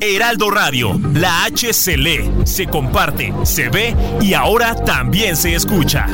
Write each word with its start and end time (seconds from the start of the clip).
Heraldo 0.00 0.50
Radio, 0.50 0.98
la 1.12 1.44
H 1.44 1.74
se 1.74 1.98
lee, 1.98 2.30
se 2.44 2.66
comparte, 2.66 3.34
se 3.42 3.68
ve 3.68 3.94
y 4.22 4.32
ahora 4.32 4.74
también 4.74 5.36
se 5.36 5.54
escucha. 5.54 6.06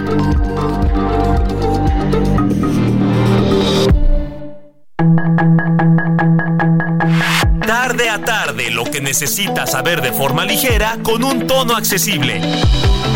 Tarde 7.64 8.10
a 8.10 8.24
tarde, 8.24 8.72
lo 8.72 8.82
que 8.86 9.00
necesitas 9.00 9.70
saber 9.70 10.02
de 10.02 10.10
forma 10.10 10.44
ligera 10.44 10.98
con 11.04 11.22
un 11.22 11.46
tono 11.46 11.76
accesible. 11.76 12.40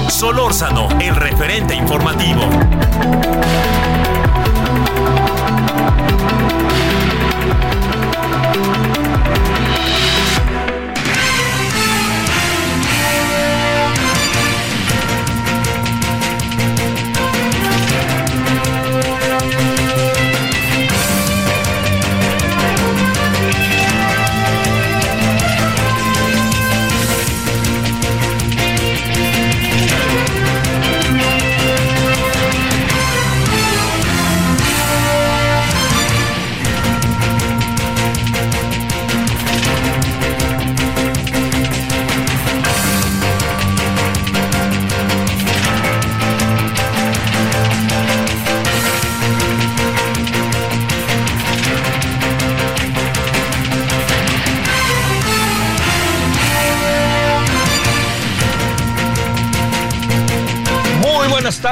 Solórzano, 0.09 0.89
el 1.01 1.17
referente 1.17 1.75
informativo. 1.75 2.49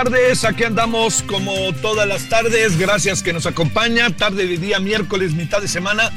Tardes, 0.04 0.44
aquí 0.44 0.62
andamos 0.62 1.22
como 1.22 1.72
todas 1.80 2.06
las 2.06 2.28
tardes, 2.28 2.78
gracias 2.78 3.22
que 3.22 3.32
nos 3.32 3.46
acompaña, 3.46 4.10
tarde 4.10 4.46
de 4.46 4.58
día 4.58 4.78
miércoles, 4.78 5.32
mitad 5.32 5.62
de 5.62 5.68
semana 5.68 6.10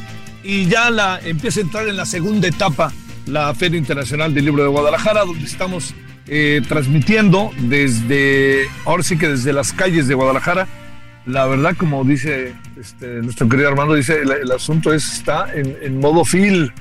y 0.44 0.66
ya 0.66 0.90
la 0.90 1.18
empieza 1.24 1.62
a 1.62 1.64
entrar 1.64 1.88
en 1.88 1.96
la 1.96 2.06
segunda 2.06 2.50
etapa 2.50 2.92
la 3.26 3.56
Feria 3.56 3.78
Internacional 3.78 4.34
del 4.34 4.44
Libro 4.44 4.64
de 4.64 4.70
Guadalajara, 4.70 5.24
donde 5.24 5.46
estamos 5.46 5.94
eh, 6.28 6.62
transmitiendo 6.68 7.52
desde, 7.58 8.68
ahora 8.84 9.02
sí 9.02 9.18
que 9.18 9.30
desde 9.30 9.54
las 9.54 9.72
calles 9.72 10.10
de 10.10 10.14
Guadalajara. 10.14 10.68
La 11.26 11.46
verdad, 11.46 11.74
como 11.78 12.04
dice 12.04 12.56
este, 12.78 13.22
nuestro 13.22 13.48
querido 13.48 13.70
Armando, 13.70 13.94
dice, 13.94 14.24
el, 14.24 14.52
asunto 14.52 14.94
es, 14.94 15.10
está 15.10 15.54
en, 15.56 15.78
en 15.82 16.02
modo 16.02 16.26
fil 16.26 16.74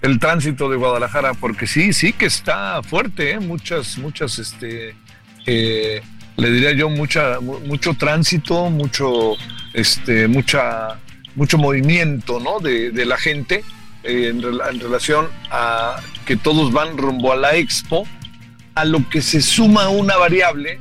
el 0.00 0.18
tránsito 0.18 0.70
de 0.70 0.76
Guadalajara, 0.78 1.34
porque 1.34 1.66
sí, 1.66 1.92
sí 1.92 2.14
que 2.14 2.24
está 2.24 2.82
fuerte, 2.82 3.32
¿eh? 3.32 3.38
muchas, 3.38 3.98
muchas, 3.98 4.38
este, 4.38 4.94
eh, 5.44 6.00
le 6.38 6.50
diría 6.50 6.72
yo, 6.72 6.88
mucha, 6.88 7.40
mu- 7.40 7.60
mucho 7.60 7.94
tránsito, 7.94 8.70
mucho, 8.70 9.34
este, 9.74 10.28
mucha, 10.28 10.98
mucho 11.34 11.58
movimiento, 11.58 12.40
¿no? 12.40 12.60
De, 12.60 12.90
de 12.90 13.04
la 13.04 13.16
gente 13.18 13.64
eh, 14.04 14.28
en, 14.28 14.42
en 14.44 14.80
relación 14.80 15.28
a 15.50 16.00
que 16.24 16.36
todos 16.36 16.72
van 16.72 16.96
rumbo 16.96 17.32
a 17.32 17.36
la 17.36 17.56
expo, 17.56 18.06
a 18.74 18.84
lo 18.84 19.08
que 19.10 19.20
se 19.20 19.40
suma 19.42 19.88
una 19.88 20.16
variable 20.16 20.78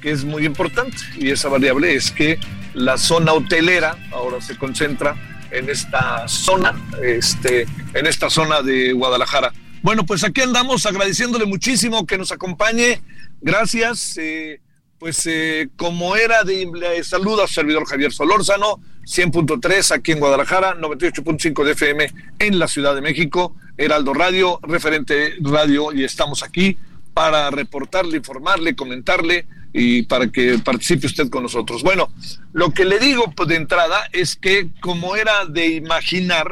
que 0.00 0.10
es 0.10 0.24
muy 0.24 0.44
importante, 0.46 0.96
y 1.18 1.30
esa 1.30 1.48
variable 1.48 1.94
es 1.94 2.10
que 2.10 2.38
la 2.74 2.96
zona 2.98 3.32
hotelera 3.32 3.96
ahora 4.12 4.40
se 4.40 4.56
concentra 4.56 5.14
en 5.50 5.68
esta 5.70 6.26
zona, 6.28 6.74
este, 7.02 7.66
en 7.94 8.06
esta 8.06 8.28
zona 8.30 8.62
de 8.62 8.92
Guadalajara. 8.92 9.52
Bueno, 9.82 10.04
pues 10.04 10.24
aquí 10.24 10.40
andamos 10.40 10.84
agradeciéndole 10.86 11.46
muchísimo 11.46 12.06
que 12.06 12.18
nos 12.18 12.32
acompañe. 12.32 13.00
Gracias. 13.40 14.16
eh, 14.18 14.60
pues 14.98 15.26
eh, 15.26 15.68
como 15.76 16.16
era 16.16 16.42
de 16.44 16.70
le 16.72 17.04
saluda 17.04 17.44
a 17.44 17.48
servidor 17.48 17.86
Javier 17.86 18.12
Solórzano, 18.12 18.80
100.3 19.04 19.94
aquí 19.94 20.12
en 20.12 20.20
Guadalajara, 20.20 20.76
98.5 20.76 21.64
de 21.64 21.72
FM 21.72 22.12
en 22.38 22.58
la 22.58 22.68
Ciudad 22.68 22.94
de 22.94 23.02
México, 23.02 23.54
Heraldo 23.76 24.14
Radio, 24.14 24.58
referente 24.62 25.34
radio, 25.40 25.92
y 25.92 26.04
estamos 26.04 26.42
aquí 26.42 26.78
para 27.14 27.50
reportarle, 27.50 28.18
informarle, 28.18 28.74
comentarle 28.74 29.46
y 29.72 30.02
para 30.02 30.28
que 30.28 30.58
participe 30.58 31.06
usted 31.06 31.28
con 31.28 31.42
nosotros. 31.42 31.82
Bueno, 31.82 32.10
lo 32.52 32.70
que 32.70 32.84
le 32.84 32.98
digo 32.98 33.32
pues, 33.36 33.48
de 33.48 33.56
entrada 33.56 34.08
es 34.12 34.36
que 34.36 34.68
como 34.80 35.16
era 35.16 35.44
de 35.46 35.68
imaginar, 35.68 36.50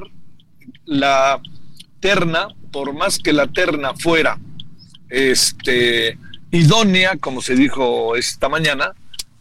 la 0.85 1.41
terna, 2.01 2.49
por 2.71 2.93
más 2.93 3.19
que 3.19 3.33
la 3.33 3.47
terna 3.47 3.95
fuera 3.95 4.39
este, 5.09 6.19
idónea, 6.55 7.17
como 7.19 7.41
se 7.43 7.55
dijo 7.55 8.17
esta 8.17 8.49
mañana, 8.49 8.93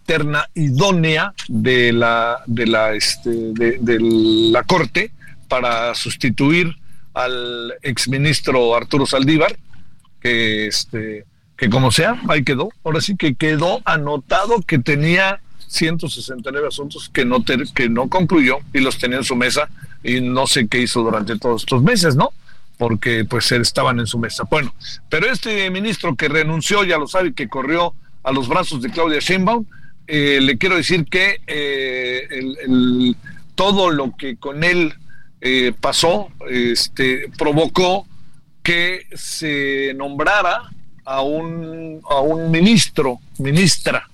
terna 0.05 0.49
idónea 0.55 1.33
de 1.47 1.93
la, 1.93 2.41
de 2.45 2.65
la, 2.67 2.93
este, 2.93 3.29
de, 3.29 3.97
la 4.51 4.63
Corte 4.63 5.11
para 5.47 5.93
sustituir 5.95 6.75
al 7.13 7.73
exministro 7.83 8.75
Arturo 8.75 9.05
Saldívar, 9.05 9.55
que, 10.19 10.67
este, 10.67 11.25
que 11.55 11.69
como 11.69 11.91
sea, 11.91 12.19
ahí 12.27 12.43
quedó. 12.43 12.69
Ahora 12.83 12.99
sí 13.01 13.15
que 13.15 13.35
quedó 13.35 13.81
anotado 13.85 14.61
que 14.61 14.79
tenía 14.79 15.39
169 15.67 16.67
asuntos 16.67 17.09
que 17.09 17.25
no, 17.25 17.43
ter- 17.43 17.67
que 17.73 17.89
no 17.89 18.09
concluyó 18.09 18.57
y 18.73 18.79
los 18.79 18.97
tenía 18.97 19.17
en 19.19 19.23
su 19.23 19.35
mesa 19.35 19.69
y 20.03 20.19
no 20.21 20.47
sé 20.47 20.67
qué 20.67 20.79
hizo 20.81 21.01
durante 21.01 21.37
todos 21.37 21.61
estos 21.61 21.81
meses, 21.83 22.15
¿no? 22.15 22.31
Porque 22.83 23.23
pues 23.23 23.49
estaban 23.53 24.01
en 24.01 24.07
su 24.07 24.19
mesa. 24.19 24.43
Bueno, 24.49 24.75
pero 25.09 25.31
este 25.31 25.69
ministro 25.71 26.17
que 26.17 26.27
renunció, 26.27 26.83
ya 26.83 26.97
lo 26.97 27.07
sabe, 27.07 27.33
que 27.33 27.47
corrió 27.47 27.93
a 28.23 28.33
los 28.33 28.49
brazos 28.49 28.81
de 28.81 28.89
Claudia 28.89 29.19
Sheinbaum, 29.21 29.65
eh, 30.05 30.39
le 30.41 30.57
quiero 30.57 30.75
decir 30.75 31.05
que 31.05 31.39
eh, 31.47 32.27
todo 33.55 33.89
lo 33.89 34.13
que 34.17 34.35
con 34.35 34.65
él 34.65 34.93
eh, 35.39 35.71
pasó 35.79 36.27
este, 36.49 37.29
provocó 37.37 38.05
que 38.61 39.07
se 39.13 39.93
nombrara 39.95 40.69
a 41.05 41.21
un, 41.21 42.01
a 42.09 42.19
un 42.19 42.51
ministro, 42.51 43.21
ministra, 43.37 44.09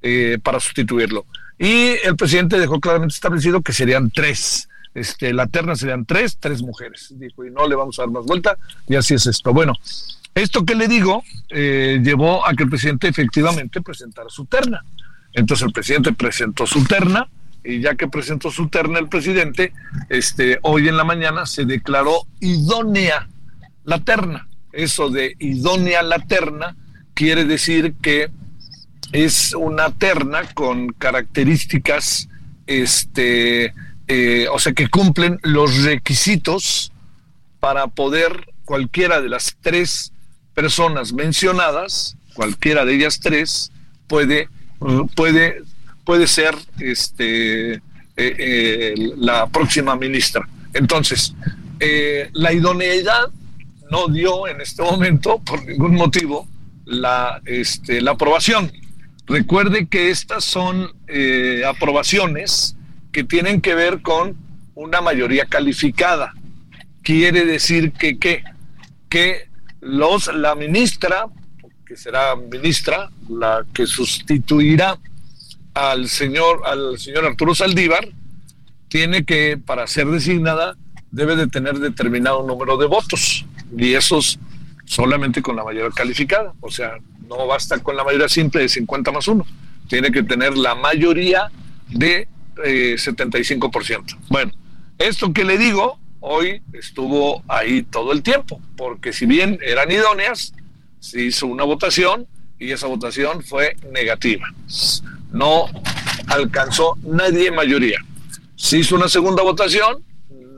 eh, 0.00 0.38
para 0.42 0.60
sustituirlo. 0.60 1.26
Y 1.58 1.96
el 2.04 2.16
presidente 2.16 2.58
dejó 2.58 2.80
claramente 2.80 3.14
establecido 3.14 3.60
que 3.60 3.74
serían 3.74 4.10
tres. 4.10 4.67
Este, 4.94 5.32
la 5.32 5.46
terna 5.46 5.76
serían 5.76 6.04
tres, 6.04 6.38
tres 6.38 6.62
mujeres. 6.62 7.12
Dijo, 7.16 7.44
y 7.44 7.50
no 7.50 7.66
le 7.66 7.74
vamos 7.74 7.98
a 7.98 8.02
dar 8.02 8.10
más 8.10 8.24
vuelta, 8.24 8.56
y 8.88 8.96
así 8.96 9.14
es 9.14 9.26
esto. 9.26 9.52
Bueno, 9.52 9.74
esto 10.34 10.64
que 10.64 10.74
le 10.74 10.88
digo 10.88 11.22
eh, 11.50 12.00
llevó 12.02 12.46
a 12.46 12.54
que 12.54 12.64
el 12.64 12.70
presidente 12.70 13.08
efectivamente 13.08 13.80
presentara 13.80 14.28
su 14.28 14.44
terna. 14.46 14.84
Entonces 15.32 15.66
el 15.66 15.72
presidente 15.72 16.12
presentó 16.12 16.66
su 16.66 16.84
terna, 16.84 17.28
y 17.64 17.80
ya 17.80 17.94
que 17.94 18.08
presentó 18.08 18.50
su 18.50 18.68
terna 18.68 18.98
el 18.98 19.08
presidente, 19.08 19.72
este, 20.08 20.58
hoy 20.62 20.88
en 20.88 20.96
la 20.96 21.04
mañana 21.04 21.44
se 21.44 21.64
declaró 21.64 22.26
idónea 22.40 23.28
la 23.84 23.98
terna. 24.00 24.48
Eso 24.72 25.10
de 25.10 25.34
idónea 25.38 26.02
la 26.02 26.18
terna 26.20 26.76
quiere 27.14 27.44
decir 27.44 27.94
que 28.00 28.30
es 29.12 29.54
una 29.54 29.90
terna 29.90 30.42
con 30.54 30.88
características, 30.92 32.28
este, 32.66 33.72
eh, 34.08 34.46
o 34.50 34.58
sea, 34.58 34.72
que 34.72 34.88
cumplen 34.88 35.38
los 35.42 35.82
requisitos 35.84 36.92
para 37.60 37.88
poder 37.88 38.46
cualquiera 38.64 39.20
de 39.20 39.28
las 39.28 39.54
tres 39.60 40.12
personas 40.54 41.12
mencionadas, 41.12 42.16
cualquiera 42.32 42.86
de 42.86 42.94
ellas 42.94 43.20
tres, 43.20 43.70
puede, 44.06 44.48
puede, 45.14 45.62
puede 46.04 46.26
ser 46.26 46.54
este, 46.78 47.82
la 49.16 49.46
próxima 49.48 49.94
ministra. 49.96 50.48
Entonces, 50.72 51.34
la 52.32 52.52
idoneidad 52.52 53.28
no 53.90 54.08
dio 54.08 54.48
en 54.48 54.60
este 54.60 54.82
momento, 54.82 55.38
por 55.40 55.64
ningún 55.66 55.94
motivo, 55.94 56.48
la, 56.86 57.40
este, 57.44 58.00
la 58.00 58.12
aprobación. 58.12 58.72
Recuerde 59.26 59.86
que 59.86 60.10
estas 60.10 60.44
son 60.44 60.92
aprobaciones 61.66 62.77
que 63.12 63.24
tienen 63.24 63.60
que 63.60 63.74
ver 63.74 64.02
con 64.02 64.36
una 64.74 65.00
mayoría 65.00 65.46
calificada. 65.46 66.34
Quiere 67.02 67.44
decir 67.44 67.92
que, 67.92 68.18
que, 68.18 68.44
que 69.08 69.48
los, 69.80 70.32
la 70.34 70.54
ministra, 70.54 71.26
que 71.86 71.96
será 71.96 72.36
ministra, 72.36 73.10
la 73.28 73.64
que 73.72 73.86
sustituirá 73.86 74.98
al 75.74 76.08
señor, 76.08 76.62
al 76.64 76.98
señor 76.98 77.24
Arturo 77.24 77.54
Saldívar, 77.54 78.08
tiene 78.88 79.24
que, 79.24 79.58
para 79.58 79.86
ser 79.86 80.06
designada, 80.06 80.76
debe 81.10 81.36
de 81.36 81.46
tener 81.46 81.78
determinado 81.78 82.46
número 82.46 82.76
de 82.76 82.86
votos. 82.86 83.44
Y 83.76 83.94
esos 83.94 84.38
solamente 84.84 85.42
con 85.42 85.56
la 85.56 85.64
mayoría 85.64 85.90
calificada. 85.90 86.52
O 86.60 86.70
sea, 86.70 86.98
no 87.28 87.46
basta 87.46 87.78
con 87.78 87.96
la 87.96 88.04
mayoría 88.04 88.28
simple 88.28 88.62
de 88.62 88.68
50 88.68 89.12
más 89.12 89.28
1. 89.28 89.46
Tiene 89.88 90.10
que 90.10 90.22
tener 90.22 90.56
la 90.56 90.74
mayoría 90.74 91.50
de 91.88 92.28
75%. 92.58 94.12
Eh, 94.12 94.16
bueno, 94.28 94.52
esto 94.98 95.32
que 95.32 95.44
le 95.44 95.58
digo, 95.58 95.98
hoy 96.20 96.62
estuvo 96.72 97.42
ahí 97.48 97.82
todo 97.82 98.12
el 98.12 98.22
tiempo, 98.22 98.60
porque 98.76 99.12
si 99.12 99.26
bien 99.26 99.58
eran 99.62 99.90
idóneas, 99.90 100.52
se 101.00 101.22
hizo 101.22 101.46
una 101.46 101.64
votación 101.64 102.26
y 102.58 102.72
esa 102.72 102.86
votación 102.86 103.42
fue 103.42 103.76
negativa. 103.92 104.46
No 105.30 105.66
alcanzó 106.26 106.98
nadie 107.02 107.50
mayoría. 107.50 107.98
Se 108.56 108.78
hizo 108.78 108.96
una 108.96 109.08
segunda 109.08 109.42
votación, 109.42 110.04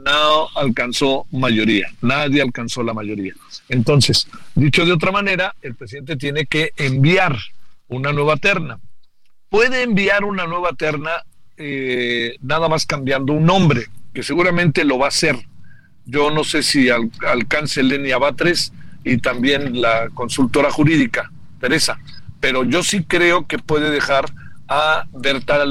no 0.05 0.49
alcanzó 0.55 1.27
mayoría, 1.31 1.93
nadie 2.01 2.41
alcanzó 2.41 2.83
la 2.83 2.95
mayoría. 2.95 3.35
Entonces, 3.69 4.27
dicho 4.55 4.87
de 4.87 4.93
otra 4.93 5.13
manera, 5.13 5.55
el 5.61 5.75
presidente 5.75 6.17
tiene 6.17 6.47
que 6.47 6.73
enviar 6.77 7.37
una 7.89 8.13
nueva 8.13 8.37
terna. 8.37 8.81
Puede 9.51 9.83
enviar 9.83 10.25
una 10.25 10.47
nueva 10.47 10.73
terna 10.73 11.23
eh, 11.61 12.37
nada 12.41 12.69
más 12.69 12.87
cambiando 12.87 13.35
un 13.35 13.45
nombre, 13.45 13.87
que 14.15 14.23
seguramente 14.23 14.85
lo 14.85 14.99
va 14.99 15.07
a 15.07 15.09
hacer. 15.09 15.37
Yo 16.07 16.31
no 16.31 16.43
sé 16.43 16.63
si 16.63 16.89
alcance 16.89 17.83
Lenia 17.83 18.19
Batres 18.19 18.73
y 19.05 19.19
también 19.19 19.81
la 19.81 20.09
consultora 20.15 20.71
jurídica, 20.71 21.31
Teresa, 21.61 21.99
pero 22.41 22.65
yo 22.65 22.83
sí 22.83 23.05
creo 23.05 23.47
que 23.47 23.59
puede 23.59 23.91
dejar 23.91 24.25
a 24.69 25.05
Berta, 25.13 25.63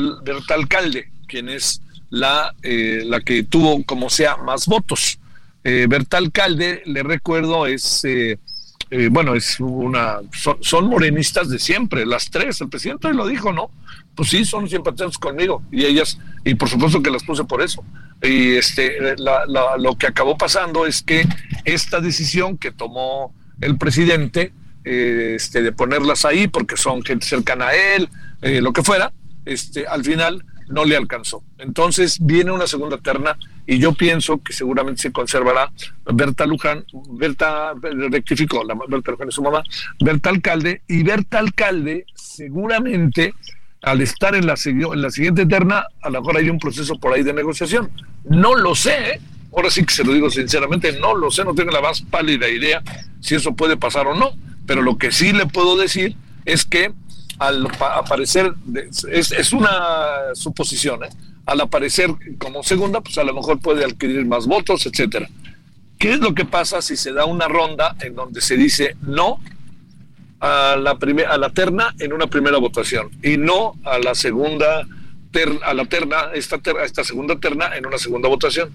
Alcalde, 0.53 1.11
quien 1.27 1.49
es 1.49 1.81
la, 2.09 2.53
eh, 2.61 3.03
la 3.05 3.21
que 3.21 3.43
tuvo, 3.43 3.83
como 3.83 4.09
sea, 4.09 4.37
más 4.37 4.67
votos. 4.67 5.19
Eh, 5.63 5.87
Berta 5.89 6.17
Alcalde, 6.17 6.83
le 6.85 7.03
recuerdo, 7.03 7.65
es, 7.65 8.03
eh, 8.05 8.37
bueno, 9.11 9.35
es 9.35 9.59
una, 9.59 10.17
son, 10.31 10.89
morenistas 10.89 11.49
de 11.49 11.59
siempre, 11.59 12.05
las 12.05 12.29
tres, 12.31 12.59
el 12.61 12.69
presidente 12.69 13.13
lo 13.13 13.27
dijo, 13.27 13.53
¿no? 13.53 13.69
pues 14.15 14.31
sí, 14.31 14.43
son 14.43 14.67
simpatizantes 14.67 15.17
conmigo 15.17 15.63
y 15.71 15.85
ellas, 15.85 16.19
y 16.43 16.55
por 16.55 16.67
supuesto 16.67 17.01
que 17.01 17.09
las 17.09 17.23
puse 17.23 17.45
por 17.45 17.61
eso. 17.61 17.85
Y 18.21 18.55
este, 18.55 19.15
lo 19.17 19.95
que 19.97 20.07
acabó 20.07 20.37
pasando 20.37 20.85
es 20.85 21.01
que 21.01 21.25
esta 21.63 22.01
decisión 22.01 22.57
que 22.57 22.71
tomó 22.71 23.33
el 23.61 23.77
presidente, 23.77 24.51
eh, 24.83 25.35
este, 25.37 25.61
de 25.61 25.71
ponerlas 25.71 26.25
ahí 26.25 26.49
porque 26.49 26.75
son 26.75 27.01
gente 27.01 27.25
cercana 27.25 27.67
a 27.67 27.75
él, 27.75 28.09
eh, 28.41 28.59
lo 28.59 28.73
que 28.73 28.83
fuera, 28.83 29.13
este, 29.45 29.87
al 29.87 30.03
final 30.03 30.43
no 30.69 30.85
le 30.85 30.95
alcanzó. 30.95 31.43
Entonces 31.57 32.17
viene 32.21 32.51
una 32.51 32.67
segunda 32.67 32.97
terna 32.97 33.37
y 33.65 33.79
yo 33.79 33.93
pienso 33.93 34.41
que 34.41 34.53
seguramente 34.53 35.01
se 35.01 35.11
conservará 35.11 35.71
Berta 36.05 36.45
Luján, 36.45 36.85
Berta 37.11 37.73
rectificó, 38.09 38.63
la 38.63 38.75
Berta 38.87 39.11
Luján 39.11 39.29
es 39.29 39.35
su 39.35 39.43
mamá, 39.43 39.63
Berta 39.99 40.29
Alcalde, 40.29 40.81
y 40.87 41.03
Berta 41.03 41.39
Alcalde 41.39 42.05
seguramente 42.15 43.33
al 43.81 44.01
estar 44.01 44.35
en 44.35 44.45
la, 44.45 44.55
en 44.65 45.01
la 45.01 45.09
siguiente 45.09 45.45
terna, 45.45 45.85
a 46.01 46.09
lo 46.09 46.21
mejor 46.21 46.37
hay 46.37 46.49
un 46.49 46.59
proceso 46.59 46.99
por 46.99 47.13
ahí 47.13 47.23
de 47.23 47.33
negociación. 47.33 47.89
No 48.25 48.55
lo 48.55 48.75
sé, 48.75 49.13
¿eh? 49.13 49.21
ahora 49.55 49.69
sí 49.69 49.83
que 49.85 49.93
se 49.93 50.03
lo 50.03 50.13
digo 50.13 50.29
sinceramente, 50.29 50.99
no 50.99 51.15
lo 51.15 51.31
sé, 51.31 51.43
no 51.43 51.55
tengo 51.55 51.71
la 51.71 51.81
más 51.81 52.01
pálida 52.01 52.47
idea 52.49 52.81
si 53.21 53.35
eso 53.35 53.55
puede 53.55 53.77
pasar 53.77 54.07
o 54.07 54.15
no, 54.15 54.31
pero 54.65 54.81
lo 54.81 54.97
que 54.97 55.11
sí 55.11 55.31
le 55.31 55.45
puedo 55.45 55.77
decir 55.77 56.15
es 56.45 56.65
que 56.65 56.91
al 57.39 57.67
aparecer, 57.79 58.53
es, 59.11 59.31
es 59.31 59.53
una 59.53 60.35
suposición, 60.35 61.03
¿eh? 61.03 61.09
al 61.45 61.61
aparecer 61.61 62.11
como 62.37 62.63
segunda, 62.63 63.01
pues 63.01 63.17
a 63.17 63.23
lo 63.23 63.33
mejor 63.33 63.59
puede 63.59 63.83
adquirir 63.83 64.25
más 64.25 64.45
votos, 64.45 64.85
etcétera. 64.85 65.27
¿Qué 65.97 66.13
es 66.13 66.19
lo 66.19 66.33
que 66.33 66.45
pasa 66.45 66.81
si 66.81 66.95
se 66.95 67.11
da 67.11 67.25
una 67.25 67.47
ronda 67.47 67.95
en 68.01 68.15
donde 68.15 68.41
se 68.41 68.55
dice 68.55 68.95
no 69.01 69.39
a 70.39 70.77
la, 70.77 70.97
a 71.29 71.37
la 71.37 71.49
terna 71.49 71.93
en 71.99 72.13
una 72.13 72.27
primera 72.27 72.57
votación 72.57 73.09
y 73.23 73.37
no 73.37 73.75
a 73.83 73.99
la 73.99 74.15
segunda 74.15 74.85
a 75.63 75.73
la 75.73 75.85
terna, 75.85 76.31
esta, 76.33 76.59
esta 76.83 77.03
segunda 77.03 77.39
terna 77.39 77.75
en 77.75 77.85
una 77.85 77.97
segunda 77.97 78.27
votación. 78.27 78.71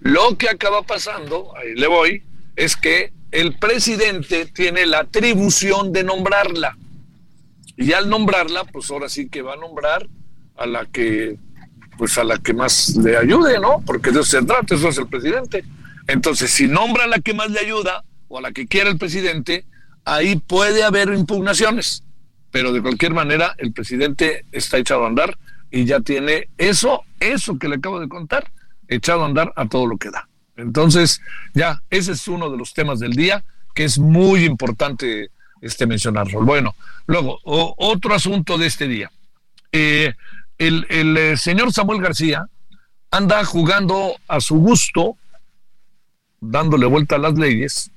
Lo 0.00 0.36
que 0.38 0.48
acaba 0.48 0.82
pasando, 0.82 1.52
ahí 1.56 1.74
le 1.74 1.86
voy, 1.88 2.22
es 2.56 2.76
que 2.76 3.12
el 3.30 3.58
presidente 3.58 4.46
tiene 4.46 4.86
la 4.86 5.00
atribución 5.00 5.92
de 5.92 6.04
nombrarla. 6.04 6.76
Y 7.78 7.92
al 7.92 8.10
nombrarla, 8.10 8.64
pues 8.64 8.90
ahora 8.90 9.08
sí 9.08 9.28
que 9.28 9.40
va 9.40 9.54
a 9.54 9.56
nombrar 9.56 10.08
a 10.56 10.66
la 10.66 10.84
que, 10.84 11.38
pues 11.96 12.18
a 12.18 12.24
la 12.24 12.36
que 12.38 12.52
más 12.52 12.96
le 12.96 13.16
ayude, 13.16 13.60
¿no? 13.60 13.84
Porque 13.86 14.10
de 14.10 14.20
eso 14.20 14.40
se 14.40 14.44
trata, 14.44 14.74
eso 14.74 14.88
es 14.88 14.98
el 14.98 15.06
presidente. 15.06 15.64
Entonces, 16.08 16.50
si 16.50 16.66
nombra 16.66 17.04
a 17.04 17.06
la 17.06 17.20
que 17.20 17.34
más 17.34 17.52
le 17.52 17.60
ayuda 17.60 18.04
o 18.26 18.38
a 18.38 18.40
la 18.40 18.50
que 18.50 18.66
quiere 18.66 18.90
el 18.90 18.98
presidente, 18.98 19.64
ahí 20.04 20.34
puede 20.34 20.82
haber 20.82 21.14
impugnaciones, 21.14 22.02
pero 22.50 22.72
de 22.72 22.82
cualquier 22.82 23.14
manera 23.14 23.54
el 23.58 23.72
presidente 23.72 24.44
está 24.50 24.78
echado 24.78 25.04
a 25.04 25.06
andar 25.06 25.38
y 25.70 25.84
ya 25.84 26.00
tiene 26.00 26.48
eso, 26.58 27.04
eso 27.20 27.60
que 27.60 27.68
le 27.68 27.76
acabo 27.76 28.00
de 28.00 28.08
contar, 28.08 28.50
echado 28.88 29.22
a 29.22 29.26
andar 29.26 29.52
a 29.54 29.68
todo 29.68 29.86
lo 29.86 29.98
que 29.98 30.10
da. 30.10 30.28
Entonces, 30.56 31.20
ya, 31.54 31.80
ese 31.90 32.10
es 32.10 32.26
uno 32.26 32.50
de 32.50 32.56
los 32.56 32.74
temas 32.74 32.98
del 32.98 33.12
día 33.12 33.44
que 33.72 33.84
es 33.84 34.00
muy 34.00 34.44
importante 34.44 35.30
este 35.60 35.86
mencionarlo. 35.86 36.42
Bueno, 36.42 36.74
luego, 37.06 37.38
otro 37.44 38.14
asunto 38.14 38.58
de 38.58 38.66
este 38.66 38.88
día. 38.88 39.10
Eh, 39.72 40.14
el, 40.58 40.86
el 40.88 41.16
eh, 41.16 41.36
señor 41.36 41.72
Samuel 41.72 42.00
García 42.00 42.46
anda 43.10 43.44
jugando 43.44 44.16
a 44.26 44.40
su 44.40 44.56
gusto, 44.56 45.16
dándole 46.40 46.86
vuelta 46.86 47.16
a 47.16 47.18
las 47.18 47.34
leyes, 47.34 47.90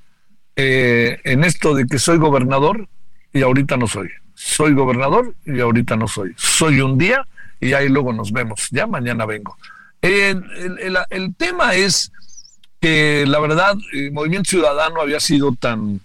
eh, 0.55 1.19
en 1.23 1.43
esto 1.43 1.73
de 1.73 1.85
que 1.87 1.99
soy 1.99 2.17
gobernador 2.17 2.87
y 3.33 3.41
ahorita 3.41 3.77
no 3.77 3.87
soy. 3.87 4.09
Soy 4.33 4.73
gobernador 4.73 5.35
y 5.45 5.59
ahorita 5.59 5.95
no 5.95 6.07
soy. 6.07 6.33
Soy 6.35 6.81
un 6.81 6.97
día 6.97 7.25
y 7.59 7.73
ahí 7.73 7.89
luego 7.89 8.13
nos 8.13 8.31
vemos. 8.31 8.67
Ya 8.71 8.87
mañana 8.87 9.25
vengo. 9.25 9.57
el, 10.01 10.43
el, 11.09 11.35
tema 11.35 11.75
es 11.75 12.11
que 12.79 13.25
la 13.27 13.39
verdad 13.39 13.75
el 13.93 14.11
Movimiento 14.11 14.49
Ciudadano 14.49 14.99
había 14.99 15.19
sido 15.19 15.53
tan, 15.53 16.01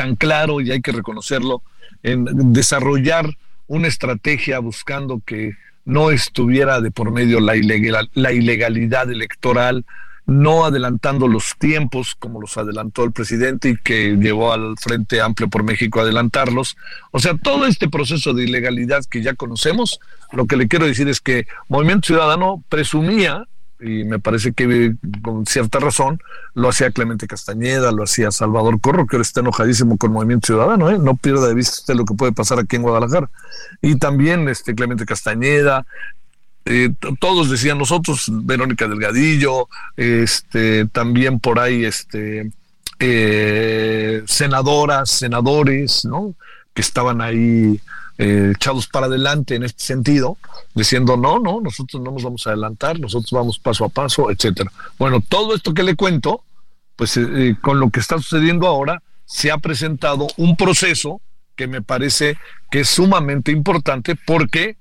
tan 0.00 0.16
claro 0.16 0.62
y 0.62 0.70
hay 0.70 0.80
que 0.80 0.92
reconocerlo 0.92 1.62
en 2.02 2.54
desarrollar 2.54 3.36
una 3.66 3.86
estrategia 3.86 4.58
buscando 4.58 5.20
que 5.26 5.56
no 5.84 6.10
estuviera 6.10 6.80
de 6.80 6.90
por 6.90 7.10
medio 7.10 7.38
la, 7.38 7.54
ilegal, 7.54 8.08
la 8.14 8.32
ilegalidad 8.32 9.10
electoral, 9.10 9.84
no 10.24 10.64
adelantando 10.64 11.28
los 11.28 11.54
tiempos 11.58 12.16
como 12.18 12.40
los 12.40 12.56
adelantó 12.56 13.04
el 13.04 13.12
presidente 13.12 13.68
y 13.68 13.76
que 13.76 14.16
llevó 14.16 14.54
al 14.54 14.78
Frente 14.78 15.20
Amplio 15.20 15.50
por 15.50 15.64
México 15.64 16.00
a 16.00 16.04
adelantarlos. 16.04 16.78
O 17.10 17.18
sea, 17.20 17.36
todo 17.36 17.66
este 17.66 17.90
proceso 17.90 18.32
de 18.32 18.44
ilegalidad 18.44 19.04
que 19.04 19.20
ya 19.20 19.34
conocemos, 19.34 20.00
lo 20.32 20.46
que 20.46 20.56
le 20.56 20.66
quiero 20.66 20.86
decir 20.86 21.08
es 21.08 21.20
que 21.20 21.46
Movimiento 21.68 22.06
Ciudadano 22.06 22.64
presumía, 22.70 23.44
y 23.80 24.04
me 24.04 24.18
parece 24.18 24.52
que 24.52 24.94
con 25.22 25.46
cierta 25.46 25.78
razón, 25.78 26.20
lo 26.54 26.68
hacía 26.68 26.90
Clemente 26.90 27.26
Castañeda, 27.26 27.92
lo 27.92 28.04
hacía 28.04 28.30
Salvador 28.30 28.80
Corro, 28.80 29.06
que 29.06 29.16
ahora 29.16 29.22
está 29.22 29.40
enojadísimo 29.40 29.96
con 29.96 30.12
Movimiento 30.12 30.46
Ciudadano, 30.46 30.90
¿eh? 30.90 30.98
no 30.98 31.16
pierda 31.16 31.48
de 31.48 31.54
vista 31.54 31.94
lo 31.94 32.04
que 32.04 32.14
puede 32.14 32.32
pasar 32.32 32.58
aquí 32.58 32.76
en 32.76 32.82
Guadalajara. 32.82 33.30
Y 33.80 33.96
también 33.96 34.48
este 34.48 34.74
Clemente 34.74 35.06
Castañeda, 35.06 35.86
eh, 36.66 36.90
todos 37.18 37.50
decían 37.50 37.78
nosotros, 37.78 38.26
Verónica 38.30 38.86
Delgadillo, 38.86 39.68
este, 39.96 40.86
también 40.86 41.40
por 41.40 41.58
ahí, 41.58 41.84
este, 41.84 42.52
eh, 42.98 44.22
senadoras, 44.26 45.10
senadores, 45.10 46.04
¿no? 46.04 46.34
Que 46.74 46.82
estaban 46.82 47.22
ahí 47.22 47.80
eh, 48.20 48.52
echados 48.54 48.86
para 48.86 49.06
adelante 49.06 49.54
en 49.54 49.62
este 49.62 49.82
sentido, 49.82 50.36
diciendo 50.74 51.16
no, 51.16 51.38
no, 51.38 51.60
nosotros 51.60 52.02
no 52.02 52.10
nos 52.10 52.22
vamos 52.22 52.46
a 52.46 52.50
adelantar, 52.50 53.00
nosotros 53.00 53.30
vamos 53.30 53.58
paso 53.58 53.84
a 53.84 53.88
paso, 53.88 54.30
etcétera. 54.30 54.70
Bueno, 54.98 55.22
todo 55.26 55.54
esto 55.54 55.72
que 55.72 55.82
le 55.82 55.96
cuento, 55.96 56.42
pues 56.96 57.18
con 57.62 57.80
lo 57.80 57.90
que 57.90 58.00
está 58.00 58.18
sucediendo 58.18 58.66
ahora, 58.66 59.02
se 59.24 59.50
ha 59.50 59.58
presentado 59.58 60.26
un 60.36 60.56
proceso 60.56 61.20
que 61.56 61.66
me 61.66 61.82
parece 61.82 62.36
que 62.70 62.80
es 62.80 62.88
sumamente 62.88 63.52
importante 63.52 64.16
porque 64.26 64.76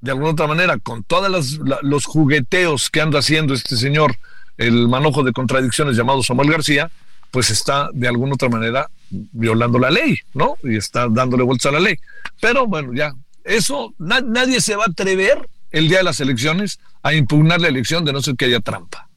de 0.00 0.10
alguna 0.10 0.30
otra 0.30 0.46
manera, 0.46 0.78
con 0.78 1.02
todos 1.02 1.58
los 1.82 2.04
jugueteos 2.04 2.90
que 2.90 3.00
anda 3.00 3.18
haciendo 3.18 3.54
este 3.54 3.76
señor, 3.76 4.16
el 4.56 4.88
manojo 4.88 5.22
de 5.22 5.32
contradicciones 5.32 5.96
llamado 5.96 6.22
Samuel 6.22 6.50
García, 6.50 6.90
pues 7.36 7.50
está 7.50 7.90
de 7.92 8.08
alguna 8.08 8.32
otra 8.32 8.48
manera 8.48 8.88
violando 9.10 9.78
la 9.78 9.90
ley, 9.90 10.16
¿no? 10.32 10.56
Y 10.62 10.78
está 10.78 11.06
dándole 11.06 11.42
vuelta 11.42 11.68
a 11.68 11.72
la 11.72 11.80
ley. 11.80 11.98
Pero 12.40 12.66
bueno, 12.66 12.94
ya, 12.94 13.12
eso, 13.44 13.92
nadie 13.98 14.58
se 14.62 14.74
va 14.74 14.84
a 14.84 14.90
atrever 14.90 15.46
el 15.70 15.86
día 15.86 15.98
de 15.98 16.04
las 16.04 16.18
elecciones 16.20 16.80
a 17.02 17.12
impugnar 17.12 17.60
la 17.60 17.68
elección 17.68 18.06
de 18.06 18.14
no 18.14 18.22
ser 18.22 18.36
que 18.36 18.46
haya 18.46 18.60
trampa, 18.60 19.10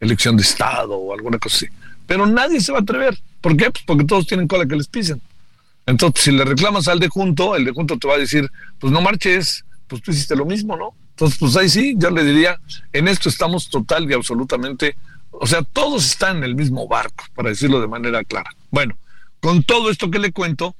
elección 0.00 0.34
de 0.38 0.44
Estado 0.44 0.96
o 0.96 1.12
alguna 1.12 1.38
cosa 1.38 1.56
así. 1.56 1.66
Pero 2.06 2.24
nadie 2.24 2.58
se 2.62 2.72
va 2.72 2.78
a 2.78 2.80
atrever. 2.80 3.18
¿Por 3.42 3.54
qué? 3.54 3.70
Pues 3.70 3.84
porque 3.86 4.04
todos 4.06 4.26
tienen 4.26 4.48
cola 4.48 4.64
que 4.64 4.74
les 4.74 4.88
pisen. 4.88 5.20
Entonces, 5.84 6.24
si 6.24 6.32
le 6.32 6.46
reclamas 6.46 6.88
al 6.88 6.98
de 7.00 7.08
junto, 7.08 7.54
el 7.54 7.66
de 7.66 7.72
junto 7.72 7.98
te 7.98 8.08
va 8.08 8.14
a 8.14 8.18
decir, 8.18 8.50
pues 8.78 8.90
no 8.90 9.02
marches, 9.02 9.62
pues 9.88 10.00
tú 10.00 10.10
hiciste 10.10 10.34
lo 10.34 10.46
mismo, 10.46 10.74
¿no? 10.74 10.94
Entonces, 11.10 11.38
pues 11.38 11.54
ahí 11.58 11.68
sí, 11.68 11.96
yo 11.98 12.08
le 12.08 12.24
diría, 12.24 12.58
en 12.94 13.08
esto 13.08 13.28
estamos 13.28 13.68
total 13.68 14.10
y 14.10 14.14
absolutamente, 14.14 14.96
o 15.40 15.46
sea, 15.46 15.62
todos 15.62 16.06
están 16.06 16.38
en 16.38 16.44
el 16.44 16.54
mismo 16.54 16.88
barco, 16.88 17.24
para 17.34 17.50
decirlo 17.50 17.80
de 17.80 17.88
manera 17.88 18.24
clara. 18.24 18.50
Bueno, 18.70 18.96
con 19.40 19.62
todo 19.62 19.90
esto 19.90 20.10
que 20.10 20.18
le 20.18 20.32
cuento, 20.32 20.74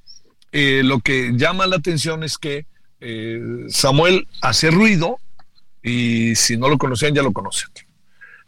eh, 0.53 0.83
lo 0.85 1.01
que 1.01 1.33
llama 1.35 1.67
la 1.67 1.77
atención 1.77 2.25
es 2.25 2.39
que 2.39 2.67
eh, 3.01 3.41
Samuel 3.69 4.27
hace 4.41 4.71
ruido 4.71 5.21
y 5.83 6.35
si 6.35 6.57
no 6.57 6.69
lo 6.69 6.79
conocían 6.79 7.15
ya 7.15 7.23
lo 7.23 7.33
conocen. 7.33 7.69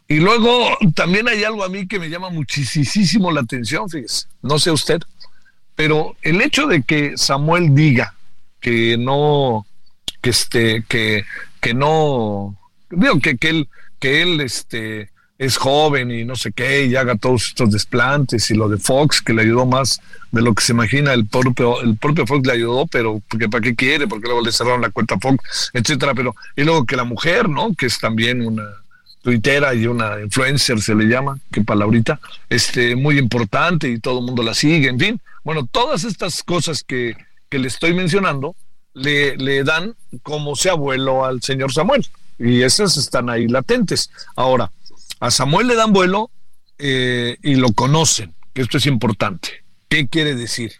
Y 0.07 0.19
luego 0.19 0.77
también 0.93 1.29
hay 1.29 1.43
algo 1.45 1.63
a 1.63 1.69
mí 1.69 1.87
que 1.87 1.99
me 1.99 2.09
llama 2.09 2.29
muchísimo 2.29 3.31
la 3.31 3.41
atención, 3.41 3.89
fíjese, 3.89 4.27
no 4.41 4.59
sé 4.59 4.71
usted, 4.71 4.99
pero 5.75 6.17
el 6.21 6.41
hecho 6.41 6.67
de 6.67 6.83
que 6.83 7.17
Samuel 7.17 7.73
diga 7.73 8.15
que 8.59 8.97
no, 8.97 9.65
que 10.21 10.31
este, 10.31 10.83
que, 10.89 11.23
que 11.61 11.73
no, 11.73 12.57
digo 12.89 13.19
que, 13.19 13.37
que 13.37 13.49
él, 13.49 13.69
que 13.99 14.21
él 14.21 14.41
este, 14.41 15.10
es 15.41 15.57
joven 15.57 16.11
y 16.11 16.23
no 16.23 16.35
sé 16.35 16.51
qué, 16.51 16.85
y 16.85 16.95
haga 16.95 17.15
todos 17.15 17.47
estos 17.47 17.71
desplantes 17.71 18.51
y 18.51 18.53
lo 18.53 18.69
de 18.69 18.77
Fox, 18.77 19.23
que 19.23 19.33
le 19.33 19.41
ayudó 19.41 19.65
más 19.65 19.99
de 20.31 20.39
lo 20.39 20.53
que 20.53 20.63
se 20.63 20.71
imagina, 20.71 21.13
el 21.13 21.25
propio, 21.25 21.81
el 21.81 21.97
propio 21.97 22.27
Fox 22.27 22.45
le 22.45 22.53
ayudó, 22.53 22.85
pero 22.85 23.23
porque 23.27 23.49
para 23.49 23.63
qué 23.63 23.75
quiere, 23.75 24.07
porque 24.07 24.27
luego 24.27 24.45
le 24.45 24.51
cerraron 24.51 24.81
la 24.81 24.91
cuenta 24.91 25.17
Fox, 25.17 25.71
etcétera, 25.73 26.13
pero, 26.13 26.35
y 26.55 26.63
luego 26.63 26.85
que 26.85 26.95
la 26.95 27.05
mujer, 27.05 27.49
¿no? 27.49 27.73
Que 27.73 27.87
es 27.87 27.97
también 27.97 28.45
una 28.45 28.65
tuitera 29.23 29.73
y 29.73 29.87
una 29.87 30.21
influencer 30.21 30.79
se 30.79 30.93
le 30.93 31.05
llama, 31.05 31.39
que 31.51 31.61
palabrita, 31.61 32.19
este, 32.47 32.95
muy 32.95 33.17
importante 33.17 33.89
y 33.89 33.97
todo 33.97 34.19
el 34.19 34.25
mundo 34.25 34.43
la 34.43 34.53
sigue, 34.53 34.89
en 34.89 34.99
fin. 34.99 35.21
Bueno, 35.43 35.67
todas 35.71 36.03
estas 36.03 36.43
cosas 36.43 36.83
que, 36.83 37.17
que 37.49 37.57
le 37.57 37.67
estoy 37.67 37.95
mencionando 37.95 38.55
le, 38.93 39.37
le 39.37 39.63
dan 39.63 39.95
como 40.21 40.55
se 40.55 40.69
abuelo 40.69 41.25
al 41.25 41.41
señor 41.41 41.73
Samuel. 41.73 42.05
Y 42.37 42.61
esas 42.61 42.97
están 42.97 43.29
ahí 43.29 43.47
latentes. 43.47 44.09
Ahora, 44.35 44.71
a 45.21 45.29
Samuel 45.29 45.67
le 45.67 45.75
dan 45.75 45.93
vuelo 45.93 46.31
eh, 46.79 47.37
y 47.43 47.55
lo 47.55 47.71
conocen, 47.73 48.33
que 48.53 48.63
esto 48.63 48.79
es 48.79 48.87
importante. 48.87 49.63
¿Qué 49.87 50.07
quiere 50.07 50.35
decir? 50.35 50.73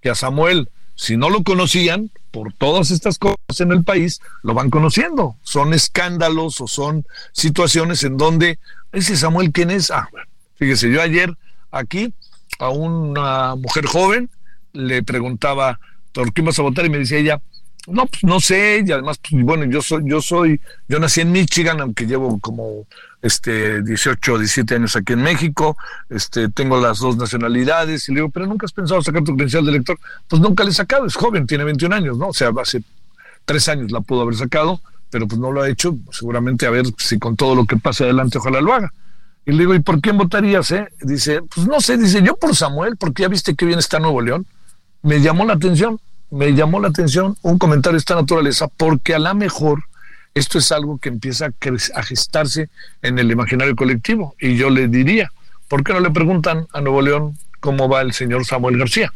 Que 0.00 0.08
a 0.08 0.14
Samuel, 0.14 0.70
si 0.94 1.18
no 1.18 1.28
lo 1.28 1.42
conocían, 1.42 2.10
por 2.30 2.54
todas 2.54 2.90
estas 2.90 3.18
cosas 3.18 3.36
en 3.58 3.70
el 3.70 3.84
país, 3.84 4.22
lo 4.42 4.54
van 4.54 4.70
conociendo. 4.70 5.36
Son 5.42 5.74
escándalos 5.74 6.62
o 6.62 6.66
son 6.66 7.04
situaciones 7.32 8.02
en 8.02 8.16
donde, 8.16 8.58
ese 8.92 9.14
Samuel, 9.14 9.52
¿quién 9.52 9.70
es? 9.70 9.90
Ah, 9.90 10.08
fíjese, 10.56 10.90
yo 10.90 11.02
ayer 11.02 11.36
aquí 11.70 12.14
a 12.58 12.70
una 12.70 13.56
mujer 13.56 13.84
joven 13.84 14.30
le 14.72 15.02
preguntaba, 15.02 15.78
¿por 16.12 16.32
qué 16.32 16.40
vas 16.40 16.58
a 16.58 16.62
votar? 16.62 16.86
Y 16.86 16.90
me 16.90 16.98
decía 16.98 17.18
ella, 17.18 17.42
no, 17.88 18.06
pues 18.06 18.22
no 18.24 18.40
sé, 18.40 18.84
y 18.86 18.92
además, 18.92 19.18
pues, 19.18 19.42
bueno, 19.42 19.64
yo 19.64 19.82
soy, 19.82 20.02
yo 20.06 20.22
soy, 20.22 20.60
yo 20.88 21.00
nací 21.00 21.20
en 21.20 21.32
Michigan, 21.32 21.80
aunque 21.80 22.06
llevo 22.06 22.38
como 22.38 22.86
este 23.20 23.82
18 23.82 24.34
o 24.34 24.38
17 24.38 24.76
años 24.76 24.96
aquí 24.96 25.14
en 25.14 25.22
México, 25.22 25.76
este, 26.08 26.48
tengo 26.48 26.80
las 26.80 27.00
dos 27.00 27.16
nacionalidades, 27.16 28.08
y 28.08 28.12
le 28.12 28.20
digo, 28.20 28.30
pero 28.30 28.46
nunca 28.46 28.66
has 28.66 28.72
pensado 28.72 29.02
sacar 29.02 29.24
tu 29.24 29.34
credencial 29.34 29.64
de 29.64 29.72
elector, 29.72 29.98
pues 30.28 30.40
nunca 30.40 30.64
le 30.64 30.70
he 30.70 30.74
sacado, 30.74 31.06
es 31.06 31.16
joven, 31.16 31.46
tiene 31.46 31.64
21 31.64 31.94
años, 31.94 32.18
¿no? 32.18 32.28
O 32.28 32.34
sea, 32.34 32.50
hace 32.60 32.82
tres 33.44 33.68
años 33.68 33.90
la 33.90 34.00
pudo 34.00 34.22
haber 34.22 34.36
sacado, 34.36 34.80
pero 35.10 35.26
pues 35.26 35.40
no 35.40 35.50
lo 35.50 35.62
ha 35.62 35.68
hecho, 35.68 35.96
seguramente 36.10 36.66
a 36.66 36.70
ver 36.70 36.86
si 36.98 37.18
con 37.18 37.36
todo 37.36 37.54
lo 37.54 37.64
que 37.64 37.76
pase 37.76 38.04
adelante, 38.04 38.38
ojalá 38.38 38.60
lo 38.60 38.72
haga. 38.72 38.92
Y 39.44 39.52
le 39.52 39.58
digo, 39.58 39.74
¿y 39.74 39.80
por 39.80 40.00
quién 40.00 40.16
votarías? 40.16 40.70
Eh? 40.70 40.88
Dice, 41.00 41.42
pues 41.42 41.66
no 41.66 41.80
sé, 41.80 41.98
dice, 41.98 42.22
yo 42.22 42.36
por 42.36 42.54
Samuel, 42.54 42.96
porque 42.96 43.22
ya 43.22 43.28
viste 43.28 43.54
que 43.54 43.66
bien 43.66 43.78
está 43.78 43.98
Nuevo 43.98 44.20
León. 44.20 44.46
Me 45.02 45.20
llamó 45.20 45.44
la 45.44 45.54
atención, 45.54 45.98
me 46.32 46.54
llamó 46.54 46.80
la 46.80 46.88
atención 46.88 47.36
un 47.42 47.58
comentario 47.58 47.92
de 47.92 47.98
esta 47.98 48.14
naturaleza 48.14 48.66
porque 48.66 49.14
a 49.14 49.18
lo 49.18 49.34
mejor 49.34 49.84
esto 50.34 50.58
es 50.58 50.72
algo 50.72 50.96
que 50.96 51.10
empieza 51.10 51.50
a, 51.94 52.02
gestarse 52.02 52.70
en 53.02 53.18
el 53.18 53.30
imaginario 53.30 53.76
colectivo. 53.76 54.34
Y 54.40 54.56
yo 54.56 54.70
le 54.70 54.88
diría, 54.88 55.30
¿por 55.68 55.84
qué 55.84 55.92
no 55.92 56.00
le 56.00 56.10
preguntan 56.10 56.66
a 56.72 56.80
Nuevo 56.80 57.02
León 57.02 57.36
cómo 57.60 57.86
va 57.86 58.00
el 58.00 58.14
señor 58.14 58.46
Samuel 58.46 58.78
García? 58.78 59.12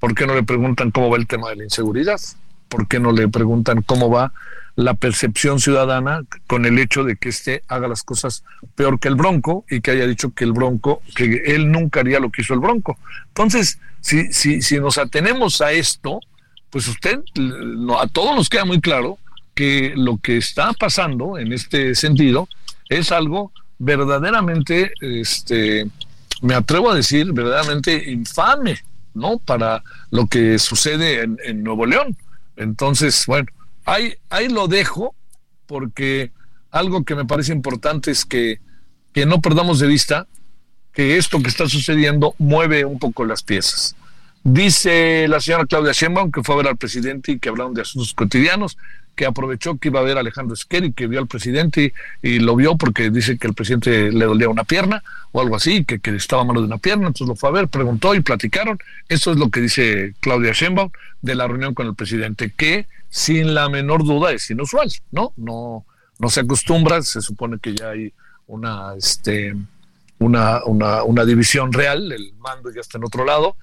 ¿Por 0.00 0.16
qué 0.16 0.26
no 0.26 0.34
le 0.34 0.42
preguntan 0.42 0.90
cómo 0.90 1.10
va 1.10 1.16
el 1.16 1.28
tema 1.28 1.48
de 1.50 1.56
la 1.56 1.64
inseguridad? 1.64 2.20
¿Por 2.68 2.88
qué 2.88 2.98
no 2.98 3.12
le 3.12 3.28
preguntan 3.28 3.82
cómo 3.82 4.10
va 4.10 4.32
la 4.74 4.94
percepción 4.94 5.60
ciudadana 5.60 6.22
con 6.48 6.66
el 6.66 6.80
hecho 6.80 7.04
de 7.04 7.14
que 7.16 7.28
éste 7.28 7.62
haga 7.68 7.86
las 7.86 8.02
cosas 8.02 8.42
peor 8.74 8.98
que 8.98 9.06
el 9.06 9.14
Bronco 9.14 9.64
y 9.70 9.80
que 9.80 9.92
haya 9.92 10.08
dicho 10.08 10.34
que 10.34 10.42
el 10.42 10.52
Bronco, 10.52 11.02
que 11.14 11.42
él 11.46 11.70
nunca 11.70 12.00
haría 12.00 12.18
lo 12.18 12.30
que 12.30 12.42
hizo 12.42 12.54
el 12.54 12.60
Bronco? 12.60 12.98
Entonces, 13.28 13.78
si, 14.00 14.32
si, 14.32 14.60
si 14.60 14.80
nos 14.80 14.98
atenemos 14.98 15.60
a 15.60 15.70
esto, 15.70 16.20
pues 16.70 16.86
usted, 16.88 17.20
a 17.98 18.06
todos 18.08 18.36
nos 18.36 18.48
queda 18.48 18.64
muy 18.64 18.80
claro 18.80 19.18
que 19.54 19.92
lo 19.96 20.18
que 20.18 20.36
está 20.36 20.72
pasando 20.72 21.38
en 21.38 21.52
este 21.52 21.94
sentido 21.94 22.48
es 22.88 23.10
algo 23.10 23.52
verdaderamente, 23.78 24.92
este, 25.00 25.88
me 26.42 26.54
atrevo 26.54 26.90
a 26.90 26.94
decir, 26.94 27.32
verdaderamente 27.32 28.10
infame, 28.10 28.78
¿no? 29.14 29.38
Para 29.38 29.82
lo 30.10 30.26
que 30.26 30.58
sucede 30.58 31.22
en, 31.22 31.62
Nuevo 31.62 31.86
León. 31.86 32.16
Entonces, 32.56 33.24
bueno, 33.26 33.48
ahí, 33.84 34.14
ahí 34.30 34.48
lo 34.48 34.68
dejo 34.68 35.14
porque 35.66 36.32
algo 36.70 37.04
que 37.04 37.14
me 37.14 37.24
parece 37.24 37.52
importante 37.52 38.10
es 38.10 38.24
que, 38.24 38.60
que 39.12 39.26
no 39.26 39.40
perdamos 39.40 39.78
de 39.78 39.86
vista 39.86 40.26
que 40.92 41.16
esto 41.16 41.40
que 41.40 41.48
está 41.48 41.68
sucediendo 41.68 42.34
mueve 42.38 42.84
un 42.84 42.98
poco 42.98 43.24
las 43.24 43.42
piezas. 43.42 43.94
Dice 44.44 45.26
la 45.28 45.40
señora 45.40 45.66
Claudia 45.66 45.92
Sheinbaum 45.92 46.30
que 46.30 46.42
fue 46.42 46.54
a 46.54 46.58
ver 46.58 46.68
al 46.68 46.76
presidente 46.76 47.32
y 47.32 47.38
que 47.38 47.48
hablaron 47.48 47.74
de 47.74 47.82
asuntos 47.82 48.14
cotidianos, 48.14 48.78
que 49.14 49.26
aprovechó 49.26 49.76
que 49.76 49.88
iba 49.88 49.98
a 49.98 50.04
ver 50.04 50.16
a 50.16 50.20
Alejandro 50.20 50.54
Esqueri, 50.54 50.92
que 50.92 51.08
vio 51.08 51.18
al 51.18 51.26
presidente 51.26 51.92
y, 52.22 52.38
lo 52.38 52.54
vio 52.54 52.76
porque 52.76 53.10
dice 53.10 53.36
que 53.36 53.48
el 53.48 53.54
presidente 53.54 54.12
le 54.12 54.24
dolía 54.24 54.48
una 54.48 54.62
pierna 54.62 55.02
o 55.32 55.40
algo 55.40 55.56
así, 55.56 55.84
que, 55.84 55.98
que 55.98 56.14
estaba 56.14 56.44
malo 56.44 56.60
de 56.60 56.68
una 56.68 56.78
pierna, 56.78 57.08
entonces 57.08 57.26
lo 57.26 57.34
fue 57.34 57.48
a 57.48 57.52
ver, 57.52 57.68
preguntó 57.68 58.14
y 58.14 58.20
platicaron. 58.20 58.78
Eso 59.08 59.32
es 59.32 59.38
lo 59.38 59.50
que 59.50 59.60
dice 59.60 60.14
Claudia 60.20 60.52
Sheinbaum 60.52 60.90
de 61.20 61.34
la 61.34 61.48
reunión 61.48 61.74
con 61.74 61.88
el 61.88 61.96
presidente, 61.96 62.52
que 62.56 62.86
sin 63.10 63.54
la 63.54 63.68
menor 63.68 64.04
duda 64.04 64.32
es 64.32 64.48
inusual, 64.50 64.88
¿no? 65.10 65.32
No, 65.36 65.84
no 66.18 66.28
se 66.28 66.40
acostumbra, 66.40 67.02
se 67.02 67.20
supone 67.20 67.58
que 67.58 67.74
ya 67.74 67.90
hay 67.90 68.12
una, 68.46 68.94
este, 68.96 69.54
una, 70.20 70.64
una, 70.64 71.02
una 71.02 71.24
división 71.24 71.72
real, 71.72 72.12
el 72.12 72.34
mando 72.38 72.70
ya 72.72 72.80
está 72.80 72.98
en 72.98 73.04
otro 73.04 73.24
lado, 73.24 73.56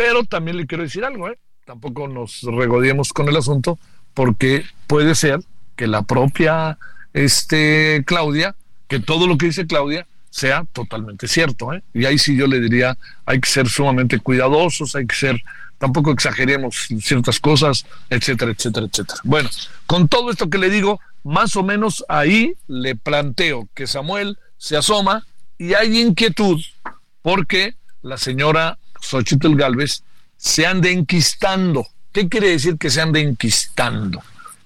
pero 0.00 0.24
también 0.24 0.56
le 0.56 0.66
quiero 0.66 0.82
decir 0.82 1.04
algo, 1.04 1.28
¿eh? 1.28 1.36
tampoco 1.66 2.08
nos 2.08 2.40
regodiemos 2.40 3.12
con 3.12 3.28
el 3.28 3.36
asunto, 3.36 3.78
porque 4.14 4.64
puede 4.86 5.14
ser 5.14 5.40
que 5.76 5.86
la 5.86 6.00
propia 6.04 6.78
este, 7.12 8.02
Claudia, 8.06 8.56
que 8.88 8.98
todo 8.98 9.26
lo 9.26 9.36
que 9.36 9.44
dice 9.44 9.66
Claudia 9.66 10.06
sea 10.30 10.64
totalmente 10.72 11.28
cierto. 11.28 11.74
¿eh? 11.74 11.82
Y 11.92 12.06
ahí 12.06 12.16
sí 12.16 12.34
yo 12.34 12.46
le 12.46 12.60
diría, 12.60 12.96
hay 13.26 13.40
que 13.40 13.48
ser 13.50 13.68
sumamente 13.68 14.18
cuidadosos, 14.20 14.96
hay 14.96 15.06
que 15.06 15.14
ser, 15.14 15.42
tampoco 15.76 16.12
exageremos 16.12 16.88
ciertas 17.02 17.38
cosas, 17.38 17.84
etcétera, 18.08 18.52
etcétera, 18.52 18.86
etcétera. 18.86 19.20
Bueno, 19.22 19.50
con 19.84 20.08
todo 20.08 20.30
esto 20.30 20.48
que 20.48 20.56
le 20.56 20.70
digo, 20.70 20.98
más 21.24 21.56
o 21.56 21.62
menos 21.62 22.06
ahí 22.08 22.54
le 22.68 22.96
planteo 22.96 23.68
que 23.74 23.86
Samuel 23.86 24.38
se 24.56 24.78
asoma 24.78 25.26
y 25.58 25.74
hay 25.74 26.00
inquietud 26.00 26.58
porque 27.20 27.74
la 28.00 28.16
señora 28.16 28.78
Xochitl 29.00 29.54
Galvez 29.56 30.02
se 30.36 30.66
anda 30.66 30.88
enquistando. 30.88 31.86
¿Qué 32.12 32.28
quiere 32.28 32.50
decir 32.50 32.76
que 32.78 32.90
se 32.90 33.00
anda 33.00 33.20
enquistando? 33.20 34.22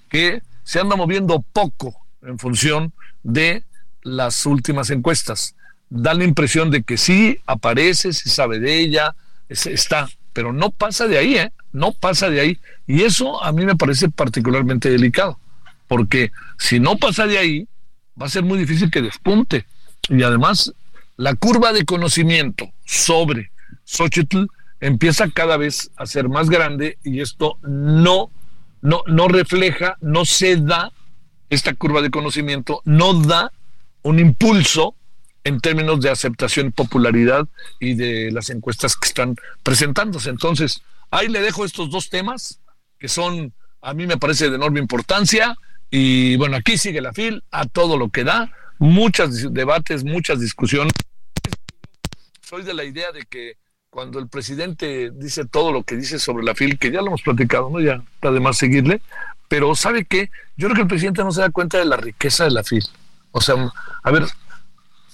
Que 0.08 0.42
se 0.62 0.80
anda 0.80 0.96
moviendo 0.96 1.44
poco 1.52 1.94
en 2.22 2.38
función 2.38 2.92
de 3.22 3.64
las 4.02 4.46
últimas 4.46 4.90
encuestas. 4.90 5.54
Da 5.90 6.14
la 6.14 6.24
impresión 6.24 6.70
de 6.70 6.82
que 6.82 6.96
sí 6.96 7.38
aparece, 7.46 8.12
se 8.12 8.28
sabe 8.28 8.58
de 8.58 8.78
ella, 8.80 9.14
está, 9.48 10.08
pero 10.32 10.52
no 10.52 10.70
pasa 10.70 11.06
de 11.06 11.18
ahí, 11.18 11.36
¿eh? 11.36 11.52
No 11.72 11.92
pasa 11.92 12.30
de 12.30 12.40
ahí. 12.40 12.58
Y 12.86 13.02
eso 13.02 13.42
a 13.42 13.52
mí 13.52 13.64
me 13.64 13.76
parece 13.76 14.08
particularmente 14.08 14.90
delicado, 14.90 15.38
porque 15.88 16.30
si 16.58 16.80
no 16.80 16.96
pasa 16.96 17.26
de 17.26 17.38
ahí, 17.38 17.68
va 18.20 18.26
a 18.26 18.30
ser 18.30 18.42
muy 18.42 18.58
difícil 18.58 18.90
que 18.90 19.02
despunte. 19.02 19.66
Y 20.08 20.22
además, 20.22 20.72
la 21.16 21.34
curva 21.34 21.72
de 21.72 21.84
conocimiento 21.84 22.72
sobre 22.84 23.50
Xochitl 23.84 24.46
empieza 24.80 25.30
cada 25.30 25.56
vez 25.56 25.90
a 25.96 26.06
ser 26.06 26.28
más 26.28 26.50
grande 26.50 26.98
y 27.04 27.20
esto 27.20 27.58
no, 27.62 28.30
no, 28.82 29.02
no 29.06 29.28
refleja, 29.28 29.96
no 30.00 30.24
se 30.24 30.56
da 30.56 30.92
esta 31.50 31.74
curva 31.74 32.02
de 32.02 32.10
conocimiento 32.10 32.80
no 32.84 33.14
da 33.14 33.52
un 34.02 34.18
impulso 34.18 34.94
en 35.44 35.60
términos 35.60 36.00
de 36.00 36.10
aceptación, 36.10 36.72
popularidad 36.72 37.46
y 37.78 37.94
de 37.94 38.30
las 38.32 38.50
encuestas 38.50 38.96
que 38.96 39.08
están 39.08 39.36
presentándose. 39.62 40.30
Entonces, 40.30 40.80
ahí 41.10 41.28
le 41.28 41.40
dejo 41.40 41.64
estos 41.64 41.90
dos 41.90 42.08
temas 42.08 42.60
que 42.98 43.08
son, 43.08 43.52
a 43.82 43.92
mí 43.92 44.06
me 44.06 44.16
parece 44.16 44.48
de 44.48 44.56
enorme 44.56 44.80
importancia. 44.80 45.56
Y 45.90 46.36
bueno, 46.36 46.56
aquí 46.56 46.78
sigue 46.78 47.02
la 47.02 47.12
FIL 47.12 47.44
a 47.50 47.66
todo 47.66 47.98
lo 47.98 48.08
que 48.08 48.24
da, 48.24 48.50
muchos 48.78 49.52
debates, 49.52 50.02
muchas 50.02 50.40
discusiones. 50.40 50.92
Soy 52.40 52.62
de 52.62 52.74
la 52.74 52.84
idea 52.84 53.12
de 53.12 53.24
que 53.24 53.56
cuando 53.94 54.18
el 54.18 54.26
presidente 54.26 55.12
dice 55.14 55.44
todo 55.44 55.70
lo 55.70 55.84
que 55.84 55.94
dice 55.94 56.18
sobre 56.18 56.44
la 56.44 56.56
FIL, 56.56 56.80
que 56.80 56.90
ya 56.90 57.00
lo 57.00 57.06
hemos 57.06 57.22
platicado, 57.22 57.70
¿no? 57.70 57.78
Ya 57.78 58.02
está 58.16 58.32
de 58.32 58.40
más 58.40 58.56
seguirle, 58.58 59.00
pero 59.46 59.76
¿sabe 59.76 60.04
qué? 60.04 60.30
Yo 60.56 60.66
creo 60.66 60.74
que 60.74 60.82
el 60.82 60.88
presidente 60.88 61.22
no 61.22 61.30
se 61.30 61.42
da 61.42 61.50
cuenta 61.50 61.78
de 61.78 61.84
la 61.84 61.96
riqueza 61.96 62.42
de 62.42 62.50
la 62.50 62.64
FIL. 62.64 62.84
O 63.30 63.40
sea, 63.40 63.54
a 64.02 64.10
ver, 64.10 64.26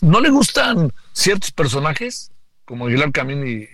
¿no 0.01 0.19
le 0.19 0.31
gustan 0.31 0.91
ciertos 1.13 1.51
personajes 1.51 2.33
como 2.65 2.87
Aguilar 2.87 3.13
Camín 3.13 3.47
y, 3.47 3.69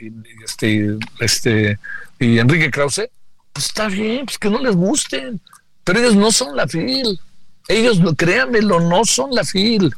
este, 0.44 0.98
este, 1.20 1.78
y 2.18 2.40
Enrique 2.40 2.72
Krause? 2.72 3.08
Pues 3.52 3.66
está 3.66 3.86
bien, 3.86 4.26
pues 4.26 4.40
que 4.40 4.50
no 4.50 4.58
les 4.58 4.74
gusten, 4.74 5.40
pero 5.84 6.00
ellos 6.00 6.16
no 6.16 6.32
son 6.32 6.56
la 6.56 6.66
FIL. 6.66 7.20
Ellos, 7.68 8.00
créanmelo, 8.16 8.80
no 8.80 9.04
son 9.04 9.32
la 9.32 9.44
FIL. 9.44 9.94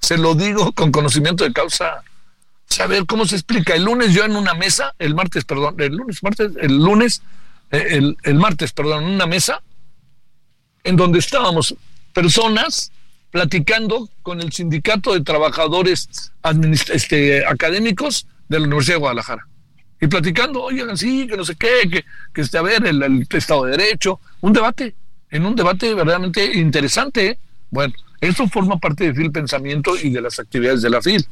Se 0.00 0.18
lo 0.18 0.34
digo 0.34 0.72
con 0.72 0.90
conocimiento 0.90 1.44
de 1.44 1.52
causa. 1.52 2.02
A 2.80 2.86
ver 2.86 3.06
cómo 3.06 3.26
se 3.26 3.34
explica. 3.34 3.74
El 3.74 3.84
lunes 3.84 4.14
yo 4.14 4.24
en 4.24 4.36
una 4.36 4.54
mesa, 4.54 4.94
el 4.98 5.14
martes, 5.14 5.44
perdón, 5.44 5.76
el 5.78 5.96
lunes, 5.96 6.22
martes, 6.22 6.52
el 6.60 6.76
lunes, 6.76 7.22
eh, 7.70 7.86
el, 7.90 8.16
el 8.22 8.34
martes, 8.34 8.72
perdón, 8.72 9.04
en 9.04 9.10
una 9.10 9.26
mesa, 9.26 9.62
en 10.84 10.96
donde 10.96 11.18
estábamos 11.18 11.74
personas 12.12 12.92
platicando 13.30 14.08
con 14.22 14.40
el 14.40 14.52
sindicato 14.52 15.12
de 15.12 15.20
trabajadores 15.20 16.08
este, 16.92 17.46
académicos 17.46 18.26
de 18.48 18.60
la 18.60 18.66
Universidad 18.66 18.96
de 18.96 19.00
Guadalajara. 19.00 19.46
Y 20.00 20.06
platicando, 20.06 20.62
oigan, 20.62 20.96
sí, 20.96 21.26
que 21.26 21.36
no 21.36 21.44
sé 21.44 21.56
qué, 21.56 21.88
que, 21.90 22.04
que 22.32 22.40
este, 22.40 22.58
a 22.58 22.62
ver, 22.62 22.86
el, 22.86 23.26
Estado 23.30 23.64
de 23.64 23.72
Derecho, 23.72 24.20
un 24.40 24.52
debate, 24.52 24.94
en 25.30 25.44
un 25.44 25.56
debate 25.56 25.92
verdaderamente 25.92 26.58
interesante. 26.58 27.26
¿eh? 27.26 27.38
Bueno, 27.70 27.94
eso 28.20 28.48
forma 28.48 28.78
parte 28.78 29.12
del 29.12 29.32
pensamiento 29.32 29.96
y 29.96 30.10
de 30.10 30.20
las 30.20 30.38
actividades 30.38 30.82
de 30.82 30.90
la 30.90 31.02
FIL. 31.02 31.26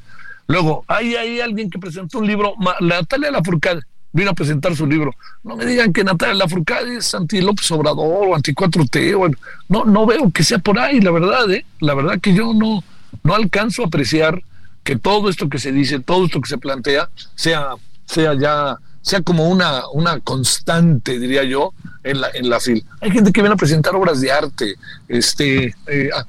Luego, 0.48 0.84
hay, 0.86 1.14
hay 1.16 1.40
alguien 1.40 1.70
que 1.70 1.78
presentó 1.78 2.18
un 2.18 2.26
libro, 2.26 2.54
Natalia 2.80 3.30
Lafourcade, 3.30 3.80
vino 4.12 4.30
a 4.30 4.34
presentar 4.34 4.74
su 4.74 4.86
libro. 4.86 5.12
No 5.42 5.56
me 5.56 5.66
digan 5.66 5.92
que 5.92 6.04
Natalia 6.04 6.34
Lafourcade 6.34 6.96
es 6.96 7.14
anti 7.14 7.40
López 7.40 7.70
Obrador 7.70 8.28
o 8.28 8.34
anti 8.34 8.52
4T. 8.52 9.36
no, 9.68 9.84
no 9.84 10.06
veo 10.06 10.30
que 10.30 10.42
sea 10.42 10.58
por 10.58 10.78
ahí, 10.78 11.00
la 11.00 11.10
verdad, 11.10 11.50
¿eh? 11.50 11.66
La 11.80 11.94
verdad 11.94 12.20
que 12.20 12.32
yo 12.32 12.54
no, 12.54 12.82
no 13.22 13.34
alcanzo 13.34 13.82
a 13.82 13.86
apreciar 13.86 14.42
que 14.82 14.96
todo 14.96 15.28
esto 15.28 15.48
que 15.48 15.58
se 15.58 15.72
dice, 15.72 15.98
todo 15.98 16.26
esto 16.26 16.40
que 16.40 16.48
se 16.48 16.58
plantea, 16.58 17.10
sea, 17.34 17.70
sea 18.06 18.34
ya, 18.34 18.78
sea 19.02 19.20
como 19.20 19.48
una, 19.48 19.82
una 19.92 20.20
constante, 20.20 21.18
diría 21.18 21.42
yo, 21.42 21.74
en 22.04 22.20
la, 22.20 22.28
en 22.32 22.48
la 22.48 22.60
FIL. 22.60 22.84
Hay 23.00 23.10
gente 23.10 23.32
que 23.32 23.42
viene 23.42 23.54
a 23.54 23.56
presentar 23.56 23.96
obras 23.96 24.20
de 24.20 24.30
arte, 24.30 24.76
este, 25.08 25.74
eh, 25.88 26.10
ah, 26.14 26.24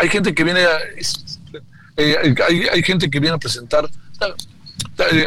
hay 0.00 0.08
gente 0.08 0.34
que 0.34 0.42
viene 0.42 0.64
a, 0.64 0.78
eh, 1.98 2.34
hay, 2.48 2.62
hay 2.72 2.82
gente 2.82 3.10
que 3.10 3.20
viene 3.20 3.34
a 3.34 3.38
presentar, 3.38 3.88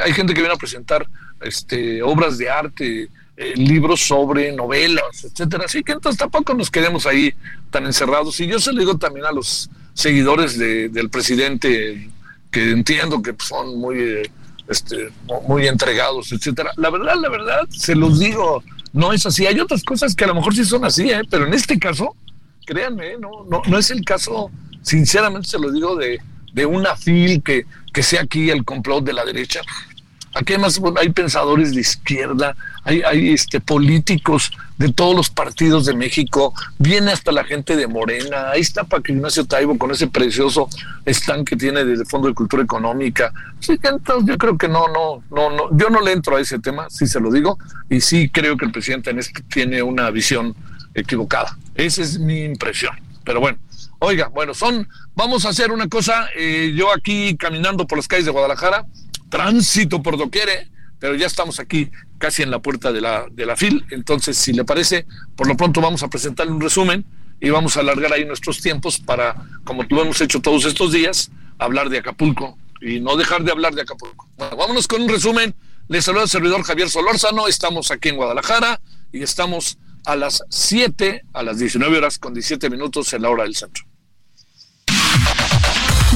hay 0.03 0.13
gente 0.13 0.33
que 0.33 0.39
viene 0.39 0.55
a 0.55 0.57
presentar 0.57 1.05
este, 1.41 2.01
obras 2.01 2.37
de 2.37 2.49
arte, 2.49 3.09
eh, 3.37 3.53
libros 3.55 4.01
sobre 4.01 4.51
novelas, 4.51 5.23
etcétera. 5.23 5.65
Así 5.65 5.83
que 5.83 5.93
entonces 5.93 6.17
tampoco 6.17 6.53
nos 6.53 6.71
quedemos 6.71 7.05
ahí 7.05 7.33
tan 7.69 7.85
encerrados. 7.85 8.39
Y 8.39 8.47
yo 8.47 8.59
se 8.59 8.71
lo 8.71 8.79
digo 8.79 8.97
también 8.97 9.25
a 9.25 9.31
los 9.31 9.69
seguidores 9.93 10.57
del 10.57 11.09
presidente, 11.09 12.09
que 12.51 12.71
entiendo 12.71 13.21
que 13.21 13.35
son 13.39 13.77
muy, 13.77 14.29
este, 14.67 15.09
muy 15.47 15.67
entregados, 15.67 16.31
etcétera. 16.31 16.71
La 16.77 16.89
verdad, 16.89 17.15
la 17.19 17.29
verdad, 17.29 17.61
se 17.69 17.95
los 17.95 18.19
digo, 18.19 18.63
no 18.93 19.11
es 19.11 19.25
así. 19.25 19.45
Hay 19.45 19.59
otras 19.59 19.83
cosas 19.83 20.15
que 20.15 20.23
a 20.23 20.27
lo 20.27 20.35
mejor 20.35 20.55
sí 20.55 20.63
son 20.63 20.85
así, 20.85 21.09
¿eh? 21.09 21.21
pero 21.29 21.47
en 21.47 21.53
este 21.53 21.77
caso, 21.79 22.15
créanme, 22.65 23.17
no, 23.17 23.45
no, 23.49 23.61
no 23.67 23.77
es 23.77 23.91
el 23.91 24.05
caso, 24.05 24.51
sinceramente 24.81 25.49
se 25.49 25.59
lo 25.59 25.71
digo, 25.71 25.95
de, 25.95 26.21
de 26.53 26.65
una 26.65 26.95
fil 26.95 27.41
que, 27.43 27.65
que 27.93 28.03
sea 28.03 28.21
aquí 28.21 28.49
el 28.49 28.63
complot 28.63 29.03
de 29.03 29.13
la 29.13 29.25
derecha. 29.25 29.61
Aquí 30.33 30.53
además 30.53 30.79
hay 30.97 31.09
pensadores 31.09 31.75
de 31.75 31.81
izquierda, 31.81 32.55
hay, 32.85 33.01
hay 33.01 33.33
este, 33.33 33.59
políticos 33.59 34.51
de 34.77 34.91
todos 34.93 35.13
los 35.13 35.29
partidos 35.29 35.85
de 35.85 35.93
México, 35.93 36.53
viene 36.79 37.11
hasta 37.11 37.33
la 37.33 37.43
gente 37.43 37.75
de 37.75 37.85
Morena, 37.85 38.51
ahí 38.51 38.61
está 38.61 38.85
Paco 38.85 39.11
Ignacio 39.11 39.45
Taibo 39.45 39.77
con 39.77 39.91
ese 39.91 40.07
precioso 40.07 40.69
stand 41.05 41.45
que 41.45 41.57
tiene 41.57 41.83
desde 41.83 42.05
Fondo 42.05 42.29
de 42.29 42.33
Cultura 42.33 42.63
Económica. 42.63 43.33
Entonces 43.67 44.25
yo 44.25 44.37
creo 44.37 44.57
que 44.57 44.69
no, 44.69 44.87
no, 44.87 45.21
no, 45.29 45.49
no, 45.49 45.77
yo 45.77 45.89
no 45.89 45.99
le 45.99 46.13
entro 46.13 46.37
a 46.37 46.39
ese 46.39 46.59
tema, 46.59 46.89
sí 46.89 47.07
se 47.07 47.19
lo 47.19 47.29
digo, 47.29 47.59
y 47.89 47.99
sí 47.99 48.29
creo 48.29 48.55
que 48.55 48.65
el 48.65 48.71
presidente 48.71 49.09
en 49.09 49.19
tiene 49.49 49.83
una 49.83 50.09
visión 50.11 50.55
equivocada. 50.93 51.57
Esa 51.75 52.01
es 52.01 52.19
mi 52.19 52.43
impresión. 52.43 52.95
Pero 53.23 53.39
bueno, 53.39 53.59
oiga, 53.99 54.27
bueno, 54.27 54.53
son, 54.53 54.87
vamos 55.21 55.45
a 55.45 55.49
hacer 55.49 55.71
una 55.71 55.87
cosa, 55.87 56.29
eh, 56.35 56.73
yo 56.75 56.91
aquí 56.91 57.37
caminando 57.37 57.85
por 57.85 57.99
las 57.99 58.07
calles 58.07 58.25
de 58.25 58.31
Guadalajara, 58.31 58.87
tránsito 59.29 60.01
por 60.01 60.17
doquier, 60.17 60.49
¿eh? 60.49 60.71
pero 60.97 61.13
ya 61.13 61.27
estamos 61.27 61.59
aquí 61.59 61.91
casi 62.17 62.41
en 62.41 62.49
la 62.49 62.57
puerta 62.57 62.91
de 62.91 63.01
la, 63.01 63.27
de 63.31 63.45
la 63.45 63.55
FIL. 63.55 63.85
Entonces, 63.91 64.35
si 64.35 64.51
le 64.51 64.65
parece, 64.65 65.05
por 65.35 65.47
lo 65.47 65.55
pronto 65.55 65.79
vamos 65.79 66.01
a 66.01 66.07
presentarle 66.07 66.51
un 66.51 66.59
resumen 66.59 67.05
y 67.39 67.51
vamos 67.51 67.77
a 67.77 67.81
alargar 67.81 68.11
ahí 68.11 68.25
nuestros 68.25 68.61
tiempos 68.61 68.97
para, 68.97 69.35
como 69.63 69.83
lo 69.87 70.01
hemos 70.01 70.19
hecho 70.21 70.41
todos 70.41 70.65
estos 70.65 70.91
días, 70.91 71.29
hablar 71.59 71.89
de 71.89 71.99
Acapulco 71.99 72.57
y 72.81 72.99
no 72.99 73.15
dejar 73.15 73.43
de 73.43 73.51
hablar 73.51 73.75
de 73.75 73.83
Acapulco. 73.83 74.27
Bueno, 74.37 74.55
vámonos 74.55 74.87
con 74.87 75.03
un 75.03 75.09
resumen. 75.09 75.53
Les 75.87 76.03
saluda 76.03 76.23
el 76.23 76.29
servidor 76.29 76.63
Javier 76.63 76.89
Solórzano. 76.89 77.47
Estamos 77.47 77.91
aquí 77.91 78.09
en 78.09 78.15
Guadalajara 78.15 78.81
y 79.11 79.21
estamos 79.21 79.77
a 80.03 80.15
las 80.15 80.41
7, 80.49 81.25
a 81.31 81.43
las 81.43 81.59
19 81.59 81.95
horas 81.95 82.17
con 82.17 82.33
17 82.33 82.71
minutos 82.71 83.13
en 83.13 83.21
la 83.21 83.29
hora 83.29 83.43
del 83.43 83.55
centro. 83.55 83.90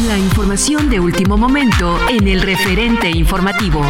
La 0.03 0.17
información 0.17 0.89
de 0.89 0.99
último 0.99 1.37
momento 1.37 1.97
en 2.09 2.27
el 2.27 2.41
referente 2.41 3.09
informativo. 3.09 3.81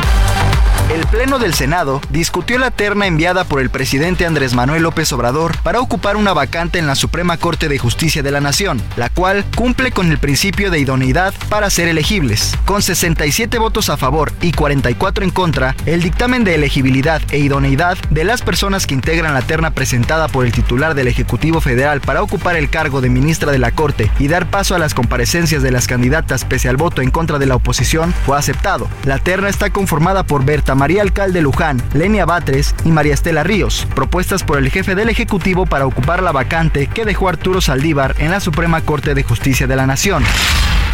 El 0.93 1.03
Pleno 1.07 1.39
del 1.39 1.55
Senado 1.55 1.99
discutió 2.11 2.59
la 2.59 2.69
terna 2.69 3.07
enviada 3.07 3.43
por 3.43 3.59
el 3.59 3.71
presidente 3.71 4.25
Andrés 4.25 4.53
Manuel 4.53 4.83
López 4.83 5.11
Obrador 5.13 5.57
para 5.63 5.79
ocupar 5.79 6.15
una 6.15 6.31
vacante 6.31 6.77
en 6.77 6.85
la 6.85 6.93
Suprema 6.93 7.37
Corte 7.37 7.67
de 7.67 7.79
Justicia 7.79 8.21
de 8.21 8.29
la 8.29 8.39
Nación, 8.39 8.79
la 8.95 9.09
cual 9.09 9.43
cumple 9.55 9.91
con 9.91 10.11
el 10.11 10.19
principio 10.19 10.69
de 10.69 10.79
idoneidad 10.79 11.33
para 11.49 11.71
ser 11.71 11.87
elegibles. 11.87 12.55
Con 12.65 12.83
67 12.83 13.57
votos 13.57 13.89
a 13.89 13.97
favor 13.97 14.31
y 14.41 14.51
44 14.51 15.23
en 15.23 15.31
contra, 15.31 15.75
el 15.87 16.03
dictamen 16.03 16.43
de 16.43 16.53
elegibilidad 16.53 17.19
e 17.31 17.39
idoneidad 17.39 17.97
de 18.11 18.23
las 18.23 18.43
personas 18.43 18.85
que 18.85 18.93
integran 18.93 19.33
la 19.33 19.41
terna 19.41 19.71
presentada 19.71 20.27
por 20.27 20.45
el 20.45 20.51
titular 20.51 20.93
del 20.93 21.07
Ejecutivo 21.07 21.61
Federal 21.61 21.99
para 21.99 22.21
ocupar 22.21 22.55
el 22.57 22.69
cargo 22.69 23.01
de 23.01 23.09
ministra 23.09 23.51
de 23.51 23.59
la 23.59 23.71
Corte 23.71 24.11
y 24.19 24.27
dar 24.27 24.51
paso 24.51 24.75
a 24.75 24.79
las 24.79 24.93
comparecencias 24.93 25.63
de 25.63 25.71
las 25.71 25.87
candidatas 25.87 26.45
pese 26.45 26.69
al 26.69 26.77
voto 26.77 27.01
en 27.01 27.09
contra 27.09 27.39
de 27.39 27.47
la 27.47 27.55
oposición 27.55 28.13
fue 28.25 28.37
aceptado. 28.37 28.87
La 29.03 29.17
terna 29.17 29.49
está 29.49 29.71
conformada 29.71 30.23
por 30.23 30.45
Berta 30.45 30.74
María 30.75 31.01
Alcalde 31.01 31.41
Luján, 31.41 31.81
Lenia 31.93 32.25
Batres 32.25 32.75
y 32.83 32.89
María 32.89 33.13
Estela 33.13 33.43
Ríos, 33.43 33.87
propuestas 33.95 34.43
por 34.43 34.59
el 34.59 34.69
jefe 34.69 34.93
del 34.93 35.09
Ejecutivo 35.09 35.65
para 35.65 35.87
ocupar 35.87 36.21
la 36.21 36.31
vacante 36.31 36.87
que 36.87 37.05
dejó 37.05 37.29
Arturo 37.29 37.61
Saldívar 37.61 38.15
en 38.19 38.31
la 38.31 38.39
Suprema 38.39 38.81
Corte 38.81 39.15
de 39.15 39.23
Justicia 39.23 39.67
de 39.67 39.75
la 39.75 39.87
Nación. 39.87 40.23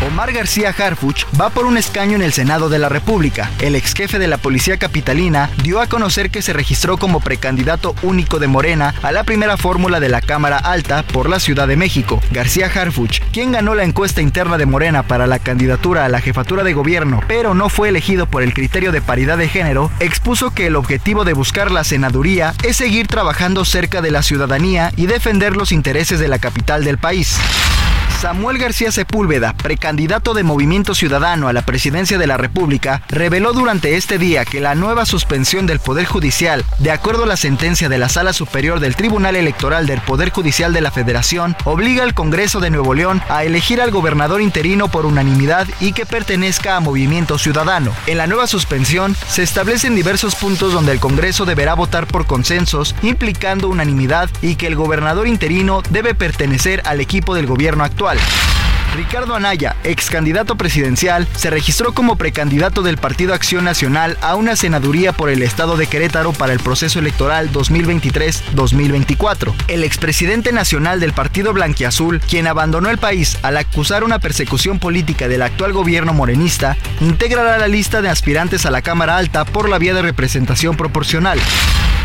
Omar 0.07 0.33
García 0.33 0.73
Harfuch 0.75 1.25
va 1.39 1.51
por 1.51 1.65
un 1.65 1.77
escaño 1.77 2.15
en 2.15 2.23
el 2.23 2.33
Senado 2.33 2.69
de 2.69 2.79
la 2.79 2.89
República. 2.89 3.51
El 3.59 3.75
ex 3.75 3.93
jefe 3.93 4.17
de 4.17 4.27
la 4.27 4.39
Policía 4.39 4.77
Capitalina 4.77 5.51
dio 5.61 5.79
a 5.79 5.85
conocer 5.85 6.31
que 6.31 6.41
se 6.41 6.53
registró 6.53 6.97
como 6.97 7.19
precandidato 7.19 7.93
único 8.01 8.39
de 8.39 8.47
Morena 8.47 8.95
a 9.03 9.11
la 9.11 9.23
primera 9.23 9.57
fórmula 9.57 9.99
de 9.99 10.09
la 10.09 10.21
Cámara 10.21 10.57
Alta 10.57 11.03
por 11.03 11.29
la 11.29 11.39
Ciudad 11.39 11.67
de 11.67 11.75
México. 11.75 12.19
García 12.31 12.71
Harfuch, 12.73 13.21
quien 13.31 13.51
ganó 13.51 13.75
la 13.75 13.83
encuesta 13.83 14.23
interna 14.23 14.57
de 14.57 14.65
Morena 14.65 15.03
para 15.03 15.27
la 15.27 15.37
candidatura 15.37 16.03
a 16.03 16.09
la 16.09 16.19
jefatura 16.19 16.63
de 16.63 16.73
gobierno, 16.73 17.21
pero 17.27 17.53
no 17.53 17.69
fue 17.69 17.89
elegido 17.89 18.25
por 18.25 18.41
el 18.41 18.55
criterio 18.55 18.91
de 18.91 19.01
paridad 19.01 19.37
de 19.37 19.49
género, 19.49 19.70
expuso 19.99 20.51
que 20.51 20.67
el 20.67 20.75
objetivo 20.75 21.23
de 21.23 21.33
buscar 21.33 21.71
la 21.71 21.83
senaduría 21.83 22.53
es 22.63 22.77
seguir 22.77 23.07
trabajando 23.07 23.63
cerca 23.65 24.01
de 24.01 24.11
la 24.11 24.23
ciudadanía 24.23 24.91
y 24.95 25.05
defender 25.05 25.55
los 25.55 25.71
intereses 25.71 26.19
de 26.19 26.27
la 26.27 26.39
capital 26.39 26.83
del 26.83 26.97
país. 26.97 27.37
Samuel 28.21 28.59
García 28.59 28.91
Sepúlveda, 28.91 29.53
precandidato 29.53 30.35
de 30.35 30.43
Movimiento 30.43 30.93
Ciudadano 30.93 31.47
a 31.47 31.53
la 31.53 31.63
presidencia 31.63 32.19
de 32.19 32.27
la 32.27 32.37
República, 32.37 33.01
reveló 33.09 33.51
durante 33.51 33.95
este 33.95 34.19
día 34.19 34.45
que 34.45 34.59
la 34.59 34.75
nueva 34.75 35.07
suspensión 35.07 35.65
del 35.65 35.79
Poder 35.79 36.05
Judicial, 36.05 36.63
de 36.77 36.91
acuerdo 36.91 37.23
a 37.23 37.25
la 37.25 37.35
sentencia 37.35 37.89
de 37.89 37.97
la 37.97 38.09
Sala 38.09 38.31
Superior 38.31 38.79
del 38.79 38.95
Tribunal 38.95 39.35
Electoral 39.35 39.87
del 39.87 40.01
Poder 40.01 40.29
Judicial 40.29 40.71
de 40.71 40.81
la 40.81 40.91
Federación, 40.91 41.55
obliga 41.65 42.03
al 42.03 42.13
Congreso 42.13 42.59
de 42.59 42.69
Nuevo 42.69 42.93
León 42.93 43.23
a 43.27 43.43
elegir 43.43 43.81
al 43.81 43.89
gobernador 43.89 44.39
interino 44.39 44.87
por 44.87 45.07
unanimidad 45.07 45.67
y 45.79 45.93
que 45.93 46.05
pertenezca 46.05 46.75
a 46.75 46.79
Movimiento 46.79 47.39
Ciudadano. 47.39 47.91
En 48.05 48.19
la 48.19 48.27
nueva 48.27 48.45
suspensión 48.45 49.15
se 49.29 49.41
establecen 49.41 49.95
diversos 49.95 50.35
puntos 50.35 50.73
donde 50.73 50.91
el 50.91 50.99
Congreso 50.99 51.45
deberá 51.45 51.73
votar 51.73 52.05
por 52.05 52.27
consensos, 52.27 52.95
implicando 53.01 53.67
unanimidad 53.67 54.29
y 54.43 54.57
que 54.57 54.67
el 54.67 54.75
gobernador 54.75 55.27
interino 55.27 55.81
debe 55.89 56.13
pertenecer 56.13 56.83
al 56.85 57.01
equipo 57.01 57.33
del 57.33 57.47
gobierno 57.47 57.83
actual. 57.83 58.10
Ricardo 58.95 59.35
Anaya, 59.35 59.75
ex 59.83 60.09
candidato 60.09 60.55
presidencial, 60.55 61.27
se 61.35 61.49
registró 61.49 61.93
como 61.93 62.17
precandidato 62.17 62.81
del 62.81 62.97
Partido 62.97 63.33
Acción 63.33 63.63
Nacional 63.63 64.17
a 64.21 64.35
una 64.35 64.55
senaduría 64.55 65.13
por 65.13 65.29
el 65.29 65.43
estado 65.43 65.77
de 65.77 65.87
Querétaro 65.87 66.33
para 66.33 66.51
el 66.51 66.59
proceso 66.59 66.99
electoral 66.99 67.51
2023-2024. 67.53 69.53
El 69.69 69.85
expresidente 69.85 70.51
nacional 70.51 70.99
del 70.99 71.13
Partido 71.13 71.53
Blanquiazul, 71.53 72.19
quien 72.19 72.47
abandonó 72.47 72.89
el 72.89 72.97
país 72.97 73.37
al 73.43 73.57
acusar 73.57 74.03
una 74.03 74.19
persecución 74.19 74.79
política 74.79 75.29
del 75.29 75.41
actual 75.41 75.71
gobierno 75.71 76.13
morenista, 76.13 76.75
integrará 76.99 77.57
la 77.57 77.69
lista 77.69 78.01
de 78.01 78.09
aspirantes 78.09 78.65
a 78.65 78.71
la 78.71 78.81
Cámara 78.81 79.17
Alta 79.17 79.45
por 79.45 79.69
la 79.69 79.77
vía 79.77 79.93
de 79.93 80.01
representación 80.01 80.75
proporcional. 80.75 81.39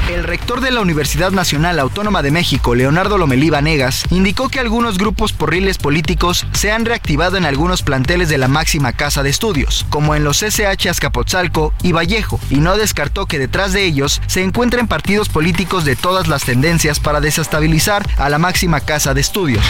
El 0.08 0.22
rector 0.22 0.60
de 0.60 0.70
la 0.70 0.80
Universidad 0.80 1.32
Nacional 1.32 1.80
Autónoma 1.80 2.22
de 2.22 2.30
México, 2.30 2.76
Leonardo 2.76 3.18
Lomelí 3.18 3.50
Vanegas, 3.50 4.04
indicó 4.10 4.48
que 4.48 4.60
algunos 4.60 4.98
grupos 4.98 5.32
porriles 5.32 5.78
políticos 5.78 6.46
se 6.52 6.70
han 6.70 6.84
reactivado 6.84 7.36
en 7.36 7.44
algunos 7.44 7.82
planteles 7.82 8.28
de 8.28 8.38
la 8.38 8.46
máxima 8.46 8.92
casa 8.92 9.24
de 9.24 9.30
estudios, 9.30 9.84
como 9.90 10.14
en 10.14 10.22
los 10.22 10.44
SH 10.44 10.88
Azcapotzalco 10.88 11.74
y 11.82 11.90
Vallejo, 11.90 12.38
y 12.50 12.56
no 12.56 12.76
descartó 12.76 13.26
que 13.26 13.40
detrás 13.40 13.72
de 13.72 13.84
ellos 13.84 14.22
se 14.28 14.44
encuentren 14.44 14.86
partidos 14.86 15.28
políticos 15.28 15.84
de 15.84 15.96
todas 15.96 16.28
las 16.28 16.44
tendencias 16.44 17.00
para 17.00 17.20
desestabilizar 17.20 18.06
a 18.16 18.28
la 18.28 18.38
máxima 18.38 18.80
casa 18.80 19.12
de 19.12 19.22
estudios. 19.22 19.64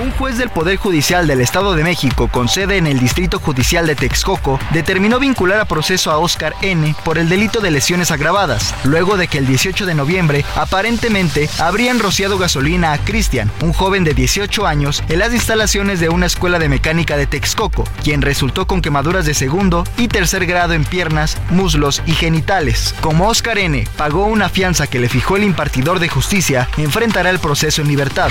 Un 0.00 0.10
juez 0.12 0.38
del 0.38 0.48
Poder 0.48 0.78
Judicial 0.78 1.26
del 1.26 1.42
Estado 1.42 1.74
de 1.74 1.84
México, 1.84 2.28
con 2.28 2.48
sede 2.48 2.78
en 2.78 2.86
el 2.86 2.98
Distrito 2.98 3.38
Judicial 3.38 3.86
de 3.86 3.94
Texcoco, 3.94 4.58
determinó 4.70 5.20
vincular 5.20 5.60
a 5.60 5.66
proceso 5.66 6.10
a 6.10 6.18
Oscar 6.18 6.54
N. 6.62 6.94
por 7.04 7.18
el 7.18 7.28
delito 7.28 7.60
de 7.60 7.70
lesiones 7.70 8.10
agravadas, 8.10 8.74
luego 8.84 9.16
de 9.16 9.28
que 9.28 9.38
el 9.38 9.46
18 9.52 9.84
de 9.84 9.94
noviembre 9.94 10.46
aparentemente 10.56 11.46
habrían 11.58 11.98
rociado 11.98 12.38
gasolina 12.38 12.94
a 12.94 12.98
Cristian, 12.98 13.50
un 13.60 13.74
joven 13.74 14.02
de 14.02 14.14
18 14.14 14.66
años, 14.66 15.04
en 15.10 15.18
las 15.18 15.34
instalaciones 15.34 16.00
de 16.00 16.08
una 16.08 16.24
escuela 16.24 16.58
de 16.58 16.70
mecánica 16.70 17.18
de 17.18 17.26
Texcoco, 17.26 17.84
quien 18.02 18.22
resultó 18.22 18.66
con 18.66 18.80
quemaduras 18.80 19.26
de 19.26 19.34
segundo 19.34 19.84
y 19.98 20.08
tercer 20.08 20.46
grado 20.46 20.72
en 20.72 20.86
piernas, 20.86 21.36
muslos 21.50 22.02
y 22.06 22.12
genitales. 22.12 22.94
Como 23.02 23.28
Oscar 23.28 23.58
N. 23.58 23.86
pagó 23.98 24.24
una 24.24 24.48
fianza 24.48 24.86
que 24.86 25.00
le 25.00 25.10
fijó 25.10 25.36
el 25.36 25.44
impartidor 25.44 25.98
de 25.98 26.08
justicia, 26.08 26.66
enfrentará 26.78 27.28
el 27.28 27.38
proceso 27.38 27.82
en 27.82 27.88
libertad. 27.88 28.30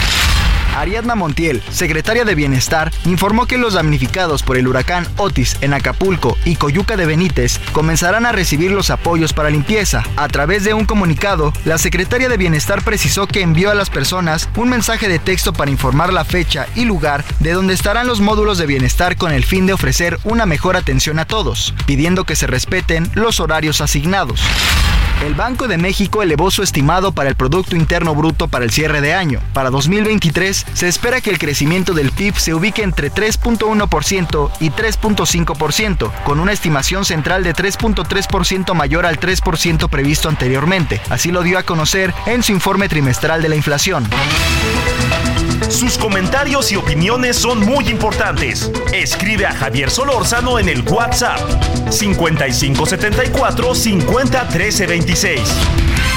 Ariadna 0.75 1.15
Montiel, 1.15 1.61
secretaria 1.69 2.25
de 2.25 2.35
Bienestar, 2.35 2.91
informó 3.05 3.45
que 3.45 3.57
los 3.57 3.73
damnificados 3.73 4.43
por 4.43 4.57
el 4.57 4.67
huracán 4.67 5.07
Otis 5.17 5.57
en 5.61 5.73
Acapulco 5.73 6.37
y 6.45 6.55
Coyuca 6.55 6.97
de 6.97 7.05
Benítez 7.05 7.59
comenzarán 7.71 8.25
a 8.25 8.31
recibir 8.31 8.71
los 8.71 8.89
apoyos 8.89 9.33
para 9.33 9.49
limpieza. 9.49 10.03
A 10.15 10.27
través 10.27 10.63
de 10.63 10.73
un 10.73 10.85
comunicado, 10.85 11.53
la 11.65 11.77
secretaria 11.77 12.29
de 12.29 12.37
Bienestar 12.37 12.83
precisó 12.83 13.27
que 13.27 13.41
envió 13.41 13.71
a 13.71 13.75
las 13.75 13.89
personas 13.89 14.49
un 14.55 14.69
mensaje 14.69 15.07
de 15.07 15.19
texto 15.19 15.53
para 15.53 15.71
informar 15.71 16.13
la 16.13 16.25
fecha 16.25 16.67
y 16.75 16.85
lugar 16.85 17.23
de 17.39 17.53
donde 17.53 17.73
estarán 17.73 18.07
los 18.07 18.21
módulos 18.21 18.57
de 18.57 18.65
bienestar 18.65 19.17
con 19.17 19.31
el 19.31 19.43
fin 19.43 19.65
de 19.65 19.73
ofrecer 19.73 20.19
una 20.23 20.45
mejor 20.45 20.75
atención 20.75 21.19
a 21.19 21.25
todos, 21.25 21.73
pidiendo 21.85 22.23
que 22.23 22.35
se 22.35 22.47
respeten 22.47 23.09
los 23.13 23.39
horarios 23.39 23.81
asignados. 23.81 24.41
El 25.21 25.35
Banco 25.35 25.67
de 25.67 25.77
México 25.77 26.23
elevó 26.23 26.49
su 26.49 26.63
estimado 26.63 27.11
para 27.11 27.29
el 27.29 27.35
Producto 27.35 27.75
Interno 27.75 28.15
Bruto 28.15 28.47
para 28.47 28.65
el 28.65 28.71
cierre 28.71 29.01
de 29.01 29.13
año. 29.13 29.39
Para 29.53 29.69
2023 29.69 30.65
se 30.73 30.87
espera 30.87 31.21
que 31.21 31.29
el 31.29 31.37
crecimiento 31.37 31.93
del 31.93 32.11
PIB 32.11 32.35
se 32.37 32.55
ubique 32.55 32.81
entre 32.81 33.11
3.1% 33.11 34.51
y 34.59 34.71
3.5%, 34.71 36.11
con 36.23 36.39
una 36.39 36.53
estimación 36.53 37.05
central 37.05 37.43
de 37.43 37.53
3.3% 37.53 38.73
mayor 38.73 39.05
al 39.05 39.19
3% 39.19 39.89
previsto 39.89 40.27
anteriormente. 40.27 40.99
Así 41.09 41.31
lo 41.31 41.43
dio 41.43 41.59
a 41.59 41.63
conocer 41.63 42.13
en 42.25 42.41
su 42.41 42.51
informe 42.51 42.89
trimestral 42.89 43.43
de 43.43 43.49
la 43.49 43.55
inflación. 43.55 44.07
Sus 45.69 45.97
comentarios 45.97 46.71
y 46.71 46.75
opiniones 46.75 47.37
son 47.37 47.59
muy 47.59 47.87
importantes. 47.87 48.69
Escribe 48.91 49.45
a 49.45 49.53
Javier 49.53 49.89
Solórzano 49.89 50.59
en 50.59 50.67
el 50.67 50.81
WhatsApp 50.81 51.39
5574 51.89 53.75
50 53.75 54.47
13 54.49 54.87
26. 55.15 56.10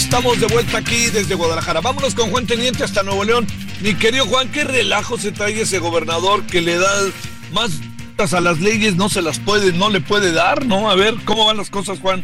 Estamos 0.00 0.40
de 0.40 0.46
vuelta 0.46 0.78
aquí 0.78 1.10
desde 1.10 1.34
Guadalajara. 1.34 1.82
Vámonos 1.82 2.14
con 2.14 2.30
Juan 2.30 2.46
Teniente 2.46 2.82
hasta 2.82 3.02
Nuevo 3.02 3.22
León. 3.22 3.46
Mi 3.82 3.94
querido 3.94 4.24
Juan, 4.26 4.50
qué 4.50 4.64
relajo 4.64 5.18
se 5.18 5.30
trae 5.30 5.60
ese 5.60 5.78
gobernador 5.78 6.46
que 6.46 6.62
le 6.62 6.78
da 6.78 6.90
más 7.52 7.70
a 8.32 8.40
las 8.40 8.60
leyes, 8.60 8.96
no 8.96 9.08
se 9.08 9.22
las 9.22 9.38
puede, 9.38 9.72
no 9.72 9.88
le 9.88 10.00
puede 10.00 10.32
dar, 10.32 10.66
¿no? 10.66 10.90
A 10.90 10.94
ver, 10.94 11.14
¿cómo 11.24 11.46
van 11.46 11.56
las 11.56 11.70
cosas, 11.70 12.00
Juan? 12.00 12.22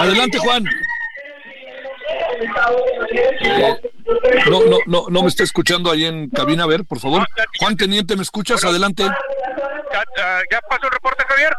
Adelante, 0.00 0.38
Juan. 0.38 0.64
No, 4.50 4.60
no, 4.64 4.78
no, 4.86 5.06
no 5.08 5.22
me 5.22 5.28
está 5.28 5.44
escuchando 5.44 5.90
ahí 5.90 6.04
en 6.04 6.28
cabina, 6.30 6.64
a 6.64 6.66
ver, 6.66 6.84
por 6.84 6.98
favor. 6.98 7.26
Juan 7.60 7.76
Teniente, 7.76 8.16
¿me 8.16 8.22
escuchas? 8.22 8.64
Adelante. 8.64 9.04
¿Ya 9.04 10.60
pasó 10.68 10.86
el 10.86 10.92
reporte, 10.92 11.24
Javier? 11.28 11.52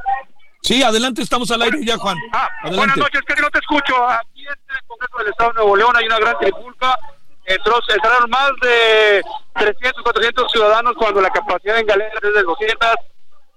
Sí, 0.67 0.83
adelante, 0.83 1.21
estamos 1.21 1.49
al 1.51 1.61
aire 1.61 1.79
ya, 1.81 1.97
Juan. 1.97 2.17
Ah, 2.33 2.49
buenas 2.75 2.97
noches, 2.97 3.21
que 3.25 3.41
no 3.41 3.49
te 3.49 3.59
escucho. 3.59 3.95
Aquí 4.05 4.41
en 4.41 4.75
el 4.75 4.83
Congreso 4.85 5.17
del 5.19 5.27
Estado 5.29 5.51
de 5.51 5.55
Nuevo 5.59 5.77
León 5.77 5.95
hay 5.95 6.05
una 6.07 6.19
gran 6.19 6.37
trifulca. 6.39 6.99
Entró, 7.45 7.79
entraron 7.87 8.29
más 8.29 8.51
de 8.61 9.23
300, 9.53 10.03
400 10.03 10.51
ciudadanos 10.51 10.95
cuando 10.97 11.21
la 11.21 11.29
capacidad 11.29 11.79
en 11.79 11.85
galeras 11.85 12.21
es 12.21 12.33
de 12.33 12.43
200. 12.43 12.89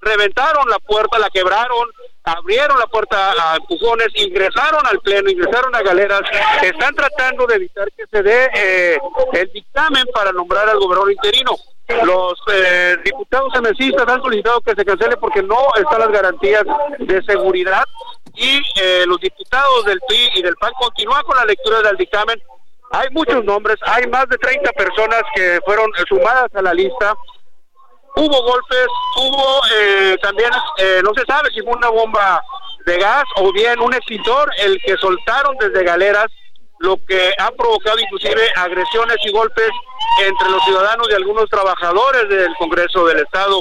Reventaron 0.02 0.70
la 0.70 0.78
puerta, 0.78 1.18
la 1.18 1.28
quebraron, 1.30 1.88
abrieron 2.22 2.78
la 2.78 2.86
puerta 2.86 3.32
a 3.32 3.56
empujones, 3.56 4.06
ingresaron 4.14 4.86
al 4.86 5.00
pleno, 5.00 5.30
ingresaron 5.30 5.74
a 5.74 5.82
galeras. 5.82 6.20
Están 6.62 6.94
tratando 6.94 7.44
de 7.48 7.56
evitar 7.56 7.88
que 7.90 8.04
se 8.08 8.22
dé 8.22 8.50
eh, 8.54 8.98
el 9.32 9.50
dictamen 9.52 10.04
para 10.14 10.30
nombrar 10.30 10.68
al 10.68 10.78
gobernador 10.78 11.10
interino. 11.10 11.56
Los 12.04 12.34
eh, 12.52 12.96
diputados 13.04 13.52
emesistas 13.54 14.06
han 14.08 14.22
solicitado 14.22 14.60
que 14.60 14.74
se 14.74 14.84
cancele 14.84 15.16
porque 15.16 15.42
no 15.42 15.56
están 15.76 16.00
las 16.00 16.10
garantías 16.10 16.64
de 16.98 17.22
seguridad 17.22 17.84
y 18.34 18.62
eh, 18.80 19.04
los 19.06 19.18
diputados 19.20 19.84
del 19.84 20.00
PRI 20.06 20.30
y 20.36 20.42
del 20.42 20.56
PAN 20.56 20.72
continúan 20.80 21.22
con 21.24 21.36
la 21.36 21.44
lectura 21.44 21.82
del 21.82 21.96
dictamen. 21.96 22.40
Hay 22.92 23.08
muchos 23.10 23.44
nombres, 23.44 23.76
hay 23.82 24.06
más 24.08 24.26
de 24.28 24.38
30 24.38 24.72
personas 24.72 25.22
que 25.34 25.60
fueron 25.64 25.90
sumadas 26.08 26.48
a 26.54 26.62
la 26.62 26.74
lista. 26.74 27.14
Hubo 28.16 28.42
golpes, 28.42 28.86
hubo 29.16 29.60
eh, 29.72 30.16
también, 30.22 30.50
eh, 30.78 31.00
no 31.04 31.12
se 31.14 31.24
sabe 31.24 31.50
si 31.50 31.60
fue 31.60 31.72
una 31.72 31.88
bomba 31.88 32.42
de 32.86 32.98
gas 32.98 33.24
o 33.36 33.52
bien 33.52 33.78
un 33.80 33.94
extintor 33.94 34.50
el 34.58 34.80
que 34.84 34.96
soltaron 34.96 35.56
desde 35.58 35.84
galeras 35.84 36.26
lo 36.80 36.96
que 37.06 37.32
ha 37.38 37.50
provocado 37.52 37.98
inclusive 38.00 38.50
agresiones 38.56 39.16
y 39.24 39.30
golpes 39.30 39.70
entre 40.22 40.48
los 40.48 40.64
ciudadanos 40.64 41.08
y 41.10 41.14
algunos 41.14 41.48
trabajadores 41.48 42.28
del 42.28 42.54
Congreso 42.56 43.04
del 43.04 43.18
Estado. 43.18 43.60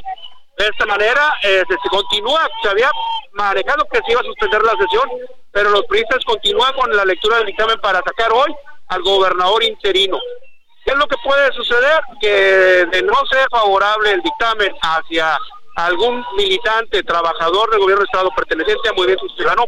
De 0.58 0.66
esta 0.66 0.86
manera 0.86 1.34
eh, 1.44 1.64
se, 1.68 1.90
continúa, 1.90 2.48
se 2.64 2.70
había 2.70 2.90
manejado 3.34 3.86
que 3.92 4.00
se 4.06 4.12
iba 4.12 4.22
a 4.22 4.24
suspender 4.24 4.64
la 4.64 4.72
sesión, 4.72 5.10
pero 5.52 5.70
los 5.70 5.86
periodistas 5.86 6.24
continúan 6.26 6.74
con 6.74 6.96
la 6.96 7.04
lectura 7.04 7.38
del 7.38 7.48
dictamen 7.48 7.80
para 7.82 8.00
sacar 8.00 8.32
hoy 8.32 8.56
al 8.88 9.02
gobernador 9.04 9.64
interino. 9.64 10.18
¿Qué 10.86 10.92
es 10.92 10.98
lo 10.98 11.08
que 11.08 11.18
puede 11.24 11.52
suceder? 11.52 12.02
Que 12.22 12.88
de 12.90 13.04
no 13.04 13.16
ser 13.30 13.46
favorable 13.52 14.12
el 14.12 14.22
dictamen 14.22 14.74
hacia 14.82 15.38
algún 15.76 16.26
militante, 16.38 17.04
trabajador 17.04 17.70
del 17.70 17.80
gobierno 17.80 18.02
del 18.02 18.10
Estado 18.14 18.30
perteneciente 18.34 18.90
a 18.90 18.94
Movimiento 18.94 19.28
Ciudadano, 19.36 19.66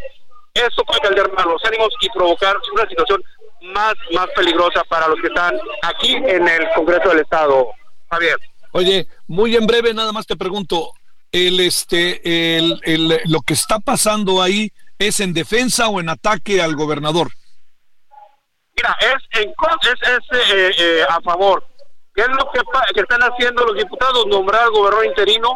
esto 0.53 0.83
puede 0.83 1.01
caldear 1.01 1.31
más 1.33 1.45
los 1.45 1.63
ánimos 1.65 1.89
y 2.01 2.09
provocar 2.09 2.57
una 2.73 2.87
situación 2.87 3.23
más, 3.62 3.93
más 4.13 4.28
peligrosa 4.36 4.84
para 4.86 5.08
los 5.08 5.19
que 5.21 5.28
están 5.28 5.58
aquí 5.84 6.13
en 6.13 6.47
el 6.47 6.67
Congreso 6.76 7.10
del 7.10 7.19
Estado. 7.19 7.67
Javier. 8.10 8.38
Oye, 8.74 9.08
muy 9.28 9.56
en 9.56 9.67
breve 9.67 9.93
nada 9.93 10.12
más 10.12 10.26
te 10.26 10.36
pregunto, 10.36 10.93
el 11.32 11.60
este 11.60 12.58
el, 12.58 12.80
el, 12.84 13.19
lo 13.26 13.41
que 13.41 13.54
está 13.54 13.80
pasando 13.80 14.41
ahí 14.41 14.71
es 14.97 15.19
en 15.19 15.34
defensa 15.34 15.88
o 15.88 16.00
en 16.00 16.10
ataque 16.10 16.62
al 16.62 16.76
gobernador. 16.76 17.30
Mira, 18.76 18.95
es 19.02 19.41
en 19.41 19.50
es, 19.50 20.10
es 20.10 20.52
eh, 20.52 20.71
eh, 20.78 21.04
a 21.10 21.21
favor. 21.21 21.65
¿Qué 22.13 22.21
es 22.21 22.28
lo 22.28 22.52
que, 22.52 22.60
que 22.93 23.02
están 23.02 23.21
haciendo 23.21 23.65
los 23.65 23.76
diputados? 23.76 24.26
Nombrar 24.28 24.63
al 24.63 24.71
gobernador 24.71 25.06
interino 25.06 25.56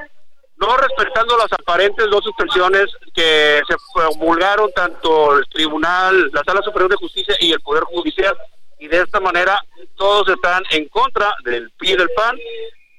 no 0.57 0.77
respetando 0.77 1.37
las 1.37 1.51
aparentes 1.51 2.09
dos 2.09 2.23
suspensiones 2.23 2.85
que 3.13 3.61
se 3.67 3.75
promulgaron 3.93 4.71
tanto 4.73 5.37
el 5.37 5.47
Tribunal, 5.49 6.31
la 6.31 6.43
Sala 6.45 6.61
Superior 6.61 6.89
de 6.89 6.97
Justicia 6.97 7.35
y 7.39 7.51
el 7.51 7.59
Poder 7.61 7.83
Judicial. 7.83 8.37
Y 8.79 8.87
de 8.87 9.01
esta 9.01 9.19
manera 9.19 9.59
todos 9.95 10.29
están 10.29 10.63
en 10.71 10.87
contra 10.89 11.33
del 11.43 11.71
PRI 11.71 11.95
del 11.95 12.09
PAN 12.11 12.37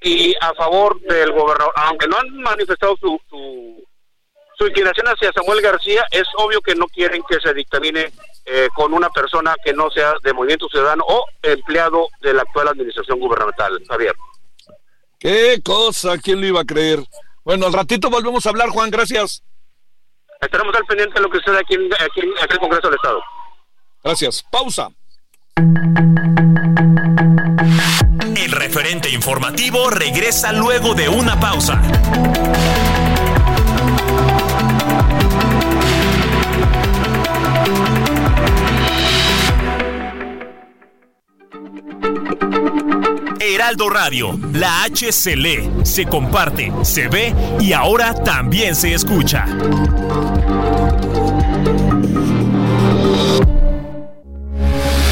y 0.01 0.35
a 0.39 0.53
favor 0.53 0.99
del 1.01 1.31
gobernador. 1.31 1.73
Aunque 1.75 2.07
no 2.07 2.17
han 2.17 2.37
manifestado 2.41 2.95
su, 2.97 3.19
su, 3.29 3.83
su 4.57 4.67
inclinación 4.67 5.07
hacia 5.07 5.31
Samuel 5.33 5.61
García, 5.61 6.05
es 6.11 6.27
obvio 6.37 6.61
que 6.61 6.75
no 6.75 6.87
quieren 6.87 7.23
que 7.27 7.39
se 7.39 7.53
dictamine 7.53 8.11
eh, 8.45 8.69
con 8.75 8.93
una 8.93 9.09
persona 9.09 9.55
que 9.63 9.73
no 9.73 9.89
sea 9.89 10.13
de 10.23 10.33
Movimiento 10.33 10.67
Ciudadano 10.69 11.03
o 11.07 11.25
empleado 11.41 12.07
de 12.21 12.33
la 12.33 12.43
actual 12.43 12.69
administración 12.69 13.19
gubernamental. 13.19 13.79
Javier. 13.87 14.15
Qué 15.19 15.59
cosa, 15.63 16.17
¿quién 16.19 16.41
lo 16.41 16.47
iba 16.47 16.61
a 16.61 16.65
creer? 16.65 16.99
Bueno, 17.47 17.67
al 17.67 17.71
ratito 17.71 18.09
volvemos 18.09 18.45
a 18.45 18.49
hablar, 18.49 18.67
Juan, 18.67 18.89
gracias. 18.91 19.41
Estaremos 20.41 20.75
al 20.75 20.83
pendiente 20.83 21.13
de 21.13 21.21
lo 21.21 21.29
que 21.29 21.37
sucede 21.37 21.59
aquí 21.59 21.75
en, 21.75 21.93
aquí 21.93 22.19
en 22.19 22.33
el 22.51 22.59
Congreso 22.59 22.89
del 22.89 22.95
Estado. 22.95 23.21
Gracias. 24.03 24.43
Pausa. 24.51 24.89
El 28.35 28.51
referente 28.51 29.09
informativo 29.11 29.89
regresa 29.89 30.51
luego 30.51 30.93
de 30.93 31.07
una 31.07 31.39
pausa. 31.39 31.81
Heraldo 43.49 43.89
Radio, 43.89 44.37
la 44.51 44.83
H 44.83 45.09
se 45.13 45.37
lee, 45.37 45.71
se 45.83 46.05
comparte, 46.05 46.69
se 46.83 47.07
ve 47.07 47.33
y 47.61 47.71
ahora 47.71 48.13
también 48.13 48.75
se 48.75 48.93
escucha. 48.93 49.45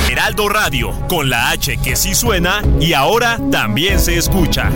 Heraldo 0.09 0.49
Radio, 0.49 0.91
con 1.07 1.29
la 1.29 1.51
H 1.51 1.77
que 1.77 1.95
sí 1.95 2.13
suena 2.13 2.61
y 2.81 2.91
ahora 2.91 3.39
también 3.51 4.01
se 4.01 4.17
escucha. 4.17 4.69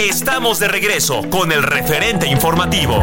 Estamos 0.00 0.58
de 0.58 0.66
regreso 0.66 1.22
con 1.30 1.52
el 1.52 1.62
referente 1.62 2.26
informativo. 2.26 3.00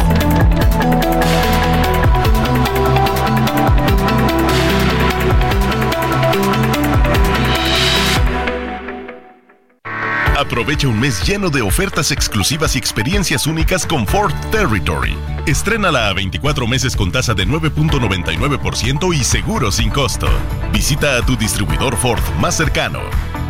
Aprovecha 10.64 10.88
un 10.88 10.98
mes 10.98 11.22
lleno 11.26 11.50
de 11.50 11.60
ofertas 11.60 12.10
exclusivas 12.10 12.74
y 12.74 12.78
experiencias 12.78 13.46
únicas 13.46 13.86
con 13.86 14.06
Ford 14.06 14.32
Territory. 14.50 15.14
Estrénala 15.44 16.08
a 16.08 16.14
24 16.14 16.66
meses 16.66 16.96
con 16.96 17.12
tasa 17.12 17.34
de 17.34 17.46
9.99% 17.46 19.14
y 19.14 19.22
seguro 19.24 19.70
sin 19.70 19.90
costo. 19.90 20.26
Visita 20.72 21.18
a 21.18 21.20
tu 21.20 21.36
distribuidor 21.36 21.98
Ford 21.98 22.22
más 22.40 22.56
cercano. 22.56 23.02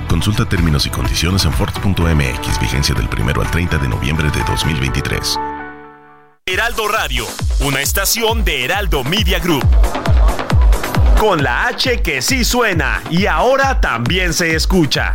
Consulta 0.08 0.44
términos 0.44 0.86
y 0.86 0.90
condiciones 0.90 1.44
en 1.44 1.52
Ford.mx, 1.52 2.60
vigencia 2.60 2.96
del 2.96 3.08
1 3.08 3.40
al 3.40 3.50
30 3.52 3.78
de 3.78 3.88
noviembre 3.88 4.28
de 4.32 4.42
2023. 4.42 5.38
Heraldo 6.46 6.88
Radio, 6.88 7.26
una 7.60 7.80
estación 7.80 8.44
de 8.44 8.64
Heraldo 8.64 9.04
Media 9.04 9.38
Group. 9.38 9.64
Con 11.16 11.44
la 11.44 11.68
H 11.68 12.02
que 12.02 12.20
sí 12.20 12.44
suena 12.44 13.04
y 13.08 13.26
ahora 13.26 13.80
también 13.80 14.34
se 14.34 14.56
escucha. 14.56 15.14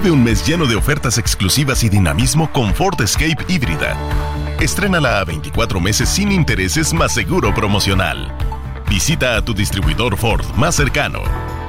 Vive 0.00 0.12
un 0.12 0.22
mes 0.22 0.46
lleno 0.46 0.64
de 0.66 0.76
ofertas 0.76 1.18
exclusivas 1.18 1.82
y 1.82 1.88
dinamismo 1.88 2.52
con 2.52 2.72
Ford 2.72 3.00
Escape 3.00 3.44
híbrida. 3.48 3.96
Estrénala 4.60 5.18
a 5.18 5.24
24 5.24 5.80
meses 5.80 6.08
sin 6.08 6.30
intereses 6.30 6.94
más 6.94 7.12
seguro 7.12 7.52
promocional. 7.52 8.32
Visita 8.88 9.36
a 9.36 9.44
tu 9.44 9.54
distribuidor 9.54 10.16
Ford 10.16 10.44
más 10.54 10.76
cercano. 10.76 11.18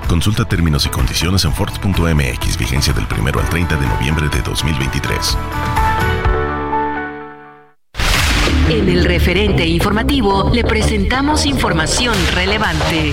Consulta 0.07 0.45
términos 0.45 0.85
y 0.85 0.89
condiciones 0.89 1.43
en 1.43 1.53
Ford.mx, 1.53 2.57
vigencia 2.59 2.93
del 2.93 3.07
1 3.19 3.39
al 3.39 3.49
30 3.49 3.75
de 3.75 3.87
noviembre 3.87 4.29
de 4.29 4.43
2023. 4.43 5.37
En 8.69 8.89
el 8.89 9.05
referente 9.05 9.65
informativo 9.65 10.51
le 10.53 10.63
presentamos 10.63 11.47
información 11.47 12.13
relevante. 12.35 13.11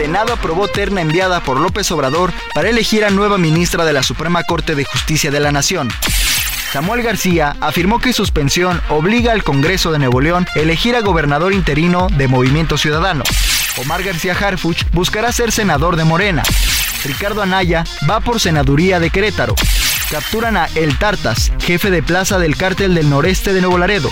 Senado 0.00 0.32
aprobó 0.32 0.66
terna 0.66 1.02
enviada 1.02 1.40
por 1.40 1.60
López 1.60 1.90
Obrador 1.90 2.32
para 2.54 2.70
elegir 2.70 3.04
a 3.04 3.10
nueva 3.10 3.36
ministra 3.36 3.84
de 3.84 3.92
la 3.92 4.02
Suprema 4.02 4.42
Corte 4.44 4.74
de 4.74 4.86
Justicia 4.86 5.30
de 5.30 5.40
la 5.40 5.52
Nación. 5.52 5.90
Samuel 6.72 7.02
García 7.02 7.54
afirmó 7.60 7.98
que 7.98 8.14
su 8.14 8.22
suspensión 8.22 8.80
obliga 8.88 9.32
al 9.32 9.44
Congreso 9.44 9.92
de 9.92 9.98
Nuevo 9.98 10.22
León 10.22 10.46
a 10.56 10.58
elegir 10.58 10.96
a 10.96 11.02
gobernador 11.02 11.52
interino 11.52 12.08
de 12.16 12.28
Movimiento 12.28 12.78
Ciudadano. 12.78 13.24
Omar 13.76 14.02
García 14.02 14.32
Harfuch 14.32 14.86
buscará 14.92 15.32
ser 15.32 15.52
senador 15.52 15.96
de 15.96 16.04
Morena. 16.04 16.44
Ricardo 17.04 17.42
Anaya 17.42 17.84
va 18.08 18.20
por 18.20 18.40
senaduría 18.40 19.00
de 19.00 19.10
Querétaro. 19.10 19.54
Capturan 20.10 20.56
a 20.56 20.64
El 20.76 20.98
Tartas, 20.98 21.52
jefe 21.60 21.90
de 21.90 22.02
plaza 22.02 22.38
del 22.38 22.56
cártel 22.56 22.94
del 22.94 23.10
noreste 23.10 23.52
de 23.52 23.60
Nuevo 23.60 23.76
Laredo. 23.76 24.10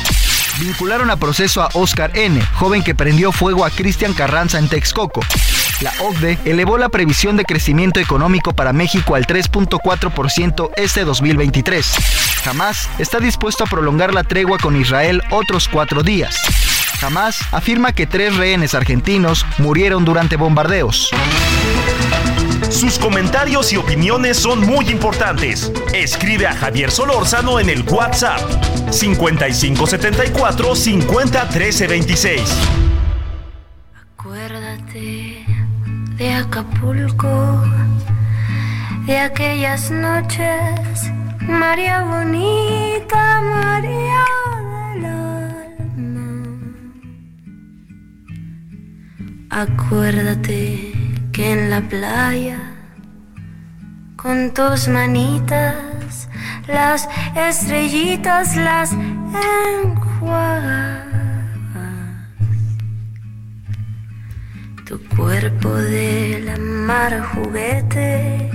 Vincularon 0.61 1.11
a 1.11 1.17
proceso 1.17 1.63
a 1.63 1.69
Oscar 1.75 2.11
N., 2.17 2.41
joven 2.55 2.83
que 2.83 2.95
prendió 2.95 3.33
fuego 3.33 3.65
a 3.65 3.71
Cristian 3.71 4.13
Carranza 4.13 4.59
en 4.59 4.69
Texcoco. 4.69 5.21
La 5.81 5.93
OCDE 6.01 6.39
elevó 6.45 6.79
la 6.79 6.89
previsión 6.89 7.37
de 7.37 7.45
crecimiento 7.45 8.01
económico 8.01 8.53
para 8.53 8.73
México 8.73 9.15
al 9.15 9.27
3.4% 9.27 10.71
este 10.77 11.05
2023. 11.05 11.95
Jamás 12.43 12.89
está 12.99 13.21
dispuesto 13.21 13.65
a 13.65 13.69
prolongar 13.69 14.13
la 14.13 14.25
tregua 14.25 14.59
con 14.59 14.75
Israel 14.75 15.23
otros 15.31 15.69
cuatro 15.69 16.03
días. 16.03 16.37
Jamás 16.99 17.39
afirma 17.53 17.93
que 17.93 18.09
tres 18.09 18.37
rehenes 18.37 18.75
argentinos 18.75 19.47
murieron 19.59 20.05
durante 20.05 20.37
bombardeos. 20.37 21.11
Sus 22.71 22.99
comentarios 22.99 23.73
y 23.73 23.77
opiniones 23.77 24.37
son 24.37 24.61
muy 24.61 24.89
importantes. 24.91 25.73
Escribe 25.95 26.47
a 26.47 26.55
Javier 26.55 26.91
Solórzano 26.91 27.59
en 27.59 27.71
el 27.71 27.83
WhatsApp 27.83 28.41
5574 28.91 30.75
501326. 30.75 32.43
Acuérdate 34.13 35.47
de 36.17 36.35
Acapulco, 36.35 37.63
de 39.07 39.19
aquellas 39.19 39.91
noches, 39.91 41.11
María 41.41 42.03
bonita, 42.03 43.41
María 43.41 44.25
del 44.95 45.05
alma. 45.07 46.43
Acuérdate 49.51 50.93
en 51.43 51.71
la 51.71 51.81
playa, 51.81 52.59
con 54.17 54.53
tus 54.53 54.89
manitas, 54.89 56.29
las 56.67 57.09
estrellitas 57.37 58.57
las 58.57 58.91
enjuagas. 58.93 61.07
Tu 64.85 64.99
cuerpo 65.17 65.73
de 65.75 66.41
la 66.45 66.57
mar 66.57 67.21
juguete, 67.21 68.51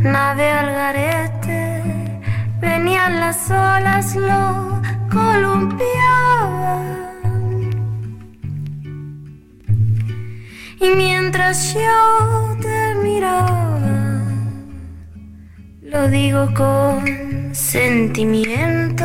nave 0.00 0.50
al 0.50 0.66
garete, 0.66 1.82
venían 2.60 3.20
las 3.20 3.50
olas, 3.50 4.16
lo 4.16 4.80
columpiaban. 5.10 7.05
Y 10.78 10.88
mientras 10.90 11.72
yo 11.72 12.56
te 12.60 12.94
miraba, 13.02 13.80
lo 15.82 16.08
digo 16.08 16.52
con 16.54 17.54
sentimiento, 17.54 19.04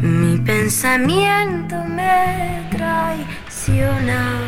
mi 0.00 0.38
pensamiento 0.38 1.76
me 1.84 2.68
traicionaba. 2.70 4.40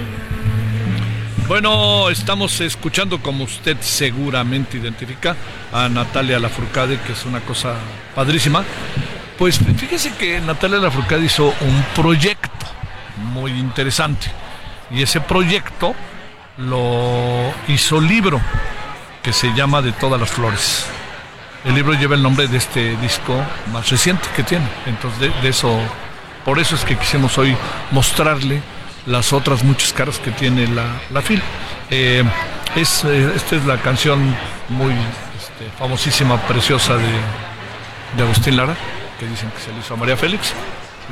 Bueno, 1.46 2.10
estamos 2.10 2.60
escuchando, 2.60 3.22
como 3.22 3.44
usted 3.44 3.76
seguramente 3.78 4.78
identifica, 4.78 5.36
a 5.72 5.88
Natalia 5.88 6.40
Lafourcade, 6.40 6.98
que 7.02 7.12
es 7.12 7.24
una 7.24 7.40
cosa 7.40 7.74
padrísima. 8.16 8.64
Pues 9.38 9.58
fíjese 9.58 10.12
que 10.18 10.40
Natalia 10.40 10.78
Lafourcade 10.78 11.24
hizo 11.24 11.46
un 11.46 11.84
proyecto 11.94 12.66
muy 13.32 13.52
interesante. 13.52 14.26
Y 14.90 15.02
ese 15.02 15.20
proyecto 15.20 15.94
lo 16.58 17.52
hizo 17.68 18.00
libro 18.00 18.40
que 19.22 19.32
se 19.32 19.52
llama 19.54 19.82
De 19.82 19.92
todas 19.92 20.20
las 20.20 20.30
flores. 20.30 20.86
El 21.64 21.74
libro 21.74 21.94
lleva 21.94 22.14
el 22.14 22.22
nombre 22.22 22.46
de 22.46 22.56
este 22.56 22.96
disco 22.98 23.34
más 23.72 23.90
reciente 23.90 24.28
que 24.36 24.42
tiene. 24.42 24.66
Entonces, 24.86 25.32
de, 25.42 25.48
eso, 25.48 25.78
por 26.44 26.58
eso 26.58 26.76
es 26.76 26.84
que 26.84 26.96
quisimos 26.96 27.36
hoy 27.38 27.56
mostrarle 27.90 28.62
las 29.06 29.32
otras 29.32 29.64
muchas 29.64 29.92
caras 29.92 30.18
que 30.18 30.30
tiene 30.30 30.68
la, 30.68 30.84
la 31.10 31.22
FIL. 31.22 31.42
Eh, 31.90 32.24
es, 32.76 33.04
eh, 33.04 33.32
esta 33.34 33.56
es 33.56 33.66
la 33.66 33.78
canción 33.78 34.36
muy 34.68 34.92
este, 34.92 35.70
famosísima, 35.78 36.36
preciosa 36.42 36.96
de, 36.96 37.08
de 38.16 38.22
Agustín 38.22 38.56
Lara, 38.56 38.76
que 39.18 39.26
dicen 39.26 39.50
que 39.50 39.60
se 39.60 39.72
le 39.72 39.80
hizo 39.80 39.94
a 39.94 39.96
María 39.96 40.16
Félix. 40.16 40.52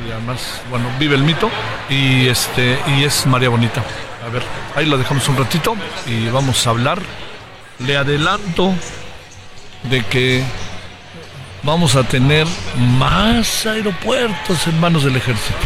Y 0.07 0.11
además, 0.11 0.63
bueno, 0.71 0.87
vive 0.99 1.15
el 1.15 1.23
mito 1.23 1.51
y, 1.89 2.27
este, 2.27 2.79
y 2.97 3.05
es 3.05 3.27
María 3.27 3.49
Bonita. 3.49 3.83
A 4.25 4.31
ver, 4.31 4.43
ahí 4.75 4.87
lo 4.87 4.97
dejamos 4.97 5.29
un 5.29 5.37
ratito 5.37 5.77
y 6.07 6.29
vamos 6.29 6.67
a 6.67 6.71
hablar. 6.71 6.99
Le 7.79 7.97
adelanto 7.97 8.73
de 9.91 10.03
que 10.07 10.43
vamos 11.63 11.95
a 11.95 12.05
tener 12.05 12.47
más 12.99 13.67
aeropuertos 13.67 14.67
en 14.67 14.81
manos 14.81 15.05
del 15.05 15.17
ejército. 15.17 15.59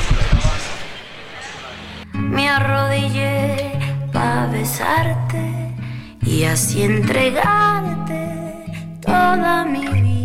Me 2.14 2.48
arrodillé 2.48 3.78
para 4.12 4.46
besarte 4.46 5.74
y 6.22 6.42
así 6.42 6.82
entregarte 6.82 8.64
toda 9.00 9.64
mi 9.66 9.86
vida. 9.86 10.17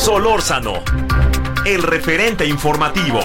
Solórzano 0.00 0.82
el 1.66 1.82
referente 1.82 2.46
informativo. 2.46 3.20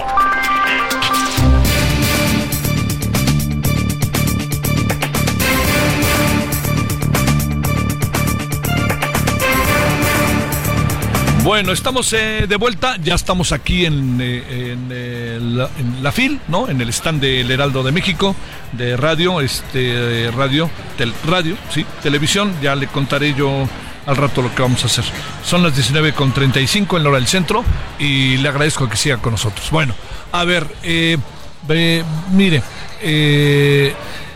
Bueno, 11.42 11.72
estamos 11.72 12.12
eh, 12.12 12.44
de 12.46 12.56
vuelta, 12.56 12.98
ya 13.02 13.14
estamos 13.14 13.52
aquí 13.52 13.86
en, 13.86 14.20
eh, 14.20 14.76
eh, 14.90 15.38
la, 16.02 16.12
FIL, 16.12 16.40
¿no? 16.48 16.68
En 16.68 16.78
el 16.82 16.90
stand 16.90 17.22
del 17.22 17.50
Heraldo 17.50 17.84
de 17.84 17.92
México, 17.92 18.36
de 18.72 18.98
radio, 18.98 19.40
este, 19.40 20.30
radio, 20.36 20.68
radio, 21.26 21.56
sí, 21.70 21.86
televisión, 22.02 22.52
ya 22.60 22.74
le 22.74 22.86
contaré 22.88 23.32
yo 23.32 23.66
al 24.06 24.16
rato 24.16 24.40
lo 24.40 24.54
que 24.54 24.62
vamos 24.62 24.82
a 24.84 24.86
hacer. 24.86 25.04
Son 25.44 25.62
las 25.62 25.76
19.35 25.76 26.96
en 26.96 27.02
la 27.02 27.08
hora 27.10 27.18
del 27.18 27.26
centro 27.26 27.64
y 27.98 28.36
le 28.38 28.48
agradezco 28.48 28.88
que 28.88 28.96
siga 28.96 29.18
con 29.18 29.32
nosotros. 29.32 29.70
Bueno, 29.70 29.94
a 30.32 30.44
ver, 30.44 30.66
eh, 30.82 31.18
mire, 32.32 32.62
eh, 33.02 33.94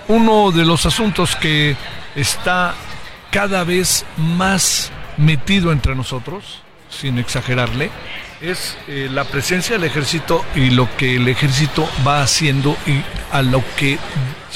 uno 0.08 0.50
de 0.50 0.64
los 0.64 0.86
asuntos 0.86 1.36
que 1.36 1.76
está 2.16 2.74
cada 3.30 3.64
vez 3.64 4.04
más 4.16 4.90
metido 5.16 5.70
entre 5.72 5.94
nosotros, 5.94 6.62
sin 6.90 7.18
exagerarle, 7.18 7.90
es 8.40 8.76
eh, 8.88 9.08
la 9.10 9.24
presencia 9.24 9.76
del 9.76 9.84
ejército 9.84 10.44
y 10.54 10.70
lo 10.70 10.88
que 10.96 11.16
el 11.16 11.28
ejército 11.28 11.88
va 12.06 12.22
haciendo 12.22 12.76
y 12.86 13.02
a 13.32 13.42
lo 13.42 13.62
que 13.76 13.98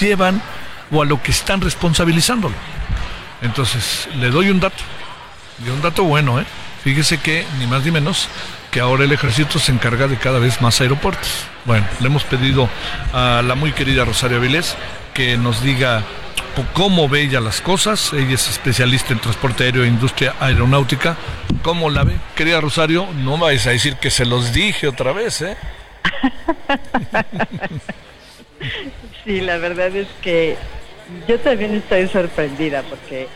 llevan 0.00 0.42
o 0.90 1.02
a 1.02 1.04
lo 1.04 1.22
que 1.22 1.30
están 1.30 1.60
responsabilizándolo. 1.60 2.54
Entonces, 3.42 4.08
le 4.16 4.30
doy 4.30 4.48
un 4.48 4.58
dato. 4.58 4.82
Y 5.62 5.68
un 5.68 5.82
dato 5.82 6.04
bueno, 6.04 6.40
¿eh? 6.40 6.44
Fíjese 6.82 7.18
que, 7.18 7.44
ni 7.58 7.66
más 7.66 7.84
ni 7.84 7.90
menos, 7.90 8.28
que 8.70 8.80
ahora 8.80 9.04
el 9.04 9.12
ejército 9.12 9.58
se 9.58 9.72
encarga 9.72 10.08
de 10.08 10.16
cada 10.16 10.38
vez 10.38 10.60
más 10.60 10.80
aeropuertos. 10.80 11.46
Bueno, 11.64 11.86
le 12.00 12.06
hemos 12.06 12.24
pedido 12.24 12.68
a 13.12 13.42
la 13.46 13.54
muy 13.54 13.72
querida 13.72 14.04
Rosario 14.04 14.36
Avilés 14.36 14.76
que 15.14 15.36
nos 15.36 15.62
diga 15.62 16.02
cómo 16.72 17.08
ve 17.08 17.22
ella 17.22 17.40
las 17.40 17.60
cosas. 17.60 18.12
Ella 18.12 18.34
es 18.34 18.48
especialista 18.48 19.12
en 19.12 19.20
transporte 19.20 19.64
aéreo 19.64 19.84
e 19.84 19.88
industria 19.88 20.34
aeronáutica. 20.40 21.16
¿Cómo 21.62 21.88
la 21.88 22.04
ve? 22.04 22.14
Querida 22.34 22.60
Rosario, 22.60 23.06
no 23.14 23.38
vais 23.38 23.66
a 23.66 23.70
decir 23.70 23.96
que 23.96 24.10
se 24.10 24.26
los 24.26 24.52
dije 24.52 24.88
otra 24.88 25.12
vez, 25.12 25.40
¿eh? 25.40 25.56
sí, 29.24 29.40
la 29.40 29.56
verdad 29.58 29.94
es 29.96 30.08
que 30.20 30.56
yo 31.28 31.38
también 31.40 31.74
estoy 31.74 32.08
sorprendida 32.08 32.82
porque 32.82 33.28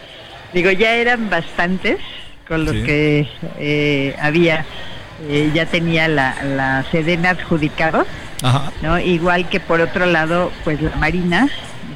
Digo, 0.53 0.71
ya 0.71 0.95
eran 0.95 1.29
bastantes 1.31 1.99
con 2.47 2.65
los 2.65 2.75
que 2.75 3.29
eh, 3.59 4.17
había, 4.21 4.65
eh, 5.29 5.51
ya 5.53 5.67
tenía 5.67 6.09
la, 6.09 6.35
la 6.43 6.85
Sedena 6.91 7.31
adjudicados, 7.31 8.07
¿no? 8.81 8.99
Igual 8.99 9.49
que 9.49 9.61
por 9.61 9.81
otro 9.81 10.07
lado, 10.07 10.51
pues 10.65 10.81
la 10.81 10.97
Marina, 10.97 11.49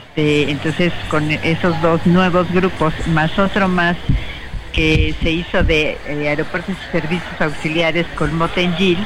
este, 0.08 0.50
entonces 0.50 0.92
con 1.08 1.30
esos 1.30 1.80
dos 1.80 2.04
nuevos 2.06 2.50
grupos, 2.52 2.92
más 3.08 3.38
otro 3.38 3.66
más 3.66 3.96
que 4.72 5.14
se 5.22 5.30
hizo 5.30 5.62
de 5.62 5.98
eh, 6.06 6.28
aeropuertos 6.28 6.74
y 6.74 6.92
servicios 6.92 7.40
auxiliares 7.40 8.06
con 8.14 8.34
Motengil, 8.34 8.98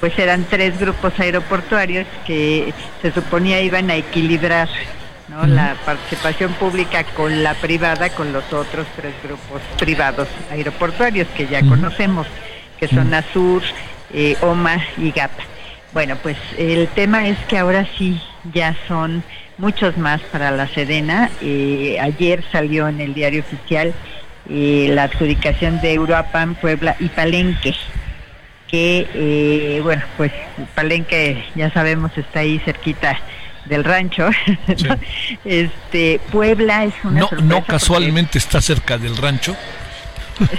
pues 0.00 0.18
eran 0.18 0.44
tres 0.44 0.78
grupos 0.78 1.12
aeroportuarios 1.18 2.06
que 2.26 2.72
se 3.02 3.12
suponía 3.12 3.60
iban 3.60 3.90
a 3.90 3.96
equilibrar 3.96 4.68
la 5.46 5.76
participación 5.84 6.52
pública 6.54 7.04
con 7.04 7.42
la 7.42 7.54
privada, 7.54 8.10
con 8.10 8.32
los 8.32 8.44
otros 8.52 8.86
tres 8.96 9.14
grupos 9.22 9.62
privados 9.78 10.28
aeroportuarios 10.50 11.28
que 11.36 11.46
ya 11.46 11.60
conocemos, 11.60 12.26
que 12.78 12.88
son 12.88 13.14
Azur, 13.14 13.62
eh, 14.12 14.36
OMA 14.40 14.78
y 14.98 15.12
GAP. 15.12 15.30
Bueno, 15.92 16.16
pues 16.22 16.36
el 16.58 16.88
tema 16.88 17.28
es 17.28 17.38
que 17.48 17.58
ahora 17.58 17.86
sí 17.96 18.20
ya 18.52 18.76
son 18.88 19.22
muchos 19.58 19.96
más 19.96 20.20
para 20.32 20.50
la 20.50 20.66
Sedena. 20.68 21.30
Eh, 21.42 21.98
ayer 22.00 22.42
salió 22.50 22.88
en 22.88 23.00
el 23.00 23.14
diario 23.14 23.40
oficial 23.40 23.92
eh, 24.48 24.90
la 24.92 25.04
adjudicación 25.04 25.80
de 25.80 25.94
Euroapan, 25.94 26.54
Puebla 26.56 26.96
y 26.98 27.08
Palenque 27.08 27.74
que 28.68 29.80
bueno 29.82 30.00
pues 30.16 30.30
Palenque 30.76 31.44
ya 31.56 31.72
sabemos 31.72 32.16
está 32.16 32.38
ahí 32.38 32.60
cerquita 32.60 33.18
del 33.66 33.84
rancho. 33.84 34.30
Este 35.44 36.20
Puebla 36.30 36.84
es 36.84 36.94
una 37.04 37.20
no, 37.20 37.30
no 37.42 37.64
casualmente 37.64 38.38
está 38.38 38.60
cerca 38.60 38.98
del 38.98 39.16
rancho. 39.16 39.56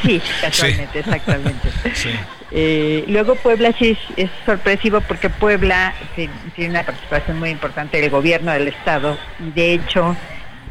Sí, 0.04 0.22
casualmente, 0.42 1.00
exactamente. 1.00 1.70
Eh, 2.54 3.06
luego 3.08 3.36
Puebla 3.36 3.72
sí 3.80 3.98
es, 4.18 4.30
sorpresivo 4.46 5.00
porque 5.00 5.30
Puebla 5.30 5.94
tiene 6.54 6.72
una 6.72 6.84
participación 6.84 7.40
muy 7.40 7.50
importante 7.50 8.02
del 8.02 8.10
gobierno 8.10 8.52
del 8.52 8.68
estado 8.68 9.18
y 9.40 9.52
de 9.52 9.74
hecho 9.76 10.18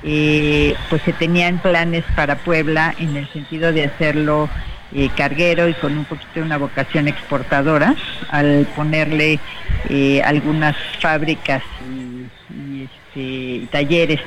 eh, 0.02 0.74
pues 0.90 1.00
se 1.04 1.14
tenían 1.14 1.58
planes 1.58 2.04
para 2.14 2.36
Puebla 2.36 2.94
en 2.98 3.16
el 3.16 3.32
sentido 3.32 3.72
de 3.72 3.84
hacerlo 3.84 4.50
eh, 4.92 5.08
carguero 5.16 5.68
y 5.68 5.74
con 5.74 5.96
un 5.96 6.04
poquito 6.04 6.32
de 6.34 6.42
una 6.42 6.58
vocación 6.58 7.06
exportadora 7.06 7.94
al 8.28 8.66
ponerle 8.74 9.38
eh, 9.88 10.20
algunas 10.22 10.76
fábricas 11.00 11.62
y, 11.88 12.09
talleres, 13.70 14.20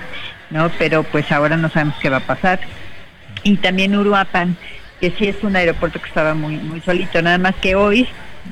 ¿no? 0.49 0.69
Pero 0.77 1.03
pues 1.03 1.31
ahora 1.31 1.57
no 1.57 1.69
sabemos 1.69 1.95
qué 2.01 2.09
va 2.09 2.17
a 2.17 2.27
pasar. 2.27 2.59
Y 3.43 3.57
también 3.57 3.95
Uruapan, 3.95 4.55
que 4.99 5.11
sí 5.11 5.27
es 5.27 5.43
un 5.43 5.55
aeropuerto 5.55 6.01
que 6.01 6.07
estaba 6.07 6.33
muy, 6.33 6.57
muy 6.57 6.81
solito, 6.81 7.21
nada 7.21 7.37
más 7.37 7.55
que 7.55 7.75
hoy, 7.75 8.07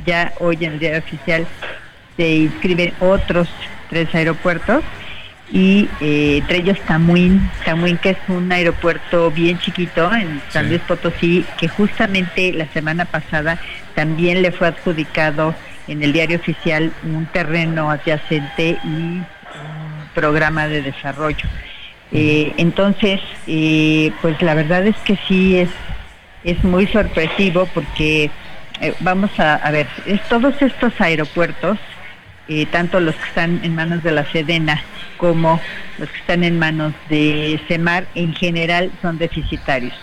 ya 0.06 0.34
hoy 0.40 0.58
en 0.62 0.74
el 0.74 0.80
día 0.80 0.98
oficial, 0.98 1.48
se 2.18 2.30
inscriben 2.36 2.94
otros 3.00 3.48
tres 3.90 4.14
aeropuertos 4.14 4.84
y 5.52 5.90
eh, 6.00 6.38
entre 6.38 6.60
ellos 6.60 6.80
Tamuín, 6.88 7.50
Tamuín 7.66 7.98
que 7.98 8.12
es 8.12 8.18
un 8.30 8.52
aeropuerto 8.52 9.32
bien 9.32 9.60
chiquito 9.60 10.14
en 10.14 10.42
San 10.50 10.70
Luis 10.70 10.82
Potosí, 10.82 11.46
que 11.58 11.68
justamente 11.68 12.54
la 12.54 12.68
semana 12.68 13.06
pasada 13.06 13.60
también 13.94 14.42
le 14.42 14.52
fue 14.52 14.68
adjudicado 14.68 15.54
en 15.88 16.04
el 16.04 16.14
diario 16.14 16.38
oficial 16.38 16.94
un 17.04 17.26
terreno 17.26 17.92
adyacente 17.92 18.78
y 18.84 19.22
programa 20.14 20.68
de 20.68 20.82
desarrollo. 20.82 21.48
Eh, 22.12 22.54
entonces, 22.58 23.22
eh, 23.48 24.12
pues 24.22 24.42
la 24.42 24.54
verdad 24.54 24.86
es 24.86 24.98
que 24.98 25.18
sí 25.28 25.58
es, 25.58 25.70
es 26.44 26.64
muy 26.64 26.88
sorpresivo 26.88 27.68
porque 27.74 28.30
vamos 29.00 29.32
a, 29.40 29.70
ver, 29.72 29.88
es, 30.06 30.22
todos 30.28 30.60
estos 30.62 31.00
aeropuertos 31.00 31.78
eh, 32.48 32.66
tanto 32.66 33.00
los 33.00 33.16
que 33.16 33.28
están 33.30 33.62
en 33.64 33.76
manos 33.76 34.04
de 34.04 34.12
la 34.12 34.26
Sedena 34.32 34.84
como 35.16 35.62
los 35.98 36.10
que 36.10 36.18
están 36.18 36.44
en 36.44 36.60
manos 36.60 36.94
de 37.08 37.62
CEMAR 37.68 38.08
en 38.16 38.34
general 38.34 38.92
son 39.02 39.18
deficitarios. 39.18 39.94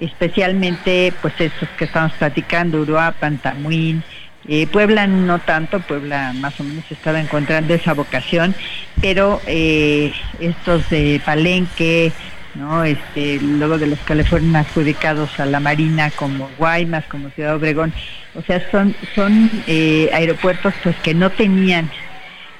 Especialmente 0.00 1.12
pues 1.20 1.34
estos 1.38 1.68
que 1.76 1.84
estamos 1.84 2.12
platicando, 2.12 2.80
Uruapan, 2.80 3.38
Tamuín, 3.38 4.02
Eh, 4.46 4.66
Puebla 4.66 5.06
no 5.06 5.38
tanto, 5.38 5.80
Puebla 5.80 6.34
más 6.34 6.58
o 6.60 6.64
menos 6.64 6.84
estaba 6.90 7.20
encontrando 7.20 7.72
esa 7.72 7.94
vocación, 7.94 8.54
pero 9.00 9.40
eh, 9.46 10.12
estos 10.38 10.88
de 10.90 11.20
Palenque, 11.24 12.12
¿no? 12.54 12.84
Este, 12.84 13.38
luego 13.40 13.78
de 13.78 13.86
los 13.86 13.98
que 14.00 14.14
le 14.14 14.24
fueron 14.24 14.54
adjudicados 14.54 15.40
a 15.40 15.46
la 15.46 15.60
Marina 15.60 16.10
como 16.10 16.50
Guaymas, 16.58 17.06
como 17.06 17.30
Ciudad 17.30 17.56
Obregón, 17.56 17.94
o 18.34 18.42
sea, 18.42 18.62
son, 18.70 18.94
son 19.14 19.50
eh, 19.66 20.10
aeropuertos 20.12 20.74
pues 20.82 20.96
que 20.96 21.14
no 21.14 21.30
tenían 21.30 21.90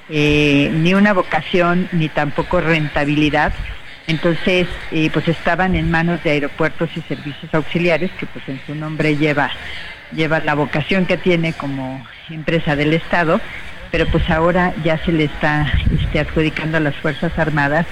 ni 0.07 0.93
una 0.93 1.13
vocación 1.13 1.89
ni 1.91 2.09
tampoco 2.09 2.61
rentabilidad, 2.61 3.53
entonces 4.05 4.67
pues 5.11 5.27
estaban 5.27 5.75
en 5.75 5.89
manos 5.89 6.23
de 6.23 6.29
aeropuertos 6.29 6.89
y 6.95 7.01
servicios 7.01 7.51
auxiliares, 7.51 8.11
que 8.19 8.27
pues 8.27 8.47
en 8.47 8.61
su 8.67 8.75
nombre 8.75 9.17
lleva 9.17 9.49
lleva 10.13 10.39
la 10.39 10.53
vocación 10.53 11.05
que 11.05 11.17
tiene 11.17 11.53
como 11.53 12.05
empresa 12.29 12.75
del 12.75 12.93
Estado, 12.93 13.39
pero 13.91 14.07
pues 14.07 14.29
ahora 14.29 14.73
ya 14.83 14.97
se 14.99 15.11
le 15.11 15.25
está 15.25 15.71
este, 15.99 16.19
adjudicando 16.19 16.77
a 16.77 16.81
las 16.81 16.95
Fuerzas 16.95 17.37
Armadas 17.37 17.85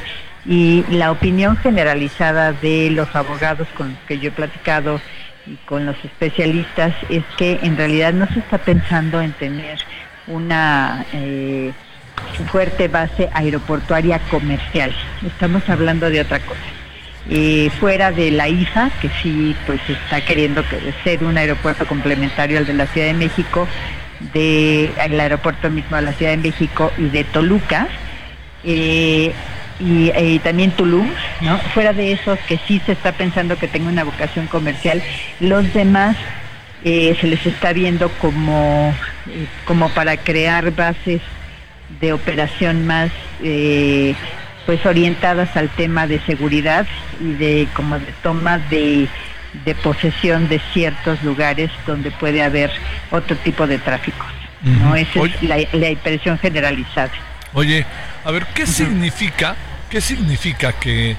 y 0.46 0.84
la 0.90 1.12
opinión 1.12 1.56
generalizada 1.58 2.52
de 2.52 2.90
los 2.92 3.16
abogados 3.16 3.68
con 3.78 3.92
los 3.92 4.00
que 4.08 4.20
yo 4.20 4.30
he 4.30 4.32
platicado 4.32 5.00
y 5.46 5.56
con 5.66 5.86
los 5.86 5.96
especialistas 6.04 6.94
es 7.10 7.24
que 7.38 7.60
en 7.64 7.78
realidad 7.78 8.14
no 8.14 8.28
se 8.28 8.40
está 8.40 8.58
pensando 8.58 9.22
en 9.22 9.32
tener 9.34 9.80
una 10.28 11.06
eh, 11.14 11.72
fuerte 12.52 12.88
base 12.88 13.30
aeroportuaria 13.34 14.20
comercial. 14.30 14.94
Estamos 15.26 15.68
hablando 15.70 16.10
de 16.10 16.22
otra 16.22 16.40
cosa 16.40 16.83
eh, 17.30 17.70
fuera 17.80 18.12
de 18.12 18.32
la 18.32 18.50
IFA, 18.50 18.90
que 19.02 19.10
sí 19.22 19.56
pues 19.66 19.80
está 19.88 20.22
queriendo 20.22 20.64
ser 21.04 21.24
un 21.24 21.38
aeropuerto 21.38 21.86
complementario 21.86 22.58
al 22.58 22.66
de 22.66 22.74
la 22.74 22.88
Ciudad 22.88 23.08
de 23.08 23.14
México, 23.14 23.68
del 24.34 25.20
aeropuerto 25.20 25.70
mismo 25.70 25.96
de 25.96 26.04
la 26.04 26.14
Ciudad 26.14 26.32
de 26.32 26.38
México 26.38 26.92
y 26.98 27.10
de 27.10 27.24
Toluca, 27.24 27.88
eh, 28.64 29.34
y, 29.80 30.40
también 30.40 30.72
Tulum, 30.72 31.10
¿no? 31.42 31.58
Fuera 31.74 31.94
de 31.94 32.14
esos 32.14 32.40
que 32.40 32.60
sí 32.68 32.82
se 32.86 32.94
está 32.94 33.12
pensando 33.12 33.58
que 33.58 33.68
tenga 33.68 33.90
una 33.90 34.04
vocación 34.04 34.48
comercial, 34.48 35.02
los 35.40 35.74
demás 35.74 36.16
eh, 36.84 37.18
se 37.20 37.28
les 37.28 37.46
está 37.46 37.74
viendo 37.74 38.10
como, 38.20 38.94
eh, 39.28 39.48
como 39.66 39.90
para 39.90 40.18
crear 40.18 40.72
bases 40.72 41.22
de 42.00 42.14
operación 42.14 42.86
más 42.86 43.12
pues 44.66 44.86
orientadas 44.86 45.56
al 45.56 45.70
tema 45.70 46.08
de 46.08 46.20
seguridad 46.22 46.86
y 47.20 47.34
de 47.34 47.68
como 47.74 48.00
de 48.00 48.14
toma 48.22 48.58
de, 48.58 49.08
posesión 49.84 50.48
de 50.48 50.60
ciertos 50.74 51.22
lugares 51.24 51.70
donde 51.86 52.12
puede 52.12 52.44
haber 52.44 52.72
otro 53.12 53.36
tipo 53.38 53.68
de 53.68 53.78
tráfico. 53.78 54.26
¿no? 54.62 54.96
Esa 54.96 55.24
es 55.24 55.44
la, 55.44 55.58
la, 55.74 55.90
impresión 55.90 56.40
generalizada. 56.40 57.12
Oye, 57.54 57.86
a 58.24 58.32
ver, 58.32 58.46
¿qué 58.54 58.66
significa, 58.66 59.56
qué 59.90 60.00
significa 60.00 60.74
que 60.74 61.18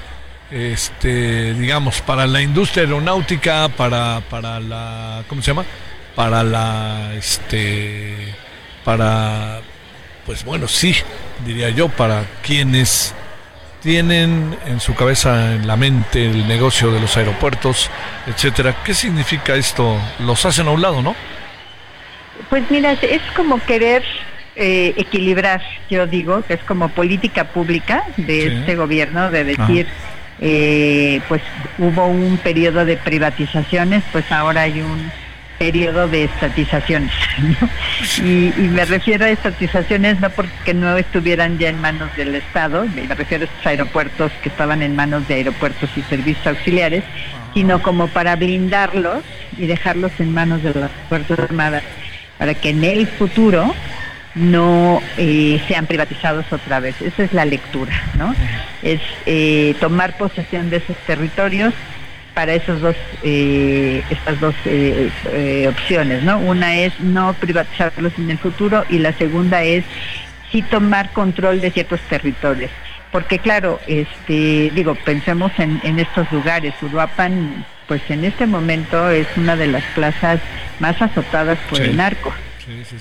este 0.49 1.53
digamos 1.53 2.01
para 2.01 2.27
la 2.27 2.41
industria 2.41 2.83
aeronáutica, 2.83 3.69
para, 3.69 4.21
para 4.29 4.59
la 4.59 5.23
¿cómo 5.27 5.41
se 5.41 5.51
llama? 5.51 5.65
para 6.15 6.43
la 6.43 7.13
este 7.15 8.33
para 8.83 9.61
pues 10.25 10.43
bueno, 10.43 10.67
sí, 10.67 10.95
diría 11.45 11.69
yo, 11.69 11.87
para 11.87 12.25
quienes 12.41 13.13
tienen 13.85 14.57
en 14.65 14.79
su 14.79 14.95
cabeza, 14.95 15.53
en 15.53 15.67
la 15.67 15.75
mente, 15.75 16.25
el 16.25 16.47
negocio 16.47 16.91
de 16.91 16.99
los 16.99 17.15
aeropuertos, 17.17 17.91
etcétera. 18.25 18.77
¿Qué 18.83 18.95
significa 18.95 19.53
esto? 19.53 19.99
Los 20.17 20.43
hacen 20.43 20.67
a 20.67 20.71
un 20.71 20.81
lado, 20.81 21.03
¿no? 21.03 21.15
Pues 22.49 22.63
mira, 22.71 22.93
es 22.93 23.21
como 23.35 23.59
querer 23.59 24.03
eh, 24.55 24.95
equilibrar, 24.97 25.61
yo 25.87 26.07
digo, 26.07 26.41
que 26.41 26.55
es 26.55 26.63
como 26.63 26.89
política 26.89 27.43
pública 27.43 28.03
de 28.17 28.47
este 28.47 28.75
gobierno, 28.75 29.29
de 29.29 29.43
decir, 29.43 29.85
eh, 30.41 31.21
pues 31.27 31.43
hubo 31.77 32.07
un 32.07 32.37
periodo 32.37 32.85
de 32.85 32.97
privatizaciones, 32.97 34.03
pues 34.11 34.31
ahora 34.31 34.61
hay 34.61 34.81
un 34.81 35.11
periodo 35.65 36.07
de 36.07 36.25
estatizaciones. 36.25 37.11
Y, 38.23 38.51
me 38.75 38.85
refiero 38.85 39.25
a 39.25 39.29
estatizaciones 39.29 40.19
no 40.19 40.29
porque 40.29 40.73
no 40.73 40.95
estuvieran 40.97 41.57
ya 41.57 41.69
en 41.69 41.81
manos 41.81 42.15
del 42.15 42.35
Estado, 42.35 42.85
me 42.93 43.13
refiero 43.15 43.43
a 43.43 43.47
estos 43.47 43.65
aeropuertos 43.65 44.31
que 44.43 44.49
estaban 44.49 44.81
en 44.83 44.95
manos 44.95 45.27
de 45.27 45.35
aeropuertos 45.35 45.89
y 45.95 46.01
servicios 46.03 46.45
auxiliares, 46.45 47.03
sino 47.53 47.81
como 47.81 48.07
para 48.07 48.35
blindarlos 48.35 49.23
y 49.57 49.65
dejarlos 49.65 50.11
en 50.19 50.33
manos 50.33 50.61
de 50.61 50.73
las 50.75 50.91
Fuerzas 51.09 51.39
Armadas 51.39 51.83
para 52.37 52.53
que 52.53 52.69
en 52.69 52.83
el 52.83 53.07
futuro 53.07 53.73
no 54.35 55.01
eh, 55.17 55.61
sean 55.67 55.85
privatizados 55.85 56.45
otra 56.51 56.79
vez. 56.79 57.01
Esa 57.01 57.23
es 57.23 57.33
la 57.33 57.45
lectura, 57.45 57.93
¿no? 58.17 58.35
Es 58.83 59.01
eh, 59.25 59.75
tomar 59.79 60.17
posesión 60.17 60.69
de 60.69 60.77
esos 60.77 60.97
territorios 61.07 61.73
para 62.35 62.53
esos 62.53 62.81
dos, 62.81 62.95
eh, 63.23 64.03
estas 64.11 64.39
dos 64.39 64.53
eh, 64.65 65.09
eh, 65.31 65.67
opciones, 65.67 66.21
¿no? 66.21 66.37
Una 66.37 66.75
es 66.75 66.99
no 66.99 67.33
privatizarlos 67.33 68.13
en 68.19 68.29
el 68.29 68.37
futuro 68.37 68.83
y 68.89 68.99
la 68.99 69.13
segunda 69.13 69.63
es 69.63 69.85
sí 70.51 70.61
tomar 70.61 71.11
control 71.11 71.61
de 71.61 71.71
ciertos 71.71 72.01
territorios. 72.01 72.69
Porque 73.11 73.39
claro, 73.39 73.79
este, 73.87 74.69
digo, 74.75 74.95
pensemos 74.95 75.51
en, 75.57 75.79
en 75.83 75.97
estos 75.99 76.29
lugares. 76.33 76.73
Uruapan, 76.81 77.65
pues 77.87 78.01
en 78.09 78.25
este 78.25 78.45
momento 78.45 79.09
es 79.09 79.27
una 79.37 79.55
de 79.55 79.67
las 79.67 79.83
plazas 79.95 80.41
más 80.79 81.01
azotadas 81.01 81.57
por 81.69 81.81
el 81.81 81.95
narco. 81.95 82.33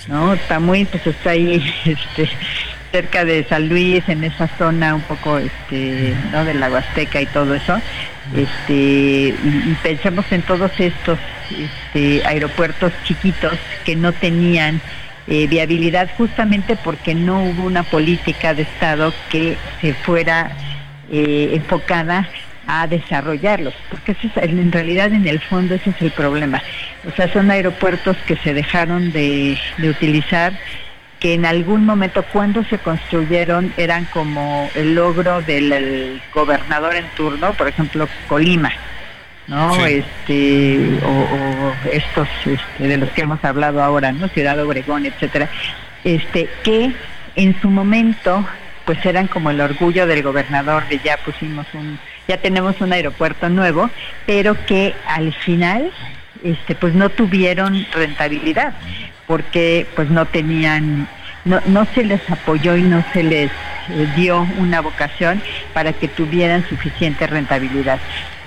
¿no? 0.07 0.35
Está 0.35 0.61
muy, 0.61 0.85
pues 0.85 1.05
está 1.09 1.31
ahí, 1.31 1.75
este, 1.85 2.31
cerca 2.93 3.25
de 3.25 3.43
San 3.45 3.69
Luis, 3.69 4.09
en 4.09 4.23
esa 4.23 4.47
zona 4.57 4.95
un 4.95 5.01
poco, 5.01 5.39
este, 5.39 6.15
¿no? 6.31 6.45
De 6.45 6.55
la 6.55 6.71
Huasteca 6.71 7.21
y 7.21 7.27
todo 7.27 7.57
eso 7.57 7.81
este 8.35 8.73
y, 8.73 9.77
pensemos 9.83 10.25
en 10.31 10.43
todos 10.43 10.71
estos 10.79 11.19
este, 11.51 12.25
aeropuertos 12.27 12.93
chiquitos 13.05 13.53
que 13.85 13.97
no 13.97 14.13
tenían 14.13 14.81
eh, 15.27 15.47
viabilidad 15.47 16.11
justamente 16.17 16.77
porque 16.77 17.15
no 17.15 17.43
hubo 17.45 17.65
una 17.65 17.83
política 17.83 18.55
de 18.55 18.63
Estado 18.63 19.13
que 19.31 19.57
se 19.81 19.95
fuera 19.95 20.53
eh, 21.11 21.51
enfocada 21.55 22.29
a 22.67 22.87
desarrollarlos, 22.87 23.75
porque 23.91 24.13
eso 24.13 24.27
es, 24.27 24.37
en 24.37 24.73
realidad 24.73 25.13
en 25.13 25.27
el 25.27 25.41
fondo 25.41 25.75
ese 25.75 25.91
es 25.91 26.01
el 26.01 26.11
problema. 26.13 26.63
O 27.07 27.15
sea, 27.15 27.31
son 27.33 27.51
aeropuertos 27.51 28.17
que 28.27 28.37
se 28.37 28.55
dejaron 28.55 29.13
de, 29.13 29.59
de 29.79 29.91
utilizar 29.91 30.53
que 31.25 31.33
en 31.33 31.47
algún 31.47 31.87
momento 31.87 32.23
cuando 32.23 32.63
se 32.65 32.77
construyeron 32.77 33.73
eran 33.79 34.05
como 34.13 34.69
el 34.75 34.95
logro 34.95 35.41
del 35.41 36.21
gobernador 36.35 36.97
en 36.97 37.07
turno, 37.17 37.55
por 37.55 37.67
ejemplo 37.67 38.07
Colima, 38.29 38.71
¿no? 39.47 39.75
Este 39.87 41.01
o, 41.03 41.73
estos 41.91 42.29
este, 42.45 42.89
de 42.89 42.99
los 42.99 43.09
que 43.13 43.23
hemos 43.23 43.43
hablado 43.43 43.83
ahora, 43.83 44.13
¿no? 44.13 44.29
Ciudad 44.29 44.63
Obregón, 44.63 45.07
etcétera, 45.07 45.49
este 46.05 46.47
que 46.63 46.93
en 47.37 47.59
su 47.63 47.71
momento 47.71 48.47
pues 48.85 48.99
eran 49.07 49.27
como 49.27 49.49
el 49.49 49.63
orgullo 49.63 50.07
del 50.07 50.23
gobernador 50.23 50.87
de 50.89 51.01
ya 51.03 51.17
pusimos 51.17 51.67
un 51.73 51.99
ya 52.29 52.37
tenemos 52.37 52.79
un 52.83 52.93
aeropuerto 52.93 53.49
nuevo, 53.49 53.89
pero 54.27 54.63
que 54.67 54.93
al 55.09 55.33
final 55.33 55.91
este 56.43 56.75
pues 56.75 56.93
no 56.93 57.09
tuvieron 57.09 57.87
rentabilidad 57.95 58.75
porque 59.27 59.87
pues 59.97 60.11
no 60.11 60.27
tenían, 60.27 61.09
no, 61.45 61.61
no 61.67 61.87
se 61.95 62.05
les 62.05 62.29
apoyó 62.31 62.77
y 62.77 62.83
no 62.83 63.05
se 63.13 63.23
les 63.23 63.51
eh, 63.51 64.09
dio 64.17 64.47
una 64.59 64.81
vocación 64.81 65.43
para 65.73 65.93
que 65.93 66.09
tuvieran 66.09 66.67
suficiente 66.69 67.27
rentabilidad. 67.27 67.99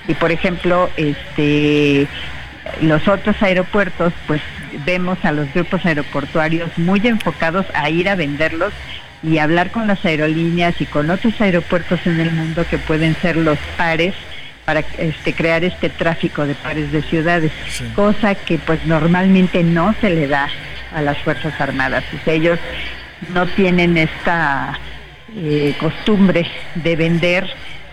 Y 0.06 0.14
por 0.14 0.32
ejemplo, 0.32 0.90
este 0.96 2.06
los 2.82 3.08
otros 3.08 3.42
aeropuertos, 3.42 4.12
pues 4.26 4.42
vemos 4.84 5.18
a 5.24 5.32
los 5.32 5.52
grupos 5.54 5.84
aeroportuarios 5.86 6.76
muy 6.76 7.00
enfocados 7.06 7.66
a 7.74 7.88
ir 7.90 8.08
a 8.08 8.14
venderlos 8.14 8.72
y 9.22 9.38
hablar 9.38 9.70
con 9.70 9.86
las 9.86 10.04
aerolíneas 10.04 10.80
y 10.80 10.86
con 10.86 11.10
otros 11.10 11.40
aeropuertos 11.40 12.00
en 12.06 12.20
el 12.20 12.30
mundo 12.30 12.64
que 12.68 12.78
pueden 12.78 13.16
ser 13.16 13.36
los 13.36 13.58
pares 13.76 14.14
para 14.68 14.84
este, 14.98 15.32
crear 15.32 15.64
este 15.64 15.88
tráfico 15.88 16.46
de 16.46 16.54
pares 16.54 16.92
de 16.92 17.00
ciudades, 17.00 17.50
cosa 17.94 18.34
que 18.34 18.58
pues 18.58 18.84
normalmente 18.84 19.64
no 19.64 19.94
se 19.98 20.10
le 20.10 20.28
da 20.28 20.46
a 20.94 21.00
las 21.00 21.16
Fuerzas 21.20 21.58
Armadas. 21.58 22.04
ellos 22.26 22.58
no 23.32 23.46
tienen 23.46 23.96
esta 23.96 24.78
eh, 25.34 25.74
costumbre 25.80 26.46
de 26.74 26.96
vender 26.96 27.48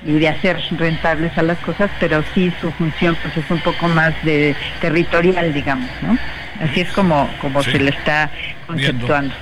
y 0.06 0.20
de 0.20 0.28
hacer 0.28 0.62
rentables 0.72 1.38
a 1.38 1.44
las 1.44 1.60
cosas, 1.60 1.90
pero 1.98 2.22
sí 2.34 2.52
su 2.60 2.70
función 2.74 3.16
pues 3.22 3.38
es 3.38 3.50
un 3.50 3.62
poco 3.62 3.88
más 3.88 4.14
de 4.26 4.54
territorial, 4.82 5.54
digamos, 5.54 5.90
¿no? 6.02 6.18
Así 6.60 6.82
es 6.82 6.92
como, 6.92 7.30
como 7.40 7.64
se 7.64 7.80
le 7.80 7.92
está 7.92 8.30
conceptuando. 8.68 9.34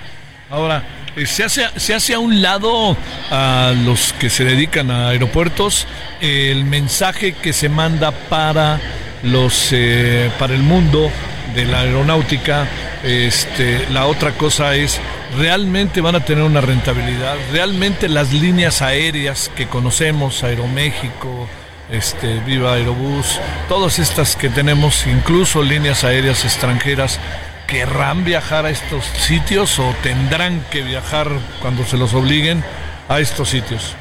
Ahora, 0.50 0.84
eh, 1.16 1.26
se 1.26 1.44
hace, 1.44 1.68
se 1.78 1.94
hace 1.94 2.14
a 2.14 2.20
un 2.20 2.42
lado 2.42 2.98
a 3.32 3.74
los 3.86 4.14
que 4.14 4.30
se 4.30 4.46
dedican 4.46 4.92
a 4.92 5.10
aeropuertos 5.10 5.88
el 6.22 6.66
mensaje 6.66 7.34
que 7.34 7.54
se 7.54 7.70
manda 7.70 8.12
para 8.12 8.80
los 9.24 9.70
eh, 9.72 10.30
para 10.38 10.54
el 10.54 10.62
mundo 10.62 11.10
de 11.56 11.66
la 11.66 11.82
aeronáutica 11.82 12.68
Este, 13.04 13.86
la 13.90 14.06
otra 14.06 14.32
cosa 14.32 14.76
es, 14.76 15.02
¿realmente 15.38 16.00
van 16.00 16.16
a 16.16 16.24
tener 16.24 16.44
una 16.44 16.62
rentabilidad? 16.62 17.36
¿Realmente 17.52 18.08
las 18.08 18.32
líneas 18.32 18.82
aéreas 18.82 19.52
que 19.58 19.68
conocemos, 19.68 20.42
Aeroméxico, 20.44 21.50
este, 21.92 22.40
Viva 22.46 22.76
Aerobús, 22.76 23.42
todas 23.68 24.00
estas 24.00 24.38
que 24.38 24.48
tenemos, 24.48 25.06
incluso 25.06 25.62
líneas 25.62 26.06
aéreas 26.06 26.46
extranjeras, 26.46 27.20
querrán 27.68 28.24
viajar 28.24 28.66
a 28.66 28.70
estos 28.70 29.06
sitios 29.06 29.80
o 29.80 29.94
tendrán 30.04 30.64
que 30.72 30.82
viajar 30.82 31.28
cuando 31.62 31.84
se 31.86 31.98
los 31.98 32.14
obliguen 32.14 32.64
a 33.10 33.20
estos 33.20 33.50
sitios? 33.50 33.96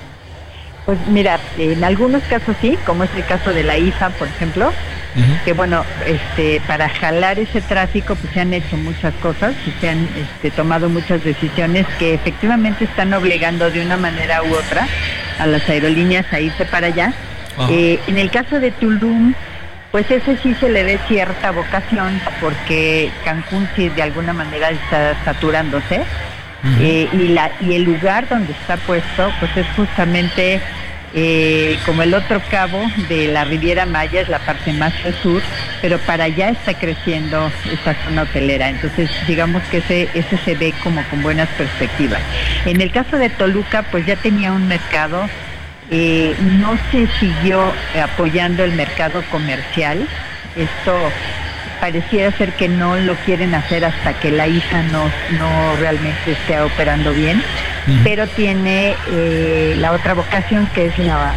Pues 0.87 0.99
mira, 1.07 1.39
en 1.59 1.85
algunos 1.85 2.23
casos 2.25 2.57
sí, 2.61 2.77
como 2.85 3.05
es 3.05 3.11
el 3.15 3.25
caso 3.25 3.53
de 3.53 3.63
la 3.63 3.79
IFA, 3.79 4.11
por 4.11 4.27
ejemplo, 4.27 4.73
que 5.45 5.53
bueno, 5.53 5.85
este, 6.07 6.61
para 6.67 6.89
jalar 6.89 7.39
ese 7.39 7.61
tráfico 7.61 8.17
pues 8.17 8.33
se 8.33 8.41
han 8.41 8.53
hecho 8.53 8.77
muchas 8.77 9.15
cosas 9.17 9.55
y 9.67 9.81
se 9.81 9.91
han 9.91 10.09
este, 10.17 10.51
tomado 10.51 10.89
muchas 10.89 11.23
decisiones 11.23 11.87
que 11.99 12.15
efectivamente 12.15 12.85
están 12.85 13.13
obligando 13.13 13.71
de 13.71 13.85
una 13.85 13.97
manera 13.97 14.43
u 14.43 14.55
otra 14.55 14.89
a 15.39 15.47
las 15.47 15.69
aerolíneas 15.69 16.27
a 16.33 16.41
irse 16.41 16.65
para 16.65 16.89
allá. 16.89 17.13
Eh, 17.69 18.01
en 18.07 18.19
el 18.19 18.31
caso 18.31 18.59
de 18.59 18.71
Tulum, 18.71 19.35
pues 19.93 20.11
ese 20.11 20.37
sí 20.39 20.55
se 20.55 20.71
le 20.71 20.83
ve 20.83 20.99
cierta 21.07 21.51
vocación 21.51 22.21
porque 22.41 23.11
Cancún 23.25 23.69
sí 23.77 23.91
de 23.91 24.03
alguna 24.03 24.33
manera 24.33 24.71
está 24.71 25.15
saturándose. 25.25 26.03
Eh, 26.81 27.09
y, 27.13 27.29
la, 27.29 27.51
y 27.61 27.75
el 27.75 27.83
lugar 27.83 28.29
donde 28.29 28.53
está 28.53 28.77
puesto, 28.77 29.33
pues 29.41 29.57
es 29.57 29.67
justamente 29.75 30.61
eh, 31.13 31.77
como 31.85 32.03
el 32.03 32.15
otro 32.15 32.41
cabo 32.51 32.81
de 33.09 33.29
la 33.29 33.45
Riviera 33.45 33.85
Maya, 33.85 34.21
es 34.21 34.29
la 34.29 34.39
parte 34.39 34.73
más 34.73 34.95
al 35.05 35.15
sur, 35.17 35.43
pero 35.83 35.99
para 35.99 36.25
allá 36.25 36.51
está 36.51 36.75
creciendo 36.75 37.51
esta 37.71 37.95
zona 38.05 38.23
hotelera. 38.23 38.71
Entonces, 38.71 39.11
digamos 39.27 39.63
que 39.65 39.79
ese, 39.79 40.09
ese 40.15 40.39
se 40.39 40.55
ve 40.55 40.73
como 40.83 41.03
con 41.11 41.23
buenas 41.23 41.49
perspectivas. 41.51 42.21
En 42.65 42.81
el 42.81 42.91
caso 42.93 43.19
de 43.19 43.29
Toluca, 43.29 43.83
pues 43.91 44.07
ya 44.07 44.17
tenía 44.17 44.53
un 44.53 44.69
mercado, 44.69 45.29
eh, 45.93 46.35
no 46.59 46.79
se 46.91 47.07
siguió 47.21 47.71
apoyando 48.03 48.65
el 48.65 48.73
mercado 48.73 49.23
comercial. 49.31 50.09
Esto 50.57 51.13
pareciera 51.83 52.31
ser 52.39 52.53
que 52.53 52.69
no 52.69 52.97
lo 52.97 53.15
quieren 53.17 53.55
hacer 53.55 53.85
hasta 53.85 54.15
que 54.15 54.31
la 54.31 54.47
hija 54.47 54.83
no, 54.85 55.11
no 55.39 55.77
realmente 55.77 56.33
esté 56.33 56.61
operando 56.61 57.13
bien, 57.13 57.43
pero 58.05 58.27
tiene 58.29 58.95
eh, 59.11 59.75
la 59.79 59.93
otra 59.93 60.15
vocación 60.15 60.67
que 60.75 60.87
es 60.87 60.99
la, 60.99 61.35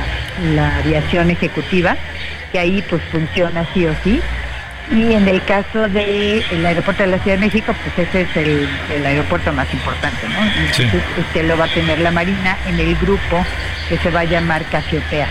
aviación 0.77 1.31
ejecutiva, 1.31 1.97
que 2.51 2.59
ahí 2.59 2.83
pues 2.89 3.01
funciona 3.11 3.65
sí 3.73 3.87
o 3.87 3.95
sí. 4.03 4.21
Y 4.91 5.13
en 5.13 5.27
el 5.27 5.43
caso 5.43 5.89
del 5.89 6.65
aeropuerto 6.65 7.03
de 7.03 7.09
la 7.09 7.19
Ciudad 7.19 7.37
de 7.37 7.45
México, 7.45 7.73
pues 7.95 8.07
ese 8.07 8.21
es 8.21 8.37
el, 8.37 9.05
aeropuerto 9.05 9.51
más 9.51 9.71
importante, 9.73 10.27
¿no? 10.29 10.45
Entonces, 10.45 11.03
este 11.17 11.43
lo 11.43 11.57
va 11.57 11.65
a 11.65 11.73
tener 11.73 11.99
la 11.99 12.11
Marina 12.11 12.57
en 12.67 12.79
el 12.79 12.95
grupo 12.95 13.43
que 13.89 13.97
se 13.97 14.11
va 14.11 14.21
a 14.21 14.25
llamar 14.25 14.63
Casiopea, 14.65 15.27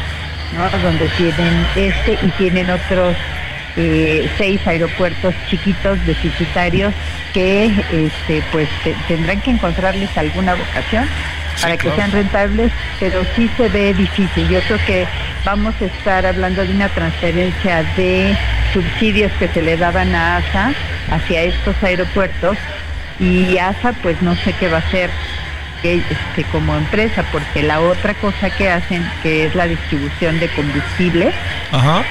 ¿no? 0.57 0.68
Donde 0.78 1.09
tienen 1.16 1.66
este 1.76 2.18
y 2.22 2.30
tienen 2.30 2.68
otros 2.68 3.16
eh, 3.76 4.28
seis 4.38 4.61
aeropuertos 4.66 5.34
chiquitos 5.48 6.05
deficitarios 6.07 6.92
que 7.32 7.66
este, 7.92 8.42
pues 8.52 8.68
tendrán 9.09 9.40
que 9.40 9.50
encontrarles 9.50 10.16
alguna 10.16 10.55
vocación 10.55 11.09
para 11.61 11.76
que 11.76 11.90
sean 11.90 12.11
rentables, 12.12 12.72
pero 13.00 13.24
sí 13.36 13.50
se 13.57 13.68
ve 13.68 13.94
difícil. 13.94 14.48
Yo 14.48 14.61
creo 14.62 14.78
que 14.86 15.07
vamos 15.44 15.74
a 15.80 15.84
estar 15.84 16.26
hablando 16.26 16.64
de 16.64 16.72
una 16.72 16.88
transferencia 16.88 17.82
de 17.96 18.36
subsidios 18.72 19.32
que 19.38 19.48
se 19.48 19.62
le 19.62 19.76
daban 19.76 20.14
a 20.14 20.38
ASA 20.38 20.72
hacia 21.11 21.42
estos 21.42 21.76
aeropuertos 21.82 22.57
y 23.20 23.59
ASA 23.59 23.92
pues 24.02 24.20
no 24.22 24.34
sé 24.36 24.52
qué 24.55 24.68
va 24.68 24.78
a 24.78 24.80
hacer 24.80 25.11
este, 25.85 26.45
como 26.51 26.74
empresa, 26.74 27.24
porque 27.30 27.62
la 27.62 27.80
otra 27.80 28.14
cosa 28.14 28.51
que 28.51 28.70
hacen, 28.70 29.07
que 29.22 29.47
es 29.47 29.55
la 29.55 29.66
distribución 29.66 30.41
de 30.41 30.49
combustible, 30.49 31.30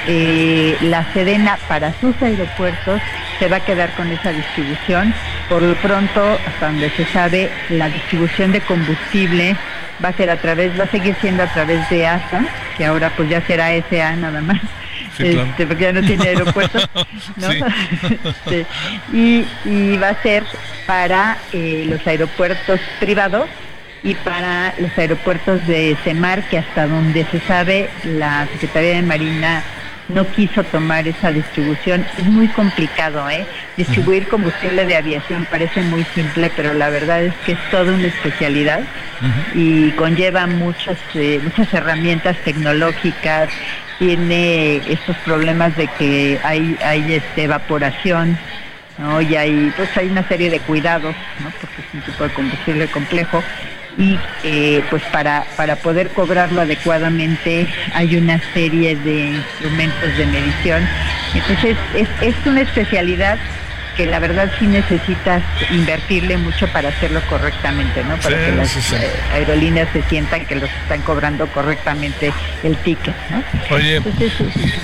eh, 0.06 0.76
la 0.82 1.12
Sedena 1.12 1.58
para 1.68 1.92
sus 2.00 2.20
aeropuertos 2.22 3.00
se 3.38 3.48
va 3.48 3.56
a 3.56 3.60
quedar 3.60 3.94
con 3.96 4.10
esa 4.12 4.30
distribución. 4.30 5.12
Por 5.48 5.62
lo 5.62 5.74
pronto, 5.76 6.38
hasta 6.46 6.66
donde 6.66 6.88
se 6.90 7.04
sabe, 7.06 7.50
la 7.68 7.88
distribución 7.88 8.52
de 8.52 8.60
combustible 8.60 9.56
va 10.02 10.10
a 10.10 10.12
ser 10.12 10.30
a 10.30 10.36
través, 10.36 10.78
va 10.78 10.84
a 10.84 10.90
seguir 10.90 11.16
siendo 11.20 11.42
a 11.42 11.52
través 11.52 11.88
de 11.90 12.06
ASA, 12.06 12.44
que 12.76 12.84
ahora 12.84 13.10
pues 13.16 13.28
ya 13.28 13.40
será 13.42 13.70
SA 13.90 14.16
nada 14.16 14.40
más. 14.40 14.60
Este, 15.18 15.66
porque 15.66 15.84
ya 15.84 15.92
no 15.92 16.02
tiene 16.02 16.28
aeropuertos, 16.28 16.88
este, 18.24 18.66
y, 19.12 19.96
va 19.96 20.08
a 20.10 20.22
ser 20.22 20.44
para 20.86 21.38
eh, 21.52 21.84
los 21.88 22.04
aeropuertos 22.06 22.80
privados 22.98 23.48
y 24.02 24.14
para 24.16 24.74
los 24.78 24.96
aeropuertos 24.98 25.66
de 25.66 25.96
Semar, 26.04 26.42
que 26.48 26.58
hasta 26.58 26.86
donde 26.86 27.24
se 27.26 27.40
sabe 27.40 27.88
la 28.04 28.46
Secretaría 28.52 28.96
de 28.96 29.02
Marina 29.02 29.62
no 30.08 30.26
quiso 30.28 30.62
tomar 30.64 31.08
esa 31.08 31.30
distribución. 31.32 32.06
Es 32.18 32.24
muy 32.24 32.48
complicado, 32.48 33.28
¿eh? 33.30 33.46
Distribuir 33.76 34.28
combustible 34.28 34.84
de 34.84 34.96
aviación 34.96 35.46
parece 35.50 35.82
muy 35.82 36.04
simple, 36.14 36.50
pero 36.54 36.74
la 36.74 36.90
verdad 36.90 37.22
es 37.22 37.34
que 37.46 37.52
es 37.52 37.70
toda 37.70 37.92
una 37.92 38.06
especialidad 38.06 38.80
y 39.54 39.90
conlleva 39.92 40.46
muchas, 40.46 40.98
eh, 41.14 41.40
muchas 41.42 41.72
herramientas 41.72 42.36
tecnológicas, 42.44 43.48
tiene 43.98 44.76
estos 44.76 45.16
problemas 45.18 45.76
de 45.76 45.86
que 45.86 46.38
hay, 46.42 46.76
hay 46.84 47.14
este, 47.14 47.44
evaporación, 47.44 48.36
¿no? 48.98 49.20
Y 49.20 49.36
hay, 49.36 49.72
pues 49.76 49.96
hay 49.96 50.08
una 50.08 50.26
serie 50.28 50.50
de 50.50 50.60
cuidados, 50.60 51.14
¿no? 51.40 51.50
Porque 51.60 51.80
es 51.80 51.94
un 51.94 52.00
tipo 52.02 52.24
de 52.24 52.30
combustible 52.30 52.86
complejo 52.88 53.42
y 53.98 54.18
eh, 54.42 54.82
pues 54.90 55.02
para, 55.12 55.44
para 55.56 55.76
poder 55.76 56.10
cobrarlo 56.10 56.60
adecuadamente 56.60 57.66
hay 57.94 58.16
una 58.16 58.40
serie 58.52 58.96
de 58.96 59.26
instrumentos 59.26 60.16
de 60.16 60.26
medición. 60.26 60.88
Entonces 61.34 61.76
es, 61.94 62.08
es 62.20 62.34
una 62.46 62.62
especialidad 62.62 63.38
que 63.96 64.06
la 64.06 64.18
verdad 64.18 64.50
sí 64.58 64.66
necesitas 64.66 65.42
invertirle 65.70 66.36
mucho 66.36 66.66
para 66.68 66.88
hacerlo 66.88 67.20
correctamente, 67.28 68.02
¿no? 68.04 68.16
Para 68.16 68.44
que 68.44 68.52
las 68.52 68.92
eh, 68.92 69.10
aerolíneas 69.32 69.88
se 69.92 70.02
sientan 70.02 70.46
que 70.46 70.56
los 70.56 70.70
están 70.82 71.02
cobrando 71.02 71.46
correctamente 71.48 72.32
el 72.62 72.76
ticket, 72.78 73.14
¿no? 73.30 73.42
Oye, 73.70 74.02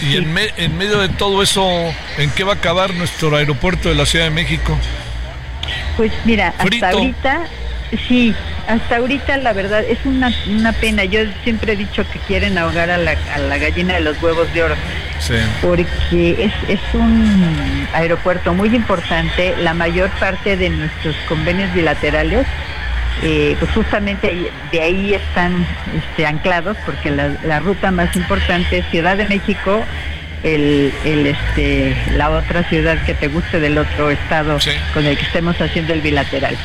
y, 0.02 0.16
en, 0.16 0.38
en 0.56 0.78
medio 0.78 1.00
de 1.00 1.08
todo 1.08 1.42
eso, 1.42 1.68
¿en 2.18 2.30
qué 2.30 2.44
va 2.44 2.52
a 2.52 2.56
acabar 2.56 2.94
nuestro 2.94 3.34
aeropuerto 3.36 3.88
de 3.88 3.94
la 3.94 4.06
Ciudad 4.06 4.26
de 4.26 4.30
México? 4.30 4.78
Pues 5.96 6.12
mira, 6.24 6.54
hasta 6.56 6.90
ahorita 6.90 7.46
Sí, 8.06 8.34
hasta 8.68 8.96
ahorita 8.96 9.36
la 9.38 9.52
verdad 9.52 9.82
es 9.82 9.98
una, 10.04 10.32
una 10.48 10.72
pena. 10.72 11.04
Yo 11.04 11.20
siempre 11.42 11.72
he 11.72 11.76
dicho 11.76 12.04
que 12.10 12.18
quieren 12.20 12.56
ahogar 12.56 12.90
a 12.90 12.98
la, 12.98 13.16
a 13.34 13.38
la 13.38 13.58
gallina 13.58 13.94
de 13.94 14.00
los 14.00 14.22
huevos 14.22 14.52
de 14.54 14.62
oro. 14.62 14.74
Sí. 15.18 15.34
Porque 15.60 16.44
es, 16.44 16.52
es 16.68 16.80
un 16.94 17.88
aeropuerto 17.92 18.54
muy 18.54 18.74
importante. 18.74 19.54
La 19.58 19.74
mayor 19.74 20.08
parte 20.20 20.56
de 20.56 20.70
nuestros 20.70 21.16
convenios 21.28 21.72
bilaterales, 21.74 22.46
eh, 23.22 23.56
pues 23.58 23.70
justamente 23.72 24.50
de 24.70 24.80
ahí 24.80 25.14
están 25.14 25.66
este, 25.96 26.26
anclados, 26.26 26.76
porque 26.86 27.10
la, 27.10 27.34
la 27.44 27.58
ruta 27.58 27.90
más 27.90 28.14
importante 28.14 28.78
es 28.78 28.86
Ciudad 28.86 29.16
de 29.16 29.26
México, 29.26 29.84
el, 30.42 30.92
el, 31.04 31.26
este, 31.26 31.96
la 32.16 32.30
otra 32.30 32.68
ciudad 32.68 33.02
que 33.04 33.14
te 33.14 33.28
guste 33.28 33.60
del 33.60 33.78
otro 33.78 34.10
estado 34.10 34.58
con 34.94 35.06
el 35.06 35.16
que 35.16 35.24
estemos 35.24 35.60
haciendo 35.60 35.92
el 35.92 36.00
bilateral. 36.00 36.56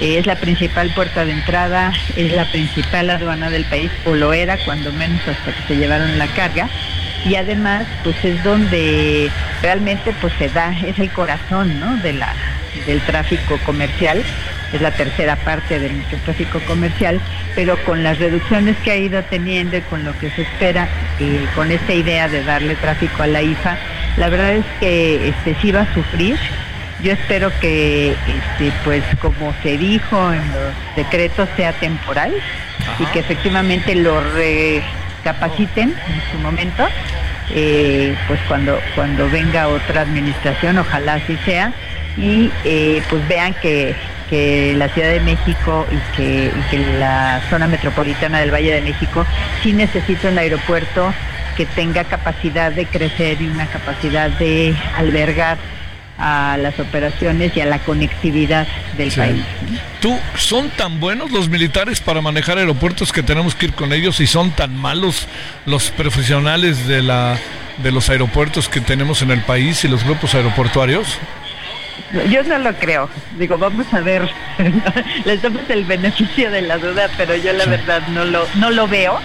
Eh, 0.00 0.18
es 0.18 0.26
la 0.26 0.36
principal 0.36 0.90
puerta 0.94 1.24
de 1.24 1.32
entrada, 1.32 1.92
es 2.16 2.32
la 2.32 2.50
principal 2.50 3.10
aduana 3.10 3.50
del 3.50 3.64
país, 3.66 3.90
o 4.04 4.14
lo 4.14 4.32
era 4.32 4.56
cuando 4.64 4.92
menos 4.92 5.20
hasta 5.28 5.52
que 5.52 5.62
se 5.68 5.76
llevaron 5.76 6.18
la 6.18 6.26
carga. 6.28 6.68
Y 7.24 7.34
además, 7.34 7.86
pues 8.02 8.16
es 8.24 8.42
donde 8.42 9.30
realmente 9.62 10.14
pues 10.20 10.32
se 10.38 10.48
da, 10.48 10.72
es 10.86 10.98
el 10.98 11.10
corazón 11.10 11.78
¿no? 11.78 11.96
de 11.98 12.14
la, 12.14 12.34
del 12.86 13.00
tráfico 13.02 13.58
comercial, 13.66 14.22
es 14.72 14.80
la 14.80 14.90
tercera 14.92 15.36
parte 15.36 15.78
de 15.78 15.90
nuestro 15.90 16.18
tráfico 16.18 16.60
comercial, 16.60 17.20
pero 17.54 17.76
con 17.84 18.02
las 18.02 18.18
reducciones 18.18 18.76
que 18.78 18.92
ha 18.92 18.96
ido 18.96 19.22
teniendo 19.24 19.76
y 19.76 19.82
con 19.82 20.04
lo 20.04 20.16
que 20.18 20.30
se 20.30 20.42
espera, 20.42 20.88
eh, 21.18 21.44
con 21.54 21.70
esta 21.70 21.92
idea 21.92 22.28
de 22.28 22.42
darle 22.42 22.74
tráfico 22.76 23.22
a 23.22 23.26
la 23.26 23.42
IFA, 23.42 23.76
la 24.16 24.28
verdad 24.28 24.54
es 24.54 24.66
que 24.78 25.28
este, 25.28 25.56
sí 25.60 25.72
va 25.72 25.82
a 25.82 25.94
sufrir, 25.94 26.38
yo 27.02 27.12
espero 27.12 27.50
que, 27.60 28.10
este, 28.10 28.72
pues 28.84 29.02
como 29.20 29.54
se 29.62 29.78
dijo 29.78 30.32
en 30.32 30.46
los 30.48 30.96
decretos, 30.96 31.48
sea 31.56 31.72
temporal 31.72 32.34
y 32.98 33.04
que 33.06 33.20
efectivamente 33.20 33.94
lo 33.94 34.20
recapaciten 35.20 35.90
en 35.90 36.32
su 36.32 36.38
momento. 36.38 36.86
Eh, 37.52 38.14
pues 38.28 38.38
cuando 38.46 38.78
cuando 38.94 39.28
venga 39.28 39.68
otra 39.68 40.02
administración, 40.02 40.78
ojalá 40.78 41.14
así 41.14 41.36
sea, 41.44 41.72
y 42.16 42.50
eh, 42.64 43.02
pues 43.10 43.26
vean 43.28 43.54
que, 43.54 43.94
la 44.76 44.88
Ciudad 44.90 45.10
de 45.10 45.18
México 45.18 45.84
y 45.90 46.16
que, 46.16 46.52
y 46.56 46.70
que 46.70 46.78
la 47.00 47.40
zona 47.50 47.66
metropolitana 47.66 48.38
del 48.38 48.52
Valle 48.52 48.72
de 48.74 48.80
México 48.80 49.26
sí 49.60 49.72
necesita 49.72 50.28
un 50.28 50.38
aeropuerto 50.38 51.12
que 51.56 51.66
tenga 51.66 52.04
capacidad 52.04 52.70
de 52.70 52.86
crecer 52.86 53.42
y 53.42 53.48
una 53.48 53.66
capacidad 53.66 54.30
de 54.30 54.72
albergar 54.96 55.58
a 56.20 56.56
las 56.58 56.78
operaciones 56.78 57.56
y 57.56 57.60
a 57.60 57.66
la 57.66 57.78
conectividad 57.80 58.68
del 58.96 59.10
país. 59.10 59.42
¿Tú 60.00 60.18
son 60.36 60.68
tan 60.70 61.00
buenos 61.00 61.30
los 61.30 61.48
militares 61.48 62.00
para 62.00 62.20
manejar 62.20 62.58
aeropuertos 62.58 63.12
que 63.12 63.22
tenemos 63.22 63.54
que 63.54 63.66
ir 63.66 63.72
con 63.72 63.92
ellos 63.92 64.20
y 64.20 64.26
son 64.26 64.50
tan 64.50 64.76
malos 64.76 65.26
los 65.66 65.90
profesionales 65.90 66.86
de 66.86 67.02
la 67.02 67.38
de 67.78 67.90
los 67.90 68.10
aeropuertos 68.10 68.68
que 68.68 68.80
tenemos 68.80 69.22
en 69.22 69.30
el 69.30 69.40
país 69.42 69.84
y 69.84 69.88
los 69.88 70.04
grupos 70.04 70.34
aeroportuarios? 70.34 71.18
Yo 72.28 72.42
no 72.42 72.58
lo 72.58 72.74
creo. 72.74 73.08
Digo, 73.38 73.56
vamos 73.56 73.86
a 73.92 74.00
ver. 74.00 74.28
Les 75.24 75.40
damos 75.40 75.62
el 75.68 75.84
beneficio 75.84 76.50
de 76.50 76.62
la 76.62 76.76
duda, 76.76 77.08
pero 77.16 77.36
yo 77.36 77.52
la 77.52 77.66
verdad 77.66 78.06
no 78.08 78.24
lo 78.24 78.46
no 78.56 78.70
lo 78.70 78.88
veo. 78.88 79.18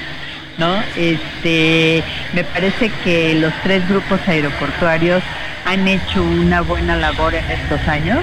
¿No? 0.57 0.81
Este, 0.95 2.03
me 2.33 2.43
parece 2.43 2.91
que 3.03 3.35
los 3.35 3.53
tres 3.63 3.87
grupos 3.89 4.19
aeroportuarios 4.27 5.23
han 5.65 5.87
hecho 5.87 6.21
una 6.21 6.61
buena 6.61 6.95
labor 6.95 7.33
en 7.33 7.43
estos 7.49 7.81
años, 7.87 8.19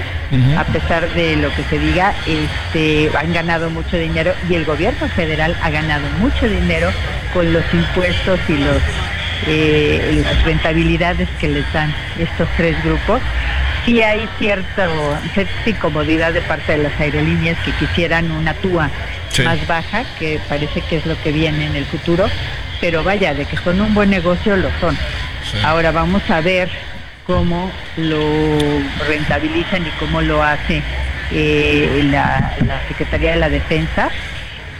a 0.57 0.63
pesar 0.63 1.13
de 1.13 1.35
lo 1.35 1.53
que 1.53 1.63
se 1.63 1.77
diga, 1.77 2.15
este, 2.25 3.11
han 3.17 3.33
ganado 3.33 3.69
mucho 3.69 3.97
dinero 3.97 4.33
y 4.49 4.55
el 4.55 4.65
gobierno 4.65 5.07
federal 5.09 5.55
ha 5.61 5.69
ganado 5.69 6.07
mucho 6.19 6.47
dinero 6.47 6.89
con 7.33 7.51
los 7.51 7.63
impuestos 7.73 8.39
y 8.47 8.57
los 8.57 8.77
eh, 9.47 10.21
las 10.23 10.43
rentabilidades 10.43 11.29
que 11.39 11.49
les 11.49 11.71
dan 11.73 11.93
estos 12.17 12.47
tres 12.57 12.81
grupos. 12.83 13.21
Sí 13.85 14.01
hay 14.01 14.27
cierta, 14.39 14.87
cierta 15.33 15.69
incomodidad 15.69 16.33
de 16.33 16.41
parte 16.41 16.73
de 16.73 16.83
las 16.83 16.99
aerolíneas 16.99 17.57
que 17.65 17.71
quisieran 17.71 18.31
una 18.31 18.53
TUA 18.53 18.89
más 19.43 19.67
baja, 19.67 20.03
que 20.19 20.39
parece 20.47 20.81
que 20.81 20.97
es 20.97 21.05
lo 21.05 21.21
que 21.21 21.31
viene 21.31 21.65
en 21.65 21.75
el 21.75 21.85
futuro, 21.85 22.25
pero 22.79 23.03
vaya, 23.03 23.33
de 23.33 23.45
que 23.45 23.57
son 23.57 23.81
un 23.81 23.93
buen 23.93 24.09
negocio 24.09 24.55
lo 24.55 24.69
son. 24.79 24.97
Ahora 25.63 25.91
vamos 25.91 26.21
a 26.29 26.41
ver 26.41 26.69
cómo 27.25 27.71
lo 27.97 28.19
rentabilizan 29.07 29.85
y 29.85 29.89
cómo 29.99 30.21
lo 30.21 30.43
hace 30.43 30.81
eh, 31.31 32.07
la, 32.11 32.53
Secretaría 32.87 33.31
de 33.31 33.37
la 33.37 33.49
Defensa 33.49 34.09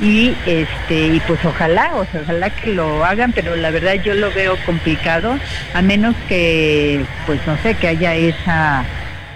y 0.04 0.36
este 0.46 1.08
y 1.08 1.22
pues 1.22 1.44
ojalá 1.46 1.96
o 1.96 2.06
sea, 2.12 2.22
ojalá 2.22 2.50
que 2.50 2.74
lo 2.74 3.06
hagan 3.06 3.32
pero 3.32 3.56
la 3.56 3.72
verdad 3.72 3.94
yo 4.04 4.14
lo 4.14 4.32
veo 4.34 4.58
complicado 4.66 5.40
a 5.74 5.82
menos 5.82 6.14
que 6.28 7.06
pues 7.26 7.40
no 7.48 7.58
sé 7.64 7.76
que 7.76 7.88
haya 7.88 8.14
esa 8.14 8.86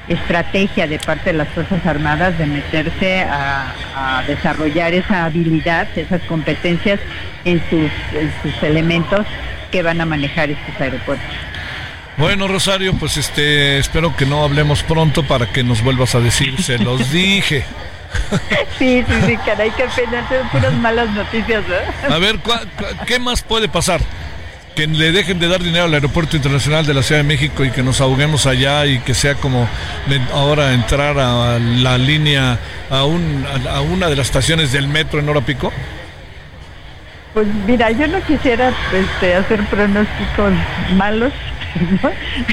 estrategia 0.10 0.88
de 0.88 1.00
parte 1.00 1.32
de 1.32 1.38
las 1.38 1.48
Fuerzas 1.50 1.86
Armadas 1.86 2.38
de 2.38 2.46
meterse 2.46 3.22
a, 3.22 3.74
desarrollar 4.28 4.94
esa 4.94 5.26
habilidad, 5.26 5.88
esas 5.98 6.22
competencias 6.24 7.00
en 7.46 7.60
sus, 7.70 7.92
en 8.14 8.32
sus 8.42 8.64
elementos 8.64 9.26
que 9.72 9.82
van 9.82 10.00
a 10.02 10.06
manejar 10.06 10.50
estos 10.50 10.80
aeropuertos. 10.80 11.28
Bueno, 12.18 12.48
Rosario, 12.48 12.94
pues 12.94 13.18
este, 13.18 13.78
espero 13.78 14.16
que 14.16 14.26
no 14.26 14.44
hablemos 14.44 14.84
pronto 14.84 15.24
para 15.24 15.48
que 15.48 15.64
nos 15.64 15.84
vuelvas 15.84 16.16
a 16.16 16.20
decir, 16.20 16.62
se 16.62 16.78
los 16.78 17.12
dije. 17.12 17.66
Sí, 18.78 19.04
sí, 19.08 19.14
sí, 19.26 19.38
caray, 19.38 19.72
qué 19.72 19.86
pena, 19.96 20.28
son 20.30 20.50
puras 20.50 20.74
malas 20.74 21.10
noticias, 21.12 21.64
¿no? 21.68 22.16
A 22.16 22.20
ver, 22.20 22.40
¿qué 23.06 23.20
más 23.20 23.42
puede 23.42 23.68
pasar? 23.68 24.02
que 24.78 24.86
le 24.86 25.12
dejen 25.12 25.40
de 25.40 25.48
dar 25.48 25.64
dinero 25.64 25.86
al 25.86 25.94
aeropuerto 25.96 26.38
internacional 26.38 26.86
de 26.86 26.94
la 26.94 27.02
Ciudad 27.02 27.22
de 27.22 27.28
México 27.28 27.66
y 27.66 27.72
que 27.72 27.82
nos 27.82 28.00
ahoguemos 28.00 28.46
allá 28.46 28.86
y 28.86 29.00
que 29.00 29.16
sea 29.16 29.34
como 29.34 29.68
ahora 30.32 30.72
entrar 30.74 31.18
a 31.18 31.58
la 31.58 31.98
línea 31.98 32.60
a, 32.92 33.04
un, 33.04 33.44
a 33.68 33.82
una 33.82 34.08
de 34.08 34.16
las 34.16 34.28
estaciones 34.28 34.72
del 34.72 34.88
metro 34.88 35.20
en 35.20 35.30
hora 35.30 35.42
pico? 35.42 35.74
Pues 37.34 37.48
mira, 37.66 37.90
yo 37.90 38.08
no 38.08 38.22
quisiera 38.22 38.72
este, 38.94 39.34
hacer 39.34 39.66
pronósticos 39.66 40.54
malos, 40.96 41.34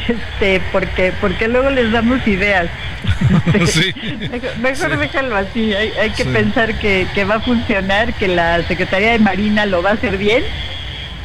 Este, 0.09 0.61
porque, 0.73 1.13
porque 1.21 1.49
luego 1.49 1.71
les 1.71 1.91
damos 1.93 2.27
ideas. 2.27 2.69
Mejor, 4.61 4.99
déjalo 4.99 5.37
así, 5.37 5.75
hay, 5.75 6.11
que 6.11 6.25
pensar 6.25 6.75
que, 6.79 7.07
que 7.15 7.25
va 7.25 7.37
a 7.37 7.41
funcionar, 7.41 8.15
que 8.15 8.29
la 8.29 8.63
Secretaría 8.67 9.13
de 9.13 9.19
Marina 9.19 9.67
lo 9.67 9.83
va 9.83 9.91
a 9.91 9.95
hacer 9.95 10.17
bien 10.17 10.43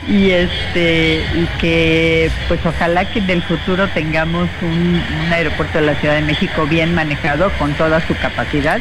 y 0.08 0.32
este 0.32 1.24
y 1.36 1.46
que 1.60 2.32
pues 2.48 2.60
ojalá 2.66 3.06
que 3.06 3.20
en 3.20 3.30
el 3.30 3.44
futuro 3.44 3.88
tengamos 3.90 4.50
un, 4.62 5.02
aeropuerto 5.32 5.80
de 5.80 5.86
la 5.86 5.96
Ciudad 5.96 6.16
de 6.16 6.22
México 6.22 6.66
bien 6.66 6.96
manejado 6.96 7.52
con 7.60 7.74
toda 7.74 8.06
su 8.08 8.16
capacidad. 8.16 8.80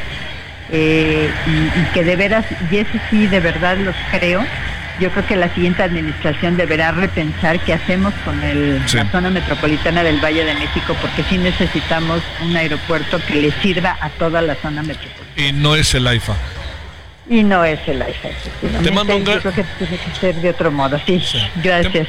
Eh, 0.70 1.30
y, 1.46 1.94
que 1.94 2.04
de 2.04 2.14
veras 2.14 2.44
y 2.70 2.76
eso 2.76 2.98
sí 3.08 3.26
de 3.26 3.40
verdad 3.40 3.78
los 3.78 3.96
creo 4.10 4.44
yo 5.00 5.10
creo 5.10 5.26
que 5.26 5.36
la 5.36 5.52
siguiente 5.54 5.82
administración 5.82 6.56
deberá 6.56 6.92
repensar 6.92 7.60
qué 7.60 7.74
hacemos 7.74 8.12
con 8.24 8.42
el, 8.42 8.80
la 8.92 9.10
zona 9.10 9.30
metropolitana 9.30 10.02
del 10.02 10.22
Valle 10.22 10.44
de 10.44 10.54
México 10.54 10.96
porque 11.00 11.22
sí 11.24 11.38
necesitamos 11.38 12.22
un 12.42 12.56
aeropuerto 12.56 13.20
que 13.26 13.36
le 13.36 13.52
sirva 13.62 13.96
a 14.00 14.10
toda 14.10 14.42
la 14.42 14.54
zona 14.56 14.82
metropolitana 14.82 15.28
y 15.36 15.52
no 15.52 15.74
es 15.74 15.94
el 15.94 16.06
AIFA 16.06 16.34
y 17.30 17.42
no 17.42 17.64
es 17.64 17.80
el 17.86 18.00
iPhone. 18.02 18.32
Te 18.82 18.90
mando 18.90 19.16
un 19.16 19.24
gran... 19.24 19.36
Yo 19.36 19.42
creo 19.42 19.54
que 19.54 19.64
tiene 19.78 19.98
que 19.98 20.18
ser 20.18 20.34
de 20.36 20.50
otro 20.50 20.70
modo, 20.70 21.00
sí. 21.06 21.22
Gracias. 21.56 22.08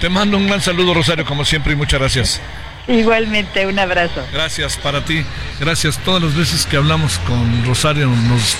Te, 0.00 0.08
mando 0.08 0.36
un 0.36 0.46
gran 0.46 0.60
saludo, 0.60 0.94
Rosario, 0.94 1.24
como 1.24 1.44
siempre, 1.44 1.72
y 1.72 1.76
muchas 1.76 2.00
gracias. 2.00 2.40
Igualmente, 2.88 3.66
un 3.66 3.78
abrazo. 3.78 4.26
Gracias 4.32 4.76
para 4.76 5.04
ti. 5.04 5.24
Gracias. 5.60 5.98
Todas 5.98 6.22
las 6.22 6.34
veces 6.34 6.66
que 6.66 6.76
hablamos 6.76 7.18
con 7.20 7.64
Rosario 7.64 8.08
nos 8.08 8.56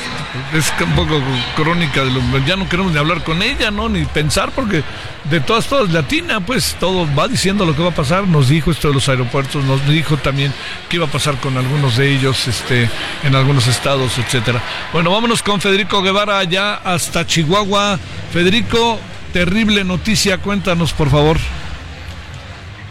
es 0.55 0.73
un 0.81 0.93
poco 0.93 1.21
crónica 1.57 2.05
de 2.05 2.11
lo 2.11 2.39
ya 2.47 2.57
no 2.57 2.69
queremos 2.69 2.93
ni 2.93 2.99
hablar 2.99 3.25
con 3.25 3.43
ella, 3.43 3.71
¿no? 3.71 3.89
Ni 3.89 4.05
pensar 4.05 4.53
porque 4.53 4.85
de 5.25 5.41
todas 5.41 5.67
todas 5.67 5.91
latina, 5.91 6.41
pues 6.41 6.77
todo 6.79 7.09
va 7.15 7.27
diciendo 7.27 7.65
lo 7.65 7.75
que 7.75 7.83
va 7.83 7.89
a 7.89 7.95
pasar. 7.95 8.27
Nos 8.29 8.49
dijo 8.49 8.71
esto 8.71 8.89
de 8.89 8.95
los 8.95 9.09
aeropuertos, 9.09 9.65
nos 9.65 9.87
dijo 9.89 10.17
también 10.17 10.53
qué 10.89 10.97
iba 10.97 11.07
a 11.07 11.11
pasar 11.11 11.37
con 11.39 11.57
algunos 11.57 11.97
de 11.97 12.15
ellos 12.15 12.47
este 12.47 12.89
en 13.25 13.35
algunos 13.35 13.67
estados, 13.67 14.19
etcétera. 14.19 14.63
Bueno, 14.93 15.11
vámonos 15.11 15.43
con 15.43 15.61
Federico 15.61 16.01
Guevara 16.01 16.39
allá 16.39 16.75
hasta 16.77 17.27
Chihuahua. 17.27 17.99
Federico, 18.33 19.01
terrible 19.33 19.83
noticia, 19.85 20.39
cuéntanos, 20.39 20.93
por 20.93 21.11
favor. 21.11 21.39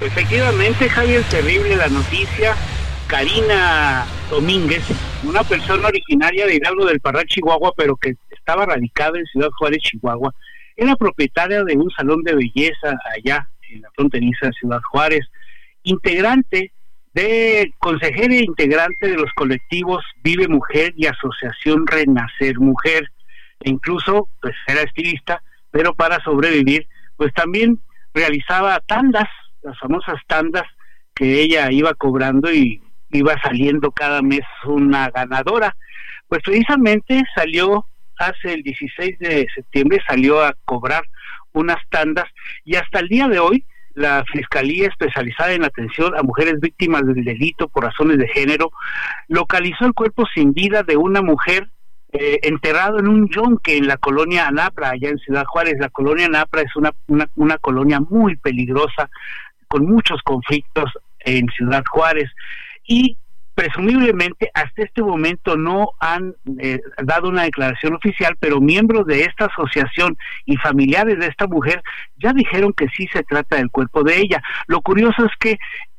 Efectivamente, 0.02 0.90
Javier, 0.90 1.24
terrible 1.30 1.76
la 1.76 1.88
noticia. 1.88 2.56
Karina 3.08 4.06
Domínguez, 4.32 4.84
una 5.24 5.44
persona 5.44 5.90
originaria 5.90 6.48
de 6.48 6.56
Hidalgo 6.56 6.86
del 6.86 7.00
Parral, 7.00 7.26
Chihuahua, 7.28 7.72
pero 7.78 7.96
que 7.98 8.16
estaba 8.32 8.66
radicada 8.66 9.20
en 9.20 9.26
Ciudad 9.26 9.50
Juárez, 9.60 9.80
Chihuahua, 9.84 10.34
era 10.76 10.96
propietaria 10.96 11.64
de 11.64 11.76
un 11.76 11.92
salón 11.92 12.24
de 12.24 12.34
belleza 12.34 12.98
allá 13.16 13.48
en 13.70 13.82
la 13.82 13.90
fronteriza 13.96 14.48
de 14.48 14.54
Ciudad 14.54 14.82
Juárez, 14.90 15.28
integrante 15.84 16.72
de 17.14 17.72
consejera 17.78 18.34
e 18.34 18.44
integrante 18.44 19.08
de 19.08 19.18
los 19.18 19.32
colectivos 19.36 20.04
Vive 20.24 20.48
Mujer 20.48 20.94
y 20.96 21.06
Asociación 21.06 21.86
Renacer 21.86 22.58
Mujer, 22.60 23.12
e 23.60 23.70
incluso 23.70 24.30
pues 24.42 24.56
era 24.68 24.82
estilista, 24.82 25.44
pero 25.70 25.94
para 25.94 26.24
sobrevivir, 26.24 26.88
pues 27.18 27.34
también 27.34 27.78
realizaba 28.14 28.80
tandas 28.88 29.28
las 29.64 29.78
famosas 29.80 30.16
tandas 30.28 30.64
que 31.14 31.42
ella 31.42 31.72
iba 31.72 31.94
cobrando 31.94 32.52
y 32.52 32.82
iba 33.12 33.40
saliendo 33.42 33.92
cada 33.92 34.22
mes 34.22 34.42
una 34.66 35.10
ganadora. 35.10 35.76
Pues 36.28 36.42
precisamente 36.44 37.24
salió 37.36 37.86
hace 38.18 38.54
el 38.54 38.64
16 38.64 39.20
de 39.20 39.48
septiembre, 39.54 40.00
salió 40.08 40.44
a 40.44 40.56
cobrar 40.66 41.04
unas 41.54 41.78
tandas 41.90 42.26
y 42.64 42.76
hasta 42.76 43.00
el 43.00 43.08
día 43.10 43.28
de 43.28 43.40
hoy 43.40 43.66
la 43.94 44.24
Fiscalía 44.32 44.88
Especializada 44.88 45.52
en 45.52 45.66
Atención 45.66 46.18
a 46.18 46.24
Mujeres 46.24 46.60
Víctimas 46.62 47.06
del 47.06 47.26
Delito 47.26 47.68
por 47.68 47.84
Razones 47.84 48.18
de 48.18 48.28
Género 48.30 48.72
localizó 49.28 49.86
el 49.86 49.94
cuerpo 49.94 50.26
sin 50.34 50.54
vida 50.54 50.84
de 50.84 50.96
una 50.96 51.22
mujer 51.22 51.68
eh, 52.14 52.40
enterrado 52.44 53.00
en 53.00 53.08
un 53.08 53.30
yonque 53.30 53.78
en 53.78 53.88
la 53.88 53.98
colonia 53.98 54.48
Anapra, 54.48 54.90
allá 54.90 55.10
en 55.10 55.18
Ciudad 55.20 55.46
Juárez. 55.46 55.76
La 55.80 55.90
colonia 55.90 56.26
Anapra 56.26 56.62
es 56.62 56.76
una, 56.76 56.92
una, 57.08 57.30
una 57.36 57.58
colonia 57.58 58.00
muy 58.00 58.36
peligrosa 58.38 59.10
con 59.72 59.86
muchos 59.86 60.22
conflictos 60.24 60.92
en 61.22 61.48
Ciudad 61.48 61.82
Juárez 61.90 62.30
y 62.86 63.16
presumiblemente 63.56 64.52
hasta 64.54 64.84
este 64.84 65.02
momento 65.02 65.56
no 65.56 65.94
han 66.02 66.36
eh, 66.60 66.82
dado 67.02 67.30
una 67.30 67.44
declaración 67.44 67.94
oficial, 67.96 68.36
pero 68.38 68.60
miembros 68.60 69.06
de 69.06 69.22
esta 69.22 69.46
asociación 69.46 70.18
y 70.46 70.58
familiares 70.58 71.20
de 71.20 71.28
esta 71.28 71.48
mujer 71.48 71.82
ya 72.18 72.34
dijeron 72.34 72.74
que 72.74 72.88
sí 72.98 73.08
se 73.14 73.24
trata 73.24 73.56
del 73.56 73.72
cuerpo 73.72 74.04
de 74.04 74.20
ella. 74.20 74.44
Lo 74.68 74.82
curioso 74.82 75.24
es 75.24 75.32
que 75.40 75.58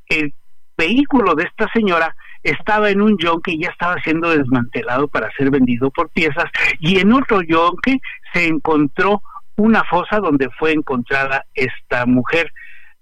el 0.08 0.34
vehículo 0.76 1.34
de 1.34 1.44
esta 1.44 1.66
señora 1.72 2.14
estaba 2.42 2.90
en 2.90 3.00
un 3.00 3.16
yonque 3.16 3.52
y 3.52 3.62
ya 3.62 3.70
estaba 3.70 3.96
siendo 4.02 4.28
desmantelado 4.36 5.08
para 5.08 5.30
ser 5.32 5.50
vendido 5.50 5.90
por 5.90 6.10
piezas 6.10 6.50
y 6.78 6.98
en 6.98 7.12
otro 7.14 7.40
yonque 7.40 8.00
se 8.34 8.48
encontró 8.48 9.22
una 9.56 9.82
fosa 9.84 10.18
donde 10.18 10.50
fue 10.58 10.72
encontrada 10.72 11.46
esta 11.54 12.04
mujer 12.04 12.52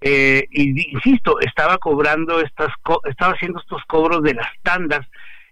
eh, 0.01 0.45
y 0.51 0.93
insisto, 0.95 1.41
estaba 1.41 1.79
cobrando 1.79 2.41
estas, 2.41 2.69
estaba 3.05 3.35
haciendo 3.35 3.61
estos 3.61 3.83
cobros 3.87 4.23
de 4.23 4.35
las 4.35 4.49
tandas 4.63 5.07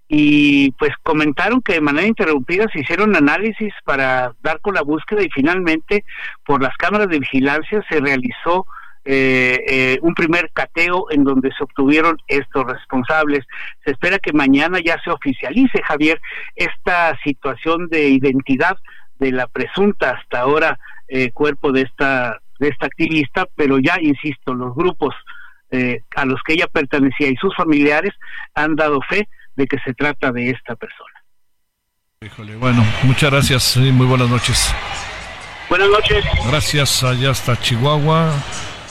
y 0.08 0.72
pues 0.72 0.92
comentaron 1.02 1.60
que 1.60 1.74
de 1.74 1.80
manera 1.82 2.06
interrumpida 2.06 2.66
se 2.72 2.80
hicieron 2.80 3.14
análisis 3.14 3.74
para 3.84 4.32
dar 4.42 4.60
con 4.60 4.74
la 4.74 4.82
búsqueda 4.82 5.22
y 5.22 5.28
finalmente 5.28 6.04
por 6.46 6.62
las 6.62 6.74
cámaras 6.78 7.08
de 7.08 7.18
vigilancia 7.18 7.84
se 7.90 8.00
realizó 8.00 8.66
eh, 9.04 9.64
eh, 9.66 9.98
un 10.02 10.14
primer 10.14 10.50
cateo 10.52 11.06
en 11.10 11.24
donde 11.24 11.50
se 11.56 11.64
obtuvieron 11.64 12.18
estos 12.26 12.64
responsables. 12.66 13.46
Se 13.84 13.92
espera 13.92 14.18
que 14.18 14.32
mañana 14.32 14.80
ya 14.84 15.00
se 15.02 15.10
oficialice, 15.10 15.82
Javier, 15.82 16.20
esta 16.56 17.18
situación 17.22 17.88
de 17.88 18.08
identidad 18.08 18.76
de 19.18 19.32
la 19.32 19.46
presunta 19.46 20.10
hasta 20.10 20.40
ahora 20.40 20.78
eh, 21.08 21.30
cuerpo 21.32 21.72
de 21.72 21.82
esta 21.82 22.40
de 22.58 22.68
esta 22.68 22.86
activista, 22.86 23.46
pero 23.54 23.78
ya 23.78 23.98
insisto, 24.00 24.54
los 24.54 24.74
grupos 24.74 25.14
a 26.16 26.24
los 26.24 26.40
que 26.44 26.54
ella 26.54 26.66
pertenecía 26.66 27.28
y 27.28 27.36
sus 27.36 27.54
familiares 27.54 28.14
han 28.54 28.74
dado 28.74 29.00
fe 29.02 29.28
de 29.54 29.66
que 29.66 29.76
se 29.84 29.92
trata 29.92 30.32
de 30.32 30.48
esta 30.48 30.76
persona. 30.76 31.18
Híjole, 32.24 32.56
bueno, 32.56 32.84
muchas 33.02 33.30
gracias 33.30 33.76
y 33.76 33.92
muy 33.92 34.06
buenas 34.06 34.28
noches. 34.28 34.74
Buenas 35.68 35.88
noches. 35.90 36.24
Gracias 36.48 37.04
allá 37.04 37.30
hasta 37.30 37.60
Chihuahua. 37.60 38.32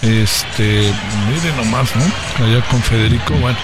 Este, 0.01 0.93
mire 1.27 1.51
nomás, 1.57 1.95
¿no? 1.95 2.45
Allá 2.45 2.61
con 2.69 2.81
Federico, 2.81 3.33
bueno. 3.33 3.57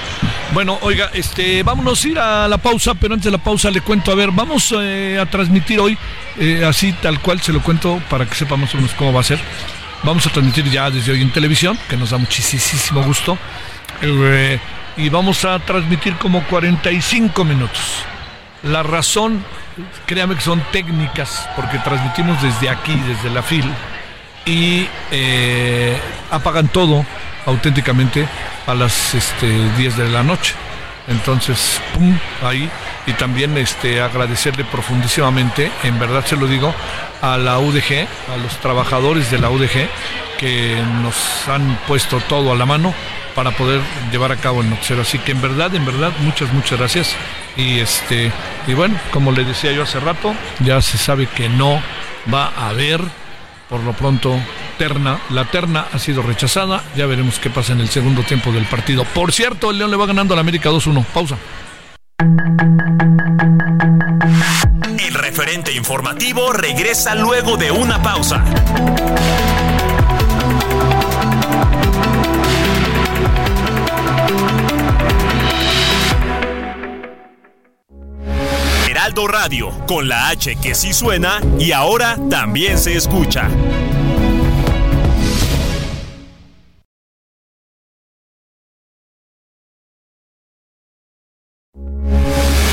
Bueno, 0.51 0.79
oiga, 0.81 1.11
este, 1.13 1.63
vámonos 1.63 2.03
a 2.03 2.07
ir 2.07 2.19
a 2.19 2.47
la 2.47 2.57
pausa, 2.57 2.95
pero 2.95 3.13
antes 3.13 3.25
de 3.25 3.31
la 3.31 3.43
pausa 3.43 3.69
le 3.69 3.81
cuento, 3.81 4.11
a 4.11 4.15
ver, 4.15 4.31
vamos 4.31 4.73
eh, 4.77 5.17
a 5.19 5.25
transmitir 5.27 5.79
hoy, 5.79 5.97
eh, 6.39 6.65
así 6.65 6.91
tal 6.93 7.19
cual 7.21 7.39
se 7.39 7.53
lo 7.53 7.61
cuento 7.61 8.01
para 8.09 8.25
que 8.25 8.35
sepamos 8.35 8.71
cómo 8.97 9.13
va 9.13 9.21
a 9.21 9.23
ser. 9.23 9.39
Vamos 10.03 10.27
a 10.27 10.29
transmitir 10.29 10.69
ya 10.69 10.89
desde 10.89 11.13
hoy 11.13 11.21
en 11.21 11.31
televisión, 11.31 11.79
que 11.87 11.95
nos 11.95 12.09
da 12.09 12.17
muchísimo 12.17 13.01
gusto. 13.03 13.37
Eh, 14.01 14.59
y 14.97 15.07
vamos 15.07 15.45
a 15.45 15.59
transmitir 15.59 16.15
como 16.15 16.43
45 16.43 17.45
minutos. 17.45 18.03
La 18.63 18.83
razón, 18.83 19.43
créame 20.05 20.35
que 20.35 20.41
son 20.41 20.61
técnicas, 20.71 21.47
porque 21.55 21.79
transmitimos 21.79 22.41
desde 22.41 22.69
aquí, 22.69 22.93
desde 23.07 23.29
la 23.29 23.41
FIL 23.41 23.65
y 24.45 24.87
eh, 25.11 25.97
apagan 26.31 26.67
todo 26.67 27.05
auténticamente 27.45 28.27
a 28.67 28.73
las 28.73 29.15
este, 29.15 29.69
10 29.77 29.97
de 29.97 30.09
la 30.09 30.21
noche. 30.21 30.53
Entonces, 31.07 31.81
pum, 31.93 32.17
ahí. 32.43 32.69
Y 33.05 33.13
también 33.13 33.57
este, 33.57 34.01
agradecerle 34.01 34.63
profundísimamente, 34.63 35.71
en 35.83 35.99
verdad 35.99 36.25
se 36.25 36.37
lo 36.37 36.47
digo, 36.47 36.73
a 37.21 37.37
la 37.37 37.59
UDG, 37.59 38.07
a 38.33 38.37
los 38.37 38.57
trabajadores 38.59 39.29
de 39.29 39.39
la 39.39 39.49
UDG, 39.49 39.89
que 40.37 40.81
nos 41.01 41.47
han 41.47 41.77
puesto 41.87 42.19
todo 42.21 42.53
a 42.53 42.55
la 42.55 42.65
mano 42.65 42.93
para 43.35 43.51
poder 43.51 43.81
llevar 44.11 44.31
a 44.31 44.37
cabo 44.37 44.61
el 44.61 44.69
noticiero. 44.69 45.01
Así 45.01 45.19
que 45.19 45.31
en 45.31 45.41
verdad, 45.41 45.73
en 45.75 45.85
verdad, 45.85 46.11
muchas, 46.19 46.51
muchas 46.53 46.79
gracias. 46.79 47.15
Y 47.57 47.79
este, 47.79 48.31
y 48.67 48.73
bueno, 48.73 48.97
como 49.11 49.31
le 49.31 49.43
decía 49.43 49.71
yo 49.71 49.83
hace 49.83 49.99
rato, 49.99 50.33
ya 50.59 50.81
se 50.81 50.97
sabe 50.97 51.27
que 51.27 51.49
no 51.49 51.81
va 52.33 52.51
a 52.55 52.69
haber 52.69 53.01
por 53.73 53.81
lo 53.81 53.93
pronto 53.93 54.39
terna. 54.77 55.19
La 55.31 55.45
terna 55.45 55.87
ha 55.91 55.97
sido 55.97 56.21
rechazada. 56.21 56.83
Ya 56.95 57.07
veremos 57.07 57.39
qué 57.39 57.49
pasa 57.49 57.73
en 57.73 57.79
el 57.79 57.89
segundo 57.89 58.21
tiempo 58.21 58.51
del 58.51 58.65
partido. 58.65 59.03
Por 59.03 59.31
cierto, 59.33 59.71
el 59.71 59.79
León 59.79 59.89
le 59.89 59.97
va 59.97 60.05
ganando 60.05 60.35
al 60.35 60.39
América 60.39 60.69
2-1. 60.69 61.03
Pausa. 61.05 61.37
El 64.99 65.13
referente 65.15 65.73
informativo 65.73 66.53
regresa 66.53 67.15
luego 67.15 67.57
de 67.57 67.71
una 67.71 67.99
pausa. 67.99 68.43
Heraldo 79.03 79.27
Radio, 79.27 79.69
con 79.85 80.07
la 80.07 80.29
H 80.29 80.55
que 80.61 80.73
sí 80.73 80.93
suena 80.93 81.41
y 81.59 81.73
ahora 81.73 82.17
también 82.29 82.77
se 82.77 82.95
escucha. 82.95 83.49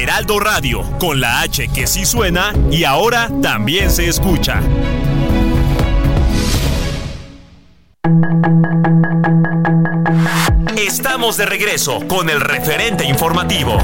Heraldo 0.01 0.39
Radio, 0.39 0.99
con 1.01 1.21
la 1.21 1.41
H 1.41 1.67
que 1.75 1.89
sí 1.89 2.07
suena 2.07 2.53
y 2.71 2.85
ahora 2.85 3.29
también 3.43 3.91
se 3.91 4.07
escucha. 4.09 4.63
Estamos 10.77 11.37
de 11.39 11.47
regreso 11.47 12.07
con 12.07 12.31
el 12.31 12.41
referente 12.41 13.05
informativo. 13.05 13.79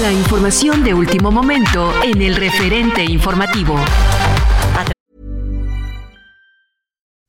La 0.00 0.10
información 0.10 0.82
de 0.82 0.94
último 0.94 1.30
momento 1.30 1.92
en 2.02 2.22
el 2.22 2.34
referente 2.34 3.04
informativo. 3.04 3.76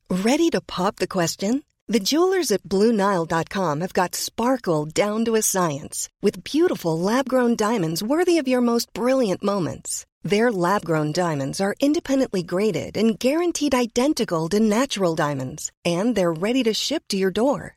Ready 0.08 0.48
to 0.48 0.62
pop 0.62 0.96
the 0.96 1.06
question? 1.06 1.64
The 1.86 2.00
jewelers 2.00 2.50
at 2.50 2.62
BlueNile.com 2.62 3.80
have 3.82 3.92
got 3.92 4.14
sparkle 4.14 4.86
down 4.86 5.26
to 5.26 5.34
a 5.34 5.42
science 5.42 6.08
with 6.22 6.44
beautiful 6.44 6.98
lab-grown 6.98 7.56
diamonds 7.56 8.02
worthy 8.02 8.38
of 8.38 8.48
your 8.48 8.62
most 8.62 8.90
brilliant 8.94 9.42
moments. 9.42 10.06
Their 10.22 10.50
lab-grown 10.50 11.12
diamonds 11.12 11.60
are 11.60 11.74
independently 11.78 12.42
graded 12.42 12.96
and 12.96 13.18
guaranteed 13.18 13.74
identical 13.74 14.48
to 14.48 14.60
natural 14.60 15.14
diamonds, 15.14 15.70
and 15.84 16.14
they're 16.14 16.32
ready 16.32 16.62
to 16.62 16.72
ship 16.72 17.02
to 17.08 17.18
your 17.18 17.30
door. 17.30 17.76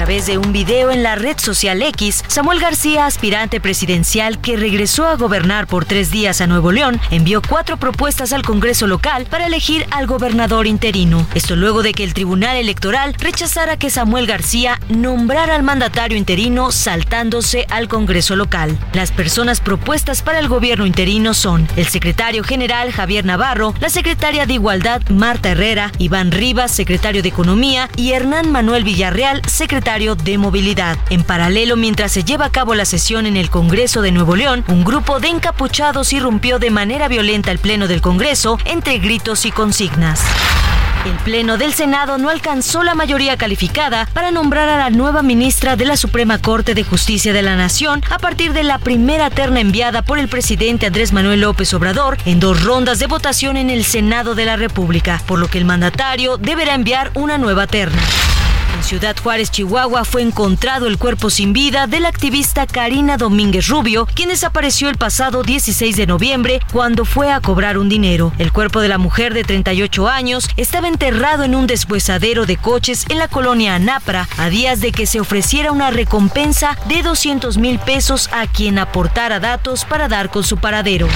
A 0.00 0.04
través 0.04 0.24
de 0.24 0.38
un 0.38 0.50
video 0.54 0.90
en 0.90 1.02
la 1.02 1.14
red 1.14 1.36
social 1.38 1.82
X, 1.82 2.24
Samuel 2.26 2.58
García, 2.58 3.04
aspirante 3.04 3.60
presidencial 3.60 4.40
que 4.40 4.56
regresó 4.56 5.06
a 5.06 5.16
gobernar 5.16 5.66
por 5.66 5.84
tres 5.84 6.10
días 6.10 6.40
a 6.40 6.46
Nuevo 6.46 6.72
León, 6.72 6.98
envió 7.10 7.42
cuatro 7.46 7.76
propuestas 7.76 8.32
al 8.32 8.40
Congreso 8.40 8.86
local 8.86 9.26
para 9.28 9.44
elegir 9.44 9.84
al 9.90 10.06
gobernador 10.06 10.66
interino. 10.66 11.26
Esto 11.34 11.54
luego 11.54 11.82
de 11.82 11.92
que 11.92 12.02
el 12.02 12.14
Tribunal 12.14 12.56
Electoral 12.56 13.12
rechazara 13.18 13.76
que 13.76 13.90
Samuel 13.90 14.26
García 14.26 14.80
nombrara 14.88 15.54
al 15.54 15.64
mandatario 15.64 16.16
interino 16.16 16.72
saltándose 16.72 17.66
al 17.68 17.86
Congreso 17.86 18.36
local. 18.36 18.78
Las 18.94 19.12
personas 19.12 19.60
propuestas 19.60 20.22
para 20.22 20.38
el 20.38 20.48
gobierno 20.48 20.86
interino 20.86 21.34
son 21.34 21.68
el 21.76 21.86
secretario 21.86 22.42
general 22.42 22.90
Javier 22.90 23.26
Navarro, 23.26 23.74
la 23.80 23.90
secretaria 23.90 24.46
de 24.46 24.54
Igualdad 24.54 25.02
Marta 25.10 25.50
Herrera, 25.50 25.92
Iván 25.98 26.32
Rivas, 26.32 26.70
secretario 26.70 27.22
de 27.22 27.28
Economía 27.28 27.90
y 27.96 28.12
Hernán 28.12 28.50
Manuel 28.50 28.82
Villarreal, 28.82 29.42
secretario 29.46 29.89
de 29.90 30.38
Movilidad. 30.38 30.96
En 31.10 31.24
paralelo, 31.24 31.76
mientras 31.76 32.12
se 32.12 32.22
lleva 32.22 32.44
a 32.44 32.52
cabo 32.52 32.76
la 32.76 32.84
sesión 32.84 33.26
en 33.26 33.36
el 33.36 33.50
Congreso 33.50 34.02
de 34.02 34.12
Nuevo 34.12 34.36
León, 34.36 34.64
un 34.68 34.84
grupo 34.84 35.18
de 35.18 35.26
encapuchados 35.26 36.12
irrumpió 36.12 36.60
de 36.60 36.70
manera 36.70 37.08
violenta 37.08 37.50
el 37.50 37.58
Pleno 37.58 37.88
del 37.88 38.00
Congreso 38.00 38.56
entre 38.66 38.98
gritos 38.98 39.44
y 39.46 39.50
consignas. 39.50 40.22
El 41.04 41.16
Pleno 41.24 41.58
del 41.58 41.74
Senado 41.74 42.18
no 42.18 42.28
alcanzó 42.28 42.84
la 42.84 42.94
mayoría 42.94 43.36
calificada 43.36 44.06
para 44.12 44.30
nombrar 44.30 44.68
a 44.68 44.78
la 44.78 44.90
nueva 44.90 45.22
ministra 45.22 45.74
de 45.74 45.86
la 45.86 45.96
Suprema 45.96 46.38
Corte 46.38 46.74
de 46.74 46.84
Justicia 46.84 47.32
de 47.32 47.42
la 47.42 47.56
Nación 47.56 48.00
a 48.10 48.20
partir 48.20 48.52
de 48.52 48.62
la 48.62 48.78
primera 48.78 49.28
terna 49.28 49.58
enviada 49.58 50.02
por 50.02 50.20
el 50.20 50.28
presidente 50.28 50.86
Andrés 50.86 51.12
Manuel 51.12 51.40
López 51.40 51.74
Obrador 51.74 52.16
en 52.26 52.38
dos 52.38 52.62
rondas 52.62 53.00
de 53.00 53.08
votación 53.08 53.56
en 53.56 53.70
el 53.70 53.84
Senado 53.84 54.36
de 54.36 54.44
la 54.44 54.54
República, 54.54 55.20
por 55.26 55.40
lo 55.40 55.48
que 55.48 55.58
el 55.58 55.64
mandatario 55.64 56.36
deberá 56.36 56.74
enviar 56.74 57.10
una 57.14 57.38
nueva 57.38 57.66
terna. 57.66 58.00
En 58.80 58.84
Ciudad 58.84 59.14
Juárez, 59.22 59.50
Chihuahua, 59.50 60.06
fue 60.06 60.22
encontrado 60.22 60.86
el 60.86 60.96
cuerpo 60.96 61.28
sin 61.28 61.52
vida 61.52 61.86
de 61.86 62.00
la 62.00 62.08
activista 62.08 62.66
Karina 62.66 63.18
Domínguez 63.18 63.68
Rubio, 63.68 64.06
quien 64.06 64.30
desapareció 64.30 64.88
el 64.88 64.96
pasado 64.96 65.42
16 65.42 65.98
de 65.98 66.06
noviembre 66.06 66.60
cuando 66.72 67.04
fue 67.04 67.30
a 67.30 67.42
cobrar 67.42 67.76
un 67.76 67.90
dinero. 67.90 68.32
El 68.38 68.52
cuerpo 68.52 68.80
de 68.80 68.88
la 68.88 68.96
mujer 68.96 69.34
de 69.34 69.44
38 69.44 70.08
años 70.08 70.48
estaba 70.56 70.88
enterrado 70.88 71.44
en 71.44 71.54
un 71.54 71.66
deshuesadero 71.66 72.46
de 72.46 72.56
coches 72.56 73.04
en 73.10 73.18
la 73.18 73.28
colonia 73.28 73.74
Anapra, 73.74 74.26
a 74.38 74.48
días 74.48 74.80
de 74.80 74.92
que 74.92 75.04
se 75.04 75.20
ofreciera 75.20 75.72
una 75.72 75.90
recompensa 75.90 76.78
de 76.88 77.02
200 77.02 77.58
mil 77.58 77.78
pesos 77.80 78.30
a 78.32 78.46
quien 78.46 78.78
aportara 78.78 79.40
datos 79.40 79.84
para 79.84 80.08
dar 80.08 80.30
con 80.30 80.42
su 80.42 80.56
paradero. 80.56 81.06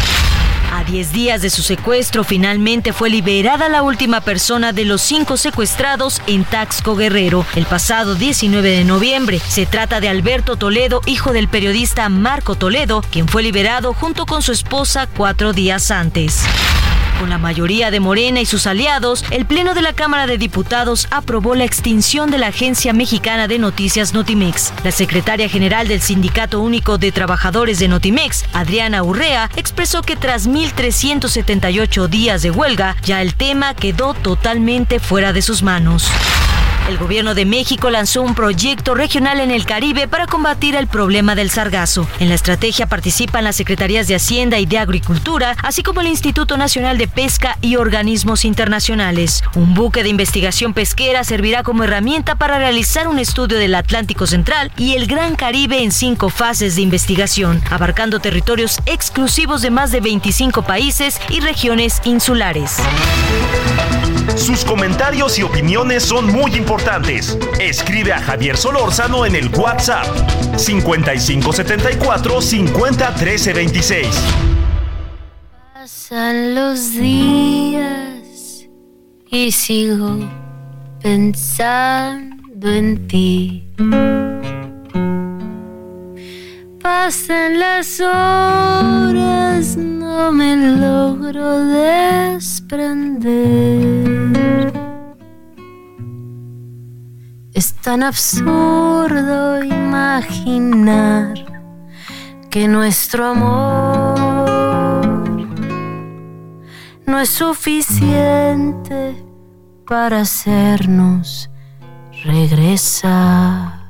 A 0.74 0.82
10 0.82 1.12
días 1.12 1.40
de 1.40 1.50
su 1.50 1.62
secuestro, 1.62 2.24
finalmente 2.24 2.92
fue 2.92 3.08
liberada 3.08 3.68
la 3.68 3.84
última 3.84 4.20
persona 4.20 4.72
de 4.72 4.84
los 4.84 5.02
cinco 5.02 5.36
secuestrados 5.36 6.20
en 6.26 6.44
Taxco 6.44 6.96
Guerrero 6.96 7.46
el 7.54 7.64
pasado 7.64 8.16
19 8.16 8.68
de 8.70 8.82
noviembre. 8.82 9.38
Se 9.38 9.66
trata 9.66 10.00
de 10.00 10.08
Alberto 10.08 10.56
Toledo, 10.56 11.00
hijo 11.06 11.32
del 11.32 11.46
periodista 11.46 12.08
Marco 12.08 12.56
Toledo, 12.56 13.02
quien 13.12 13.28
fue 13.28 13.44
liberado 13.44 13.94
junto 13.94 14.26
con 14.26 14.42
su 14.42 14.50
esposa 14.50 15.06
cuatro 15.06 15.52
días 15.52 15.92
antes. 15.92 16.42
Con 17.18 17.30
la 17.30 17.38
mayoría 17.38 17.90
de 17.90 18.00
Morena 18.00 18.40
y 18.40 18.46
sus 18.46 18.66
aliados, 18.66 19.24
el 19.30 19.46
Pleno 19.46 19.74
de 19.74 19.82
la 19.82 19.92
Cámara 19.92 20.26
de 20.26 20.38
Diputados 20.38 21.06
aprobó 21.10 21.54
la 21.54 21.64
extinción 21.64 22.30
de 22.30 22.38
la 22.38 22.48
Agencia 22.48 22.92
Mexicana 22.92 23.48
de 23.48 23.58
Noticias 23.58 24.14
Notimex. 24.14 24.72
La 24.84 24.90
secretaria 24.90 25.48
general 25.48 25.88
del 25.88 26.00
Sindicato 26.00 26.60
Único 26.60 26.98
de 26.98 27.12
Trabajadores 27.12 27.78
de 27.78 27.88
Notimex, 27.88 28.44
Adriana 28.52 29.02
Urrea, 29.02 29.50
expresó 29.56 30.02
que 30.02 30.16
tras 30.16 30.48
1.378 30.48 32.08
días 32.08 32.42
de 32.42 32.50
huelga, 32.50 32.96
ya 33.04 33.22
el 33.22 33.34
tema 33.34 33.74
quedó 33.74 34.14
totalmente 34.14 34.98
fuera 34.98 35.32
de 35.32 35.42
sus 35.42 35.62
manos. 35.62 36.10
El 36.88 36.98
gobierno 36.98 37.34
de 37.34 37.46
México 37.46 37.88
lanzó 37.88 38.20
un 38.20 38.34
proyecto 38.34 38.94
regional 38.94 39.40
en 39.40 39.50
el 39.50 39.64
Caribe 39.64 40.06
para 40.06 40.26
combatir 40.26 40.76
el 40.76 40.86
problema 40.86 41.34
del 41.34 41.48
sargazo. 41.48 42.06
En 42.20 42.28
la 42.28 42.34
estrategia 42.34 42.86
participan 42.86 43.44
las 43.44 43.56
Secretarías 43.56 44.06
de 44.06 44.16
Hacienda 44.16 44.58
y 44.58 44.66
de 44.66 44.78
Agricultura, 44.78 45.56
así 45.62 45.82
como 45.82 46.02
el 46.02 46.08
Instituto 46.08 46.58
Nacional 46.58 46.98
de 46.98 47.08
Pesca 47.08 47.56
y 47.62 47.76
organismos 47.76 48.44
internacionales. 48.44 49.42
Un 49.54 49.72
buque 49.72 50.02
de 50.02 50.10
investigación 50.10 50.74
pesquera 50.74 51.24
servirá 51.24 51.62
como 51.62 51.84
herramienta 51.84 52.34
para 52.34 52.58
realizar 52.58 53.08
un 53.08 53.18
estudio 53.18 53.56
del 53.56 53.74
Atlántico 53.76 54.26
Central 54.26 54.70
y 54.76 54.94
el 54.94 55.06
Gran 55.06 55.36
Caribe 55.36 55.82
en 55.82 55.90
cinco 55.90 56.28
fases 56.28 56.76
de 56.76 56.82
investigación, 56.82 57.62
abarcando 57.70 58.20
territorios 58.20 58.78
exclusivos 58.84 59.62
de 59.62 59.70
más 59.70 59.90
de 59.90 60.02
25 60.02 60.60
países 60.62 61.18
y 61.30 61.40
regiones 61.40 62.02
insulares. 62.04 62.76
Sus 64.36 64.64
comentarios 64.64 65.38
y 65.38 65.44
opiniones 65.44 66.02
son 66.02 66.26
muy 66.26 66.50
importantes. 66.56 66.73
Escribe 67.60 68.12
a 68.12 68.20
Javier 68.20 68.56
Solórzano 68.56 69.24
en 69.24 69.36
el 69.36 69.48
WhatsApp 69.48 70.06
5574 70.56 72.42
50 72.42 73.14
26. 73.54 74.08
Pasan 75.72 76.56
los 76.56 76.94
días 76.94 78.66
y 79.30 79.52
sigo 79.52 80.18
pensando 81.00 82.68
en 82.68 83.06
ti. 83.06 83.68
Pasan 86.82 87.60
las 87.60 88.00
horas, 88.00 89.76
no 89.76 90.32
me 90.32 90.56
logro 90.56 91.66
desprender. 92.32 94.13
Es 97.64 97.72
tan 97.76 98.02
absurdo 98.02 99.64
imaginar 99.64 101.32
que 102.50 102.68
nuestro 102.68 103.28
amor 103.28 104.18
no 107.06 107.18
es 107.18 107.30
suficiente 107.30 109.16
para 109.86 110.20
hacernos 110.20 111.48
regresar. 112.22 113.80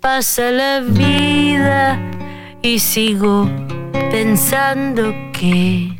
Pasa 0.00 0.50
la 0.50 0.80
vida 0.80 1.96
y 2.60 2.80
sigo 2.80 3.48
pensando 4.10 5.14
que 5.32 5.93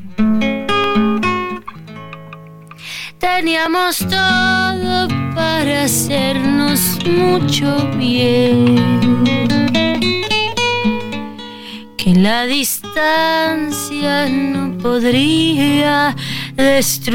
teníamos 3.24 3.98
todo 3.98 5.08
para 5.34 5.84
hacernos 5.84 6.98
mucho 7.06 7.88
bien. 7.96 9.24
Que 11.96 12.14
la 12.14 12.44
distancia 12.44 14.28
no 14.28 14.76
podría 14.76 16.14
destruir 16.54 17.08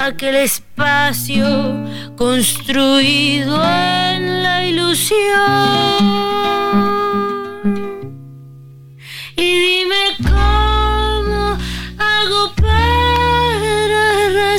aquel 0.00 0.34
espacio 0.34 1.46
construido 2.16 3.62
en 3.64 4.42
la 4.42 4.64
ilusión. 4.64 5.18
Y 9.36 9.48
dime 9.66 10.27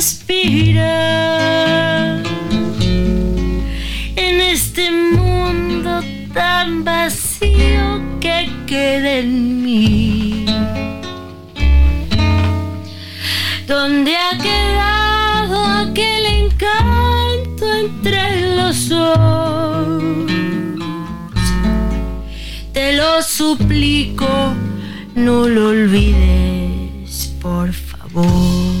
para 0.00 0.08
respirar 0.30 1.52
en 4.16 4.40
este 4.40 4.90
mundo 4.90 6.02
tan 6.32 6.84
vacío 6.84 8.00
que 8.18 8.48
queda 8.66 9.18
en 9.18 9.62
mí. 9.62 10.46
¿Dónde 13.66 14.16
ha 14.16 14.38
quedado 14.38 15.64
aquel 15.66 16.24
encanto 16.44 17.70
entre 17.70 18.56
los 18.56 18.88
dos? 18.88 20.02
Te 22.72 22.94
lo 22.94 23.22
suplico, 23.22 24.54
no 25.14 25.46
lo 25.46 25.68
olvides, 25.68 27.34
por 27.42 27.70
favor. 27.72 28.79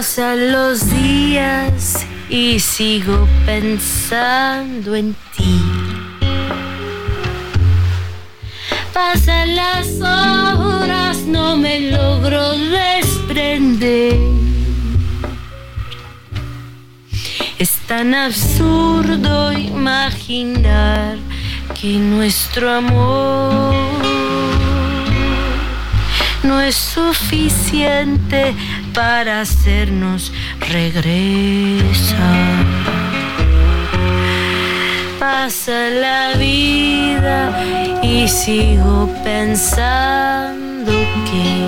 Pasan 0.00 0.50
los 0.50 0.90
días 0.90 2.06
y 2.30 2.58
sigo 2.58 3.28
pensando 3.44 4.94
en 4.94 5.14
ti. 5.36 5.60
Pasan 8.94 9.56
las 9.56 10.00
horas, 10.00 11.18
no 11.26 11.58
me 11.58 11.90
logro 11.90 12.52
desprender. 12.56 14.18
Es 17.58 17.72
tan 17.86 18.14
absurdo 18.14 19.52
imaginar 19.52 21.18
que 21.78 21.98
nuestro 21.98 22.72
amor 22.72 23.74
no 26.42 26.58
es 26.58 26.74
suficiente 26.74 28.54
para 28.92 29.40
hacernos 29.40 30.32
regresar. 30.68 32.64
Pasa 35.18 35.90
la 35.90 36.34
vida 36.38 38.00
y 38.02 38.26
sigo 38.28 39.08
pensando 39.22 40.92
que 41.26 41.66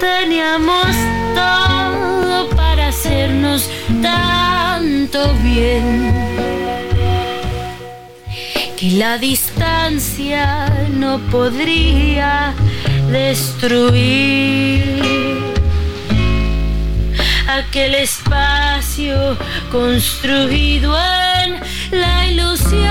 teníamos 0.00 0.96
todo 1.34 2.48
para 2.50 2.88
hacernos 2.88 3.70
tanto 4.02 5.32
bien 5.42 6.12
que 8.76 8.90
la 8.92 9.16
distancia 9.16 10.68
no 10.98 11.18
podría 11.30 12.54
destruir 13.10 14.96
aquel 17.48 17.94
espacio 17.94 19.36
construido 19.70 20.94
en 21.42 21.60
la 21.98 22.26
ilusión. 22.26 22.82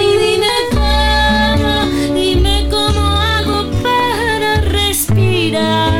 Y 0.00 0.10
dime 0.24 0.56
cómo, 0.72 1.74
dime 2.14 2.66
cómo 2.70 3.00
hago 3.20 3.70
para 3.82 4.60
respirar 4.62 5.92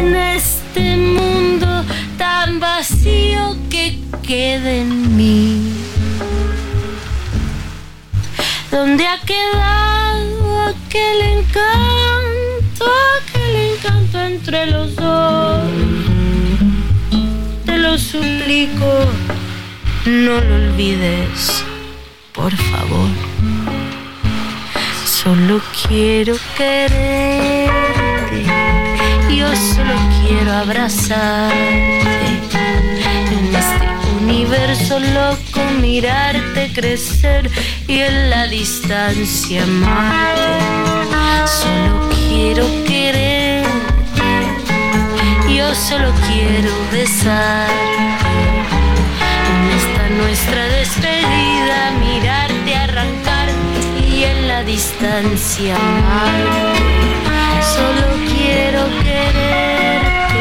en 0.00 0.16
este 0.16 0.96
mundo 0.96 1.84
tan 2.18 2.60
vacío 2.60 3.56
que 3.70 3.98
queda 4.22 4.72
en 4.72 5.16
mí. 5.16 5.95
¿Dónde 8.76 9.06
ha 9.06 9.18
quedado 9.20 10.68
aquel 10.68 11.22
encanto, 11.38 12.84
aquel 13.16 13.56
encanto 13.72 14.20
entre 14.20 14.66
los 14.66 14.94
dos? 14.94 15.62
Te 17.64 17.78
lo 17.78 17.96
suplico, 17.96 18.84
no 20.04 20.42
lo 20.42 20.54
olvides, 20.56 21.64
por 22.34 22.54
favor. 22.54 23.08
Solo 25.06 25.62
quiero 25.88 26.36
quererte, 26.58 28.44
yo 29.34 29.48
solo 29.56 29.94
quiero 30.20 30.52
abrazarte 30.52 32.26
en 33.30 33.56
universo 34.28 35.00
loco, 35.00 35.35
mirarte 35.80 36.72
crecer 36.72 37.50
y 37.86 38.00
en 38.00 38.30
la 38.30 38.46
distancia 38.46 39.62
amarte. 39.62 40.42
Solo 41.46 42.08
quiero 42.10 42.66
quererte, 42.84 43.66
yo 45.54 45.74
solo 45.74 46.12
quiero 46.26 46.72
besarte. 46.92 47.72
En 49.48 49.62
esta 49.78 50.08
nuestra 50.20 50.64
despedida, 50.66 51.92
mirarte 52.00 52.74
arrancar 52.76 53.48
y 54.08 54.24
en 54.24 54.48
la 54.48 54.62
distancia 54.64 55.76
amarte. 55.76 56.96
Solo 57.74 58.06
quiero 58.32 58.82
quererte, 59.02 60.40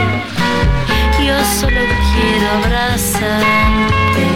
yo 1.26 1.38
solo 1.60 1.82
quiero 2.14 2.52
abrazarte. 2.64 4.35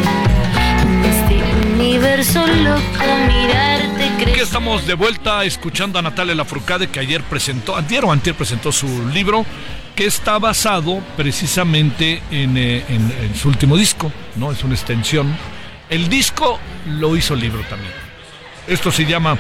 Universo 2.04 2.48
loco, 2.48 2.82
mirarte. 3.28 4.06
Aquí 4.32 4.40
estamos 4.40 4.88
de 4.88 4.94
vuelta 4.94 5.44
escuchando 5.44 6.00
a 6.00 6.02
Natalia 6.02 6.34
Lafourcade 6.34 6.88
que 6.88 7.02
ayer 7.02 7.22
presentó, 7.24 7.76
antier 7.76 8.06
o 8.06 8.12
antier 8.14 8.36
presentó 8.36 8.72
su 8.72 9.10
libro 9.10 9.46
que 9.98 10.06
está 10.06 10.40
basado 10.40 11.02
precisamente 11.18 12.22
en, 12.32 12.56
eh, 12.58 12.86
en- 12.88 13.36
su 13.36 13.50
último 13.50 13.76
disco, 13.76 14.10
¿no? 14.38 14.50
Es 14.54 14.64
una 14.64 14.76
extensión. 14.76 15.36
El 15.90 16.08
disco 16.08 16.58
lo 16.88 17.18
hizo 17.18 17.36
libro 17.36 17.64
también. 17.70 17.92
Esto 18.66 18.94
se 18.94 19.04
llama 19.06 19.38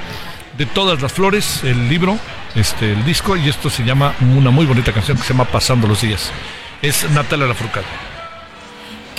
De 0.57 0.65
todas 0.65 1.01
las 1.01 1.13
flores, 1.13 1.63
el 1.63 1.87
libro, 1.87 2.19
este, 2.55 2.91
el 2.91 3.05
disco, 3.05 3.37
y 3.37 3.47
esto 3.47 3.69
se 3.69 3.85
llama 3.85 4.13
una 4.35 4.49
muy 4.51 4.65
bonita 4.65 4.91
canción 4.91 5.15
que 5.15 5.23
se 5.23 5.31
llama 5.31 5.45
Pasando 5.45 5.87
los 5.87 6.01
días. 6.01 6.29
Es 6.81 7.09
Natalia 7.11 7.45
Lafourcade. 7.47 7.85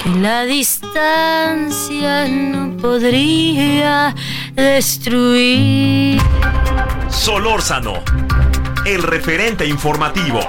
Que 0.03 0.11
la 0.11 0.45
distancia 0.45 2.29
no 2.29 2.77
podría 2.77 4.15
destruir. 4.55 6.21
Solórzano, 7.09 8.03
el 8.87 9.03
referente 9.03 9.67
informativo. 9.67 10.41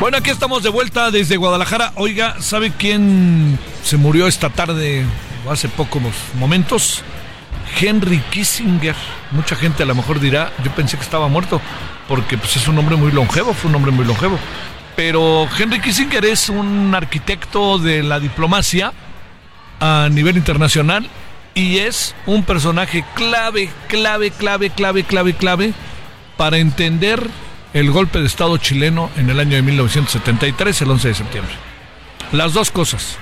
Bueno, 0.00 0.18
aquí 0.18 0.30
estamos 0.30 0.62
de 0.62 0.68
vuelta 0.68 1.10
desde 1.10 1.36
Guadalajara. 1.36 1.92
Oiga, 1.96 2.40
¿sabe 2.40 2.72
quién 2.72 3.58
se 3.82 3.96
murió 3.96 4.26
esta 4.26 4.48
tarde 4.48 5.04
hace 5.50 5.68
pocos 5.68 6.02
momentos? 6.34 7.02
Henry 7.80 8.18
Kissinger. 8.30 8.96
Mucha 9.30 9.56
gente 9.56 9.82
a 9.82 9.86
lo 9.86 9.94
mejor 9.94 10.20
dirá, 10.20 10.52
yo 10.64 10.70
pensé 10.72 10.96
que 10.96 11.02
estaba 11.02 11.28
muerto, 11.28 11.60
porque 12.08 12.38
pues, 12.38 12.56
es 12.56 12.68
un 12.68 12.78
hombre 12.78 12.96
muy 12.96 13.12
longevo, 13.12 13.52
fue 13.54 13.70
un 13.70 13.76
hombre 13.76 13.92
muy 13.92 14.04
longevo. 14.04 14.38
Pero 14.96 15.48
Henry 15.56 15.80
Kissinger 15.80 16.24
es 16.24 16.48
un 16.48 16.92
arquitecto 16.94 17.78
de 17.78 18.02
la 18.02 18.18
diplomacia 18.18 18.92
a 19.80 20.08
nivel 20.10 20.36
internacional 20.36 21.08
y 21.54 21.78
es 21.78 22.14
un 22.26 22.42
personaje 22.42 23.04
clave, 23.14 23.70
clave, 23.86 24.30
clave, 24.30 24.70
clave, 24.70 25.04
clave, 25.04 25.34
clave 25.34 25.74
para 26.36 26.58
entender 26.58 27.28
el 27.74 27.90
golpe 27.90 28.18
de 28.20 28.26
Estado 28.26 28.56
chileno 28.56 29.10
en 29.16 29.30
el 29.30 29.38
año 29.38 29.56
de 29.56 29.62
1973, 29.62 30.82
el 30.82 30.90
11 30.90 31.08
de 31.08 31.14
septiembre. 31.14 31.54
Las 32.32 32.52
dos 32.52 32.70
cosas. 32.70 33.18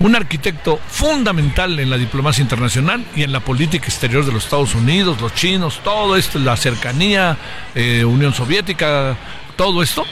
Un 0.00 0.16
arquitecto 0.16 0.78
fundamental 0.88 1.78
en 1.78 1.88
la 1.88 1.96
diplomacia 1.96 2.42
internacional 2.42 3.04
y 3.14 3.22
en 3.22 3.32
la 3.32 3.40
política 3.40 3.86
exterior 3.86 4.24
de 4.24 4.32
los 4.32 4.44
Estados 4.44 4.74
Unidos, 4.74 5.20
los 5.20 5.34
chinos, 5.34 5.80
todo 5.82 6.16
esto, 6.16 6.38
la 6.38 6.56
cercanía, 6.56 7.36
eh, 7.74 8.04
Unión 8.04 8.34
Soviética, 8.34 9.16
todo 9.56 9.82
esto, 9.82 10.04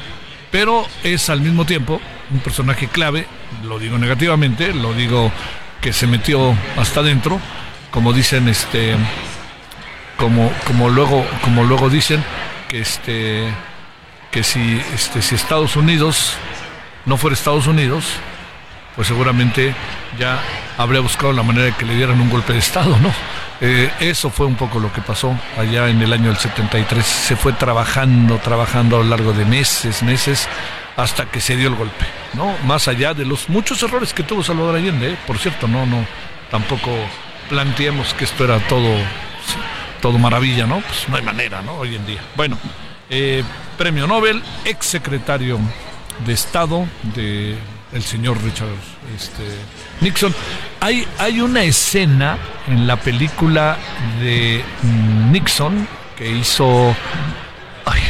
pero 0.51 0.87
es 1.03 1.29
al 1.31 1.41
mismo 1.41 1.65
tiempo 1.65 2.01
un 2.31 2.41
personaje 2.41 2.89
clave, 2.89 3.27
lo 3.65 3.79
digo 3.79 3.99
negativamente, 3.99 4.73
lo 4.73 4.95
digo 4.95 5.31
que 5.81 5.93
se 5.93 6.07
metió 6.07 6.57
hasta 6.77 7.01
adentro, 7.01 7.41
como 7.91 8.13
dicen, 8.13 8.49
este, 8.49 8.97
como, 10.17 10.53
como 10.67 10.89
luego, 10.89 11.27
como 11.43 11.65
luego 11.65 11.91
dicen, 11.91 12.25
que 12.69 12.81
este, 12.81 13.53
que 14.31 14.43
si, 14.43 14.81
este, 14.95 15.21
si 15.21 15.35
Estados 15.35 15.77
Unidos 15.77 16.35
no 17.05 17.17
fuera 17.17 17.35
Estados 17.35 17.67
Unidos, 17.67 18.05
pues 18.95 19.09
seguramente 19.09 19.75
ya 20.19 20.41
habría 20.77 21.01
buscado 21.01 21.33
la 21.33 21.43
manera 21.43 21.67
de 21.67 21.73
que 21.73 21.85
le 21.85 21.95
dieran 21.95 22.21
un 22.21 22.31
golpe 22.31 22.53
de 22.53 22.59
Estado, 22.59 22.97
¿no? 22.99 23.13
Eh, 23.61 23.91
eso 24.01 24.29
fue 24.29 24.47
un 24.47 24.57
poco 24.57 24.81
lo 24.81 24.93
que 24.93 25.01
pasó 25.01 25.39
allá 25.57 25.89
en 25.89 26.03
el 26.03 26.13
año 26.13 26.27
del 26.27 26.37
73. 26.37 27.05
Se 27.05 27.37
fue 27.37 27.53
trabajando, 27.53 28.39
trabajando 28.39 28.97
a 28.97 29.03
lo 29.03 29.09
largo 29.09 29.33
de 29.33 29.45
meses, 29.45 30.03
meses, 30.03 30.49
hasta 30.97 31.27
que 31.27 31.41
se 31.41 31.57
dio 31.57 31.69
el 31.69 31.77
golpe, 31.77 32.05
¿no? 32.35 32.55
Más 32.65 32.89
allá 32.89 33.15
de 33.15 33.25
los 33.25 33.49
muchos 33.49 33.83
errores 33.83 34.13
que 34.13 34.25
tuvo 34.25 34.43
Salvador 34.43 34.77
Allende, 34.77 35.13
¿eh? 35.13 35.17
por 35.27 35.39
cierto, 35.39 35.69
no, 35.69 35.87
no, 35.87 36.05
tampoco 36.51 36.91
planteemos 37.49 38.15
que 38.15 38.25
esto 38.25 38.45
era 38.45 38.59
todo, 38.67 38.97
todo 40.01 40.19
maravilla, 40.19 40.67
¿no? 40.67 40.81
Pues 40.81 41.09
no 41.09 41.17
hay 41.17 41.23
manera, 41.23 41.63
¿no? 41.63 41.75
Hoy 41.75 41.95
en 41.95 42.05
día. 42.05 42.21
Bueno, 42.37 42.59
eh, 43.09 43.45
premio 43.79 44.07
Nobel, 44.07 44.43
ex 44.65 44.87
secretario 44.87 45.59
de 46.27 46.33
Estado 46.33 46.87
de 47.15 47.57
el 47.93 48.03
señor 48.03 48.43
Richard 48.43 48.69
este, 49.17 49.43
Nixon. 50.01 50.35
Hay, 50.81 51.07
hay 51.19 51.41
una 51.41 51.63
escena 51.63 52.39
en 52.69 52.87
la 52.87 52.97
película 52.97 53.77
de 54.21 54.65
mm, 54.83 55.33
Nixon 55.33 55.87
que 56.17 56.31
hizo. 56.31 56.95
Ay, 57.85 58.01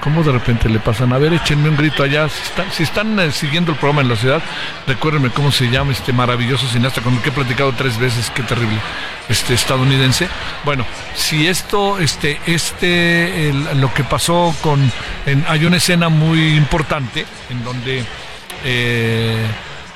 ¿cómo 0.00 0.22
de 0.22 0.32
repente 0.32 0.68
le 0.68 0.78
pasan? 0.80 1.12
A 1.12 1.18
ver, 1.18 1.32
échenme 1.32 1.68
un 1.68 1.76
grito 1.76 2.02
allá. 2.02 2.28
Si 2.72 2.82
están, 2.82 3.18
eh, 3.20 3.30
siguiendo 3.32 3.72
el 3.72 3.78
programa 3.78 4.02
en 4.02 4.08
la 4.08 4.16
ciudad, 4.16 4.42
recuérdenme 4.86 5.30
cómo 5.30 5.52
se 5.52 5.68
llama 5.70 5.92
este 5.92 6.12
maravilloso 6.12 6.66
cineasta 6.66 7.00
con 7.00 7.14
el 7.14 7.20
que 7.20 7.28
he 7.28 7.32
platicado 7.32 7.72
tres 7.72 7.98
veces. 7.98 8.30
Qué 8.34 8.42
terrible. 8.42 8.78
Este 9.28 9.54
estadounidense. 9.54 10.26
Bueno, 10.64 10.84
si 11.14 11.46
esto, 11.46 11.98
este, 12.00 12.40
este, 12.46 13.50
el- 13.50 13.80
lo 13.80 13.92
que 13.94 14.02
pasó 14.02 14.54
con. 14.60 14.90
hay 15.46 15.64
una 15.64 15.76
escena 15.76 16.08
muy 16.08 16.56
importante 16.56 17.24
en 17.48 17.62
donde 17.62 18.04
eh, 18.64 19.46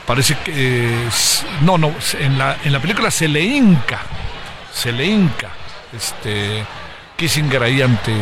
parece 0.07 0.37
que 0.45 0.53
eh, 0.55 1.09
no 1.63 1.79
no 1.79 1.93
en 2.19 2.39
la 2.39 2.57
en 2.65 2.73
la 2.73 2.81
película 2.81 3.11
se 3.11 3.29
le 3.29 3.41
hinca 3.41 4.01
se 4.73 4.93
le 4.93 5.07
hinca 5.07 5.51
este 5.97 6.65
Kissinger 7.17 7.63
ahí 7.63 7.81
ante 7.81 8.13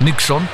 Nixon 0.00 0.46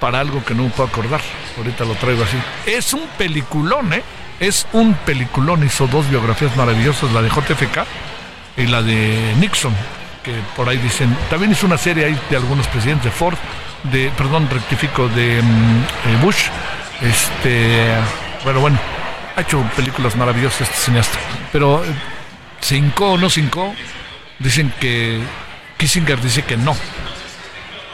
para 0.00 0.20
algo 0.20 0.44
que 0.44 0.54
no 0.54 0.64
me 0.64 0.70
puedo 0.70 0.88
acordar. 0.88 1.20
Ahorita 1.56 1.84
lo 1.84 1.94
traigo 1.94 2.22
así. 2.22 2.36
Es 2.66 2.94
un 2.94 3.06
peliculón 3.18 3.92
eh 3.92 4.02
es 4.40 4.66
un 4.72 4.94
peliculón. 4.94 5.64
Hizo 5.64 5.86
dos 5.86 6.08
biografías 6.08 6.56
maravillosas 6.56 7.12
la 7.12 7.22
de 7.22 7.28
JFK 7.28 7.84
y 8.56 8.66
la 8.66 8.82
de 8.82 9.34
Nixon 9.38 9.74
que 10.22 10.34
por 10.56 10.68
ahí 10.68 10.78
dicen 10.78 11.16
también 11.30 11.52
hizo 11.52 11.66
una 11.66 11.78
serie 11.78 12.04
ahí 12.04 12.20
de 12.28 12.36
algunos 12.36 12.66
presidentes 12.66 13.04
de 13.04 13.10
Ford 13.12 13.36
de 13.84 14.10
perdón 14.16 14.48
rectifico 14.50 15.08
de 15.08 15.40
mm, 15.40 16.22
Bush 16.22 16.48
este 17.00 17.94
bueno 18.44 18.60
bueno 18.60 18.78
ha 19.36 19.40
hecho 19.40 19.62
películas 19.76 20.16
maravillosas 20.16 20.62
este 20.62 20.76
cineasta 20.76 21.18
pero 21.52 21.84
eh, 21.84 21.88
se 22.60 22.76
hincó 22.76 23.12
o 23.12 23.18
no 23.18 23.30
se 23.30 23.40
hincó 23.40 23.74
dicen 24.38 24.72
que 24.80 25.20
Kissinger 25.76 26.20
dice 26.20 26.42
que 26.42 26.56
no 26.56 26.76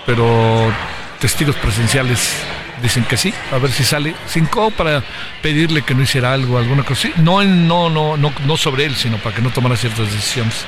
pero 0.07 0.73
testigos 1.21 1.57
presenciales 1.57 2.45
dicen 2.83 3.05
que 3.05 3.17
sí, 3.17 3.33
a 3.51 3.59
ver 3.59 3.71
si 3.73 3.83
sale 3.83 4.15
cinco 4.29 4.71
para 4.71 5.03
pedirle 5.43 5.83
que 5.83 5.95
no 5.95 6.03
hiciera 6.03 6.33
algo, 6.33 6.59
alguna 6.59 6.85
cosa 6.85 7.09
así. 7.09 7.23
No, 7.23 7.43
no, 7.43 7.89
no, 7.89 8.17
no, 8.17 8.33
no 8.47 8.57
sobre 8.57 8.85
él, 8.85 8.95
sino 8.95 9.17
para 9.19 9.35
que 9.35 9.43
no 9.43 9.51
tomara 9.51 9.77
ciertas 9.77 10.13
decisiones, 10.13 10.67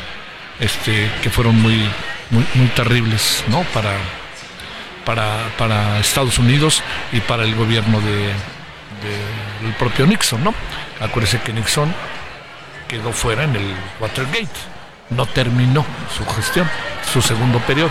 este, 0.59 1.11
que 1.22 1.30
fueron 1.30 1.61
muy, 1.61 1.89
muy, 2.30 2.45
muy 2.55 2.66
terribles, 2.68 3.45
¿no? 3.49 3.62
Para, 3.74 3.93
para, 5.07 5.99
Estados 6.01 6.39
Unidos 6.39 6.83
y 7.13 7.21
para 7.21 7.45
el 7.45 7.55
gobierno 7.55 8.01
de, 8.01 8.17
de- 8.27 9.63
del 9.63 9.73
propio 9.79 10.07
Nixon, 10.07 10.45
¿no? 10.45 10.53
Acuérdese 11.01 11.41
que 11.41 11.53
Nixon 11.55 11.95
quedó 12.89 13.13
fuera 13.13 13.45
en 13.45 13.57
el 13.57 13.75
Watergate, 14.01 14.49
no 15.11 15.25
terminó 15.27 15.85
su 16.17 16.27
gestión, 16.35 16.69
su 17.13 17.23
segundo 17.23 17.59
periodo. 17.61 17.91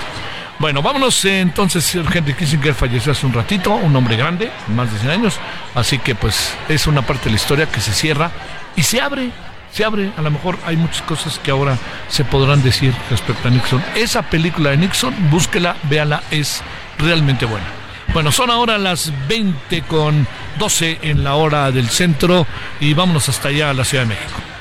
Bueno, 0.59 0.81
vámonos 0.81 1.25
eh, 1.25 1.41
entonces, 1.41 1.93
Henry 1.95 2.33
Kissinger 2.33 2.73
falleció 2.73 3.11
hace 3.11 3.25
un 3.25 3.33
ratito, 3.33 3.71
un 3.73 3.93
hombre 3.95 4.15
grande, 4.15 4.51
más 4.67 4.91
de 4.93 4.99
100 4.99 5.11
años, 5.11 5.35
así 5.73 5.97
que 5.99 6.15
pues 6.15 6.55
es 6.69 6.87
una 6.87 7.01
parte 7.01 7.25
de 7.25 7.31
la 7.31 7.35
historia 7.37 7.65
que 7.69 7.81
se 7.81 7.91
cierra 7.93 8.31
y 8.77 8.83
se 8.83 9.01
abre, 9.01 9.31
se 9.73 9.83
abre, 9.83 10.11
a 10.17 10.21
lo 10.21 10.31
mejor 10.31 10.57
hay 10.65 10.77
muchas 10.77 11.01
cosas 11.01 11.39
que 11.39 11.51
ahora 11.51 11.77
se 12.07 12.23
podrán 12.23 12.63
decir 12.63 12.93
respecto 13.09 13.49
a 13.49 13.51
Nixon. 13.51 13.83
Esa 13.95 14.21
película 14.21 14.69
de 14.69 14.77
Nixon, 14.77 15.13
búsquela, 15.29 15.75
véala, 15.83 16.23
es 16.31 16.61
realmente 16.99 17.45
buena. 17.45 17.65
Bueno, 18.13 18.31
son 18.31 18.49
ahora 18.49 18.77
las 18.77 19.11
20 19.27 19.81
con 19.83 20.27
12 20.57 20.99
en 21.01 21.23
la 21.23 21.35
hora 21.35 21.71
del 21.71 21.89
centro 21.89 22.45
y 22.79 22.93
vámonos 22.93 23.27
hasta 23.29 23.49
allá 23.49 23.71
a 23.71 23.73
la 23.73 23.83
Ciudad 23.83 24.03
de 24.03 24.09
México. 24.09 24.54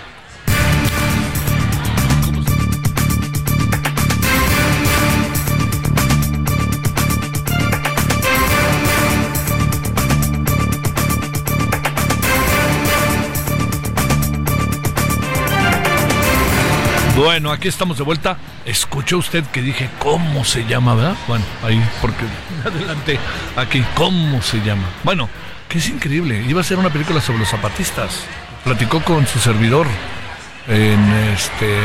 Bueno, 17.16 17.52
aquí 17.52 17.68
estamos 17.68 17.96
de 17.96 18.02
vuelta. 18.02 18.36
Escuchó 18.64 19.18
usted 19.18 19.44
que 19.44 19.62
dije 19.62 19.88
cómo 20.00 20.44
se 20.44 20.64
llama, 20.64 20.96
¿verdad? 20.96 21.16
Bueno, 21.28 21.44
ahí, 21.62 21.80
porque 22.00 22.24
adelante, 22.64 23.20
aquí, 23.56 23.84
¿cómo 23.94 24.42
se 24.42 24.58
llama? 24.58 24.82
Bueno, 25.04 25.28
que 25.68 25.78
es 25.78 25.88
increíble. 25.88 26.44
Iba 26.48 26.60
a 26.60 26.64
ser 26.64 26.76
una 26.76 26.90
película 26.90 27.20
sobre 27.20 27.38
los 27.38 27.48
zapatistas. 27.48 28.24
Platicó 28.64 29.00
con 29.00 29.26
su 29.28 29.38
servidor 29.38 29.86
en 30.66 31.12
este 31.34 31.78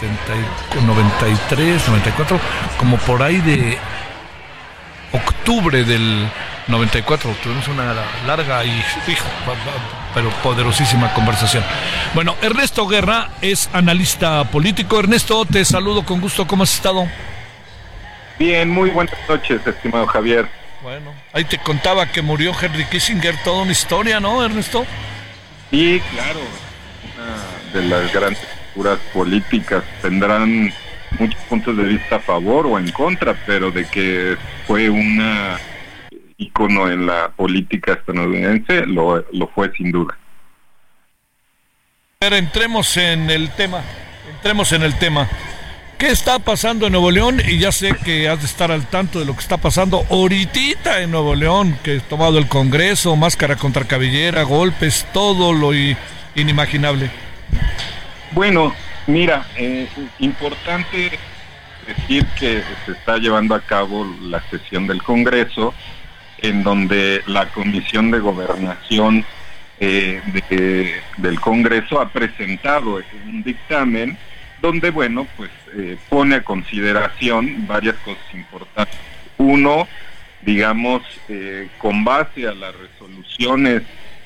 70, 0.00 0.84
93, 0.84 1.88
94, 1.88 2.40
como 2.76 2.96
por 2.98 3.22
ahí 3.22 3.40
de 3.40 3.78
octubre 5.12 5.84
del 5.84 6.28
94. 6.66 7.36
Tuvimos 7.40 7.68
una 7.68 7.94
larga 8.26 8.64
y 8.64 8.82
pero 10.14 10.30
poderosísima 10.42 11.12
conversación. 11.12 11.64
Bueno, 12.14 12.36
Ernesto 12.40 12.86
Guerra 12.86 13.30
es 13.42 13.68
analista 13.72 14.44
político. 14.44 14.98
Ernesto, 14.98 15.44
te 15.44 15.64
saludo 15.64 16.04
con 16.04 16.20
gusto. 16.20 16.46
¿Cómo 16.46 16.62
has 16.62 16.74
estado? 16.74 17.08
Bien, 18.38 18.70
muy 18.70 18.90
buenas 18.90 19.16
noches, 19.28 19.60
estimado 19.66 20.06
Javier. 20.06 20.48
Bueno, 20.82 21.14
ahí 21.32 21.44
te 21.44 21.58
contaba 21.58 22.06
que 22.06 22.20
murió 22.20 22.52
Henry 22.60 22.84
Kissinger, 22.84 23.34
toda 23.42 23.62
una 23.62 23.72
historia, 23.72 24.20
¿no, 24.20 24.44
Ernesto? 24.44 24.84
Sí, 25.70 26.00
claro. 26.12 26.40
Una 27.16 27.80
de 27.80 27.88
las 27.88 28.12
grandes 28.12 28.46
figuras 28.72 28.98
políticas 29.12 29.82
tendrán 30.02 30.72
muchos 31.18 31.40
puntos 31.44 31.76
de 31.76 31.84
vista 31.84 32.16
a 32.16 32.20
favor 32.20 32.66
o 32.66 32.78
en 32.78 32.90
contra, 32.90 33.34
pero 33.46 33.70
de 33.70 33.86
que 33.86 34.36
fue 34.66 34.90
una 34.90 35.58
icono 36.38 36.90
en 36.90 37.06
la 37.06 37.30
política 37.30 37.92
estadounidense, 37.92 38.86
lo, 38.86 39.24
lo 39.32 39.48
fue 39.48 39.72
sin 39.76 39.92
duda. 39.92 40.16
Pero 42.18 42.36
entremos 42.36 42.96
en 42.96 43.30
el 43.30 43.50
tema, 43.50 43.82
entremos 44.34 44.72
en 44.72 44.82
el 44.82 44.98
tema. 44.98 45.28
¿Qué 45.98 46.10
está 46.10 46.38
pasando 46.38 46.86
en 46.86 46.92
Nuevo 46.92 47.10
León? 47.10 47.40
Y 47.46 47.58
ya 47.58 47.70
sé 47.70 47.94
que 48.04 48.28
has 48.28 48.40
de 48.40 48.46
estar 48.46 48.72
al 48.72 48.86
tanto 48.86 49.20
de 49.20 49.24
lo 49.24 49.34
que 49.34 49.40
está 49.40 49.58
pasando 49.58 50.04
ahorita 50.10 51.00
en 51.00 51.12
Nuevo 51.12 51.34
León, 51.34 51.78
que 51.82 51.96
he 51.96 52.00
tomado 52.00 52.38
el 52.38 52.48
Congreso, 52.48 53.14
máscara 53.14 53.56
contra 53.56 53.84
cabellera, 53.84 54.42
golpes, 54.42 55.06
todo 55.12 55.52
lo 55.52 55.70
inimaginable. 56.34 57.10
Bueno, 58.32 58.74
mira, 59.06 59.46
eh, 59.56 59.88
importante 60.18 61.18
decir 61.86 62.26
que 62.38 62.62
se 62.84 62.92
está 62.92 63.18
llevando 63.18 63.54
a 63.54 63.60
cabo 63.60 64.06
la 64.22 64.42
sesión 64.50 64.86
del 64.86 65.02
Congreso 65.02 65.72
en 66.44 66.62
donde 66.62 67.22
la 67.26 67.46
Comisión 67.46 68.10
de 68.10 68.18
Gobernación 68.18 69.24
eh, 69.80 70.20
del 71.16 71.40
Congreso 71.40 72.00
ha 72.00 72.08
presentado 72.10 73.00
un 73.26 73.42
dictamen 73.42 74.16
donde, 74.60 74.90
bueno, 74.90 75.26
pues 75.36 75.50
eh, 75.74 75.96
pone 76.08 76.36
a 76.36 76.44
consideración 76.44 77.66
varias 77.66 77.96
cosas 77.96 78.24
importantes. 78.32 78.98
Uno, 79.38 79.88
digamos, 80.42 81.02
eh, 81.28 81.68
con 81.78 82.04
base 82.04 82.46
a 82.46 82.54
las 82.54 82.74
resoluciones 82.76 83.82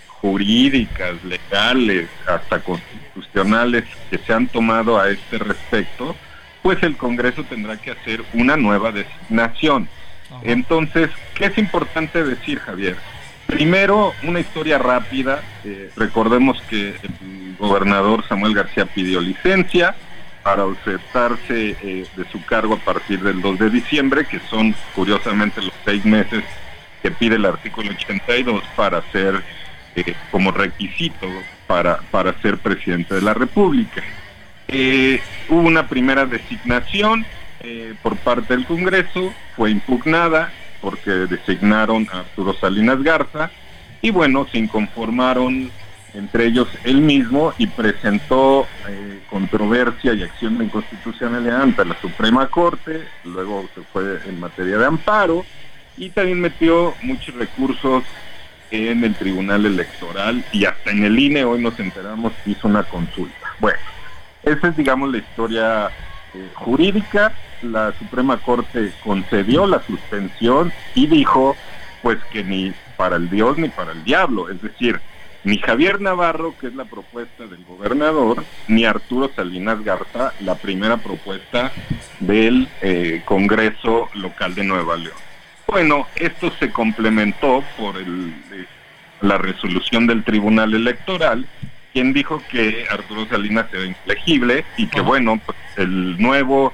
jurídicas, 0.07 1.23
legales, 1.25 2.09
hasta 2.27 2.61
constitucionales 2.61 3.85
que 4.11 4.19
se 4.19 4.33
han 4.33 4.49
tomado 4.49 5.01
a 5.01 5.09
este 5.09 5.39
respecto, 5.39 6.17
pues 6.63 6.83
el 6.83 6.97
Congreso 6.97 7.45
tendrá 7.45 7.77
que 7.77 7.93
hacer 7.93 8.23
una 8.35 8.57
nueva 8.57 8.93
designación. 8.93 9.89
Entonces, 10.43 11.11
¿qué 11.35 11.47
es 11.47 11.59
importante 11.59 12.23
decir, 12.23 12.59
Javier? 12.61 12.97
Primero, 13.49 14.13
una 14.25 14.41
historia 14.41 14.77
rápida. 14.77 15.43
Eh, 15.65 15.91
recordemos 15.97 16.61
que 16.69 16.91
el 16.91 17.57
gobernador 17.59 18.23
Samuel 18.29 18.55
García 18.55 18.85
pidió 18.85 19.23
licencia 19.23 19.97
para 20.43 20.63
ausentarse 20.63 21.77
eh, 21.83 22.07
de 22.15 22.25
su 22.31 22.45
cargo 22.45 22.75
a 22.75 22.79
partir 22.79 23.21
del 23.21 23.41
2 23.41 23.59
de 23.59 23.71
diciembre, 23.71 24.27
que 24.27 24.39
son 24.51 24.75
curiosamente 24.95 25.63
los 25.63 25.73
seis 25.83 26.05
meses 26.05 26.45
que 27.03 27.11
pide 27.11 27.37
el 27.37 27.47
artículo 27.47 27.91
82 27.91 28.63
para 28.77 29.01
ser 29.13 29.43
eh, 29.97 30.15
como 30.31 30.51
requisito 30.51 31.27
para, 31.67 32.01
para 32.11 32.39
ser 32.43 32.59
presidente 32.59 33.15
de 33.15 33.23
la 33.23 33.33
República. 33.33 34.03
hubo 35.49 35.61
una 35.61 35.89
primera 35.89 36.27
designación, 36.27 37.25
eh, 37.61 37.95
por 38.03 38.17
parte 38.17 38.55
del 38.55 38.67
Congreso, 38.67 39.33
fue 39.57 39.71
impugnada 39.71 40.53
porque 40.81 41.11
designaron 41.11 42.07
a 42.13 42.21
Arturo 42.21 42.55
Salinas 42.55 43.03
Garza 43.03 43.51
y 44.01 44.11
bueno, 44.11 44.47
se 44.51 44.59
inconformaron 44.59 45.71
entre 46.15 46.47
ellos 46.47 46.69
él 46.85 47.01
mismo 47.01 47.53
y 47.59 47.67
presentó 47.67 48.67
eh, 48.89 49.21
controversia 49.29 50.15
y 50.15 50.23
acción 50.23 50.59
de 50.59 50.65
inconstitucionalidad 50.65 51.63
ante 51.63 51.85
la 51.85 52.01
Suprema 52.01 52.47
Corte, 52.49 53.07
luego 53.25 53.69
se 53.75 53.83
fue 53.83 54.21
en 54.27 54.41
materia 54.41 54.79
de 54.79 54.87
amparo 54.87 55.45
y 55.97 56.11
también 56.11 56.41
metió 56.41 56.95
muchos 57.03 57.35
recursos 57.35 58.05
en 58.71 59.05
el 59.05 59.15
Tribunal 59.15 59.67
Electoral 59.67 60.45
y 60.53 60.65
hasta 60.65 60.91
en 60.91 61.05
el 61.05 61.19
INE 61.19 61.45
hoy 61.45 61.61
nos 61.63 61.79
enteramos 61.81 62.33
que 62.45 62.51
hizo 62.51 62.69
una 62.69 62.85
consulta. 62.85 63.35
Bueno, 63.59 63.79
esa 64.43 64.69
es 64.69 64.77
digamos 64.77 65.11
la 65.11 65.19
historia 65.19 65.91
eh, 66.39 66.51
jurídica 66.55 67.33
la 67.63 67.93
Suprema 67.99 68.37
Corte 68.39 68.93
concedió 69.03 69.67
la 69.67 69.83
suspensión 69.83 70.73
y 70.95 71.07
dijo 71.07 71.57
pues 72.03 72.19
que 72.33 72.45
ni 72.45 72.73
para 72.97 73.17
el 73.17 73.29
Dios 73.29 73.59
ni 73.59 73.69
para 73.69 73.93
el 73.93 74.05
diablo, 74.05 74.49
es 74.49 74.63
decir, 74.63 75.01
ni 75.45 75.59
Javier 75.59 76.01
Navarro, 76.01 76.55
que 76.61 76.67
es 76.67 76.75
la 76.75 76.85
propuesta 76.85 77.47
del 77.47 77.65
gobernador, 77.65 78.45
ni 78.67 78.85
Arturo 78.85 79.31
Salinas 79.35 79.83
Garza, 79.83 80.33
la 80.41 80.57
primera 80.57 80.97
propuesta 80.99 81.73
del 82.21 82.69
eh, 82.83 83.23
Congreso 83.25 84.09
local 84.15 84.55
de 84.55 84.65
Nueva 84.65 84.97
León. 84.97 85.17
Bueno, 85.67 86.07
esto 86.17 86.53
se 86.59 86.71
complementó 86.73 87.63
por 87.79 87.97
el, 87.97 88.35
eh, 88.53 88.67
la 89.21 89.39
resolución 89.39 90.07
del 90.07 90.25
Tribunal 90.25 90.75
Electoral, 90.75 91.47
quien 91.93 92.13
dijo 92.13 92.43
que 92.51 92.85
Arturo 92.91 93.27
Salinas 93.27 93.67
era 93.73 93.85
inflexible 93.85 94.65
y 94.77 94.87
que, 94.87 95.01
bueno, 95.01 95.41
pues 95.45 95.57
el 95.79 96.21
nuevo 96.21 96.73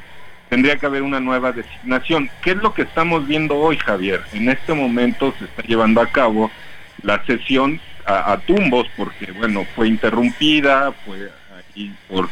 tendría 0.48 0.76
que 0.76 0.86
haber 0.86 1.02
una 1.02 1.20
nueva 1.20 1.52
designación. 1.52 2.30
¿Qué 2.42 2.52
es 2.52 2.56
lo 2.56 2.74
que 2.74 2.82
estamos 2.82 3.26
viendo 3.26 3.56
hoy, 3.56 3.76
Javier? 3.76 4.22
En 4.32 4.48
este 4.48 4.72
momento 4.72 5.34
se 5.38 5.44
está 5.44 5.62
llevando 5.62 6.00
a 6.00 6.06
cabo 6.06 6.50
la 7.02 7.24
sesión 7.24 7.80
a, 8.06 8.36
tumbos 8.46 8.86
porque, 8.96 9.32
bueno, 9.32 9.66
fue 9.74 9.88
interrumpida, 9.88 10.92
fue 11.06 11.30
aquí 11.58 11.92
por 12.08 12.28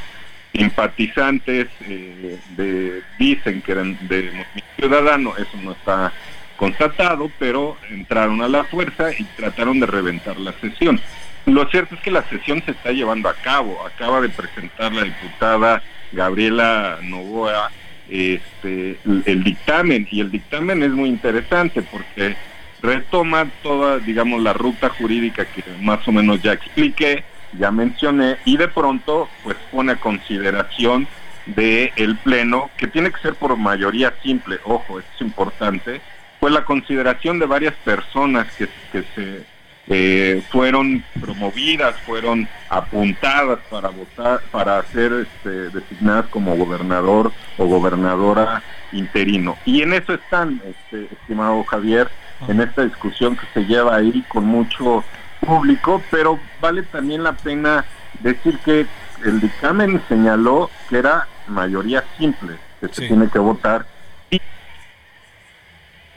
simpatizantes 0.53 1.69
eh, 1.81 2.39
de, 2.57 3.03
dicen 3.19 3.63
que 3.63 3.73
eran 3.73 3.97
de 4.07 4.25
Movimiento 4.25 4.65
Ciudadano, 4.77 5.35
eso 5.37 5.57
no 5.63 5.73
está 5.73 6.13
constatado, 6.57 7.31
pero 7.39 7.77
entraron 7.91 8.43
a 8.43 8.49
la 8.49 8.65
fuerza 8.65 9.11
y 9.19 9.25
trataron 9.25 9.81
de 9.81 9.87
reventar 9.87 10.39
la 10.39 10.53
sesión. 10.61 11.01
Lo 11.47 11.67
cierto 11.69 11.95
es 11.95 12.01
que 12.03 12.11
la 12.11 12.23
sesión 12.29 12.63
se 12.65 12.71
está 12.73 12.93
llevando 12.93 13.29
a 13.29 13.35
cabo. 13.35 13.85
Acaba 13.85 14.21
de 14.21 14.29
presentar 14.29 14.93
la 14.93 15.03
diputada 15.03 15.83
Gabriela 16.13 16.99
Novoa 17.03 17.71
este, 18.09 18.99
el 19.25 19.43
dictamen 19.43 20.07
y 20.11 20.21
el 20.21 20.31
dictamen 20.31 20.83
es 20.83 20.91
muy 20.91 21.09
interesante 21.09 21.83
porque 21.83 22.37
retoma 22.83 23.49
toda, 23.63 23.99
digamos, 23.99 24.43
la 24.43 24.53
ruta 24.53 24.91
jurídica 24.91 25.45
que 25.47 25.63
más 25.81 26.07
o 26.07 26.13
menos 26.13 26.43
ya 26.43 26.53
expliqué, 26.53 27.25
ya 27.59 27.71
mencioné, 27.71 28.37
y 28.45 28.57
de 28.57 28.69
pronto 28.69 29.29
pues 29.43 29.57
pone 29.71 29.93
a 29.93 29.97
consideración 29.97 31.07
del 31.47 31.93
el 31.97 32.17
Pleno, 32.17 32.71
que 32.77 32.87
tiene 32.87 33.11
que 33.11 33.21
ser 33.21 33.35
por 33.35 33.57
mayoría 33.57 34.13
simple, 34.23 34.59
ojo, 34.65 34.99
esto 34.99 35.13
es 35.15 35.21
importante, 35.23 36.01
pues 36.41 36.53
la 36.53 36.65
consideración 36.65 37.39
de 37.39 37.47
varias 37.47 37.75
personas 37.85 38.53
que, 38.55 38.69
que 38.91 39.05
se 39.15 39.45
eh, 39.89 40.43
fueron 40.51 41.05
promovidas, 41.21 41.97
fueron 42.07 42.49
apuntadas 42.69 43.59
para 43.69 43.89
votar, 43.89 44.41
para 44.51 44.83
ser 44.85 45.13
este, 45.13 45.71
designadas 45.71 46.27
como 46.27 46.57
gobernador 46.57 47.33
o 47.59 47.67
gobernadora 47.67 48.63
interino. 48.93 49.57
Y 49.65 49.83
en 49.83 49.95
eso 49.95 50.15
están, 50.15 50.63
este, 50.65 51.13
estimado 51.13 51.65
Javier, 51.65 52.09
en 52.49 52.61
esta 52.61 52.83
discusión 52.83 53.37
que 53.37 53.47
se 53.55 53.67
lleva 53.67 53.97
ahí 53.97 54.25
con 54.29 54.45
mucho 54.45 55.05
público, 55.41 56.03
pero 56.11 56.39
vale 56.61 56.83
también 56.85 57.25
la 57.25 57.33
pena 57.33 57.85
decir 58.21 58.59
que 58.65 58.87
el 59.25 59.41
dictamen 59.41 60.01
señaló 60.09 60.71
que 60.89 60.99
era 60.99 61.27
mayoría 61.47 62.05
simple, 62.19 62.57
que 62.81 62.89
se 62.89 63.09
tiene 63.09 63.29
que 63.29 63.39
votar. 63.39 63.87
Y 64.31 64.41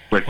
pues 0.10 0.24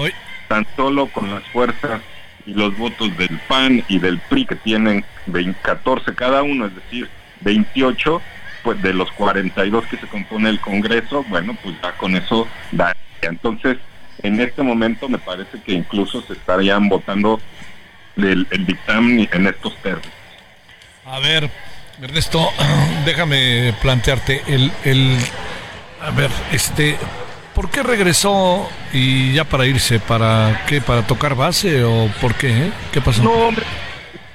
tan 0.48 0.66
solo 0.76 1.08
con 1.08 1.34
las 1.34 1.44
fuerzas 1.48 2.02
y 2.46 2.54
los 2.54 2.78
votos 2.78 3.16
del 3.18 3.40
PAN 3.48 3.84
y 3.88 4.00
del 4.00 4.20
PRI 4.20 4.46
que 4.46 4.56
tienen 4.56 5.06
14 5.62 6.14
cada 6.14 6.44
uno, 6.44 6.68
es 6.68 6.76
decir, 6.76 7.10
28, 7.42 8.22
pues 8.64 8.82
de 8.82 8.94
los 8.94 9.12
42 9.12 9.86
que 9.86 9.98
se 9.98 10.08
compone 10.08 10.50
el 10.50 10.60
Congreso, 10.60 11.24
bueno, 11.30 11.58
pues 11.64 11.76
ya 11.82 11.92
con 11.94 12.16
eso 12.16 12.48
da. 12.72 12.96
Entonces, 13.22 13.78
en 14.22 14.40
este 14.40 14.64
momento 14.64 15.10
me 15.10 15.18
parece 15.18 15.62
que 15.62 15.74
incluso 15.74 16.22
se 16.22 16.34
estarían 16.34 16.90
votando 16.90 17.40
el, 18.18 18.48
el 18.52 18.66
dictamen 18.66 19.28
en 19.32 19.48
estos 19.48 19.76
términos. 19.78 20.12
A 21.06 21.20
ver, 21.20 21.50
Ernesto, 22.02 22.50
déjame 23.06 23.74
plantearte 23.82 24.42
el, 24.48 24.72
el, 24.84 25.18
a 26.02 26.12
ver, 26.12 26.32
este, 26.52 26.98
¿por 27.56 27.72
qué 27.72 27.82
regresó 27.82 28.70
y 28.94 29.34
ya 29.34 29.46
para 29.46 29.66
irse? 29.66 30.00
¿Para 30.00 30.66
qué? 30.68 30.82
¿Para 30.82 31.08
tocar 31.08 31.36
base 31.36 31.84
o 31.84 32.10
por 32.22 32.36
qué? 32.36 32.68
Eh? 32.68 32.72
¿Qué 32.92 33.02
pasó? 33.02 33.24
No, 33.24 33.50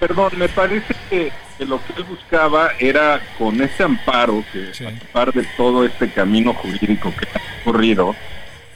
perdón, 0.01 0.33
me 0.37 0.49
parece 0.49 0.95
que, 1.09 1.31
lo 1.61 1.79
que 1.85 1.93
él 1.99 2.05
buscaba 2.05 2.71
era 2.79 3.21
con 3.39 3.61
ese 3.63 3.85
amparo, 3.85 4.43
que 4.53 4.73
a 4.87 5.13
par 5.13 5.33
de 5.33 5.45
todo 5.57 5.85
este 5.85 6.11
camino 6.11 6.55
jurídico 6.55 7.13
que 7.15 7.27
ha 7.27 7.61
ocurrido, 7.61 8.17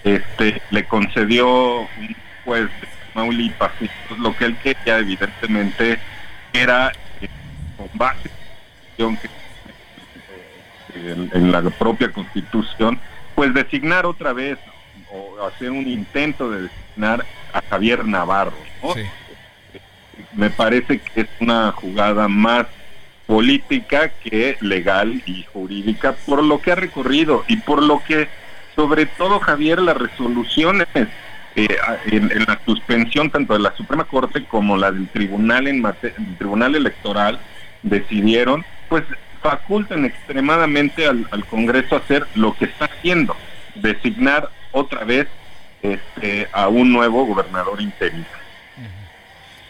este, 0.05 0.61
le 0.71 0.85
concedió 0.85 1.81
un 1.81 2.17
juez 2.45 2.65
de 2.67 2.89
Maulipas, 3.15 3.73
pues 3.79 4.21
lo 4.21 4.37
que 4.37 4.45
él 4.45 4.57
quería 4.63 4.99
evidentemente 4.99 5.99
era 6.53 6.93
eh, 7.21 7.29
con 7.79 7.89
base 7.95 8.29
en, 10.95 11.53
la 11.53 11.63
propia 11.63 12.11
constitución, 12.13 12.99
pues 13.35 13.53
designar 13.55 14.07
otra 14.07 14.33
vez 14.33 14.59
o 15.13 15.45
hacer 15.47 15.71
un 15.71 15.87
intento 15.89 16.51
de 16.51 16.63
designar 16.63 17.25
a 17.53 17.61
Javier 17.63 18.05
Navarro. 18.05 18.57
Me 20.33 20.51
parece 20.51 20.99
que 20.99 21.23
es 21.23 21.29
una 21.41 21.73
jugada 21.73 22.29
más 22.29 22.67
política 23.27 24.11
que 24.23 24.57
legal 24.61 25.23
y 25.27 25.45
jurídica 25.45 26.13
por 26.27 26.43
lo 26.43 26.61
que 26.61 26.73
ha 26.73 26.75
recorrido 26.75 27.45
y 27.49 27.57
por 27.57 27.83
lo 27.83 28.03
que 28.05 28.29
sobre 28.75 29.07
todo 29.07 29.41
Javier 29.41 29.81
las 29.81 29.97
resoluciones 29.97 30.89
eh, 30.95 31.69
en, 32.07 32.29
la 32.47 32.61
suspensión 32.65 33.31
tanto 33.31 33.55
de 33.55 33.61
la 33.61 33.75
Suprema 33.77 34.05
Corte 34.05 34.45
como 34.45 34.77
la 34.77 34.91
del 34.91 35.09
Tribunal 35.09 35.69
en 35.69 35.85
el 35.87 36.37
Tribunal 36.37 36.75
Electoral 36.75 37.39
decidieron 37.83 38.65
pues 38.89 39.05
facultan 39.45 40.07
extremadamente 40.07 41.07
al, 41.07 41.45
Congreso 41.51 41.97
hacer 41.97 42.27
lo 42.35 42.57
que 42.57 42.65
está 42.65 42.87
haciendo, 42.87 43.37
designar 43.75 44.49
otra 44.73 45.05
vez 45.05 45.29
este, 45.83 46.49
a 46.51 46.69
un 46.69 46.91
nuevo 46.91 47.27
gobernador 47.27 47.83
interino. 47.83 48.25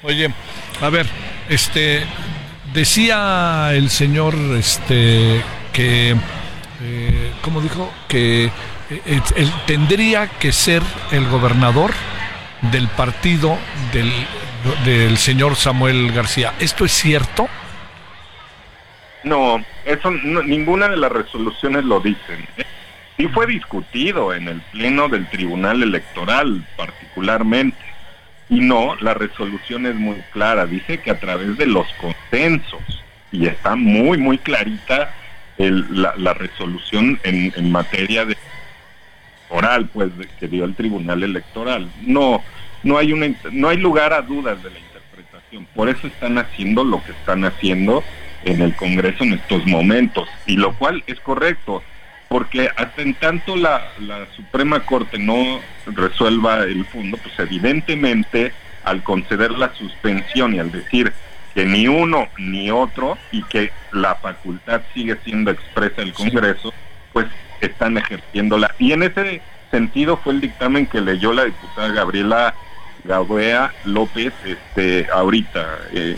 Oye, 0.04 0.32
a 0.80 0.90
ver, 0.90 1.06
este 1.48 2.04
decía 2.72 3.70
el 3.72 3.90
señor 3.90 4.36
este 4.56 5.42
que 5.72 6.14
eh, 6.82 7.32
¿cómo 7.42 7.60
dijo? 7.60 7.92
que 8.06 8.44
eh, 8.44 9.20
él 9.34 9.52
tendría 9.66 10.28
que 10.28 10.52
ser 10.52 10.82
el 11.10 11.26
gobernador 11.26 11.92
del 12.70 12.86
partido 12.86 13.58
del, 13.92 14.12
del 14.84 15.18
señor 15.18 15.56
Samuel 15.56 16.12
García. 16.12 16.54
¿Esto 16.60 16.84
es 16.84 16.92
cierto? 16.92 17.48
No, 19.24 19.64
eso 19.86 20.10
ninguna 20.10 20.88
de 20.88 20.98
las 20.98 21.10
resoluciones 21.10 21.84
lo 21.84 22.00
dicen. 22.00 22.46
¿eh? 22.58 22.64
Sí 23.16 23.26
fue 23.28 23.46
discutido 23.46 24.34
en 24.34 24.48
el 24.48 24.60
pleno 24.72 25.08
del 25.08 25.26
Tribunal 25.28 25.82
Electoral 25.82 26.64
particularmente. 26.76 27.78
Y 28.50 28.60
no, 28.60 28.96
la 29.00 29.14
resolución 29.14 29.86
es 29.86 29.94
muy 29.94 30.16
clara, 30.32 30.66
dice 30.66 30.98
que 30.98 31.10
a 31.10 31.18
través 31.18 31.56
de 31.56 31.66
los 31.66 31.86
consensos, 31.94 32.82
y 33.32 33.46
está 33.46 33.74
muy, 33.74 34.18
muy 34.18 34.36
clarita 34.36 35.14
la, 35.56 36.34
resolución 36.34 37.18
en, 37.22 37.72
materia 37.72 38.26
de 38.26 38.36
oral, 39.48 39.88
pues, 39.92 40.10
que 40.38 40.48
dio 40.48 40.64
el 40.64 40.74
Tribunal 40.74 41.22
Electoral. 41.22 41.88
No, 42.02 42.42
no 42.82 42.98
hay, 42.98 43.12
una, 43.12 43.34
no 43.50 43.70
hay 43.70 43.78
lugar 43.78 44.12
a 44.12 44.20
dudas 44.20 44.62
de 44.62 44.70
la 44.70 44.78
interpretación. 44.78 45.66
Por 45.74 45.88
eso 45.88 46.06
están 46.06 46.36
haciendo 46.36 46.84
lo 46.84 47.02
que 47.02 47.12
están 47.12 47.46
haciendo 47.46 48.04
en 48.44 48.60
el 48.60 48.74
Congreso 48.74 49.24
en 49.24 49.34
estos 49.34 49.66
momentos, 49.66 50.28
y 50.46 50.56
lo 50.56 50.74
cual 50.74 51.02
es 51.06 51.18
correcto, 51.20 51.82
porque 52.28 52.68
hasta 52.76 53.02
en 53.02 53.14
tanto 53.14 53.56
la, 53.56 53.92
la 54.00 54.26
Suprema 54.36 54.80
Corte 54.80 55.18
no 55.18 55.60
resuelva 55.86 56.64
el 56.64 56.84
fondo, 56.86 57.16
pues 57.18 57.38
evidentemente 57.38 58.52
al 58.84 59.02
conceder 59.02 59.52
la 59.52 59.72
suspensión 59.74 60.54
y 60.54 60.58
al 60.58 60.70
decir 60.70 61.12
que 61.54 61.64
ni 61.64 61.86
uno 61.86 62.28
ni 62.36 62.70
otro 62.70 63.16
y 63.30 63.42
que 63.44 63.72
la 63.92 64.16
facultad 64.16 64.82
sigue 64.92 65.16
siendo 65.24 65.50
expresa 65.50 66.02
del 66.02 66.12
Congreso, 66.12 66.74
pues 67.12 67.26
están 67.60 67.96
ejerciéndola. 67.96 68.74
Y 68.78 68.92
en 68.92 69.04
ese 69.04 69.40
sentido 69.70 70.16
fue 70.16 70.34
el 70.34 70.40
dictamen 70.40 70.86
que 70.86 71.00
leyó 71.00 71.32
la 71.32 71.44
diputada 71.44 71.88
Gabriela 71.88 72.54
Gabea 73.04 73.72
López 73.84 74.32
este 74.44 75.06
ahorita, 75.12 75.78
eh, 75.92 76.16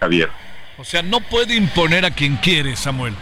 Javier. 0.00 0.30
O 0.76 0.84
sea, 0.84 1.02
no 1.02 1.20
puede 1.20 1.54
imponer 1.54 2.04
a 2.04 2.10
quien 2.10 2.36
quiere, 2.36 2.74
Samuel. 2.74 3.14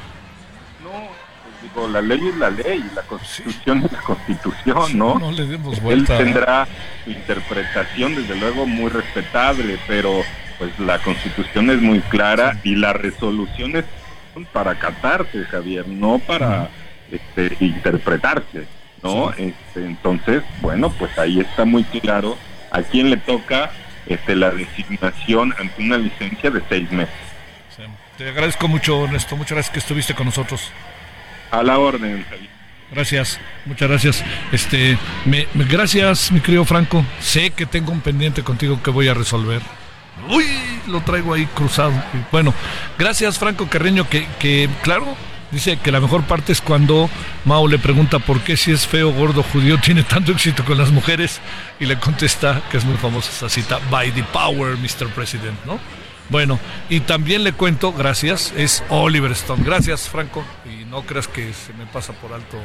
No, 0.82 0.90
pues 0.90 1.62
digo, 1.62 1.88
la 1.88 2.00
ley 2.00 2.20
es 2.28 2.36
la 2.36 2.50
ley, 2.50 2.84
la 2.94 3.02
constitución 3.02 3.84
es 3.84 3.92
la 3.92 4.00
constitución, 4.00 4.98
¿no? 4.98 5.18
No 5.18 5.30
le 5.32 5.46
demos 5.46 5.80
vuelta. 5.80 6.18
Él 6.18 6.24
tendrá 6.24 6.66
su 7.04 7.10
interpretación, 7.10 8.14
desde 8.14 8.36
luego, 8.36 8.66
muy 8.66 8.90
respetable, 8.90 9.78
pero 9.86 10.22
pues 10.58 10.78
la 10.78 10.98
constitución 11.00 11.70
es 11.70 11.82
muy 11.82 12.00
clara 12.00 12.58
y 12.62 12.76
las 12.76 12.96
resoluciones 12.96 13.84
son 14.32 14.46
para 14.46 14.72
acatarse, 14.72 15.44
Javier, 15.44 15.86
no 15.88 16.18
para 16.20 16.70
este, 17.10 17.56
interpretarse, 17.60 18.66
¿no? 19.02 19.30
Este, 19.32 19.84
entonces, 19.84 20.42
bueno, 20.60 20.90
pues 20.90 21.18
ahí 21.18 21.40
está 21.40 21.64
muy 21.64 21.84
claro 21.84 22.38
a 22.70 22.82
quién 22.82 23.10
le 23.10 23.18
toca 23.18 23.70
este, 24.06 24.36
la 24.36 24.50
designación 24.50 25.54
ante 25.58 25.82
una 25.82 25.98
licencia 25.98 26.50
de 26.50 26.62
seis 26.68 26.90
meses. 26.90 27.31
Te 28.22 28.28
agradezco 28.28 28.68
mucho, 28.68 29.04
Ernesto. 29.04 29.36
Muchas 29.36 29.56
gracias 29.56 29.72
que 29.72 29.80
estuviste 29.80 30.14
con 30.14 30.26
nosotros. 30.26 30.70
A 31.50 31.60
la 31.60 31.80
orden, 31.80 32.24
Gracias, 32.92 33.40
muchas 33.64 33.88
gracias. 33.88 34.24
Este, 34.52 34.96
me, 35.24 35.48
gracias, 35.54 36.30
mi 36.30 36.38
querido 36.38 36.64
Franco. 36.64 37.04
Sé 37.18 37.50
que 37.50 37.66
tengo 37.66 37.90
un 37.90 38.00
pendiente 38.00 38.44
contigo 38.44 38.80
que 38.80 38.90
voy 38.90 39.08
a 39.08 39.14
resolver. 39.14 39.60
Uy, 40.28 40.44
lo 40.86 41.00
traigo 41.00 41.34
ahí 41.34 41.46
cruzado. 41.46 41.92
Bueno, 42.30 42.54
gracias, 42.96 43.40
Franco 43.40 43.66
Carreño, 43.68 44.08
que, 44.08 44.28
que 44.38 44.68
claro, 44.82 45.16
dice 45.50 45.78
que 45.78 45.90
la 45.90 45.98
mejor 45.98 46.22
parte 46.22 46.52
es 46.52 46.60
cuando 46.60 47.10
Mao 47.44 47.66
le 47.66 47.80
pregunta 47.80 48.20
por 48.20 48.40
qué 48.42 48.56
si 48.56 48.70
es 48.70 48.86
feo, 48.86 49.10
gordo, 49.10 49.42
judío, 49.42 49.78
tiene 49.80 50.04
tanto 50.04 50.30
éxito 50.30 50.64
con 50.64 50.78
las 50.78 50.92
mujeres 50.92 51.40
y 51.80 51.86
le 51.86 51.98
contesta, 51.98 52.62
que 52.70 52.76
es 52.76 52.84
muy 52.84 52.96
famosa 52.98 53.30
esa 53.32 53.48
cita, 53.48 53.80
by 53.90 54.12
the 54.12 54.22
power, 54.32 54.76
Mr. 54.76 55.08
President, 55.08 55.58
¿no? 55.64 55.80
Bueno, 56.32 56.58
y 56.88 57.00
también 57.00 57.44
le 57.44 57.52
cuento, 57.52 57.92
gracias, 57.92 58.54
es 58.56 58.82
Oliver 58.88 59.32
Stone. 59.32 59.62
Gracias, 59.62 60.08
Franco. 60.08 60.42
Y 60.64 60.86
no 60.86 61.02
creas 61.02 61.28
que 61.28 61.52
se 61.52 61.74
me 61.74 61.84
pasa 61.84 62.14
por 62.14 62.32
alto 62.32 62.56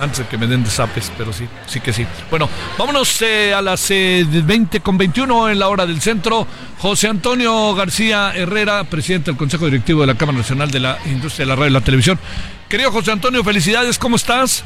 antes 0.00 0.18
de 0.18 0.26
que 0.26 0.36
me 0.36 0.48
den 0.48 0.64
desapes, 0.64 1.12
pero 1.16 1.32
sí, 1.32 1.46
sí 1.68 1.78
que 1.78 1.92
sí. 1.92 2.04
Bueno, 2.30 2.50
vámonos 2.76 3.22
eh, 3.22 3.54
a 3.54 3.62
las 3.62 3.88
20 3.88 4.76
eh, 4.76 4.80
con 4.80 4.98
21 4.98 5.50
en 5.50 5.58
la 5.60 5.68
hora 5.68 5.86
del 5.86 6.00
centro. 6.00 6.48
José 6.78 7.06
Antonio 7.06 7.76
García 7.76 8.32
Herrera, 8.34 8.82
presidente 8.82 9.30
del 9.30 9.38
Consejo 9.38 9.66
Directivo 9.66 10.00
de 10.00 10.08
la 10.08 10.16
Cámara 10.16 10.38
Nacional 10.38 10.68
de 10.68 10.80
la 10.80 10.98
Industria 11.06 11.46
de 11.46 11.50
la 11.50 11.54
Radio 11.54 11.70
y 11.70 11.74
la 11.74 11.80
Televisión. 11.80 12.18
Querido 12.68 12.90
José 12.90 13.12
Antonio, 13.12 13.44
felicidades, 13.44 14.00
¿cómo 14.00 14.16
estás? 14.16 14.64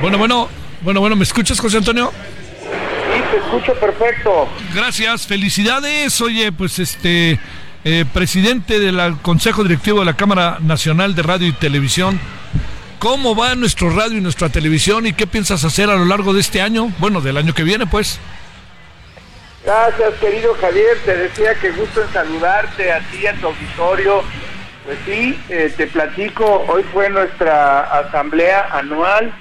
Bueno, 0.00 0.16
bueno, 0.16 0.48
bueno, 0.80 1.00
bueno, 1.00 1.14
¿me 1.14 1.24
escuchas, 1.24 1.60
José 1.60 1.76
Antonio? 1.76 2.10
Te 3.32 3.38
escucho 3.38 3.74
perfecto. 3.74 4.46
Gracias, 4.74 5.26
felicidades. 5.26 6.20
Oye, 6.20 6.52
pues 6.52 6.78
este, 6.78 7.40
eh, 7.82 8.04
presidente 8.12 8.78
del 8.78 9.16
Consejo 9.22 9.62
Directivo 9.62 10.00
de 10.00 10.04
la 10.04 10.14
Cámara 10.14 10.58
Nacional 10.60 11.14
de 11.14 11.22
Radio 11.22 11.48
y 11.48 11.52
Televisión, 11.52 12.20
¿cómo 12.98 13.34
va 13.34 13.54
nuestro 13.54 13.88
radio 13.88 14.18
y 14.18 14.20
nuestra 14.20 14.50
televisión 14.50 15.06
y 15.06 15.14
qué 15.14 15.26
piensas 15.26 15.64
hacer 15.64 15.88
a 15.88 15.96
lo 15.96 16.04
largo 16.04 16.34
de 16.34 16.40
este 16.40 16.60
año? 16.60 16.92
Bueno, 16.98 17.22
del 17.22 17.38
año 17.38 17.54
que 17.54 17.62
viene, 17.62 17.86
pues. 17.86 18.20
Gracias, 19.64 20.12
querido 20.20 20.54
Javier. 20.60 20.98
Te 21.06 21.16
decía 21.16 21.54
que 21.54 21.70
gusto 21.70 22.02
en 22.02 22.12
saludarte 22.12 22.92
a 22.92 23.00
ti 23.10 23.26
a 23.26 23.34
tu 23.34 23.46
auditorio. 23.46 24.22
Pues 24.84 24.98
sí, 25.06 25.40
eh, 25.48 25.72
te 25.74 25.86
platico, 25.86 26.66
hoy 26.68 26.82
fue 26.92 27.08
nuestra 27.08 27.82
asamblea 28.00 28.68
anual 28.72 29.32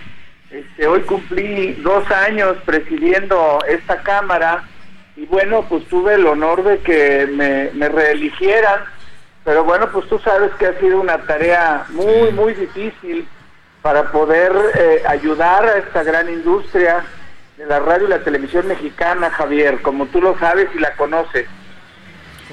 este, 0.52 0.86
hoy 0.86 1.02
cumplí 1.02 1.74
dos 1.76 2.10
años 2.12 2.58
presidiendo 2.66 3.60
esta 3.70 4.04
Cámara 4.04 4.64
y 5.16 5.26
bueno, 5.26 5.66
pues 5.70 5.86
tuve 5.88 6.16
el 6.16 6.28
honor 6.28 6.64
de 6.64 6.80
que 6.80 7.26
me, 7.28 7.88
reeligieran, 7.88 8.82
pero 9.46 9.64
bueno, 9.64 9.90
pues 9.92 10.08
tú 10.10 10.20
sabes 10.20 10.52
que 10.60 10.68
ha 10.68 10.80
sido 10.80 11.00
una 11.00 11.20
tarea 11.20 11.86
muy, 11.90 12.32
muy 12.32 12.54
difícil 12.54 13.28
para 13.82 14.12
poder 14.12 14.52
eh, 14.76 15.04
ayudar 15.08 15.66
a 15.66 15.78
esta 15.78 16.04
gran 16.04 16.30
industria 16.30 17.04
de 17.58 17.66
la 17.66 17.80
radio 17.80 18.08
y 18.08 18.10
la 18.10 18.24
televisión 18.24 18.68
mexicana, 18.68 19.30
Javier, 19.30 19.82
como 19.82 20.08
tú 20.08 20.22
lo 20.22 20.38
sabes 20.38 20.68
y 20.76 20.80
la 20.80 20.96
conoces. 20.96 21.48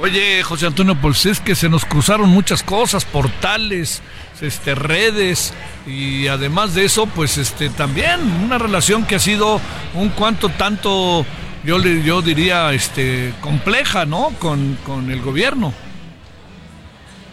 Oye, 0.00 0.44
José 0.44 0.66
Antonio, 0.66 0.96
pues 1.00 1.26
es 1.26 1.40
que 1.40 1.56
se 1.56 1.68
nos 1.68 1.84
cruzaron 1.84 2.28
muchas 2.28 2.62
cosas, 2.62 3.04
portales, 3.04 4.00
este, 4.40 4.76
redes 4.76 5.52
y 5.86 6.28
además 6.28 6.76
de 6.76 6.84
eso, 6.84 7.06
pues 7.06 7.36
este, 7.36 7.68
también 7.68 8.20
una 8.44 8.58
relación 8.58 9.04
que 9.04 9.16
ha 9.16 9.18
sido 9.18 9.60
un 9.94 10.10
cuanto 10.10 10.50
tanto, 10.50 11.26
yo, 11.64 11.78
yo 11.80 12.22
diría, 12.22 12.72
este, 12.72 13.32
compleja, 13.40 14.06
¿no? 14.06 14.30
Con, 14.38 14.78
con 14.86 15.10
el 15.10 15.20
gobierno. 15.20 15.74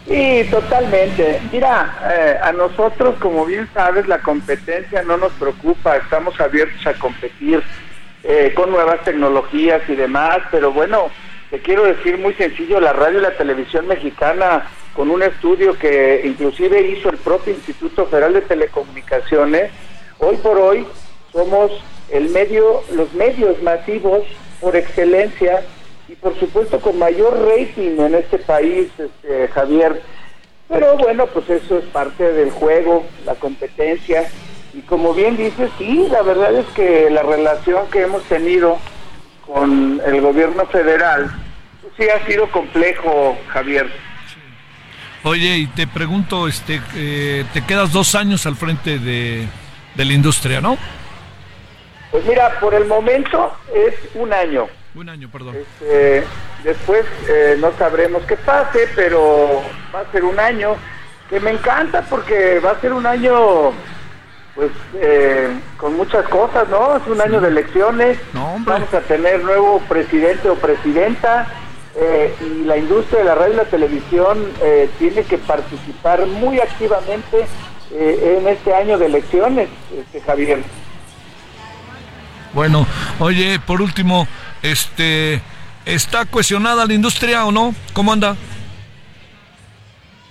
Sí, 0.08 0.44
totalmente. 0.50 1.40
Mira, 1.52 1.96
eh, 2.12 2.36
a 2.42 2.50
nosotros, 2.50 3.14
como 3.20 3.46
bien 3.46 3.68
sabes, 3.74 4.08
la 4.08 4.18
competencia 4.18 5.02
no 5.02 5.16
nos 5.16 5.32
preocupa, 5.34 5.96
estamos 5.96 6.40
abiertos 6.40 6.84
a 6.84 6.94
competir 6.94 7.62
eh, 8.24 8.52
con 8.56 8.72
nuevas 8.72 9.04
tecnologías 9.04 9.82
y 9.88 9.94
demás, 9.94 10.38
pero 10.50 10.72
bueno, 10.72 11.10
te 11.50 11.60
quiero 11.60 11.84
decir 11.84 12.18
muy 12.18 12.34
sencillo, 12.34 12.80
la 12.80 12.92
radio 12.92 13.18
y 13.18 13.22
la 13.22 13.36
televisión 13.36 13.86
mexicana, 13.86 14.68
con 14.94 15.10
un 15.10 15.22
estudio 15.22 15.78
que 15.78 16.22
inclusive 16.24 16.80
hizo 16.88 17.10
el 17.10 17.18
propio 17.18 17.52
Instituto 17.52 18.06
Federal 18.06 18.32
de 18.32 18.40
Telecomunicaciones, 18.42 19.70
hoy 20.18 20.36
por 20.38 20.58
hoy 20.58 20.86
somos 21.32 21.70
el 22.10 22.30
medio, 22.30 22.82
los 22.92 23.12
medios 23.14 23.62
masivos 23.62 24.24
por 24.60 24.74
excelencia 24.74 25.64
y 26.08 26.14
por 26.14 26.38
supuesto 26.38 26.80
con 26.80 26.98
mayor 26.98 27.36
rating 27.46 28.00
en 28.00 28.14
este 28.14 28.38
país, 28.38 28.88
este, 28.98 29.48
Javier. 29.48 30.00
Pero 30.68 30.96
bueno, 30.96 31.26
pues 31.26 31.48
eso 31.50 31.78
es 31.78 31.84
parte 31.86 32.32
del 32.32 32.50
juego, 32.50 33.04
la 33.24 33.34
competencia. 33.34 34.28
Y 34.74 34.80
como 34.80 35.14
bien 35.14 35.36
dices, 35.36 35.70
sí, 35.78 36.06
la 36.10 36.22
verdad 36.22 36.54
es 36.54 36.66
que 36.74 37.08
la 37.10 37.22
relación 37.22 37.86
que 37.88 38.02
hemos 38.02 38.22
tenido 38.24 38.78
con 39.46 40.00
el 40.04 40.20
gobierno 40.20 40.66
federal 40.66 41.30
pues 41.80 41.92
sí 41.96 42.08
ha 42.08 42.26
sido 42.26 42.50
complejo, 42.50 43.38
Javier. 43.48 43.90
Oye, 45.22 45.58
y 45.58 45.66
te 45.68 45.86
pregunto, 45.86 46.46
este, 46.46 46.80
eh, 46.94 47.44
te 47.52 47.64
quedas 47.64 47.92
dos 47.92 48.14
años 48.14 48.46
al 48.46 48.56
frente 48.56 48.98
de, 48.98 49.46
de 49.94 50.04
la 50.04 50.12
industria, 50.12 50.60
¿no? 50.60 50.76
Pues 52.10 52.24
mira, 52.26 52.58
por 52.60 52.74
el 52.74 52.86
momento 52.86 53.52
es 53.74 53.94
un 54.14 54.32
año. 54.32 54.68
Un 54.94 55.08
año, 55.08 55.28
perdón. 55.30 55.56
Este, 55.56 56.24
después 56.64 57.04
eh, 57.28 57.56
no 57.58 57.72
sabremos 57.76 58.22
qué 58.24 58.36
pase, 58.36 58.88
pero 58.94 59.62
va 59.94 60.00
a 60.00 60.12
ser 60.12 60.24
un 60.24 60.38
año 60.38 60.76
que 61.28 61.40
me 61.40 61.50
encanta 61.50 62.02
porque 62.02 62.60
va 62.60 62.70
a 62.70 62.80
ser 62.80 62.92
un 62.92 63.04
año 63.04 63.72
pues 64.56 64.70
eh, 64.94 65.48
con 65.76 65.96
muchas 65.96 66.26
cosas, 66.28 66.68
¿no? 66.68 66.96
Es 66.96 67.06
un 67.06 67.20
año 67.20 67.40
de 67.40 67.48
elecciones, 67.48 68.18
vamos 68.32 68.92
a 68.92 69.00
tener 69.02 69.44
nuevo 69.44 69.80
presidente 69.88 70.48
o 70.48 70.56
presidenta 70.56 71.46
eh, 71.94 72.34
y 72.40 72.64
la 72.64 72.76
industria 72.76 73.20
de 73.20 73.24
la 73.26 73.34
radio 73.36 73.52
y 73.52 73.56
la 73.56 73.64
televisión 73.64 74.38
tiene 74.98 75.22
que 75.22 75.38
participar 75.38 76.26
muy 76.26 76.58
activamente 76.58 77.46
en 77.92 78.48
este 78.48 78.74
año 78.74 78.98
de 78.98 79.06
elecciones, 79.06 79.68
este, 79.96 80.20
Javier. 80.22 80.62
Bueno, 82.52 82.86
oye, 83.20 83.60
por 83.60 83.82
último, 83.82 84.26
este, 84.62 85.42
¿está 85.84 86.24
cuestionada 86.24 86.86
la 86.86 86.94
industria 86.94 87.44
o 87.44 87.52
no? 87.52 87.74
¿Cómo 87.92 88.12
anda? 88.12 88.34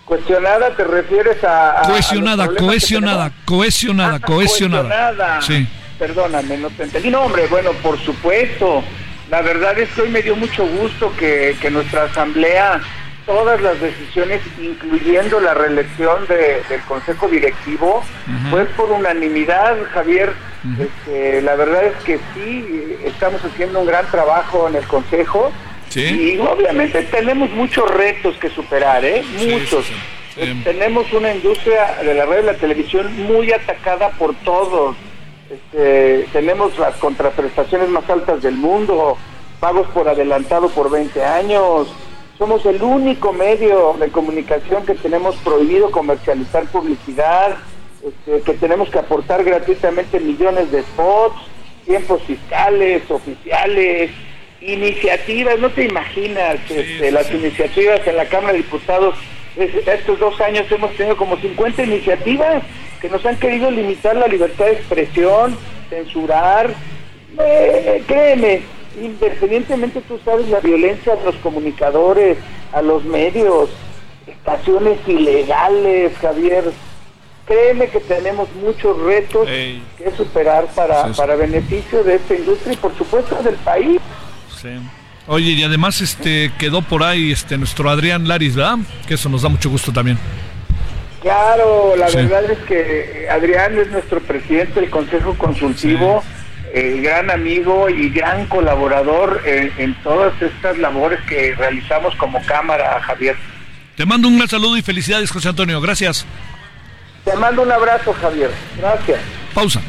Cuestionada 0.05 0.69
te 0.75 0.83
refieres 0.83 1.43
a... 1.43 1.81
cohesionada, 1.85 2.47
cohesionada, 2.47 3.31
cohesionada, 3.43 4.19
cohesionada. 4.19 5.41
Sí. 5.41 5.67
Perdóname, 5.97 6.57
no 6.57 6.69
te 6.69 6.83
entendí. 6.83 7.09
No, 7.09 7.21
hombre, 7.21 7.47
bueno, 7.47 7.71
por 7.81 7.97
supuesto. 7.99 8.83
La 9.29 9.41
verdad 9.41 9.77
es 9.79 9.89
que 9.89 10.01
hoy 10.01 10.09
me 10.09 10.21
dio 10.21 10.35
mucho 10.35 10.67
gusto 10.67 11.11
que, 11.17 11.57
nuestra 11.71 12.03
asamblea, 12.03 12.79
todas 13.25 13.59
las 13.61 13.81
decisiones, 13.81 14.41
incluyendo 14.61 15.39
la 15.39 15.55
reelección 15.55 16.27
del 16.27 16.81
Consejo 16.87 17.27
Directivo, 17.27 18.03
fue 18.51 18.65
por 18.65 18.91
unanimidad, 18.91 19.75
Javier. 19.93 20.33
Este, 20.79 21.41
la 21.41 21.55
verdad 21.55 21.85
es 21.85 22.03
que 22.03 22.19
sí, 22.33 22.97
estamos 23.03 23.43
haciendo 23.43 23.79
un 23.79 23.87
gran 23.87 24.05
trabajo 24.11 24.67
en 24.67 24.75
el 24.75 24.83
Consejo. 24.85 25.51
Y 25.93 26.37
obviamente 26.39 27.01
tenemos 27.03 27.49
muchos 27.51 27.89
retos 27.89 28.35
que 28.37 28.49
superar, 28.49 29.03
¿eh? 29.05 29.23
Muchos. 29.49 29.85
Eh, 30.37 30.53
tenemos 30.65 31.11
una 31.13 31.33
industria 31.33 31.95
de 32.03 32.13
la 32.13 32.25
red 32.25 32.43
y 32.43 32.45
la 32.45 32.55
televisión 32.55 33.23
muy 33.23 33.53
atacada 33.53 34.09
por 34.11 34.35
todos. 34.35 34.95
Este, 35.49 36.25
tenemos 36.33 36.77
las 36.77 36.95
contraprestaciones 36.95 37.87
más 37.89 38.09
altas 38.09 38.41
del 38.41 38.55
mundo, 38.55 39.17
pagos 39.59 39.87
por 39.93 40.09
adelantado 40.09 40.69
por 40.69 40.91
20 40.91 41.23
años. 41.23 41.87
Somos 42.37 42.65
el 42.65 42.81
único 42.81 43.31
medio 43.31 43.95
de 43.97 44.09
comunicación 44.09 44.85
que 44.85 44.95
tenemos 44.95 45.37
prohibido 45.37 45.89
comercializar 45.91 46.65
publicidad, 46.65 47.55
este, 48.05 48.41
que 48.41 48.57
tenemos 48.57 48.89
que 48.89 48.99
aportar 48.99 49.43
gratuitamente 49.45 50.19
millones 50.19 50.69
de 50.71 50.81
spots, 50.81 51.37
tiempos 51.85 52.21
fiscales, 52.23 53.09
oficiales, 53.09 54.11
iniciativas, 54.61 55.59
no 55.59 55.69
te 55.69 55.85
imaginas 55.85 56.57
este, 56.69 57.11
las 57.11 57.31
iniciativas 57.31 58.05
en 58.07 58.17
la 58.17 58.25
Cámara 58.25 58.53
de 58.53 58.59
Diputados. 58.59 59.15
estos 59.57 60.19
dos 60.19 60.39
años 60.41 60.71
hemos 60.71 60.93
tenido 60.95 61.17
como 61.17 61.37
50 61.37 61.83
iniciativas 61.83 62.63
que 63.01 63.09
nos 63.09 63.25
han 63.25 63.37
querido 63.37 63.69
limitar 63.69 64.15
la 64.15 64.27
libertad 64.27 64.65
de 64.65 64.73
expresión, 64.73 65.57
censurar. 65.89 66.73
Eh, 67.37 68.03
créeme, 68.07 68.61
independientemente 69.01 70.01
tú 70.07 70.19
sabes 70.23 70.47
la 70.49 70.59
violencia 70.59 71.13
a 71.13 71.23
los 71.25 71.35
comunicadores, 71.35 72.37
a 72.71 72.81
los 72.81 73.03
medios, 73.03 73.69
estaciones 74.25 74.97
ilegales, 75.07 76.13
Javier. 76.17 76.71
Créeme 77.45 77.87
que 77.89 77.99
tenemos 77.99 78.49
muchos 78.55 78.99
retos 79.03 79.47
que 79.47 80.11
superar 80.17 80.65
para, 80.73 81.11
para 81.13 81.35
beneficio 81.35 82.03
de 82.03 82.15
esta 82.15 82.33
industria 82.33 82.73
y 82.73 82.77
por 82.77 82.97
supuesto 82.97 83.35
del 83.43 83.55
país. 83.57 84.01
Oye, 85.27 85.51
y 85.51 85.63
además 85.63 86.01
este 86.01 86.51
quedó 86.59 86.81
por 86.81 87.03
ahí 87.03 87.31
este 87.31 87.57
nuestro 87.57 87.89
Adrián 87.89 88.27
Laris, 88.27 88.55
¿verdad? 88.55 88.77
Que 89.07 89.15
eso 89.15 89.27
nos 89.29 89.41
da 89.41 89.49
mucho 89.49 89.69
gusto 89.69 89.91
también. 89.91 90.19
Claro, 91.21 91.95
la 91.95 92.05
verdad 92.05 92.51
es 92.51 92.59
que 92.59 93.27
Adrián 93.31 93.75
es 93.79 93.89
nuestro 93.89 94.19
presidente 94.19 94.79
del 94.79 94.91
Consejo 94.91 95.33
Consultivo, 95.35 96.23
el 96.71 97.01
gran 97.01 97.31
amigo 97.31 97.89
y 97.89 98.09
gran 98.09 98.45
colaborador 98.45 99.41
en, 99.43 99.95
todas 100.03 100.39
estas 100.39 100.77
labores 100.77 101.19
que 101.21 101.55
realizamos 101.55 102.13
como 102.17 102.39
Cámara, 102.45 103.01
Javier. 103.01 103.35
Te 103.97 104.05
mando 104.05 104.27
un 104.27 104.37
gran 104.37 104.49
saludo 104.49 104.77
y 104.77 104.83
felicidades, 104.83 105.31
José 105.31 105.49
Antonio. 105.49 105.81
Gracias. 105.81 106.27
Te 107.23 107.35
mando 107.35 107.63
un 107.63 107.71
abrazo, 107.71 108.13
Javier. 108.13 108.51
Gracias. 108.77 109.19
Pausa. 109.55 109.81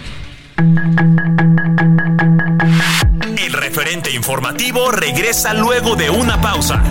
El 3.23 3.53
referente 3.53 4.11
informativo 4.11 4.91
regresa 4.91 5.55
luego 5.55 5.97
de 5.97 6.11
una 6.11 6.41
pausa. 6.41 6.83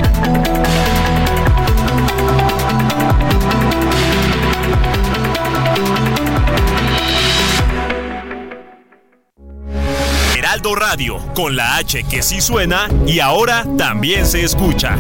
Heraldo 10.38 10.76
Radio, 10.76 11.18
con 11.34 11.56
la 11.56 11.78
H 11.78 12.04
que 12.10 12.22
sí 12.22 12.42
suena 12.42 12.88
y 13.06 13.20
ahora 13.20 13.66
también 13.78 14.26
se 14.26 14.44
escucha. 14.44 14.98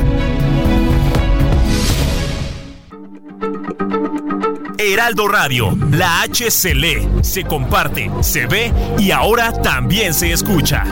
Heraldo 4.93 5.27
Radio. 5.27 5.75
La 5.91 6.21
H 6.21 6.51
se 6.51 6.75
lee, 6.75 7.07
se 7.21 7.43
comparte, 7.43 8.11
se 8.21 8.45
ve 8.45 8.71
y 8.99 9.11
ahora 9.11 9.51
también 9.51 10.13
se 10.13 10.31
escucha. 10.31 10.83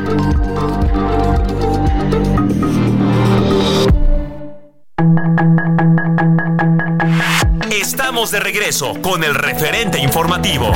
Estamos 7.72 8.32
de 8.32 8.40
regreso 8.40 9.00
con 9.02 9.24
el 9.24 9.36
referente 9.36 10.00
informativo. 10.00 10.72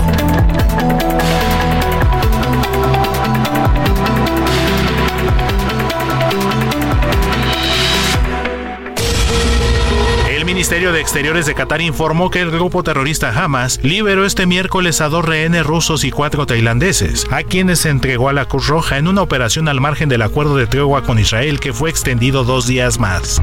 Ministerio 10.47 10.93
de 10.93 11.01
Exteriores 11.01 11.45
de 11.45 11.53
Qatar 11.53 11.81
informó 11.81 12.29
que 12.29 12.39
el 12.39 12.51
grupo 12.51 12.81
terrorista 12.81 13.31
Hamas 13.31 13.81
liberó 13.83 14.25
este 14.25 14.45
miércoles 14.45 15.01
a 15.01 15.09
dos 15.09 15.25
rehenes 15.25 15.65
rusos 15.65 16.05
y 16.05 16.09
cuatro 16.09 16.45
tailandeses, 16.45 17.27
a 17.31 17.43
quienes 17.43 17.79
se 17.79 17.89
entregó 17.89 18.29
a 18.29 18.33
la 18.33 18.45
Cruz 18.45 18.67
Roja 18.67 18.97
en 18.97 19.09
una 19.09 19.23
operación 19.23 19.67
al 19.67 19.81
margen 19.81 20.07
del 20.07 20.21
acuerdo 20.21 20.55
de 20.55 20.65
tregua 20.65 21.03
con 21.03 21.19
Israel 21.19 21.59
que 21.59 21.73
fue 21.73 21.89
extendido 21.89 22.45
dos 22.45 22.65
días 22.65 22.97
más. 22.97 23.41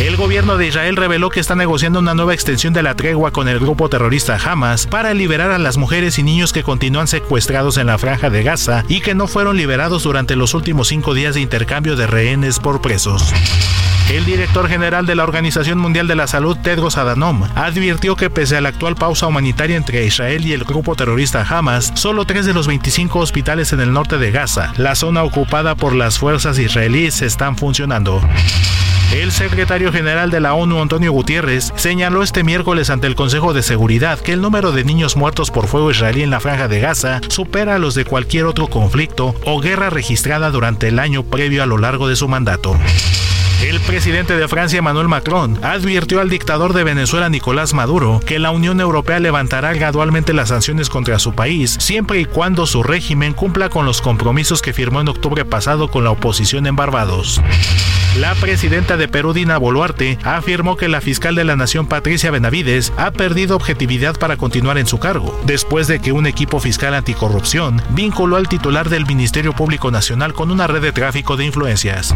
El 0.00 0.16
gobierno 0.16 0.56
de 0.56 0.66
Israel 0.66 0.96
reveló 0.96 1.28
que 1.28 1.40
está 1.40 1.54
negociando 1.54 1.98
una 1.98 2.14
nueva 2.14 2.32
extensión 2.32 2.72
de 2.72 2.82
la 2.82 2.94
tregua 2.94 3.32
con 3.32 3.48
el 3.48 3.60
grupo 3.60 3.90
terrorista 3.90 4.38
Hamas 4.42 4.86
para 4.86 5.12
liberar 5.12 5.50
a 5.50 5.58
las 5.58 5.76
mujeres 5.76 6.18
y 6.18 6.22
niños 6.22 6.54
que 6.54 6.62
continúan 6.62 7.06
secuestrados 7.06 7.76
en 7.76 7.86
la 7.86 7.98
franja 7.98 8.30
de 8.30 8.42
Gaza 8.42 8.82
y 8.88 9.02
que 9.02 9.14
no 9.14 9.26
fueron 9.26 9.58
liberados 9.58 10.04
durante 10.04 10.36
los 10.36 10.54
últimos 10.54 10.88
cinco 10.88 11.12
días 11.12 11.34
de 11.34 11.42
intercambio 11.42 11.96
de 11.96 12.06
rehenes 12.06 12.60
por 12.60 12.80
presos. 12.80 13.30
El 14.10 14.24
director 14.24 14.68
general 14.68 15.04
de 15.04 15.16
la 15.16 15.22
Organización 15.24 15.78
Mundial 15.78 16.08
de 16.08 16.16
la 16.16 16.26
Salud, 16.26 16.56
Tedros 16.56 16.96
Adhanom, 16.96 17.44
advirtió 17.54 18.16
que 18.16 18.30
pese 18.30 18.56
a 18.56 18.62
la 18.62 18.70
actual 18.70 18.96
pausa 18.96 19.26
humanitaria 19.26 19.76
entre 19.76 20.06
Israel 20.06 20.46
y 20.46 20.54
el 20.54 20.64
grupo 20.64 20.96
terrorista 20.96 21.46
Hamas, 21.46 21.92
solo 21.94 22.24
tres 22.24 22.46
de 22.46 22.54
los 22.54 22.66
25 22.66 23.18
hospitales 23.18 23.74
en 23.74 23.80
el 23.80 23.92
norte 23.92 24.16
de 24.16 24.30
Gaza, 24.30 24.72
la 24.78 24.94
zona 24.94 25.24
ocupada 25.24 25.74
por 25.74 25.94
las 25.94 26.18
fuerzas 26.18 26.58
israelíes, 26.58 27.20
están 27.20 27.58
funcionando. 27.58 28.22
El 29.12 29.32
secretario 29.32 29.92
general 29.92 30.30
de 30.30 30.38
la 30.38 30.54
ONU, 30.54 30.80
Antonio 30.80 31.10
Gutiérrez, 31.10 31.72
señaló 31.74 32.22
este 32.22 32.44
miércoles 32.44 32.90
ante 32.90 33.08
el 33.08 33.16
Consejo 33.16 33.52
de 33.52 33.64
Seguridad 33.64 34.20
que 34.20 34.32
el 34.32 34.40
número 34.40 34.70
de 34.70 34.84
niños 34.84 35.16
muertos 35.16 35.50
por 35.50 35.66
fuego 35.66 35.90
israelí 35.90 36.22
en 36.22 36.30
la 36.30 36.38
franja 36.38 36.68
de 36.68 36.78
Gaza 36.78 37.20
supera 37.28 37.80
los 37.80 37.96
de 37.96 38.04
cualquier 38.04 38.44
otro 38.44 38.68
conflicto 38.68 39.34
o 39.44 39.60
guerra 39.60 39.90
registrada 39.90 40.50
durante 40.50 40.86
el 40.86 41.00
año 41.00 41.24
previo 41.24 41.64
a 41.64 41.66
lo 41.66 41.76
largo 41.76 42.06
de 42.06 42.14
su 42.14 42.28
mandato. 42.28 42.78
El 43.62 43.80
presidente 43.80 44.36
de 44.36 44.46
Francia, 44.46 44.78
Emmanuel 44.78 45.08
Macron, 45.08 45.58
advirtió 45.62 46.20
al 46.20 46.30
dictador 46.30 46.72
de 46.72 46.84
Venezuela, 46.84 47.28
Nicolás 47.28 47.74
Maduro, 47.74 48.20
que 48.24 48.38
la 48.38 48.52
Unión 48.52 48.80
Europea 48.80 49.18
levantará 49.18 49.74
gradualmente 49.74 50.32
las 50.32 50.50
sanciones 50.50 50.88
contra 50.88 51.18
su 51.18 51.34
país, 51.34 51.76
siempre 51.80 52.20
y 52.20 52.26
cuando 52.26 52.64
su 52.64 52.84
régimen 52.84 53.34
cumpla 53.34 53.70
con 53.70 53.84
los 53.84 54.00
compromisos 54.00 54.62
que 54.62 54.72
firmó 54.72 55.00
en 55.00 55.08
octubre 55.08 55.44
pasado 55.44 55.90
con 55.90 56.04
la 56.04 56.10
oposición 56.10 56.66
en 56.68 56.76
Barbados. 56.76 57.42
La 58.16 58.34
presidenta 58.34 58.96
de 58.96 59.06
Perú, 59.06 59.32
Dina 59.32 59.56
Boluarte, 59.56 60.18
afirmó 60.24 60.76
que 60.76 60.88
la 60.88 61.00
fiscal 61.00 61.36
de 61.36 61.44
la 61.44 61.54
Nación, 61.54 61.86
Patricia 61.86 62.32
Benavides, 62.32 62.92
ha 62.96 63.12
perdido 63.12 63.54
objetividad 63.54 64.18
para 64.18 64.36
continuar 64.36 64.78
en 64.78 64.86
su 64.86 64.98
cargo, 64.98 65.38
después 65.46 65.86
de 65.86 66.00
que 66.00 66.10
un 66.10 66.26
equipo 66.26 66.58
fiscal 66.58 66.94
anticorrupción 66.94 67.80
vinculó 67.90 68.36
al 68.36 68.48
titular 68.48 68.88
del 68.88 69.06
Ministerio 69.06 69.52
Público 69.52 69.92
Nacional 69.92 70.34
con 70.34 70.50
una 70.50 70.66
red 70.66 70.82
de 70.82 70.92
tráfico 70.92 71.36
de 71.36 71.44
influencias. 71.44 72.12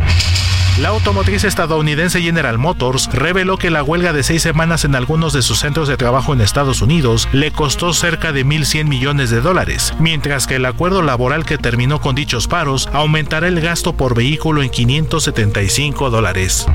La 0.81 0.89
automotriz 0.89 1.45
estadounidense 1.45 2.21
General 2.21 2.59
Motors 2.59 3.09
reveló 3.13 3.57
que 3.59 3.71
la 3.71 3.85
huelga 3.85 4.13
de 4.13 4.25
seis 4.25 4.43
semanas 4.43 4.85
en 4.85 4.97
algunos 4.97 5.33
de 5.33 5.41
sus 5.41 5.61
centros 5.61 5.87
de 5.87 5.97
trabajo 5.97 6.33
en 6.33 6.41
Estados 6.41 6.83
Unidos 6.83 7.29
le 7.31 7.53
costó 7.53 7.93
cerca 7.93 8.33
de 8.33 8.45
1.100 8.45 8.87
millones 8.87 9.31
de 9.31 9.41
dólares, 9.41 9.95
mientras 10.01 10.49
que 10.49 10.57
el 10.57 10.67
acuerdo 10.67 11.03
laboral 11.03 11.45
que 11.45 11.59
terminó 11.59 12.01
con 12.01 12.17
dichos 12.17 12.49
paros 12.49 12.89
aumentará 12.93 13.47
el 13.47 13.61
gasto 13.61 13.97
por 13.97 14.17
vehículo 14.17 14.65
en 14.65 14.71
575 14.71 16.11
dólares. 16.11 16.67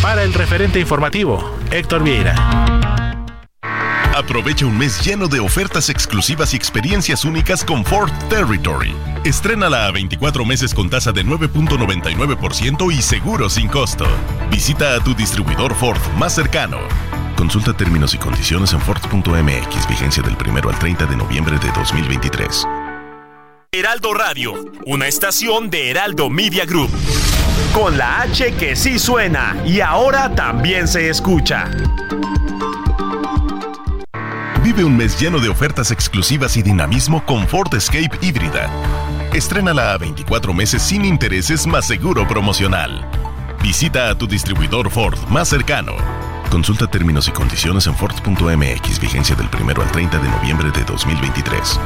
Para 0.00 0.22
el 0.22 0.32
referente 0.32 0.80
informativo, 0.80 1.54
Héctor 1.70 2.04
Vieira. 2.04 2.97
Aprovecha 4.18 4.66
un 4.66 4.76
mes 4.76 5.00
lleno 5.06 5.28
de 5.28 5.38
ofertas 5.38 5.88
exclusivas 5.90 6.52
y 6.52 6.56
experiencias 6.56 7.24
únicas 7.24 7.62
con 7.62 7.84
Ford 7.84 8.10
Territory. 8.28 8.92
Estrénala 9.24 9.86
a 9.86 9.92
24 9.92 10.44
meses 10.44 10.74
con 10.74 10.90
tasa 10.90 11.12
de 11.12 11.24
9.99% 11.24 12.92
y 12.92 13.00
seguro 13.00 13.48
sin 13.48 13.68
costo. 13.68 14.08
Visita 14.50 14.96
a 14.96 15.04
tu 15.04 15.14
distribuidor 15.14 15.72
Ford 15.72 16.00
más 16.16 16.34
cercano. 16.34 16.78
Consulta 17.36 17.72
términos 17.72 18.12
y 18.12 18.18
condiciones 18.18 18.72
en 18.72 18.80
Ford.mx, 18.80 19.88
vigencia 19.88 20.20
del 20.24 20.34
1 20.34 20.68
al 20.68 20.78
30 20.80 21.06
de 21.06 21.16
noviembre 21.16 21.56
de 21.60 21.70
2023. 21.70 22.66
Heraldo 23.70 24.14
Radio, 24.14 24.54
una 24.84 25.06
estación 25.06 25.70
de 25.70 25.90
Heraldo 25.90 26.28
Media 26.28 26.64
Group. 26.64 26.90
Con 27.72 27.96
la 27.96 28.22
H 28.22 28.52
que 28.54 28.74
sí 28.74 28.98
suena 28.98 29.56
y 29.64 29.80
ahora 29.80 30.34
también 30.34 30.88
se 30.88 31.08
escucha. 31.08 31.70
Un 34.78 34.96
mes 34.96 35.18
lleno 35.20 35.40
de 35.40 35.48
ofertas 35.48 35.90
exclusivas 35.90 36.56
y 36.56 36.62
dinamismo 36.62 37.26
con 37.26 37.48
Ford 37.48 37.74
Escape 37.74 38.10
híbrida. 38.20 38.70
Estrénala 39.34 39.92
a 39.92 39.98
24 39.98 40.54
meses 40.54 40.82
sin 40.82 41.04
intereses 41.04 41.66
más 41.66 41.84
seguro 41.84 42.28
promocional. 42.28 43.04
Visita 43.60 44.08
a 44.08 44.14
tu 44.14 44.28
distribuidor 44.28 44.88
Ford 44.88 45.18
más 45.30 45.48
cercano. 45.48 45.96
Consulta 46.48 46.86
términos 46.86 47.26
y 47.26 47.32
condiciones 47.32 47.88
en 47.88 47.96
Ford.mx, 47.96 49.00
vigencia 49.00 49.34
del 49.34 49.48
1 49.52 49.82
al 49.82 49.90
30 49.90 50.16
de 50.16 50.28
noviembre 50.28 50.70
de 50.70 50.84
2023. 50.84 51.80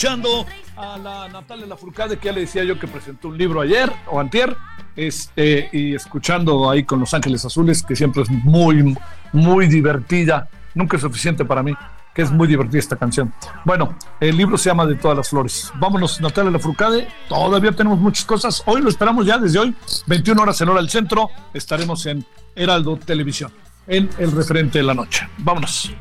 Escuchando 0.00 0.46
a 0.78 0.96
la 0.96 1.28
Natalia 1.28 1.66
Lafourcade, 1.66 2.16
que 2.16 2.28
ya 2.28 2.32
le 2.32 2.40
decía 2.40 2.64
yo 2.64 2.78
que 2.78 2.86
presentó 2.86 3.28
un 3.28 3.36
libro 3.36 3.60
ayer 3.60 3.92
o 4.10 4.18
antier, 4.18 4.56
este, 4.96 5.68
y 5.74 5.94
escuchando 5.94 6.70
ahí 6.70 6.84
con 6.84 7.00
Los 7.00 7.12
Ángeles 7.12 7.44
Azules, 7.44 7.82
que 7.82 7.94
siempre 7.94 8.22
es 8.22 8.30
muy, 8.30 8.96
muy 9.34 9.66
divertida, 9.66 10.48
nunca 10.74 10.96
es 10.96 11.02
suficiente 11.02 11.44
para 11.44 11.62
mí, 11.62 11.74
que 12.14 12.22
es 12.22 12.30
muy 12.30 12.48
divertida 12.48 12.78
esta 12.78 12.96
canción. 12.96 13.30
Bueno, 13.66 13.94
el 14.20 14.38
libro 14.38 14.56
se 14.56 14.70
llama 14.70 14.86
De 14.86 14.94
todas 14.94 15.18
las 15.18 15.28
flores. 15.28 15.70
Vámonos, 15.74 16.18
Natalia 16.18 16.50
Lafourcade, 16.50 17.06
todavía 17.28 17.72
tenemos 17.72 17.98
muchas 17.98 18.24
cosas, 18.24 18.62
hoy 18.64 18.80
lo 18.80 18.88
esperamos 18.88 19.26
ya 19.26 19.36
desde 19.36 19.58
hoy, 19.58 19.74
21 20.06 20.40
horas 20.40 20.58
en 20.62 20.70
hora 20.70 20.80
del 20.80 20.88
centro, 20.88 21.28
estaremos 21.52 22.06
en 22.06 22.24
Heraldo 22.56 22.96
Televisión, 22.96 23.52
en 23.86 24.08
el 24.16 24.32
referente 24.32 24.78
de 24.78 24.84
la 24.84 24.94
noche. 24.94 25.28
Vámonos. 25.36 25.92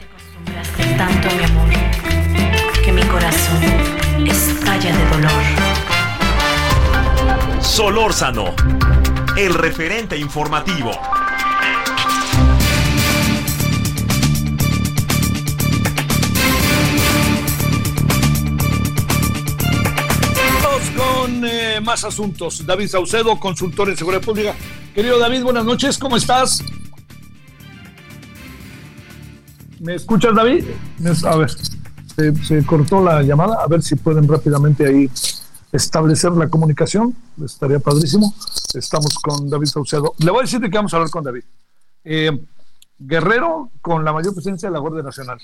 Tanto 0.98 1.28
mi 1.36 1.44
amor 1.44 1.89
corazón 3.20 3.62
estalla 4.26 4.96
de 4.96 5.10
dolor. 5.10 5.32
Solórzano, 7.62 8.56
el 9.36 9.54
referente 9.54 10.18
informativo. 10.18 10.92
Vamos 20.64 20.82
con 20.96 21.44
eh, 21.46 21.82
más 21.84 22.06
asuntos. 22.06 22.66
David 22.66 22.88
Saucedo, 22.88 23.38
consultor 23.38 23.90
en 23.90 23.98
seguridad 23.98 24.22
pública. 24.22 24.56
Querido 24.96 25.20
David, 25.20 25.44
buenas 25.44 25.66
noches, 25.66 25.98
¿cómo 25.98 26.16
estás? 26.16 26.64
¿Me 29.82 29.96
escuchas, 29.96 30.34
David? 30.34 30.64
A 31.26 31.36
ver, 31.36 31.50
se, 32.44 32.66
cortó 32.66 33.04
la 33.04 33.22
llamada. 33.24 33.64
A 33.64 33.68
ver 33.68 33.82
si 33.82 33.96
pueden 33.96 34.28
rápidamente 34.28 34.86
ahí 34.86 35.10
establecer 35.72 36.32
la 36.32 36.50
comunicación. 36.50 37.16
Estaría 37.44 37.80
padrísimo. 37.80 38.34
Estamos 38.74 39.16
con 39.16 39.50
David 39.50 39.68
Saucedo. 39.68 40.14
Le 40.20 40.32
voy 40.32 40.40
a 40.40 40.44
decir 40.44 40.60
de 40.60 40.70
vamos 40.70 40.94
a 40.94 40.98
hablar 40.98 41.10
con 41.10 41.24
David. 41.24 41.44
Eh, 42.04 42.32
Guerrero 42.98 43.70
con 43.82 44.04
la 44.04 44.12
mayor 44.12 44.34
presencia 44.34 44.70
de 44.70 44.74
la 44.74 44.80
Guardia 44.80 45.04
Nacional. 45.04 45.40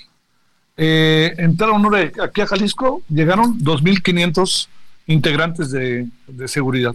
Eh, 0.76 1.34
entraron 1.38 1.82
aquí 1.94 2.42
a 2.42 2.46
Jalisco, 2.46 3.00
llegaron 3.08 3.58
2.500 3.60 4.68
integrantes 5.06 5.70
de, 5.70 6.06
de 6.26 6.48
seguridad. 6.48 6.94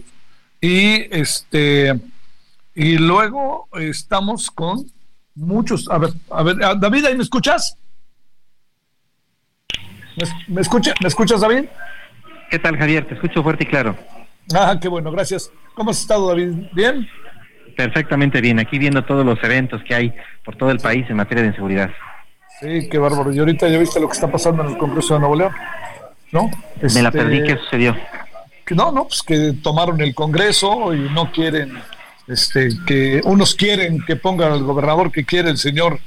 Y 0.60 1.08
este 1.10 2.00
y 2.74 2.96
luego 2.96 3.68
estamos 3.78 4.50
con 4.50 4.90
muchos. 5.34 5.88
A 5.90 5.98
ver, 5.98 6.10
a 6.30 6.42
ver, 6.42 6.64
ah, 6.64 6.74
David, 6.74 7.04
¿ahí 7.06 7.16
me 7.16 7.22
escuchas? 7.22 7.76
¿Me, 10.48 10.60
escucha, 10.60 10.94
¿Me 11.00 11.08
escuchas, 11.08 11.40
David? 11.40 11.64
¿Qué 12.50 12.58
tal, 12.58 12.76
Javier? 12.76 13.06
Te 13.06 13.14
escucho 13.14 13.42
fuerte 13.42 13.64
y 13.64 13.66
claro. 13.66 13.96
Ah, 14.54 14.76
qué 14.80 14.88
bueno, 14.88 15.10
gracias. 15.10 15.50
¿Cómo 15.74 15.90
has 15.90 16.00
estado, 16.00 16.28
David? 16.28 16.50
¿Bien? 16.72 17.08
Perfectamente 17.76 18.40
bien. 18.40 18.58
Aquí 18.58 18.78
viendo 18.78 19.04
todos 19.04 19.24
los 19.24 19.42
eventos 19.42 19.82
que 19.84 19.94
hay 19.94 20.12
por 20.44 20.56
todo 20.56 20.70
el 20.70 20.78
país 20.78 21.06
en 21.08 21.16
materia 21.16 21.42
de 21.42 21.48
inseguridad. 21.48 21.90
Sí, 22.60 22.88
qué 22.90 22.98
bárbaro. 22.98 23.32
Y 23.32 23.38
ahorita 23.38 23.68
ya 23.68 23.78
viste 23.78 23.98
lo 23.98 24.08
que 24.08 24.12
está 24.12 24.30
pasando 24.30 24.62
en 24.62 24.70
el 24.70 24.78
Congreso 24.78 25.14
de 25.14 25.20
Nuevo 25.20 25.36
León, 25.36 25.52
¿no? 26.32 26.50
Me 26.80 27.02
la 27.02 27.08
Este, 27.08 27.18
perdí. 27.18 27.42
¿Qué 27.44 27.56
sucedió? 27.56 27.96
que 28.64 28.74
no, 28.76 28.92
no, 28.92 29.04
pues 29.04 29.22
que 29.22 29.54
tomaron 29.62 30.00
el 30.00 30.14
Congreso 30.14 30.94
y 30.94 31.00
no 31.10 31.32
quieren, 31.32 31.74
este, 32.28 32.68
que 32.86 33.20
unos 33.24 33.54
quieren 33.54 34.02
que 34.06 34.16
ponga 34.16 34.52
al 34.52 34.62
gobernador 34.62 35.10
que 35.10 35.24
quiere 35.24 35.50
el 35.50 35.58
señor 35.58 35.98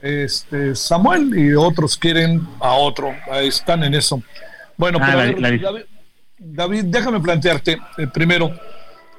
este, 0.00 0.74
Samuel 0.74 1.36
y 1.38 1.54
otros 1.54 1.96
quieren 1.96 2.46
a 2.60 2.72
otro. 2.72 3.14
Ahí 3.30 3.48
están 3.48 3.82
en 3.84 3.94
eso. 3.94 4.22
Bueno, 4.76 4.98
Ah, 5.00 5.06
pero 5.06 5.18
a 5.18 5.24
la- 5.24 5.30
ver, 5.32 5.40
la- 5.40 5.50
David, 5.70 5.84
David, 6.38 6.84
déjame 6.86 7.20
plantearte 7.20 7.78
eh, 7.98 8.06
primero. 8.12 8.50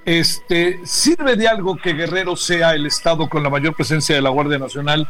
Este, 0.06 0.80
¿Sirve 0.86 1.36
de 1.36 1.48
algo 1.48 1.76
que 1.76 1.94
Guerrero 1.94 2.36
sea 2.36 2.74
el 2.74 2.86
estado 2.86 3.30
con 3.30 3.44
la 3.44 3.50
mayor 3.50 3.76
presencia 3.76 4.16
de 4.16 4.22
la 4.22 4.30
Guardia 4.30 4.58
Nacional 4.58 5.08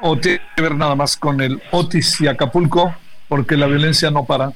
o 0.00 0.16
tiene 0.16 0.40
que 0.56 0.62
ver 0.62 0.74
nada 0.74 0.94
más 0.94 1.16
con 1.16 1.40
el 1.40 1.60
Otis 1.70 2.20
y 2.20 2.26
Acapulco? 2.26 2.94
Porque 3.28 3.56
la 3.56 3.66
violencia 3.66 4.10
no 4.10 4.24
para. 4.24 4.52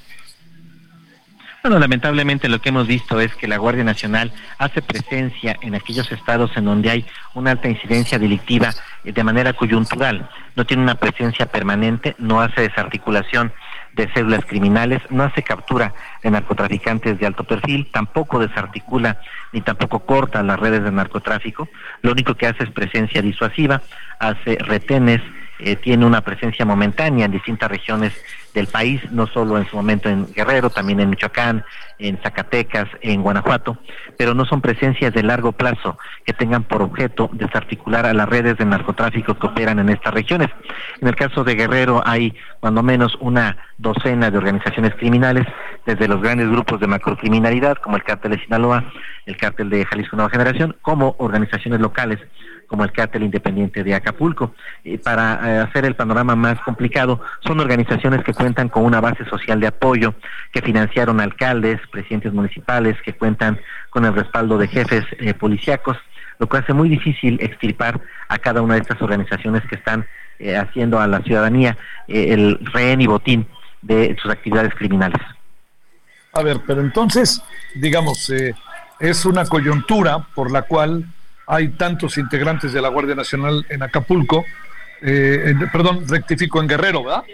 Bueno, 1.63 1.79
lamentablemente 1.79 2.49
lo 2.49 2.61
que 2.61 2.71
hemos 2.71 2.89
visto 2.89 3.21
es 3.21 3.37
que 3.37 3.47
la 3.47 3.57
Guardia 3.57 3.85
Nacional 3.85 4.33
hace 4.59 4.83
presencia 4.83 5.57
en 5.63 5.77
aquellos 5.77 6.11
estados 6.11 6.51
en 6.57 6.65
donde 6.65 6.91
hay 6.91 7.07
una 7.35 7.53
alta 7.53 7.69
incidencia 7.69 8.19
delictiva 8.19 8.71
eh, 9.05 9.13
de 9.13 9.23
manera 9.23 9.53
coyuntural. 9.53 10.29
No 10.57 10.67
tiene 10.67 10.83
una 10.83 10.97
presencia 10.97 11.47
permanente, 11.47 12.17
no 12.19 12.41
hace 12.41 12.63
desarticulación 12.63 13.53
de 13.93 14.13
células 14.13 14.45
criminales, 14.45 15.03
no 15.11 15.23
hace 15.23 15.45
captura 15.45 15.95
de 16.25 16.33
narcotraficantes 16.33 17.21
de 17.21 17.27
alto 17.27 17.45
perfil, 17.45 17.89
tampoco 17.93 18.41
desarticula 18.41 19.21
ni 19.53 19.61
tampoco 19.61 20.01
corta 20.01 20.43
las 20.43 20.59
redes 20.59 20.83
de 20.83 20.91
narcotráfico. 20.91 21.69
Lo 22.01 22.11
único 22.11 22.35
que 22.35 22.49
hace 22.49 22.65
es 22.65 22.71
presencia 22.71 23.23
disuasiva, 23.23 23.83
hace 24.19 24.57
retenes, 24.59 25.21
eh, 25.65 25.77
tiene 25.77 26.05
una 26.05 26.23
presencia 26.23 26.65
momentánea 26.65 27.27
en 27.27 27.33
distintas 27.33 27.71
regiones 27.71 28.13
del 28.55 28.67
país, 28.67 29.01
no 29.11 29.27
solo 29.27 29.57
en 29.57 29.67
su 29.67 29.77
momento 29.77 30.09
en 30.09 30.27
Guerrero, 30.33 30.71
también 30.71 31.01
en 31.01 31.11
Michoacán, 31.11 31.65
en 31.99 32.19
Zacatecas, 32.19 32.89
en 33.01 33.23
Guanajuato, 33.23 33.79
pero 34.19 34.35
no 34.35 34.45
son 34.45 34.61
presencias 34.61 35.15
de 35.15 35.23
largo 35.23 35.53
plazo 35.53 35.99
que 36.25 36.33
tengan 36.33 36.65
por 36.65 36.83
objeto 36.83 37.31
desarticular 37.33 38.05
a 38.05 38.13
las 38.13 38.29
redes 38.29 38.59
de 38.59 38.65
narcotráfico 38.65 39.39
que 39.39 39.47
operan 39.47 39.79
en 39.79 39.89
estas 39.89 40.13
regiones. 40.13 40.49
En 41.01 41.09
el 41.09 41.17
caso 41.17 41.45
de 41.45 41.55
Guerrero 41.55 42.03
hay 42.05 42.35
cuando 42.61 42.83
menos 42.83 43.17
una 43.21 43.57
docena 43.79 44.31
de 44.31 44.39
organizaciones 44.39 44.95
criminales, 44.97 45.47
desde 45.87 46.09
los 46.09 46.21
grandes 46.21 46.49
grupos 46.49 46.81
de 46.81 46.87
macrocriminalidad 46.87 47.79
como 47.79 47.97
el 47.97 48.05
cártel 48.05 48.33
de 48.33 48.41
Sinaloa, 48.41 48.85
el 49.27 49.37
cártel 49.37 49.71
de 49.71 49.85
Jalisco 49.85 50.17
Nueva 50.17 50.31
Generación, 50.31 50.77
como 50.83 51.15
organizaciones 51.19 51.81
locales 51.81 52.21
como 52.73 52.85
el 52.85 52.93
cártel 52.93 53.25
independiente 53.25 53.85
de 53.85 53.95
Acapulco. 53.95 54.55
Y 54.83 54.97
para 54.97 55.35
eh, 55.35 55.59
hacer 55.59 55.85
el 55.85 55.95
panorama 55.95 56.35
más 56.35 56.59
complicado, 56.63 57.21
son 57.47 57.61
organizaciones 57.61 58.25
que 58.25 58.33
cuentan 58.33 58.71
con 58.71 58.87
una 58.87 58.99
base 58.99 59.27
social 59.27 59.61
de 59.61 59.67
apoyo, 59.67 60.15
que 60.53 60.63
financiaron 60.63 61.21
alcaldes, 61.21 61.83
presidentes 61.91 62.33
municipales, 62.33 62.97
que 63.05 63.13
cuentan 63.13 63.61
con 63.91 64.07
el 64.07 64.15
respaldo 64.15 64.57
de 64.57 64.69
jefes 64.69 65.05
eh, 65.19 65.35
policíacos, 65.35 65.99
lo 66.39 66.49
que 66.49 66.57
hace 66.57 66.73
muy 66.73 66.89
difícil 66.89 67.39
extirpar 67.43 68.01
a 68.29 68.39
cada 68.39 68.63
una 68.63 68.77
de 68.77 68.81
estas 68.81 69.03
organizaciones 69.03 69.63
que 69.69 69.77
están 69.77 70.07
eh, 70.39 70.57
haciendo 70.57 70.99
a 70.99 71.07
la 71.07 71.21
ciudadanía 71.21 71.77
eh, 72.09 72.33
el 72.33 72.59
rehén 72.73 73.03
y 73.03 73.07
botín 73.07 73.47
de 73.83 74.17
sus 74.23 74.33
actividades 74.33 74.75
criminales. 74.75 75.21
A 76.33 76.43
ver, 76.43 76.61
pero 76.67 76.81
entonces, 76.81 77.43
digamos, 77.75 78.31
eh, 78.31 78.55
es 78.99 79.27
una 79.27 79.45
coyuntura 79.45 80.21
por 80.35 80.51
la 80.51 80.63
cual 80.63 81.05
hay 81.53 81.69
tantos 81.69 82.17
integrantes 82.17 82.73
de 82.73 82.81
la 82.81 82.89
Guardia 82.89 83.15
Nacional 83.15 83.67
en 83.69 83.83
Acapulco, 83.83 84.47
eh, 85.03 85.43
en- 85.49 85.71
perdón, 85.71 86.09
rectifico 86.09 86.63
en 86.63 86.67
Guerrero, 86.67 87.05
¿verdad? 87.05 87.25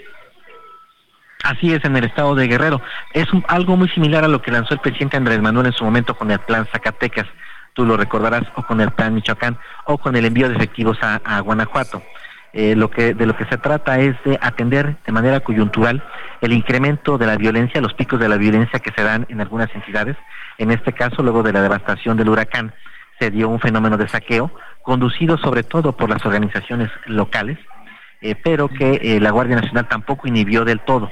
Así 1.45 1.73
es, 1.73 1.85
en 1.85 1.97
el 1.97 2.03
estado 2.03 2.35
de 2.35 2.49
Guerrero. 2.49 2.83
Es 3.15 3.33
un- 3.33 3.45
algo 3.47 3.77
muy 3.77 3.89
similar 3.91 4.25
a 4.25 4.29
lo 4.29 4.43
que 4.43 4.51
lanzó 4.51 4.75
el 4.75 4.81
presidente 4.81 5.17
Andrés 5.17 5.41
Manuel 5.41 5.67
en 5.67 5.73
su 5.73 5.85
momento 5.85 6.17
con 6.17 6.33
el 6.33 6.41
plan 6.41 6.67
Zacatecas, 6.67 7.27
tú 7.75 7.85
lo 7.87 7.97
recordarás, 7.97 8.43
o 8.57 8.65
con 8.65 8.81
el 8.81 8.91
plan 8.91 9.15
Michoacán, 9.15 9.57
o 9.85 9.99
con 9.99 10.17
el 10.17 10.25
envío 10.25 10.49
de 10.49 10.57
efectivos 10.57 10.99
a, 11.01 11.39
Guanajuato. 11.41 12.03
Eh, 12.53 12.75
lo 12.75 12.91
que 12.91 13.15
de 13.15 13.25
lo 13.25 13.37
que 13.37 13.45
se 13.45 13.57
trata 13.59 14.01
es 14.01 14.17
de 14.25 14.37
atender 14.41 14.97
de 15.07 15.13
manera 15.13 15.39
coyuntural 15.41 16.03
el 16.41 16.53
incremento 16.53 17.19
de 17.19 17.27
la 17.27 17.37
violencia, 17.37 17.81
los 17.81 17.95
picos 17.95 18.19
de 18.19 18.29
la 18.29 18.37
violencia 18.37 18.81
que 18.81 18.91
se 18.91 19.05
dan 19.05 19.27
en 19.29 19.41
algunas 19.41 19.73
entidades. 19.77 20.17
En 20.57 20.73
este 20.73 20.93
caso, 20.93 21.23
luego 21.23 21.45
de 21.45 21.53
la 21.53 21.63
devastación 21.63 22.17
del 22.17 22.31
huracán, 22.31 22.73
se 23.19 23.31
dio 23.31 23.49
un 23.49 23.61
fenómeno 23.61 23.97
de 23.97 24.09
saqueo, 24.09 24.51
conducido 24.83 25.37
sobre 25.39 25.63
todo 25.63 25.93
por 25.93 26.09
las 26.09 26.25
organizaciones 26.25 26.91
locales, 27.07 27.59
eh, 28.21 28.35
pero 28.35 28.69
que 28.69 29.01
eh, 29.03 29.21
la 29.21 29.31
Guardia 29.31 29.57
Nacional 29.57 29.89
tampoco 29.89 30.29
inhibió 30.29 30.65
del 30.65 30.81
todo. 30.81 31.11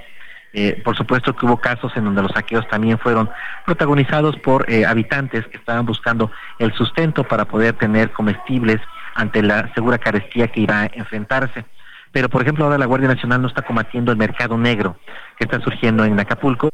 Eh, 0.52 0.80
por 0.82 0.96
supuesto 0.96 1.36
que 1.36 1.44
hubo 1.44 1.58
casos 1.58 1.94
en 1.96 2.04
donde 2.04 2.22
los 2.22 2.32
saqueos 2.32 2.66
también 2.68 2.98
fueron 2.98 3.28
protagonizados 3.66 4.36
por 4.38 4.66
habitantes 4.86 5.46
que 5.48 5.58
estaban 5.58 5.84
buscando 5.84 6.30
el 6.58 6.72
sustento 6.72 7.24
para 7.24 7.44
poder 7.44 7.74
tener 7.74 8.10
comestibles 8.12 8.80
ante 9.14 9.42
la 9.42 9.72
segura 9.74 9.98
carestía 9.98 10.48
que 10.48 10.60
iba 10.60 10.82
a 10.82 10.90
enfrentarse. 10.94 11.66
Pero, 12.10 12.30
por 12.30 12.40
ejemplo, 12.40 12.64
ahora 12.64 12.78
la 12.78 12.86
Guardia 12.86 13.08
Nacional 13.08 13.42
no 13.42 13.48
está 13.48 13.62
combatiendo 13.62 14.10
el 14.12 14.16
mercado 14.16 14.56
negro 14.56 14.96
que 15.38 15.44
está 15.44 15.60
surgiendo 15.60 16.04
en 16.04 16.18
Acapulco, 16.18 16.70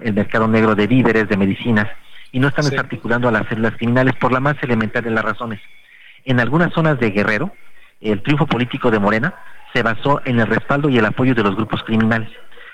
el 0.00 0.14
mercado 0.14 0.48
negro 0.48 0.74
de 0.74 0.86
víveres, 0.86 1.28
de 1.28 1.36
medicinas, 1.36 1.88
y 2.32 2.40
no 2.40 2.48
están 2.48 2.68
desarticulando 2.68 3.28
a 3.28 3.32
las 3.32 3.46
células 3.48 3.74
criminales 3.76 4.14
por 4.16 4.32
la 4.32 4.40
más 4.40 4.56
elemental 4.62 5.02
de 5.02 5.10
las 5.10 5.24
razones. 5.24 5.60
En 6.24 6.40
algunas 6.40 6.72
zonas 6.72 6.98
de 6.98 7.10
Guerrero, 7.10 7.52
el 8.00 8.22
triunfo 8.22 8.46
político 8.46 8.90
de 8.90 8.98
Morena 8.98 9.34
se 9.72 9.82
basó 9.82 10.20
en 10.24 10.40
el 10.40 10.46
respaldo 10.46 10.88
y 10.88 10.98
el 10.98 11.04
apoyo 11.04 11.34
de 11.34 11.42
los 11.42 11.56
grupos 11.56 11.82
criminales. 11.84 12.30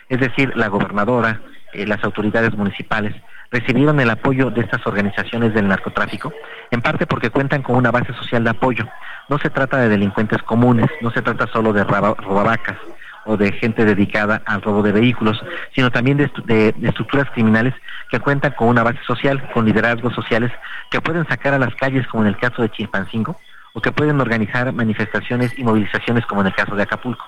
Es 0.08 0.20
decir, 0.20 0.52
la 0.56 0.68
gobernadora, 0.68 1.40
eh, 1.72 1.86
las 1.86 2.02
autoridades 2.04 2.54
municipales 2.54 3.14
recibieron 3.50 4.00
el 4.00 4.10
apoyo 4.10 4.50
de 4.50 4.62
estas 4.62 4.86
organizaciones 4.86 5.52
del 5.52 5.68
narcotráfico, 5.68 6.32
en 6.70 6.80
parte 6.80 7.06
porque 7.06 7.30
cuentan 7.30 7.62
con 7.62 7.76
una 7.76 7.90
base 7.90 8.12
social 8.14 8.44
de 8.44 8.50
apoyo. 8.50 8.88
No 9.28 9.38
se 9.38 9.50
trata 9.50 9.78
de 9.78 9.90
delincuentes 9.90 10.42
comunes, 10.42 10.90
no 11.02 11.10
se 11.10 11.22
trata 11.22 11.46
solo 11.46 11.72
de 11.72 11.84
robavacas 11.84 12.78
o 13.24 13.36
de 13.36 13.52
gente 13.52 13.84
dedicada 13.84 14.42
al 14.46 14.62
robo 14.62 14.82
de 14.82 14.92
vehículos, 14.92 15.42
sino 15.74 15.90
también 15.90 16.16
de, 16.16 16.30
de, 16.44 16.74
estructuras 16.88 17.30
criminales 17.30 17.74
que 18.10 18.20
cuentan 18.20 18.52
con 18.52 18.68
una 18.68 18.82
base 18.82 19.00
social, 19.06 19.50
con 19.52 19.64
liderazgos 19.64 20.14
sociales 20.14 20.50
que 20.90 21.00
pueden 21.00 21.26
sacar 21.26 21.54
a 21.54 21.58
las 21.58 21.74
calles, 21.74 22.06
como 22.08 22.24
en 22.24 22.28
el 22.28 22.36
caso 22.36 22.62
de 22.62 22.70
Chimpancingo, 22.70 23.38
o 23.72 23.80
que 23.80 23.92
pueden 23.92 24.20
organizar 24.20 24.72
manifestaciones 24.72 25.58
y 25.58 25.64
movilizaciones, 25.64 26.26
como 26.26 26.42
en 26.42 26.48
el 26.48 26.54
caso 26.54 26.74
de 26.74 26.82
Acapulco. 26.82 27.24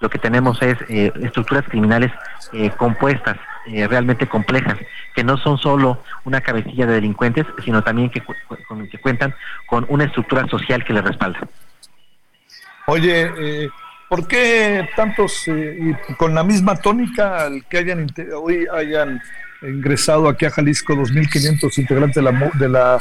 Lo 0.00 0.10
que 0.10 0.18
tenemos 0.18 0.60
es 0.60 0.76
eh, 0.90 1.10
estructuras 1.22 1.64
criminales 1.64 2.12
eh, 2.52 2.70
compuestas, 2.76 3.38
eh, 3.66 3.86
realmente 3.88 4.26
complejas, 4.26 4.76
que 5.14 5.24
no 5.24 5.38
son 5.38 5.56
solo 5.56 6.02
una 6.24 6.42
cabecilla 6.42 6.86
de 6.86 6.94
delincuentes, 6.94 7.46
sino 7.64 7.82
también 7.82 8.10
que, 8.10 8.22
que 8.90 8.98
cuentan 8.98 9.34
con 9.66 9.86
una 9.88 10.04
estructura 10.04 10.46
social 10.48 10.84
que 10.84 10.92
les 10.92 11.02
respalda. 11.02 11.40
Oye, 12.86 13.70
¿por 14.08 14.26
qué 14.26 14.88
tantos, 14.96 15.44
con 16.16 16.34
la 16.34 16.44
misma 16.44 16.76
tónica, 16.76 17.44
al 17.46 17.64
que 17.66 17.78
hayan 17.78 18.06
hoy 18.34 18.66
hayan 18.72 19.20
ingresado 19.62 20.28
aquí 20.28 20.44
a 20.44 20.50
Jalisco 20.50 20.94
2.500 20.94 21.78
integrantes 21.78 22.16
de 22.16 22.22
la, 22.22 22.50
de 22.58 22.68
la 22.68 22.98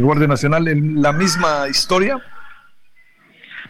Guardia 0.00 0.26
Nacional, 0.26 0.68
en 0.68 1.00
la 1.00 1.12
misma 1.12 1.68
historia? 1.68 2.20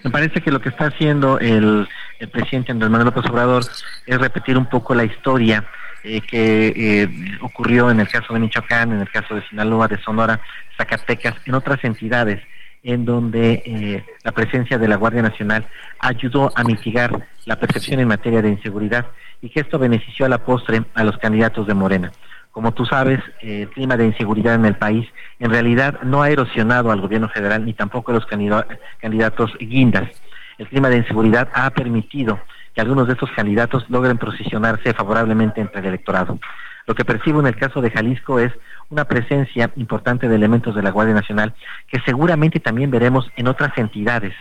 Me 0.02 0.10
parece 0.10 0.40
que 0.40 0.50
lo 0.50 0.60
que 0.60 0.68
está 0.68 0.86
haciendo 0.86 1.38
el, 1.38 1.88
presidente 2.30 2.72
Andrés 2.72 2.90
Manuel 2.90 3.06
López 3.06 3.28
Obrador 3.30 3.64
es 4.06 4.18
repetir 4.18 4.56
un 4.56 4.66
poco 4.66 4.94
la 4.94 5.04
historia 5.04 5.64
eh, 6.04 6.20
que 6.20 6.72
eh, 6.76 7.38
ocurrió 7.40 7.90
en 7.90 8.00
el 8.00 8.08
caso 8.08 8.32
de 8.32 8.40
Michoacán, 8.40 8.92
en 8.92 9.00
el 9.00 9.10
caso 9.10 9.34
de 9.34 9.46
Sinaloa, 9.48 9.88
de 9.88 9.98
Sonora, 9.98 10.40
Zacatecas, 10.76 11.34
en 11.46 11.54
otras 11.54 11.82
entidades 11.82 12.40
en 12.86 13.04
donde 13.04 13.62
eh, 13.66 14.04
la 14.22 14.30
presencia 14.30 14.78
de 14.78 14.86
la 14.86 14.94
Guardia 14.94 15.20
Nacional 15.20 15.66
ayudó 15.98 16.52
a 16.54 16.62
mitigar 16.62 17.26
la 17.44 17.56
percepción 17.56 17.98
en 17.98 18.06
materia 18.06 18.40
de 18.40 18.48
inseguridad 18.48 19.06
y 19.42 19.48
que 19.50 19.60
esto 19.60 19.76
benefició 19.80 20.24
a 20.24 20.28
la 20.28 20.38
postre 20.38 20.84
a 20.94 21.02
los 21.02 21.18
candidatos 21.18 21.66
de 21.66 21.74
Morena. 21.74 22.12
Como 22.52 22.72
tú 22.72 22.86
sabes, 22.86 23.18
el 23.40 23.68
clima 23.70 23.96
de 23.96 24.06
inseguridad 24.06 24.54
en 24.54 24.64
el 24.64 24.76
país 24.76 25.06
en 25.40 25.50
realidad 25.50 26.00
no 26.02 26.22
ha 26.22 26.30
erosionado 26.30 26.92
al 26.92 27.00
gobierno 27.00 27.28
federal 27.28 27.64
ni 27.64 27.74
tampoco 27.74 28.12
a 28.12 28.14
los 28.14 28.26
candidatos 28.26 29.52
guindas. 29.58 30.08
El 30.56 30.68
clima 30.68 30.88
de 30.88 30.98
inseguridad 30.98 31.48
ha 31.54 31.68
permitido 31.70 32.38
que 32.72 32.80
algunos 32.80 33.08
de 33.08 33.14
estos 33.14 33.32
candidatos 33.32 33.84
logren 33.90 34.16
posicionarse 34.16 34.94
favorablemente 34.94 35.60
entre 35.60 35.80
el 35.80 35.86
electorado. 35.86 36.38
Lo 36.86 36.94
que 36.94 37.04
percibo 37.04 37.40
en 37.40 37.48
el 37.48 37.56
caso 37.56 37.80
de 37.80 37.90
Jalisco 37.90 38.38
es 38.38 38.52
una 38.90 39.04
presencia 39.04 39.70
importante 39.76 40.28
de 40.28 40.36
elementos 40.36 40.74
de 40.74 40.82
la 40.82 40.90
Guardia 40.90 41.14
Nacional 41.14 41.54
que 41.88 42.00
seguramente 42.00 42.60
también 42.60 42.90
veremos 42.90 43.30
en 43.36 43.48
otras 43.48 43.76
entidades 43.78 44.34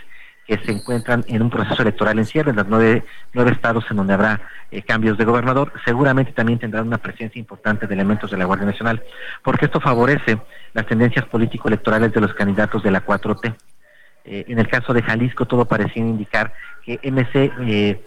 que 0.45 0.57
se 0.59 0.71
encuentran 0.71 1.25
en 1.27 1.41
un 1.41 1.49
proceso 1.49 1.81
electoral 1.81 2.19
en 2.19 2.25
cierre, 2.25 2.51
en 2.51 2.57
los 2.57 2.67
nueve, 2.67 3.03
nueve 3.33 3.51
estados 3.51 3.85
en 3.89 3.97
donde 3.97 4.13
habrá 4.13 4.41
eh, 4.71 4.83
cambios 4.83 5.17
de 5.17 5.25
gobernador, 5.25 5.73
seguramente 5.83 6.33
también 6.33 6.59
tendrán 6.59 6.87
una 6.87 6.99
presencia 6.99 7.39
importante 7.39 7.87
de 7.87 7.93
elementos 7.95 8.29
de 8.29 8.37
la 8.37 8.45
Guardia 8.45 8.67
Nacional, 8.67 9.03
porque 9.43 9.65
esto 9.65 9.79
favorece 9.79 10.37
las 10.73 10.85
tendencias 10.85 11.25
político-electorales 11.25 12.13
de 12.13 12.21
los 12.21 12.33
candidatos 12.33 12.83
de 12.83 12.91
la 12.91 13.03
4T. 13.03 13.55
Eh, 14.27 14.45
en 14.47 14.57
el 14.57 14.67
caso 14.67 14.91
de 14.91 15.03
Jalisco 15.03 15.45
todo 15.45 15.65
parecía 15.65 16.01
indicar 16.01 16.51
que 16.83 16.99
MC 17.03 17.51
eh, 17.61 18.03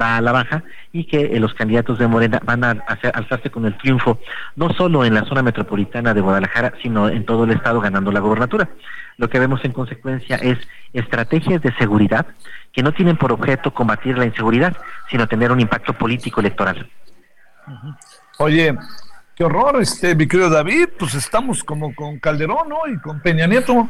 va 0.00 0.16
a 0.16 0.20
la 0.20 0.30
baja 0.30 0.62
y 0.92 1.04
que 1.04 1.38
los 1.40 1.54
candidatos 1.54 1.98
de 1.98 2.06
Morena 2.06 2.40
van 2.44 2.62
a 2.64 2.70
alzarse 3.14 3.50
con 3.50 3.66
el 3.66 3.76
triunfo, 3.78 4.18
no 4.56 4.72
solo 4.74 5.04
en 5.04 5.14
la 5.14 5.24
zona 5.24 5.42
metropolitana 5.42 6.14
de 6.14 6.20
Guadalajara, 6.20 6.74
sino 6.82 7.08
en 7.08 7.24
todo 7.24 7.44
el 7.44 7.50
estado 7.50 7.80
ganando 7.80 8.12
la 8.12 8.20
gobernatura. 8.20 8.68
Lo 9.16 9.28
que 9.28 9.38
vemos 9.38 9.64
en 9.64 9.72
consecuencia 9.72 10.36
es 10.36 10.58
estrategias 10.92 11.62
de 11.62 11.72
seguridad 11.74 12.26
que 12.72 12.82
no 12.82 12.92
tienen 12.92 13.16
por 13.16 13.32
objeto 13.32 13.72
combatir 13.72 14.18
la 14.18 14.26
inseguridad, 14.26 14.76
sino 15.10 15.26
tener 15.26 15.52
un 15.52 15.60
impacto 15.60 15.92
político 15.92 16.40
electoral. 16.40 16.88
Oye, 18.38 18.76
qué 19.34 19.44
horror, 19.44 19.80
este, 19.80 20.14
mi 20.14 20.26
querido 20.26 20.50
David, 20.50 20.88
pues 20.98 21.14
estamos 21.14 21.62
como 21.62 21.94
con 21.94 22.18
Calderón, 22.18 22.68
¿no? 22.68 22.86
Y 22.92 22.98
con 22.98 23.20
Peña 23.20 23.46
Nieto 23.46 23.88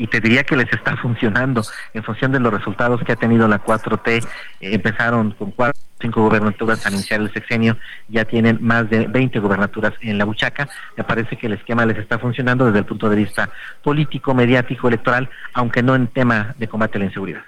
y 0.00 0.06
te 0.06 0.18
diría 0.18 0.44
que 0.44 0.56
les 0.56 0.72
está 0.72 0.96
funcionando 0.96 1.62
en 1.92 2.02
función 2.02 2.32
de 2.32 2.40
los 2.40 2.50
resultados 2.50 3.02
que 3.04 3.12
ha 3.12 3.16
tenido 3.16 3.46
la 3.46 3.62
4T. 3.62 4.24
Eh, 4.60 4.74
empezaron 4.74 5.32
con 5.32 5.50
cuatro 5.50 5.78
cinco 6.00 6.22
gobernaturas 6.22 6.86
al 6.86 6.94
iniciar 6.94 7.20
el 7.20 7.30
sexenio, 7.30 7.76
ya 8.08 8.24
tienen 8.24 8.56
más 8.62 8.88
de 8.88 9.06
20 9.06 9.38
gobernaturas 9.40 9.92
en 10.00 10.16
la 10.16 10.24
buchaca. 10.24 10.70
Me 10.96 11.04
parece 11.04 11.36
que 11.36 11.48
el 11.48 11.52
esquema 11.52 11.84
les 11.84 11.98
está 11.98 12.18
funcionando 12.18 12.64
desde 12.64 12.78
el 12.78 12.86
punto 12.86 13.10
de 13.10 13.16
vista 13.16 13.50
político, 13.84 14.32
mediático, 14.32 14.88
electoral, 14.88 15.28
aunque 15.52 15.82
no 15.82 15.94
en 15.94 16.06
tema 16.06 16.54
de 16.58 16.66
combate 16.66 16.96
a 16.96 17.00
la 17.00 17.04
inseguridad. 17.04 17.42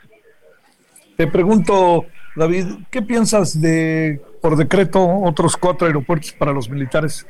Te 1.17 1.27
pregunto, 1.29 2.05
David, 2.37 2.67
¿qué 2.91 3.01
piensas 3.01 3.59
de, 3.63 4.21
por 4.43 4.57
decreto, 4.57 5.03
otros 5.23 5.57
cuatro 5.57 5.87
aeropuertos 5.87 6.33
para 6.33 6.53
los 6.53 6.69
militares? 6.69 7.27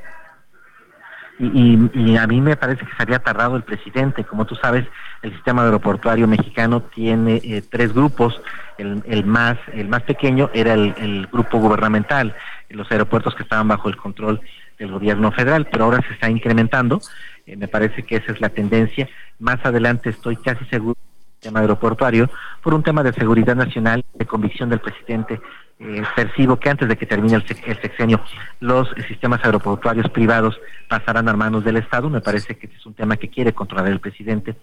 Y, 1.39 2.17
a 2.17 2.27
mí 2.27 2.41
me 2.41 2.57
parece 2.57 2.85
que 2.85 2.95
se 2.97 3.03
había 3.03 3.19
tardado 3.19 3.57
el 3.57 3.63
presidente. 3.63 4.25
Como 4.25 4.45
tú 4.45 4.55
sabes, 4.55 4.87
el 5.23 5.33
sistema 5.33 5.65
aeroportuario 5.65 6.29
mexicano 6.29 6.83
tiene 6.83 7.41
eh, 7.43 7.63
tres 7.69 7.93
grupos. 7.93 8.41
El, 8.79 9.25
más 9.25 9.59
el 9.73 9.89
más 9.89 10.03
pequeño 10.03 10.51
era 10.53 10.75
el, 10.75 11.29
grupo 11.33 11.59
gubernamental, 11.59 12.35
los 12.69 12.91
aeropuertos 12.91 13.35
que 13.35 13.45
estaban 13.45 13.69
bajo 13.69 13.89
el 13.89 13.97
control 13.97 14.41
del 14.79 14.91
gobierno 14.91 15.31
federal, 15.33 15.69
pero 15.71 15.85
ahora 15.85 16.03
se 16.07 16.15
está 16.15 16.29
incrementando. 16.31 17.01
Eh, 17.47 17.57
me 17.57 17.69
parece 17.69 18.03
que 18.03 18.17
esa 18.17 18.33
es 18.33 18.41
la 18.41 18.49
tendencia. 18.49 19.09
Más 19.39 19.65
adelante 19.65 20.11
estoy 20.11 20.37
casi 20.37 20.65
seguro 20.67 20.97
tema 21.43 21.61
aeroportuario 21.61 22.31
por 22.63 22.73
un 22.73 22.83
tema 22.83 23.03
de 23.03 23.13
seguridad 23.13 23.57
nacional, 23.57 24.05
de 24.15 24.27
convicción 24.27 24.71
del 24.71 24.79
presidente 24.79 25.41
eh, 25.79 26.03
percibo 26.15 26.57
que 26.59 26.71
antes 26.71 26.89
de 26.89 26.97
que 26.97 27.07
termine 27.07 27.35
el, 27.35 27.45
sexenio 27.45 28.21
los 28.61 28.89
sistemas 29.09 29.45
aeroportuarios 29.45 30.09
privados 30.11 30.59
pasarán 30.89 31.29
a 31.29 31.33
manos 31.33 31.65
del 31.65 31.77
Estado. 31.77 32.09
Me 32.09 32.21
parece 32.21 32.57
que 32.57 32.69
es 32.69 32.87
un 32.87 32.95
tema 32.95 33.17
que 33.17 33.29
quiere 33.29 33.53
controlar 33.53 33.89
el 33.89 33.99
presidente, 33.99 34.55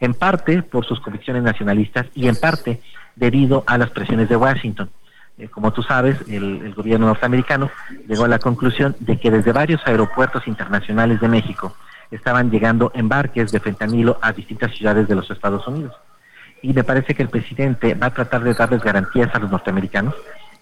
en 0.00 0.14
parte 0.14 0.62
por 0.62 0.86
sus 0.86 1.00
convicciones 1.00 1.42
nacionalistas 1.42 2.06
y 2.14 2.28
en 2.28 2.36
parte 2.36 2.80
debido 3.16 3.64
a 3.66 3.76
las 3.76 3.90
presiones 3.90 4.28
de 4.28 4.36
Washington. 4.36 4.88
Eh, 5.36 5.48
como 5.48 5.72
tú 5.72 5.82
sabes, 5.82 6.16
el, 6.28 6.72
gobierno 6.74 7.06
norteamericano 7.06 7.70
llegó 8.06 8.24
a 8.24 8.28
la 8.28 8.38
conclusión 8.38 8.94
de 9.00 9.18
que 9.18 9.32
desde 9.32 9.52
varios 9.52 9.84
aeropuertos 9.84 10.46
internacionales 10.46 11.20
de 11.20 11.28
México 11.28 11.74
estaban 12.12 12.52
llegando 12.52 12.92
embarques 12.94 13.50
de 13.50 13.58
fentanilo 13.58 14.18
a 14.22 14.32
distintas 14.32 14.72
ciudades 14.76 15.08
de 15.08 15.16
los 15.16 15.28
Estados 15.28 15.66
Unidos. 15.66 15.94
Y 16.62 16.72
me 16.72 16.84
parece 16.84 17.14
que 17.14 17.22
el 17.22 17.28
presidente 17.28 17.94
va 17.94 18.06
a 18.06 18.14
tratar 18.14 18.42
de 18.42 18.54
darles 18.54 18.82
garantías 18.82 19.34
a 19.34 19.38
los 19.38 19.50
norteamericanos 19.50 20.14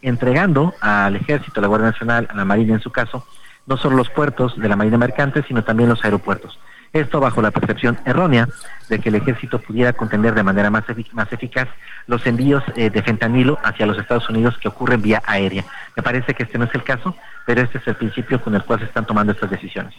entregando 0.03 0.75
al 0.81 1.17
Ejército, 1.17 1.61
a 1.61 1.63
la 1.63 1.69
Guardia 1.69 1.91
Nacional, 1.91 2.29
a 2.31 2.35
la 2.35 2.45
Marina 2.45 2.75
en 2.75 2.81
su 2.81 2.91
caso, 2.91 3.27
no 3.67 3.77
solo 3.77 3.97
los 3.97 4.11
puertos 4.11 4.59
de 4.59 4.69
la 4.69 4.77
Marina 4.77 4.99
Mercante, 4.99 5.43
sino 5.47 5.65
también 5.65 5.89
los 5.89 6.05
aeropuertos. 6.05 6.59
Esto 6.93 7.21
bajo 7.21 7.43
la 7.43 7.51
percepción 7.51 7.99
errónea 8.07 8.49
de 8.89 9.01
que 9.01 9.09
el 9.09 9.17
ejército 9.17 9.59
pudiera 9.59 9.93
contender 9.93 10.35
de 10.35 10.43
manera 10.43 10.71
más, 10.71 10.85
más 11.13 11.33
eficaz 11.33 11.69
los 12.07 12.25
envíos 12.27 12.63
eh, 12.77 12.91
de 12.91 13.03
fentanilo 13.03 13.59
hacia 13.63 13.87
los 13.87 13.99
Estados 13.99 14.29
Unidos 14.31 14.57
que 14.59 14.69
ocurren 14.69 15.03
vía 15.03 15.23
aérea. 15.27 15.65
Me 15.97 16.03
parece 16.03 16.35
que 16.35 16.45
este 16.45 16.59
no 16.59 16.65
es 16.65 16.75
el 16.75 16.85
caso, 16.85 17.17
pero 17.45 17.61
este 17.61 17.79
es 17.79 17.89
el 17.89 17.97
principio 17.97 18.41
con 18.41 18.55
el 18.55 18.63
cual 18.63 18.79
se 18.79 18.87
están 18.87 19.05
tomando 19.05 19.33
estas 19.33 19.51
decisiones. 19.51 19.95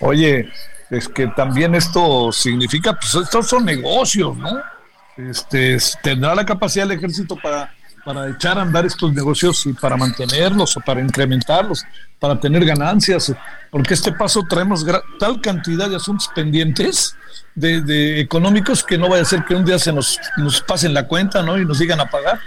Oye, 0.00 0.52
es 0.92 1.08
que 1.08 1.26
también 1.28 1.74
esto 1.74 2.30
significa, 2.32 2.92
pues 2.92 3.14
estos 3.14 3.48
son 3.48 3.64
negocios, 3.64 4.36
¿no? 4.36 4.60
Este, 5.16 5.76
tendrá 6.02 6.34
la 6.34 6.46
capacidad 6.46 6.86
el 6.86 6.96
ejército 6.96 7.36
para 7.36 7.70
para 8.04 8.28
echar 8.28 8.58
a 8.58 8.62
andar 8.62 8.84
estos 8.84 9.12
negocios 9.12 9.64
y 9.66 9.72
para 9.72 9.96
mantenerlos 9.96 10.76
o 10.76 10.80
para 10.80 11.00
incrementarlos, 11.00 11.84
para 12.18 12.38
tener 12.38 12.64
ganancias, 12.64 13.32
porque 13.70 13.94
este 13.94 14.12
paso 14.12 14.44
traemos 14.48 14.84
tal 15.18 15.40
cantidad 15.40 15.88
de 15.88 15.96
asuntos 15.96 16.28
pendientes 16.34 17.16
de, 17.54 18.20
económicos 18.20 18.82
que 18.82 18.98
no 18.98 19.08
vaya 19.08 19.22
a 19.22 19.26
ser 19.26 19.44
que 19.44 19.54
un 19.54 19.64
día 19.64 19.78
se 19.78 19.92
nos, 19.92 20.18
nos 20.36 20.60
pasen 20.62 20.94
la 20.94 21.06
cuenta 21.06 21.42
¿no? 21.42 21.58
y 21.58 21.64
nos 21.64 21.78
digan 21.78 22.00
a 22.00 22.06
pagar. 22.06 22.40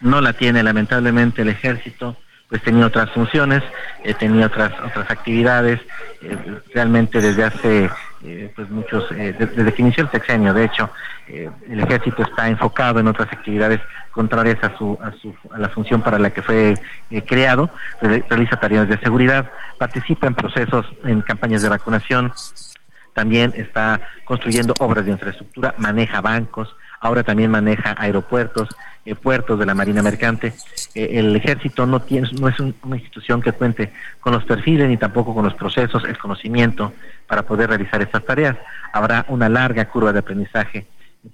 No 0.00 0.20
la 0.20 0.32
tiene 0.32 0.62
lamentablemente 0.62 1.42
el 1.42 1.48
ejército, 1.48 2.16
pues 2.54 2.62
tenía 2.62 2.86
otras 2.86 3.10
funciones, 3.10 3.64
eh, 4.04 4.14
tenía 4.14 4.46
otras 4.46 4.72
otras 4.78 5.10
actividades, 5.10 5.80
eh, 6.22 6.38
realmente 6.72 7.20
desde 7.20 7.42
hace 7.42 7.90
eh, 8.22 8.52
pues 8.54 8.70
muchos, 8.70 9.08
desde 9.10 9.74
que 9.74 9.82
inició 9.82 10.04
el 10.04 10.10
sexenio, 10.12 10.54
de 10.54 10.66
hecho, 10.66 10.88
el 11.26 11.80
ejército 11.80 12.22
está 12.22 12.48
enfocado 12.48 13.00
en 13.00 13.08
otras 13.08 13.26
actividades 13.32 13.80
contrarias 14.12 14.62
a 14.62 14.78
su, 14.78 14.96
a 15.02 15.10
su 15.20 15.34
a 15.50 15.58
la 15.58 15.68
función 15.68 16.00
para 16.00 16.16
la 16.20 16.30
que 16.30 16.42
fue 16.42 16.74
eh, 17.10 17.22
creado, 17.22 17.70
realiza 18.00 18.60
tareas 18.60 18.88
de 18.88 18.98
seguridad, 18.98 19.50
participa 19.76 20.28
en 20.28 20.36
procesos, 20.36 20.86
en 21.02 21.22
campañas 21.22 21.60
de 21.60 21.70
vacunación, 21.70 22.32
también 23.14 23.52
está 23.56 24.00
construyendo 24.24 24.74
obras 24.78 25.04
de 25.04 25.10
infraestructura, 25.10 25.74
maneja 25.78 26.20
bancos, 26.20 26.76
ahora 27.00 27.24
también 27.24 27.50
maneja 27.50 27.96
aeropuertos, 27.98 28.68
eh, 29.06 29.14
puertos 29.14 29.58
de 29.58 29.66
la 29.66 29.74
Marina 29.74 30.02
Mercante. 30.02 30.54
Eh, 30.94 31.10
el 31.12 31.36
ejército 31.36 31.84
no 31.84 32.00
tiene, 32.00 32.26
no 32.40 32.48
es 32.48 32.58
una 32.58 32.96
institución 32.96 33.42
que 33.42 33.52
cuente 33.52 33.92
con 34.18 34.32
los 34.32 34.44
perfiles 34.44 34.88
ni 34.88 34.96
tampoco 34.96 35.34
con 35.34 35.44
los 35.44 35.52
procesos, 35.54 36.04
el 36.04 36.16
conocimiento 36.16 36.92
para 37.26 37.42
poder 37.42 37.68
realizar 37.68 38.00
estas 38.00 38.24
tareas. 38.24 38.56
Habrá 38.94 39.26
una 39.28 39.50
larga 39.50 39.84
curva 39.90 40.12
de 40.12 40.20
aprendizaje 40.20 40.86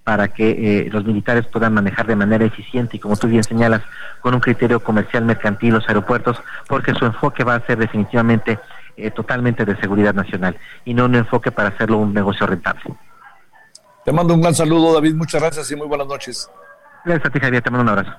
para 0.03 0.29
que 0.29 0.51
eh, 0.51 0.91
los 0.91 1.05
militares 1.05 1.47
puedan 1.47 1.75
manejar 1.75 2.09
de 2.09 2.17
manera 2.17 2.45
eficiente 2.45 2.97
y 2.97 3.01
como 3.01 3.17
tú 3.17 3.29
bien 3.29 3.45
señalas, 3.45 3.83
con 4.21 4.35
un 4.35 4.41
criterio 4.41 4.81
comercial 4.81 5.25
mercantil 5.25 5.75
los 5.75 5.89
aeropuertos, 5.89 6.43
porque 6.67 6.93
su 6.95 7.05
enfoque 7.05 7.45
va 7.45 7.55
a 7.55 7.67
ser 7.67 7.79
definitivamente 7.79 8.59
totalmente 9.15 9.65
de 9.65 9.77
seguridad 9.77 10.13
nacional 10.13 10.59
y 10.85 10.93
no 10.93 11.07
un 11.07 11.15
enfoque 11.15 11.51
para 11.51 11.71
hacerlo 11.71 11.99
un 11.99 12.13
negocio 12.13 12.47
rentable. 12.47 12.83
Te 14.05 14.13
mando 14.13 14.35
un 14.35 14.43
gran 14.43 14.55
saludo, 14.55 14.93
David, 14.93 15.15
muchas 15.15 15.41
gracias 15.41 15.71
y 15.71 15.77
muy 15.77 15.87
buenas 15.87 16.07
noches. 16.07 16.51
Gracias 17.05 17.27
a 17.27 17.31
ti, 17.31 17.41
Javier, 17.41 17.63
te 17.63 17.71
mando 17.71 17.83
un 17.83 17.99
abrazo. 17.99 18.17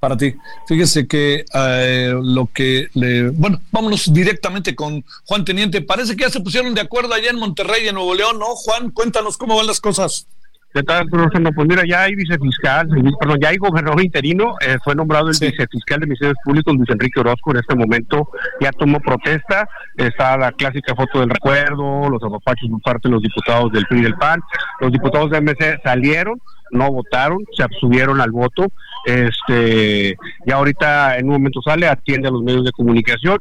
Para 0.00 0.16
ti. 0.16 0.34
Fíjese 0.68 1.08
que 1.08 1.44
eh, 1.52 2.14
lo 2.22 2.46
que 2.46 2.88
le... 2.94 3.30
Bueno, 3.30 3.60
vámonos 3.72 4.12
directamente 4.12 4.76
con 4.76 5.04
Juan 5.24 5.44
Teniente. 5.44 5.82
Parece 5.82 6.16
que 6.16 6.22
ya 6.22 6.30
se 6.30 6.40
pusieron 6.40 6.72
de 6.74 6.80
acuerdo 6.80 7.14
allá 7.14 7.30
en 7.30 7.36
Monterrey, 7.36 7.88
en 7.88 7.96
Nuevo 7.96 8.14
León, 8.14 8.38
¿no? 8.38 8.54
Juan, 8.54 8.90
cuéntanos 8.90 9.36
cómo 9.36 9.56
van 9.56 9.66
las 9.66 9.80
cosas. 9.80 10.28
¿Qué 10.74 10.82
tal, 10.82 11.08
Pues 11.08 11.66
mira, 11.66 11.82
ya 11.88 12.02
hay 12.02 12.14
vicefiscal, 12.14 12.88
perdón, 13.18 13.38
ya 13.40 13.48
hay 13.48 13.56
gobernador 13.56 14.02
interino, 14.02 14.54
eh, 14.60 14.76
fue 14.84 14.94
nombrado 14.94 15.28
el 15.28 15.36
vicefiscal 15.40 16.00
de 16.00 16.06
Ministerios 16.06 16.36
Públicos, 16.44 16.74
Luis 16.76 16.90
Enrique 16.90 17.20
Orozco, 17.20 17.52
en 17.52 17.56
este 17.56 17.74
momento 17.74 18.28
ya 18.60 18.70
tomó 18.72 19.00
protesta, 19.00 19.66
está 19.96 20.36
la 20.36 20.52
clásica 20.52 20.94
foto 20.94 21.20
del 21.20 21.30
recuerdo, 21.30 22.10
los 22.10 22.22
apapachos 22.22 22.68
por 22.68 22.82
parte 22.82 23.08
de 23.08 23.12
los 23.12 23.22
diputados 23.22 23.72
del 23.72 23.86
PRI 23.86 24.00
y 24.00 24.02
del 24.02 24.14
PAN, 24.16 24.40
los 24.80 24.92
diputados 24.92 25.30
de 25.30 25.40
MC 25.40 25.80
salieron, 25.82 26.38
no 26.70 26.92
votaron, 26.92 27.38
se 27.56 27.62
abstuvieron 27.62 28.20
al 28.20 28.30
voto, 28.30 28.66
este, 29.06 30.18
ya 30.44 30.56
ahorita 30.56 31.16
en 31.16 31.26
un 31.26 31.32
momento 31.32 31.62
sale, 31.62 31.88
atiende 31.88 32.28
a 32.28 32.30
los 32.30 32.42
medios 32.42 32.64
de 32.64 32.72
comunicación, 32.72 33.38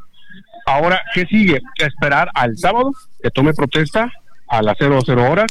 ahora, 0.65 1.01
¿qué 1.13 1.25
sigue? 1.25 1.59
Esperar 1.77 2.29
al 2.33 2.57
sábado 2.57 2.91
que 3.21 3.31
tome 3.31 3.53
protesta, 3.53 4.09
a 4.47 4.61
las 4.61 4.77
00 4.77 5.29
horas 5.29 5.47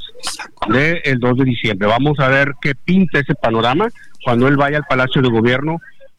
del 0.68 1.18
2 1.18 1.39
de 1.39 1.44
diciembre. 1.44 1.89
Vamos 1.89 2.18
a 2.20 2.28
ver 2.28 2.55
qué 2.60 2.74
pinta 2.74 3.18
ese 3.18 3.35
panorama 3.35 3.89
cuando 4.24 4.48
él 4.48 4.56
vaya 4.56 4.78
al 4.78 4.85
Palacio 4.85 5.23
de 5.23 5.28
Gobierno 5.28 5.78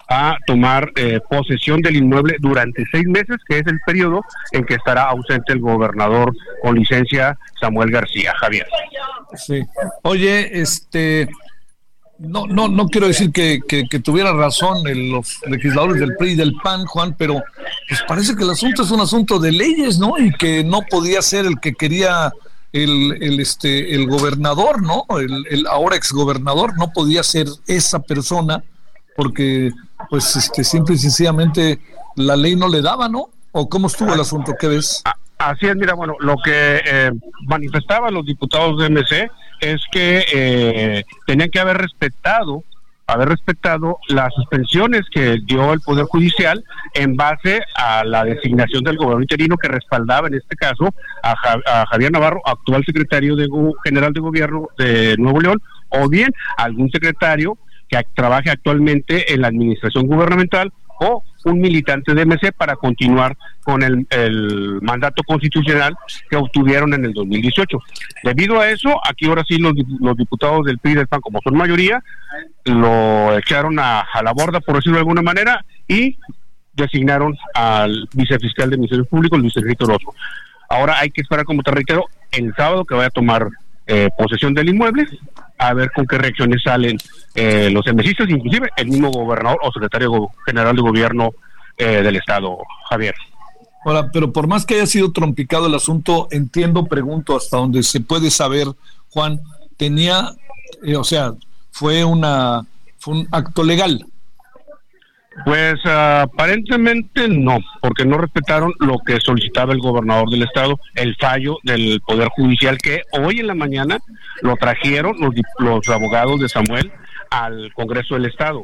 a 0.10 0.38
tomar 0.46 0.92
eh, 0.96 1.20
posesión 1.30 1.82
del 1.82 1.98
inmueble 1.98 2.38
durante 2.40 2.86
seis 2.92 3.06
meses, 3.08 3.38
que 3.48 3.60
es 3.60 3.68
el 3.68 3.80
periodo 3.86 4.22
en 4.52 4.64
que 4.64 4.76
estará 4.76 5.04
ausente 5.04 5.52
el 5.52 5.60
gobernador 5.60 6.34
con 6.62 6.76
licencia 6.76 7.38
Samuel 7.60 7.92
García. 7.92 8.34
Javier. 8.40 8.68
Sí. 9.36 9.62
Oye, 10.04 10.62
este, 10.62 11.28
no, 12.20 12.48
no, 12.48 12.68
no 12.70 12.88
quiero 12.88 13.08
decir 13.08 13.32
que, 13.32 13.60
que, 13.68 14.00
tuviera 14.00 14.32
razón 14.34 14.82
los 15.12 15.42
legisladores 15.46 16.00
del 16.00 16.16
PRI 16.16 16.32
y 16.32 16.36
del 16.36 16.54
PAN, 16.64 16.86
Juan, 16.86 17.16
pero 17.18 17.44
pues 17.88 18.02
parece 18.08 18.36
que 18.36 18.44
el 18.44 18.52
asunto 18.52 18.84
es 18.84 18.92
un 18.92 19.02
asunto 19.02 19.40
de 19.40 19.52
leyes, 19.52 20.00
¿no? 20.00 20.18
Y 20.18 20.32
que 20.32 20.64
no 20.64 20.82
podía 20.90 21.22
ser 21.22 21.46
el 21.46 21.60
que 21.60 21.74
quería 21.74 22.32
el, 22.84 23.24
el, 23.24 23.40
este, 23.40 23.96
el 23.96 24.08
gobernador, 24.08 24.82
¿no? 24.82 25.06
El, 25.20 25.46
el 25.50 25.68
ahora 25.68 25.96
exgobernador 25.96 26.78
no 26.78 26.92
podía 26.92 27.24
ser 27.24 27.48
esa 27.68 28.00
persona 28.00 28.64
porque, 29.16 29.72
pues, 30.10 30.36
este, 30.36 30.64
simple 30.64 30.96
y 30.96 31.00
sencillamente 31.00 31.80
la 32.16 32.36
ley 32.36 32.56
no 32.56 32.68
le 32.68 32.82
daba, 32.82 33.10
¿no? 33.10 33.30
¿O 33.52 33.68
cómo 33.68 33.88
estuvo 33.88 34.14
el 34.14 34.20
asunto? 34.20 34.54
¿Qué 34.60 34.68
ves? 34.68 35.02
Así 35.38 35.68
es, 35.68 35.76
mira, 35.76 35.94
bueno, 35.94 36.16
lo 36.20 36.36
que 36.38 36.82
eh, 36.84 37.12
manifestaban 37.48 38.14
los 38.14 38.26
diputados 38.26 38.80
de 38.80 38.90
MC 38.90 39.30
es 39.60 39.82
que 39.92 40.26
eh, 40.34 41.04
tenían 41.26 41.50
que 41.50 41.60
haber 41.60 41.78
respetado 41.78 42.64
haber 43.08 43.30
respetado 43.30 43.98
las 44.10 44.34
suspensiones 44.34 45.04
que 45.10 45.38
dio 45.46 45.72
el 45.74 45.80
Poder 45.80 46.06
Judicial 46.06 46.64
en 46.94 47.16
base 47.16 47.62
a 47.76 48.04
la 48.04 48.26
designación 48.26 48.84
del 48.84 48.98
gobierno 48.98 49.22
interino 49.22 49.58
que 49.58 49.70
respaldaba 49.70 50.28
en 50.28 50.36
este 50.36 50.56
caso 50.58 50.94
a, 51.24 51.86
Javier 51.90 52.12
Navarro, 52.12 52.42
actual 52.46 52.84
secretario 52.86 53.36
de, 53.36 53.48
general 53.84 54.12
de 54.14 54.20
gobierno 54.20 54.68
de 54.78 55.16
Nuevo 55.18 55.40
León, 55.40 55.62
o 55.90 56.10
bien 56.10 56.32
algún 56.58 56.90
secretario 56.92 57.58
que 57.88 57.98
trabaje 58.14 58.50
actualmente 58.50 59.34
en 59.34 59.42
la 59.42 59.48
administración 59.48 60.08
gubernamental 60.08 60.74
o 61.00 61.24
un 61.46 61.60
militante 61.60 62.14
de 62.14 62.26
MC 62.26 62.52
para 62.52 62.76
continuar 62.76 63.38
con 63.64 63.84
el, 63.84 64.08
mandato 64.82 65.24
constitucional 65.24 65.96
que 66.30 66.38
obtuvieron 66.38 66.94
en 66.94 67.06
el 67.06 67.14
2018. 67.14 67.80
Debido 68.24 68.60
a 68.60 68.70
eso, 68.70 69.00
aquí 69.08 69.28
ahora 69.28 69.44
sí 69.48 69.58
los, 69.58 69.74
diputados 70.18 70.66
del 70.66 70.78
PRI 70.80 70.96
del 70.96 71.08
PAN, 71.08 71.22
como 71.22 71.40
son 71.42 71.56
mayoría, 71.56 72.04
lo 72.66 73.38
echaron 73.38 73.80
a, 73.80 74.06
la 74.24 74.34
borda, 74.34 74.60
por 74.60 74.76
decirlo 74.76 74.98
de 74.98 75.02
alguna 75.02 75.22
manera, 75.22 75.66
y 75.88 76.18
designaron 76.74 77.36
al 77.54 78.08
vicefiscal 78.14 78.70
de 78.70 78.78
Ministerios 78.78 79.08
Públicos, 79.08 79.40
Luis 79.40 79.58
Enrique 79.58 79.84
Orozco. 79.84 80.14
Ahora 80.70 81.00
hay 81.00 81.10
que 81.10 81.22
esperar, 81.22 81.46
como 81.46 81.64
te 81.64 81.72
reitero, 81.72 82.06
el 82.32 82.54
sábado 82.56 82.86
que 82.86 82.96
vaya 82.96 83.08
a 83.08 83.12
tomar 83.12 83.48
eh, 83.88 84.10
posesión 84.18 84.54
del 84.54 84.70
inmueble, 84.70 85.08
a 85.58 85.74
ver 85.74 85.92
con 85.92 86.06
qué 86.06 86.18
reacciones 86.18 86.62
salen 86.64 86.98
eh, 87.34 87.70
los 87.72 87.86
emesistas, 87.88 88.30
inclusive 88.30 88.70
el 88.78 88.88
mismo 88.88 89.12
gobernador 89.12 89.60
o 89.64 89.72
secretario 89.72 90.30
general 90.46 90.76
de 90.76 90.82
gobierno 90.82 91.32
eh, 91.78 92.02
del 92.04 92.16
Estado, 92.18 92.58
Javier. 92.90 93.16
Ahora, 93.86 94.10
pero 94.12 94.34
por 94.34 94.48
más 94.48 94.66
que 94.66 94.76
haya 94.76 94.86
sido 94.86 95.12
trompicado 95.12 95.68
el 95.68 95.76
asunto, 95.76 96.28
entiendo, 96.32 96.86
pregunto 96.86 97.38
hasta 97.38 97.58
donde 97.58 97.84
se 97.84 98.02
puede 98.02 98.30
saber, 98.32 98.68
Juan, 99.10 99.40
tenía, 99.78 100.34
eh, 100.84 100.96
o 100.96 101.04
sea, 101.04 101.34
fue 101.72 102.04
una 102.04 102.66
fue 102.98 103.14
un 103.20 103.28
acto 103.32 103.64
legal. 103.64 104.06
Pues 105.46 105.76
aparentemente 105.86 107.28
no, 107.28 107.60
porque 107.82 108.06
no 108.06 108.18
respetaron 108.18 108.74
lo 108.80 108.98
que 109.06 109.20
solicitaba 109.20 109.74
el 109.74 109.80
gobernador 109.80 110.30
del 110.30 110.44
estado, 110.44 110.80
el 110.96 111.16
fallo 111.16 111.58
del 111.64 112.02
Poder 112.06 112.30
Judicial 112.30 112.78
que 112.78 113.02
hoy 113.12 113.40
en 113.40 113.48
la 113.48 113.54
mañana 113.54 114.00
lo 114.42 114.56
trajeron 114.56 115.16
los, 115.20 115.34
los 115.60 115.88
abogados 115.90 116.40
de 116.40 116.50
Samuel 116.50 116.92
al 117.30 117.72
Congreso 117.74 118.16
del 118.16 118.26
Estado. 118.26 118.64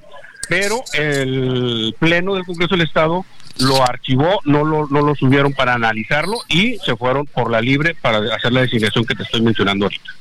Pero 0.50 0.82
el 0.94 1.96
Pleno 2.00 2.36
del 2.36 2.44
Congreso 2.44 2.76
del 2.76 2.86
Estado 2.86 3.26
lo 3.60 3.84
archivó, 3.84 4.40
no 4.46 4.64
lo, 4.64 4.88
no 4.88 5.02
lo 5.02 5.16
subieron 5.16 5.54
para 5.54 5.76
analizarlo 5.76 6.38
y 6.50 6.78
se 6.80 6.96
fueron 6.96 7.28
por 7.28 7.52
la 7.52 7.62
libre 7.62 7.96
para 8.02 8.18
hacer 8.36 8.52
la 8.52 8.62
designación 8.62 9.06
que 9.06 9.16
te 9.16 9.24
estoy 9.24 9.42
mencionando 9.42 9.86
ahorita. 9.86 10.12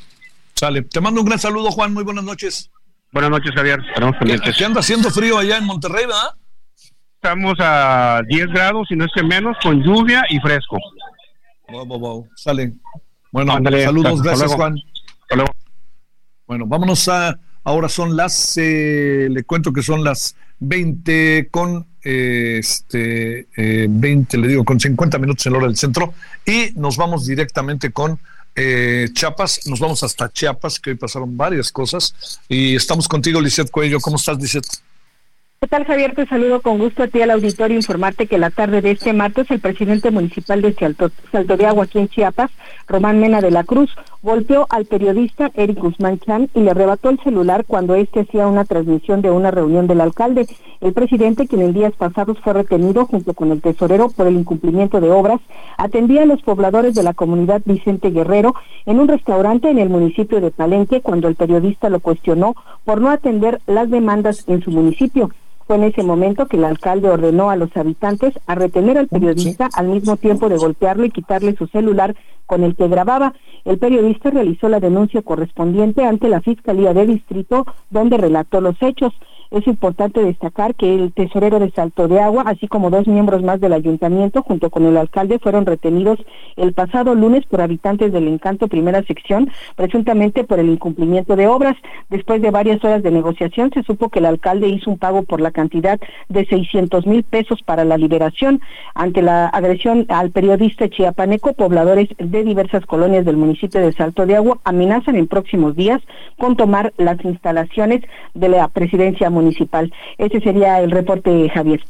Sale. 0.55 0.83
Te 0.83 1.01
mando 1.01 1.23
un 1.23 1.27
gran 1.27 1.39
saludo, 1.39 1.71
Juan. 1.73 1.93
Muy 1.95 2.05
buenas 2.05 2.25
noches. 2.25 2.71
Buenas 3.11 3.31
noches, 3.31 3.53
Javier. 3.55 3.81
¿Qué 4.57 4.65
anda 4.65 4.81
haciendo 4.81 5.11
frío 5.11 5.39
allá 5.39 5.59
en 5.59 5.65
Monterrey, 5.65 6.07
verdad? 6.07 6.35
Estamos 7.25 7.55
a 7.61 8.21
10 8.27 8.49
grados, 8.49 8.89
y 8.91 8.97
no 8.97 9.05
es 9.05 9.13
que 9.15 9.23
menos, 9.23 9.57
con 9.63 9.81
lluvia 9.81 10.25
y 10.29 10.41
fresco. 10.41 10.77
Wow, 11.69 11.87
wow, 11.87 11.99
wow. 12.01 12.29
Sale. 12.35 12.73
Bueno, 13.31 13.53
saludos, 13.53 14.21
gracias, 14.23 14.53
Juan. 14.55 14.75
Bueno, 16.49 16.67
vámonos 16.67 17.07
a. 17.07 17.39
Ahora 17.63 17.89
son 17.89 18.17
las. 18.17 18.57
Eh, 18.57 19.29
le 19.31 19.45
cuento 19.45 19.73
que 19.73 19.85
son 19.85 20.03
las 20.03 20.35
20 20.59 21.47
con. 21.53 21.87
Eh, 22.03 22.57
este, 22.59 23.47
20, 23.57 24.37
eh, 24.37 24.41
le 24.41 24.49
digo, 24.49 24.65
con 24.65 24.81
50 24.81 25.17
minutos 25.19 25.47
en 25.47 25.53
la 25.53 25.59
hora 25.59 25.69
del 25.69 25.77
centro. 25.77 26.15
Y 26.45 26.73
nos 26.75 26.97
vamos 26.97 27.25
directamente 27.25 27.93
con. 27.93 28.19
Chiapas, 29.13 29.69
nos 29.69 29.79
vamos 29.79 30.03
hasta 30.03 30.29
Chiapas, 30.29 30.81
que 30.81 30.91
hoy 30.91 30.97
pasaron 30.97 31.37
varias 31.37 31.71
cosas. 31.71 32.41
Y 32.49 32.75
estamos 32.75 33.07
contigo, 33.07 33.41
Lisette 33.41 33.71
Cuello. 33.71 34.01
¿Cómo 34.01 34.17
estás, 34.17 34.39
Lisette? 34.39 34.83
¿Qué 35.63 35.69
tal, 35.69 35.85
Javier? 35.85 36.13
Te 36.17 36.27
saludo 36.27 36.61
con 36.61 36.79
gusto 36.79 37.05
a 37.05 37.07
ti 37.07 37.23
al 37.23 37.31
auditorio. 37.31 37.77
Informarte 37.77 38.27
que 38.27 38.37
la 38.37 38.51
tarde 38.51 38.83
de 38.83 38.91
este 38.91 39.13
martes 39.13 39.49
el 39.49 39.61
presidente 39.61 40.11
municipal 40.11 40.61
de 40.61 40.73
Salto, 40.73 41.13
de 41.57 41.67
Agua, 41.67 41.85
aquí 41.85 42.01
en 42.01 42.09
Chiapas, 42.09 42.51
Román 42.89 43.21
Mena 43.21 43.41
de 43.41 43.53
la 43.53 43.63
Cruz, 43.63 43.95
golpeó 44.25 44.67
al 44.71 44.87
periodista 44.87 45.53
Eric 45.55 45.79
Guzmán 45.79 46.19
Chan 46.19 46.51
y 46.53 46.63
le 46.63 46.73
arrebató 46.73 47.11
el 47.11 47.21
celular 47.21 47.65
cuando 47.65 47.95
éste 47.95 48.23
hacía 48.23 48.49
una 48.49 48.65
transmisión 48.65 49.23
de 49.23 49.31
una 49.31 49.53
reunión 49.53 49.87
del 49.87 50.01
alcalde. 50.01 50.49
El 50.81 50.95
presidente, 50.95 51.47
quien 51.47 51.63
en 51.63 51.75
días 51.75 51.93
pasados 51.93 52.41
fue 52.41 52.55
retenido 52.55 53.07
junto 53.07 53.33
con 53.33 53.53
el 53.53 53.63
tesorero 53.63 54.09
por 54.09 54.27
el 54.27 54.35
incumplimiento 54.35 55.01
de 55.01 55.13
obras, 55.13 55.41
atendía 55.79 56.23
a 56.23 56.27
los 56.27 56.43
pobladores 56.43 56.97
de 56.97 57.05
la 57.05 57.15
comunidad 57.15 57.63
Vicente 57.65 58.11
Guerrero 58.11 58.57
en 58.85 58.99
un 58.99 59.07
restaurante 59.07 59.71
en 59.71 59.79
el 59.79 59.91
municipio 59.91 60.41
de 60.41 60.51
Palenque 60.51 61.03
cuando 61.03 61.29
el 61.29 61.37
periodista 61.37 61.89
lo 61.89 62.01
cuestionó 62.01 62.57
por 62.85 63.01
no 63.01 63.11
atender 63.11 63.61
las 63.69 63.89
demandas 63.91 64.43
en 64.49 64.61
su 64.61 64.73
municipio. 64.73 65.31
Fue 65.73 65.79
en 65.79 65.85
ese 65.85 66.03
momento 66.03 66.49
que 66.49 66.59
el 66.59 66.67
alcalde 66.67 67.09
ordenó 67.09 67.49
a 67.49 67.57
los 67.57 67.75
habitantes 67.79 68.39
a 68.47 68.55
retener 68.55 68.99
al 68.99 69.09
periodista 69.09 69.71
al 69.73 69.89
mismo 69.89 70.19
tiempo 70.19 70.51
de 70.51 70.59
golpearlo 70.59 71.07
y 71.07 71.11
quitarle 71.11 71.57
su 71.57 71.67
celular 71.67 72.15
con 72.45 72.63
el 72.63 72.77
que 72.77 72.89
grababa. 72.89 73.33
El 73.65 73.79
periodista 73.79 74.29
realizó 74.29 74.69
la 74.69 74.81
denuncia 74.81 75.23
correspondiente 75.23 76.05
ante 76.05 76.29
la 76.29 76.43
Fiscalía 76.43 76.93
de 76.93 77.07
Distrito, 77.07 77.65
donde 77.89 78.19
relató 78.19 78.61
los 78.61 78.77
hechos. 78.83 79.15
Es 79.53 79.67
importante 79.67 80.25
destacar 80.25 80.75
que 80.75 80.95
el 80.95 81.13
tesorero 81.13 81.59
de 81.59 81.71
Salto 81.73 82.09
de 82.09 82.21
Agua, 82.21 82.45
así 82.47 82.69
como 82.69 82.89
dos 82.89 83.07
miembros 83.07 83.43
más 83.43 83.61
del 83.61 83.75
ayuntamiento, 83.75 84.43
junto 84.43 84.71
con 84.71 84.87
el 84.87 84.97
alcalde, 84.97 85.39
fueron 85.39 85.67
retenidos 85.67 86.19
el 86.57 86.73
pasado 86.73 87.15
lunes 87.15 87.45
por 87.45 87.61
habitantes 87.61 88.15
del 88.15 88.29
Encanto 88.29 88.69
Primera 88.69 89.03
Sección, 89.03 89.51
presuntamente 89.77 90.45
por 90.45 90.59
el 90.59 90.71
incumplimiento 90.71 91.37
de 91.37 91.49
obras. 91.49 91.77
Después 92.09 92.41
de 92.41 92.51
varias 92.51 92.83
horas 92.83 93.03
de 93.03 93.11
negociación, 93.11 93.71
se 93.75 93.83
supo 93.83 94.09
que 94.09 94.21
el 94.21 94.25
alcalde 94.25 94.69
hizo 94.69 94.91
un 94.91 94.97
pago 94.97 95.23
por 95.23 95.43
la 95.43 95.51
cantidad 95.51 96.01
de 96.31 96.47
600 96.47 97.07
mil 97.07 97.23
pesos 97.23 97.61
para 97.63 97.85
la 97.85 97.99
liberación. 97.99 98.63
Ante 98.95 99.21
la 99.21 99.49
agresión 99.49 100.07
al 100.09 100.31
periodista 100.31 100.89
chiapaneco, 100.89 101.53
pobladores 101.53 102.09
de 102.17 102.43
diversas 102.43 102.87
colonias 102.87 103.27
del 103.27 103.37
municipio 103.37 103.83
de 103.83 103.93
Salto 103.93 104.25
de 104.25 104.37
Agua 104.37 104.61
amenazan 104.65 105.17
en 105.17 105.27
próximos 105.27 105.77
días 105.77 106.01
con 106.39 106.57
tomar 106.57 106.95
las 106.97 107.23
instalaciones 107.23 108.01
de 108.33 108.49
la 108.49 108.67
presidencia 108.69 109.29
municipal. 109.29 109.42
Ese 110.19 110.41
sería 110.41 110.81
el 110.81 110.91
reporte, 110.91 111.49
Javier. 111.51 111.83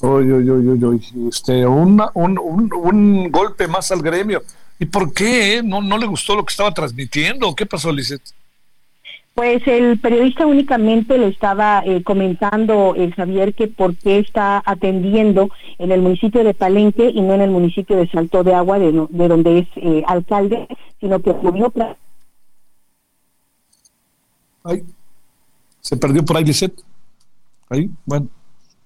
Oye, 0.00 0.32
oye, 0.32 0.50
oye, 0.52 1.00
este, 1.28 1.66
un, 1.66 2.02
un, 2.14 3.30
golpe 3.30 3.66
más 3.66 3.90
al 3.90 4.02
gremio. 4.02 4.42
¿Y 4.78 4.84
por 4.84 5.12
qué? 5.14 5.62
¿No, 5.64 5.80
¿No 5.80 5.96
le 5.96 6.06
gustó 6.06 6.36
lo 6.36 6.44
que 6.44 6.50
estaba 6.50 6.72
transmitiendo? 6.72 7.54
¿Qué 7.54 7.64
pasó, 7.64 7.90
Lizeth? 7.90 8.20
Pues 9.36 9.66
el 9.66 9.98
periodista 9.98 10.46
únicamente 10.46 11.18
le 11.18 11.28
estaba 11.28 11.82
eh, 11.84 12.02
comentando, 12.02 12.94
el 12.94 13.14
Javier, 13.14 13.54
que 13.54 13.68
por 13.68 13.94
qué 13.96 14.18
está 14.18 14.62
atendiendo 14.64 15.50
en 15.78 15.92
el 15.92 16.00
municipio 16.00 16.42
de 16.42 16.54
Palenque 16.54 17.10
y 17.10 17.20
no 17.20 17.34
en 17.34 17.42
el 17.42 17.50
municipio 17.50 17.96
de 17.96 18.08
Salto 18.08 18.44
de 18.44 18.54
Agua, 18.54 18.78
de, 18.78 18.92
donde 18.92 19.58
es 19.58 19.68
eh, 19.76 20.02
alcalde, 20.06 20.66
sino 21.00 21.20
que 21.20 21.34
movió... 21.34 21.70
Ay, 24.64 24.82
se 25.86 25.96
perdió 25.96 26.24
por 26.24 26.36
ahí, 26.36 26.44
Lisette. 26.44 26.82
Ahí, 27.68 27.88
bueno, 28.04 28.26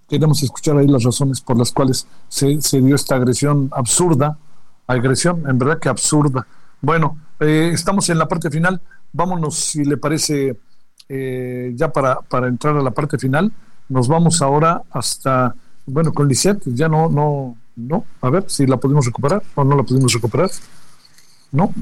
queremos 0.06 0.42
escuchar 0.42 0.76
ahí 0.76 0.86
las 0.86 1.02
razones 1.02 1.40
por 1.40 1.56
las 1.56 1.72
cuales 1.72 2.06
se, 2.28 2.60
se 2.60 2.82
dio 2.82 2.94
esta 2.94 3.14
agresión 3.14 3.70
absurda, 3.72 4.36
agresión, 4.86 5.48
en 5.48 5.58
verdad 5.58 5.78
que 5.78 5.88
absurda. 5.88 6.46
Bueno, 6.82 7.16
eh, 7.40 7.70
estamos 7.72 8.10
en 8.10 8.18
la 8.18 8.28
parte 8.28 8.50
final 8.50 8.82
vámonos, 9.12 9.56
si 9.56 9.82
le 9.82 9.96
parece, 9.96 10.58
eh, 11.08 11.72
ya 11.74 11.90
para, 11.90 12.20
para 12.20 12.48
entrar 12.48 12.76
a 12.76 12.82
la 12.82 12.90
parte 12.90 13.18
final. 13.18 13.50
Nos 13.88 14.08
vamos 14.08 14.42
ahora 14.42 14.82
hasta, 14.90 15.54
bueno, 15.86 16.12
con 16.12 16.28
Lisette, 16.28 16.62
ya 16.66 16.86
no, 16.86 17.08
no, 17.08 17.56
no, 17.76 18.04
a 18.20 18.28
ver 18.30 18.44
si 18.46 18.66
la 18.66 18.76
pudimos 18.76 19.06
recuperar 19.06 19.42
o 19.54 19.64
no 19.64 19.74
la 19.74 19.82
pudimos 19.82 20.12
recuperar. 20.12 20.50
No, 21.52 21.74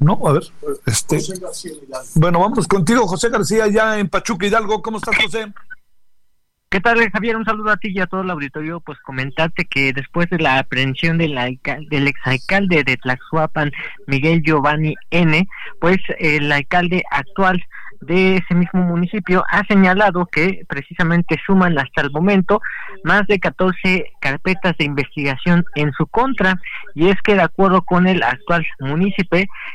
no, 0.00 0.20
a 0.26 0.32
ver, 0.32 0.42
este. 0.86 1.18
Bueno, 2.14 2.40
vamos 2.40 2.66
contigo, 2.66 3.06
José 3.06 3.28
García, 3.28 3.68
ya 3.68 3.98
en 3.98 4.08
Pachuca 4.08 4.46
Hidalgo. 4.46 4.82
¿Cómo 4.82 4.98
estás, 4.98 5.16
José? 5.16 5.52
¿Qué 6.68 6.80
tal, 6.80 7.08
Javier? 7.08 7.36
Un 7.36 7.44
saludo 7.44 7.70
a 7.70 7.76
ti 7.76 7.92
y 7.94 8.00
a 8.00 8.06
todo 8.06 8.22
el 8.22 8.30
auditorio. 8.30 8.80
Pues 8.80 8.98
comentarte 8.98 9.64
que 9.64 9.92
después 9.92 10.28
de 10.30 10.40
la 10.40 10.58
aprehensión 10.58 11.18
del, 11.18 11.38
del 11.88 12.08
exalcalde 12.08 12.82
de 12.82 12.96
Tlaxuapan, 12.96 13.70
Miguel 14.08 14.42
Giovanni 14.42 14.96
N., 15.10 15.46
pues 15.80 15.98
el 16.18 16.50
alcalde 16.50 17.04
actual 17.12 17.62
de 18.06 18.36
ese 18.36 18.54
mismo 18.54 18.82
municipio 18.82 19.44
ha 19.50 19.64
señalado 19.66 20.26
que 20.26 20.62
precisamente 20.68 21.40
suman 21.46 21.78
hasta 21.78 22.02
el 22.02 22.10
momento 22.10 22.60
más 23.02 23.26
de 23.26 23.38
14 23.38 24.12
carpetas 24.20 24.76
de 24.78 24.84
investigación 24.84 25.64
en 25.74 25.92
su 25.92 26.06
contra. 26.06 26.60
Y 26.94 27.08
es 27.08 27.16
que 27.22 27.34
de 27.34 27.42
acuerdo 27.42 27.82
con 27.82 28.06
el 28.06 28.22
actual 28.22 28.66
municipio 28.80 29.24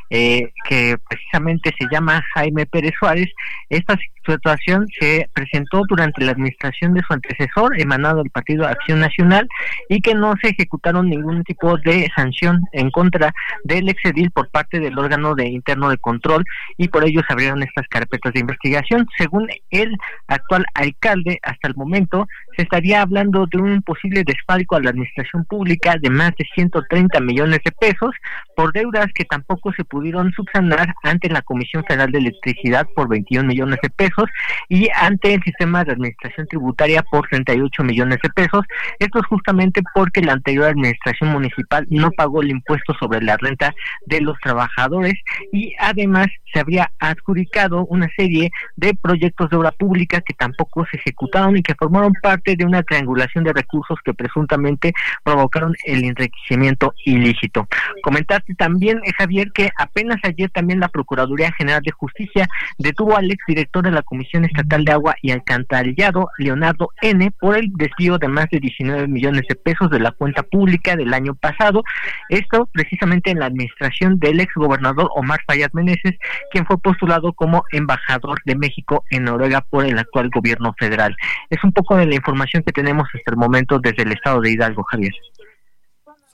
eh, 0.09 0.51
que 0.67 0.97
precisamente 1.09 1.73
se 1.77 1.87
llama 1.91 2.23
Jaime 2.33 2.65
Pérez 2.65 2.93
Suárez, 2.99 3.29
esta 3.69 3.97
situación 4.25 4.85
se 4.99 5.29
presentó 5.33 5.81
durante 5.87 6.23
la 6.23 6.31
administración 6.31 6.93
de 6.93 7.01
su 7.01 7.13
antecesor 7.13 7.79
emanado 7.79 8.17
del 8.17 8.29
Partido 8.29 8.67
Acción 8.67 8.99
Nacional 8.99 9.47
y 9.89 10.01
que 10.01 10.13
no 10.13 10.35
se 10.41 10.49
ejecutaron 10.49 11.09
ningún 11.09 11.43
tipo 11.43 11.77
de 11.77 12.09
sanción 12.15 12.61
en 12.73 12.91
contra 12.91 13.33
del 13.63 13.89
exedil 13.89 14.31
por 14.31 14.49
parte 14.49 14.79
del 14.79 14.97
órgano 14.97 15.35
de 15.35 15.47
interno 15.47 15.89
de 15.89 15.97
control 15.97 16.45
y 16.77 16.89
por 16.89 17.03
ello 17.03 17.21
se 17.27 17.33
abrieron 17.33 17.63
estas 17.63 17.87
carpetas 17.87 18.18
de 18.23 18.39
investigación. 18.39 19.07
Según 19.17 19.47
el 19.69 19.95
actual 20.27 20.65
alcalde, 20.73 21.39
hasta 21.43 21.67
el 21.67 21.75
momento 21.75 22.27
estaría 22.61 23.01
hablando 23.01 23.45
de 23.47 23.57
un 23.57 23.81
posible 23.81 24.23
desfalco 24.23 24.75
a 24.75 24.81
la 24.81 24.89
administración 24.89 25.45
pública 25.45 25.95
de 26.01 26.09
más 26.09 26.31
de 26.37 26.45
130 26.55 27.19
millones 27.21 27.59
de 27.63 27.71
pesos 27.71 28.15
por 28.55 28.73
deudas 28.73 29.07
que 29.13 29.25
tampoco 29.25 29.71
se 29.73 29.85
pudieron 29.85 30.31
subsanar 30.33 30.93
ante 31.03 31.29
la 31.29 31.41
Comisión 31.41 31.83
Federal 31.85 32.11
de 32.11 32.19
Electricidad 32.19 32.87
por 32.95 33.07
21 33.07 33.47
millones 33.47 33.79
de 33.81 33.89
pesos 33.89 34.29
y 34.67 34.89
ante 34.95 35.33
el 35.33 35.43
sistema 35.43 35.83
de 35.83 35.93
administración 35.93 36.47
tributaria 36.47 37.03
por 37.03 37.27
38 37.27 37.83
millones 37.83 38.19
de 38.21 38.29
pesos. 38.29 38.65
Esto 38.99 39.19
es 39.19 39.25
justamente 39.27 39.81
porque 39.93 40.21
la 40.21 40.33
anterior 40.33 40.65
administración 40.65 41.31
municipal 41.31 41.85
no 41.89 42.11
pagó 42.11 42.41
el 42.41 42.51
impuesto 42.51 42.93
sobre 42.99 43.21
la 43.21 43.37
renta 43.37 43.73
de 44.05 44.21
los 44.21 44.37
trabajadores 44.39 45.13
y 45.51 45.73
además 45.79 46.27
se 46.53 46.59
habría 46.59 46.91
adjudicado 46.99 47.85
una 47.85 48.09
serie 48.15 48.51
de 48.75 48.93
proyectos 48.95 49.49
de 49.49 49.57
obra 49.57 49.71
pública 49.71 50.21
que 50.21 50.33
tampoco 50.33 50.85
se 50.89 50.97
ejecutaron 50.97 51.57
y 51.57 51.63
que 51.63 51.75
formaron 51.75 52.13
parte 52.21 52.48
de 52.55 52.65
una 52.65 52.83
triangulación 52.83 53.43
de 53.43 53.53
recursos 53.53 53.97
que 54.03 54.13
presuntamente 54.13 54.93
provocaron 55.23 55.75
el 55.85 56.03
enriquecimiento 56.03 56.93
ilícito. 57.05 57.67
Comentarte 58.01 58.55
también, 58.55 58.99
eh, 59.05 59.11
Javier, 59.17 59.51
que 59.53 59.69
apenas 59.77 60.17
ayer 60.23 60.49
también 60.49 60.79
la 60.79 60.89
Procuraduría 60.89 61.51
General 61.53 61.81
de 61.81 61.91
Justicia 61.91 62.47
detuvo 62.77 63.17
al 63.17 63.31
exdirector 63.31 63.83
de 63.83 63.91
la 63.91 64.01
Comisión 64.01 64.45
Estatal 64.45 64.85
de 64.85 64.91
Agua 64.91 65.15
y 65.21 65.31
Alcantarillado, 65.31 66.29
Leonardo 66.37 66.89
N., 67.01 67.31
por 67.39 67.57
el 67.57 67.71
desvío 67.73 68.17
de 68.17 68.27
más 68.27 68.47
de 68.51 68.59
19 68.59 69.07
millones 69.07 69.43
de 69.47 69.55
pesos 69.55 69.89
de 69.89 69.99
la 69.99 70.11
cuenta 70.11 70.43
pública 70.43 70.95
del 70.95 71.13
año 71.13 71.35
pasado. 71.35 71.83
Esto 72.29 72.69
precisamente 72.71 73.31
en 73.31 73.39
la 73.39 73.47
administración 73.47 74.19
del 74.19 74.39
exgobernador 74.39 75.09
Omar 75.15 75.41
Fayad 75.47 75.71
Meneses, 75.73 76.15
quien 76.51 76.65
fue 76.65 76.77
postulado 76.77 77.33
como 77.33 77.63
embajador 77.71 78.39
de 78.45 78.55
México 78.55 79.03
en 79.09 79.23
Noruega 79.25 79.61
por 79.61 79.85
el 79.85 79.97
actual 79.97 80.29
gobierno 80.29 80.73
federal. 80.77 81.15
Es 81.49 81.63
un 81.63 81.71
poco 81.71 81.95
de 81.95 82.05
la 82.05 82.15
información 82.15 82.38
que 82.65 82.71
tenemos 82.71 83.07
hasta 83.13 83.31
el 83.31 83.37
momento 83.37 83.79
desde 83.79 84.03
el 84.03 84.11
estado 84.11 84.41
de 84.41 84.51
Hidalgo, 84.51 84.83
Javier. 84.83 85.13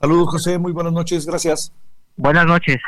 Saludos, 0.00 0.28
José. 0.30 0.58
Muy 0.58 0.72
buenas 0.72 0.92
noches. 0.92 1.26
Gracias. 1.26 1.72
Buenas 2.16 2.46
noches. 2.46 2.78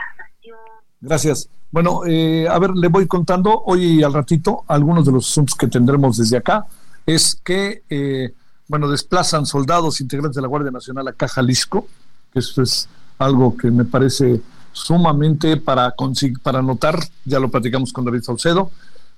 Gracias. 1.00 1.48
Bueno, 1.70 2.02
eh, 2.06 2.46
a 2.48 2.58
ver, 2.58 2.70
le 2.70 2.88
voy 2.88 3.06
contando 3.06 3.62
hoy 3.66 4.02
al 4.02 4.12
ratito 4.12 4.64
algunos 4.68 5.04
de 5.04 5.12
los 5.12 5.28
asuntos 5.28 5.56
que 5.56 5.68
tendremos 5.68 6.16
desde 6.16 6.36
acá. 6.36 6.66
Es 7.06 7.40
que, 7.44 7.82
eh, 7.88 8.32
bueno, 8.68 8.88
desplazan 8.88 9.46
soldados 9.46 10.00
integrantes 10.00 10.36
de 10.36 10.42
la 10.42 10.48
Guardia 10.48 10.70
Nacional 10.70 11.08
acá 11.08 11.26
a 11.26 11.28
Jalisco, 11.28 11.86
que 12.32 12.38
esto 12.38 12.62
es 12.62 12.88
algo 13.18 13.56
que 13.56 13.70
me 13.70 13.84
parece 13.84 14.40
sumamente 14.72 15.56
para, 15.56 15.94
para 16.42 16.62
notar, 16.62 16.98
ya 17.24 17.38
lo 17.38 17.50
platicamos 17.50 17.92
con 17.92 18.04
David 18.04 18.22
Saucedo, 18.22 18.70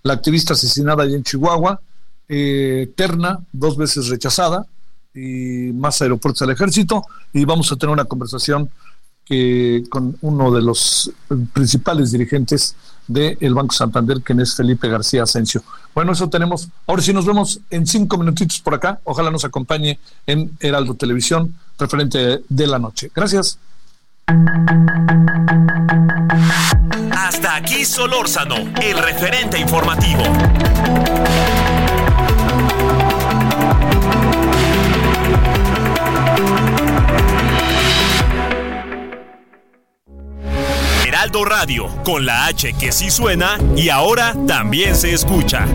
la 0.02 0.14
activista 0.14 0.54
asesinada 0.54 1.02
allá 1.02 1.16
en 1.16 1.22
Chihuahua, 1.22 1.80
eh, 2.32 2.92
terna, 2.94 3.40
dos 3.52 3.76
veces 3.76 4.08
rechazada, 4.08 4.64
y 5.12 5.72
más 5.72 6.00
aeropuertos 6.00 6.40
al 6.42 6.50
ejército, 6.50 7.04
y 7.32 7.44
vamos 7.44 7.72
a 7.72 7.76
tener 7.76 7.92
una 7.92 8.04
conversación 8.04 8.70
que, 9.24 9.82
con 9.90 10.16
uno 10.20 10.52
de 10.52 10.62
los 10.62 11.10
principales 11.52 12.12
dirigentes 12.12 12.76
del 13.08 13.52
Banco 13.52 13.74
Santander, 13.74 14.22
que 14.22 14.32
es 14.34 14.54
Felipe 14.54 14.88
García 14.88 15.24
Asensio. 15.24 15.64
Bueno, 15.92 16.12
eso 16.12 16.28
tenemos. 16.28 16.68
Ahora 16.86 17.02
sí 17.02 17.12
nos 17.12 17.26
vemos 17.26 17.58
en 17.68 17.84
cinco 17.84 18.16
minutitos 18.16 18.60
por 18.60 18.74
acá. 18.74 19.00
Ojalá 19.02 19.32
nos 19.32 19.44
acompañe 19.44 19.98
en 20.24 20.56
Heraldo 20.60 20.94
Televisión, 20.94 21.56
referente 21.78 22.44
de 22.48 22.66
la 22.68 22.78
noche. 22.78 23.10
Gracias. 23.12 23.58
Hasta 27.10 27.56
aquí 27.56 27.84
Solórzano, 27.84 28.54
el 28.80 28.98
referente 28.98 29.58
informativo. 29.58 30.22
Heraldo 41.20 41.44
Radio, 41.44 42.02
con 42.02 42.24
la 42.24 42.46
H 42.46 42.72
que 42.78 42.90
sí 42.90 43.10
suena 43.10 43.58
y 43.76 43.90
ahora 43.90 44.34
también 44.46 44.96
se 44.96 45.12
escucha. 45.12 45.66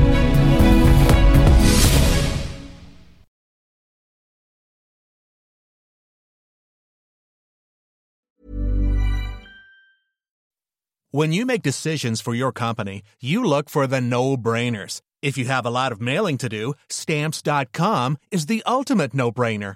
When 11.12 11.32
you 11.32 11.46
make 11.46 11.62
decisions 11.62 12.22
for 12.22 12.34
your 12.34 12.52
company, 12.52 13.04
you 13.22 13.44
look 13.44 13.70
for 13.70 13.86
the 13.86 14.02
no-brainers. 14.02 15.02
If 15.22 15.38
you 15.38 15.46
have 15.46 15.66
a 15.68 15.70
lot 15.70 15.92
of 15.92 16.02
mailing 16.02 16.40
to 16.40 16.50
do, 16.50 16.74
stamps.com 16.90 18.18
is 18.32 18.48
the 18.48 18.64
ultimate 18.66 19.14
no-brainer. 19.14 19.76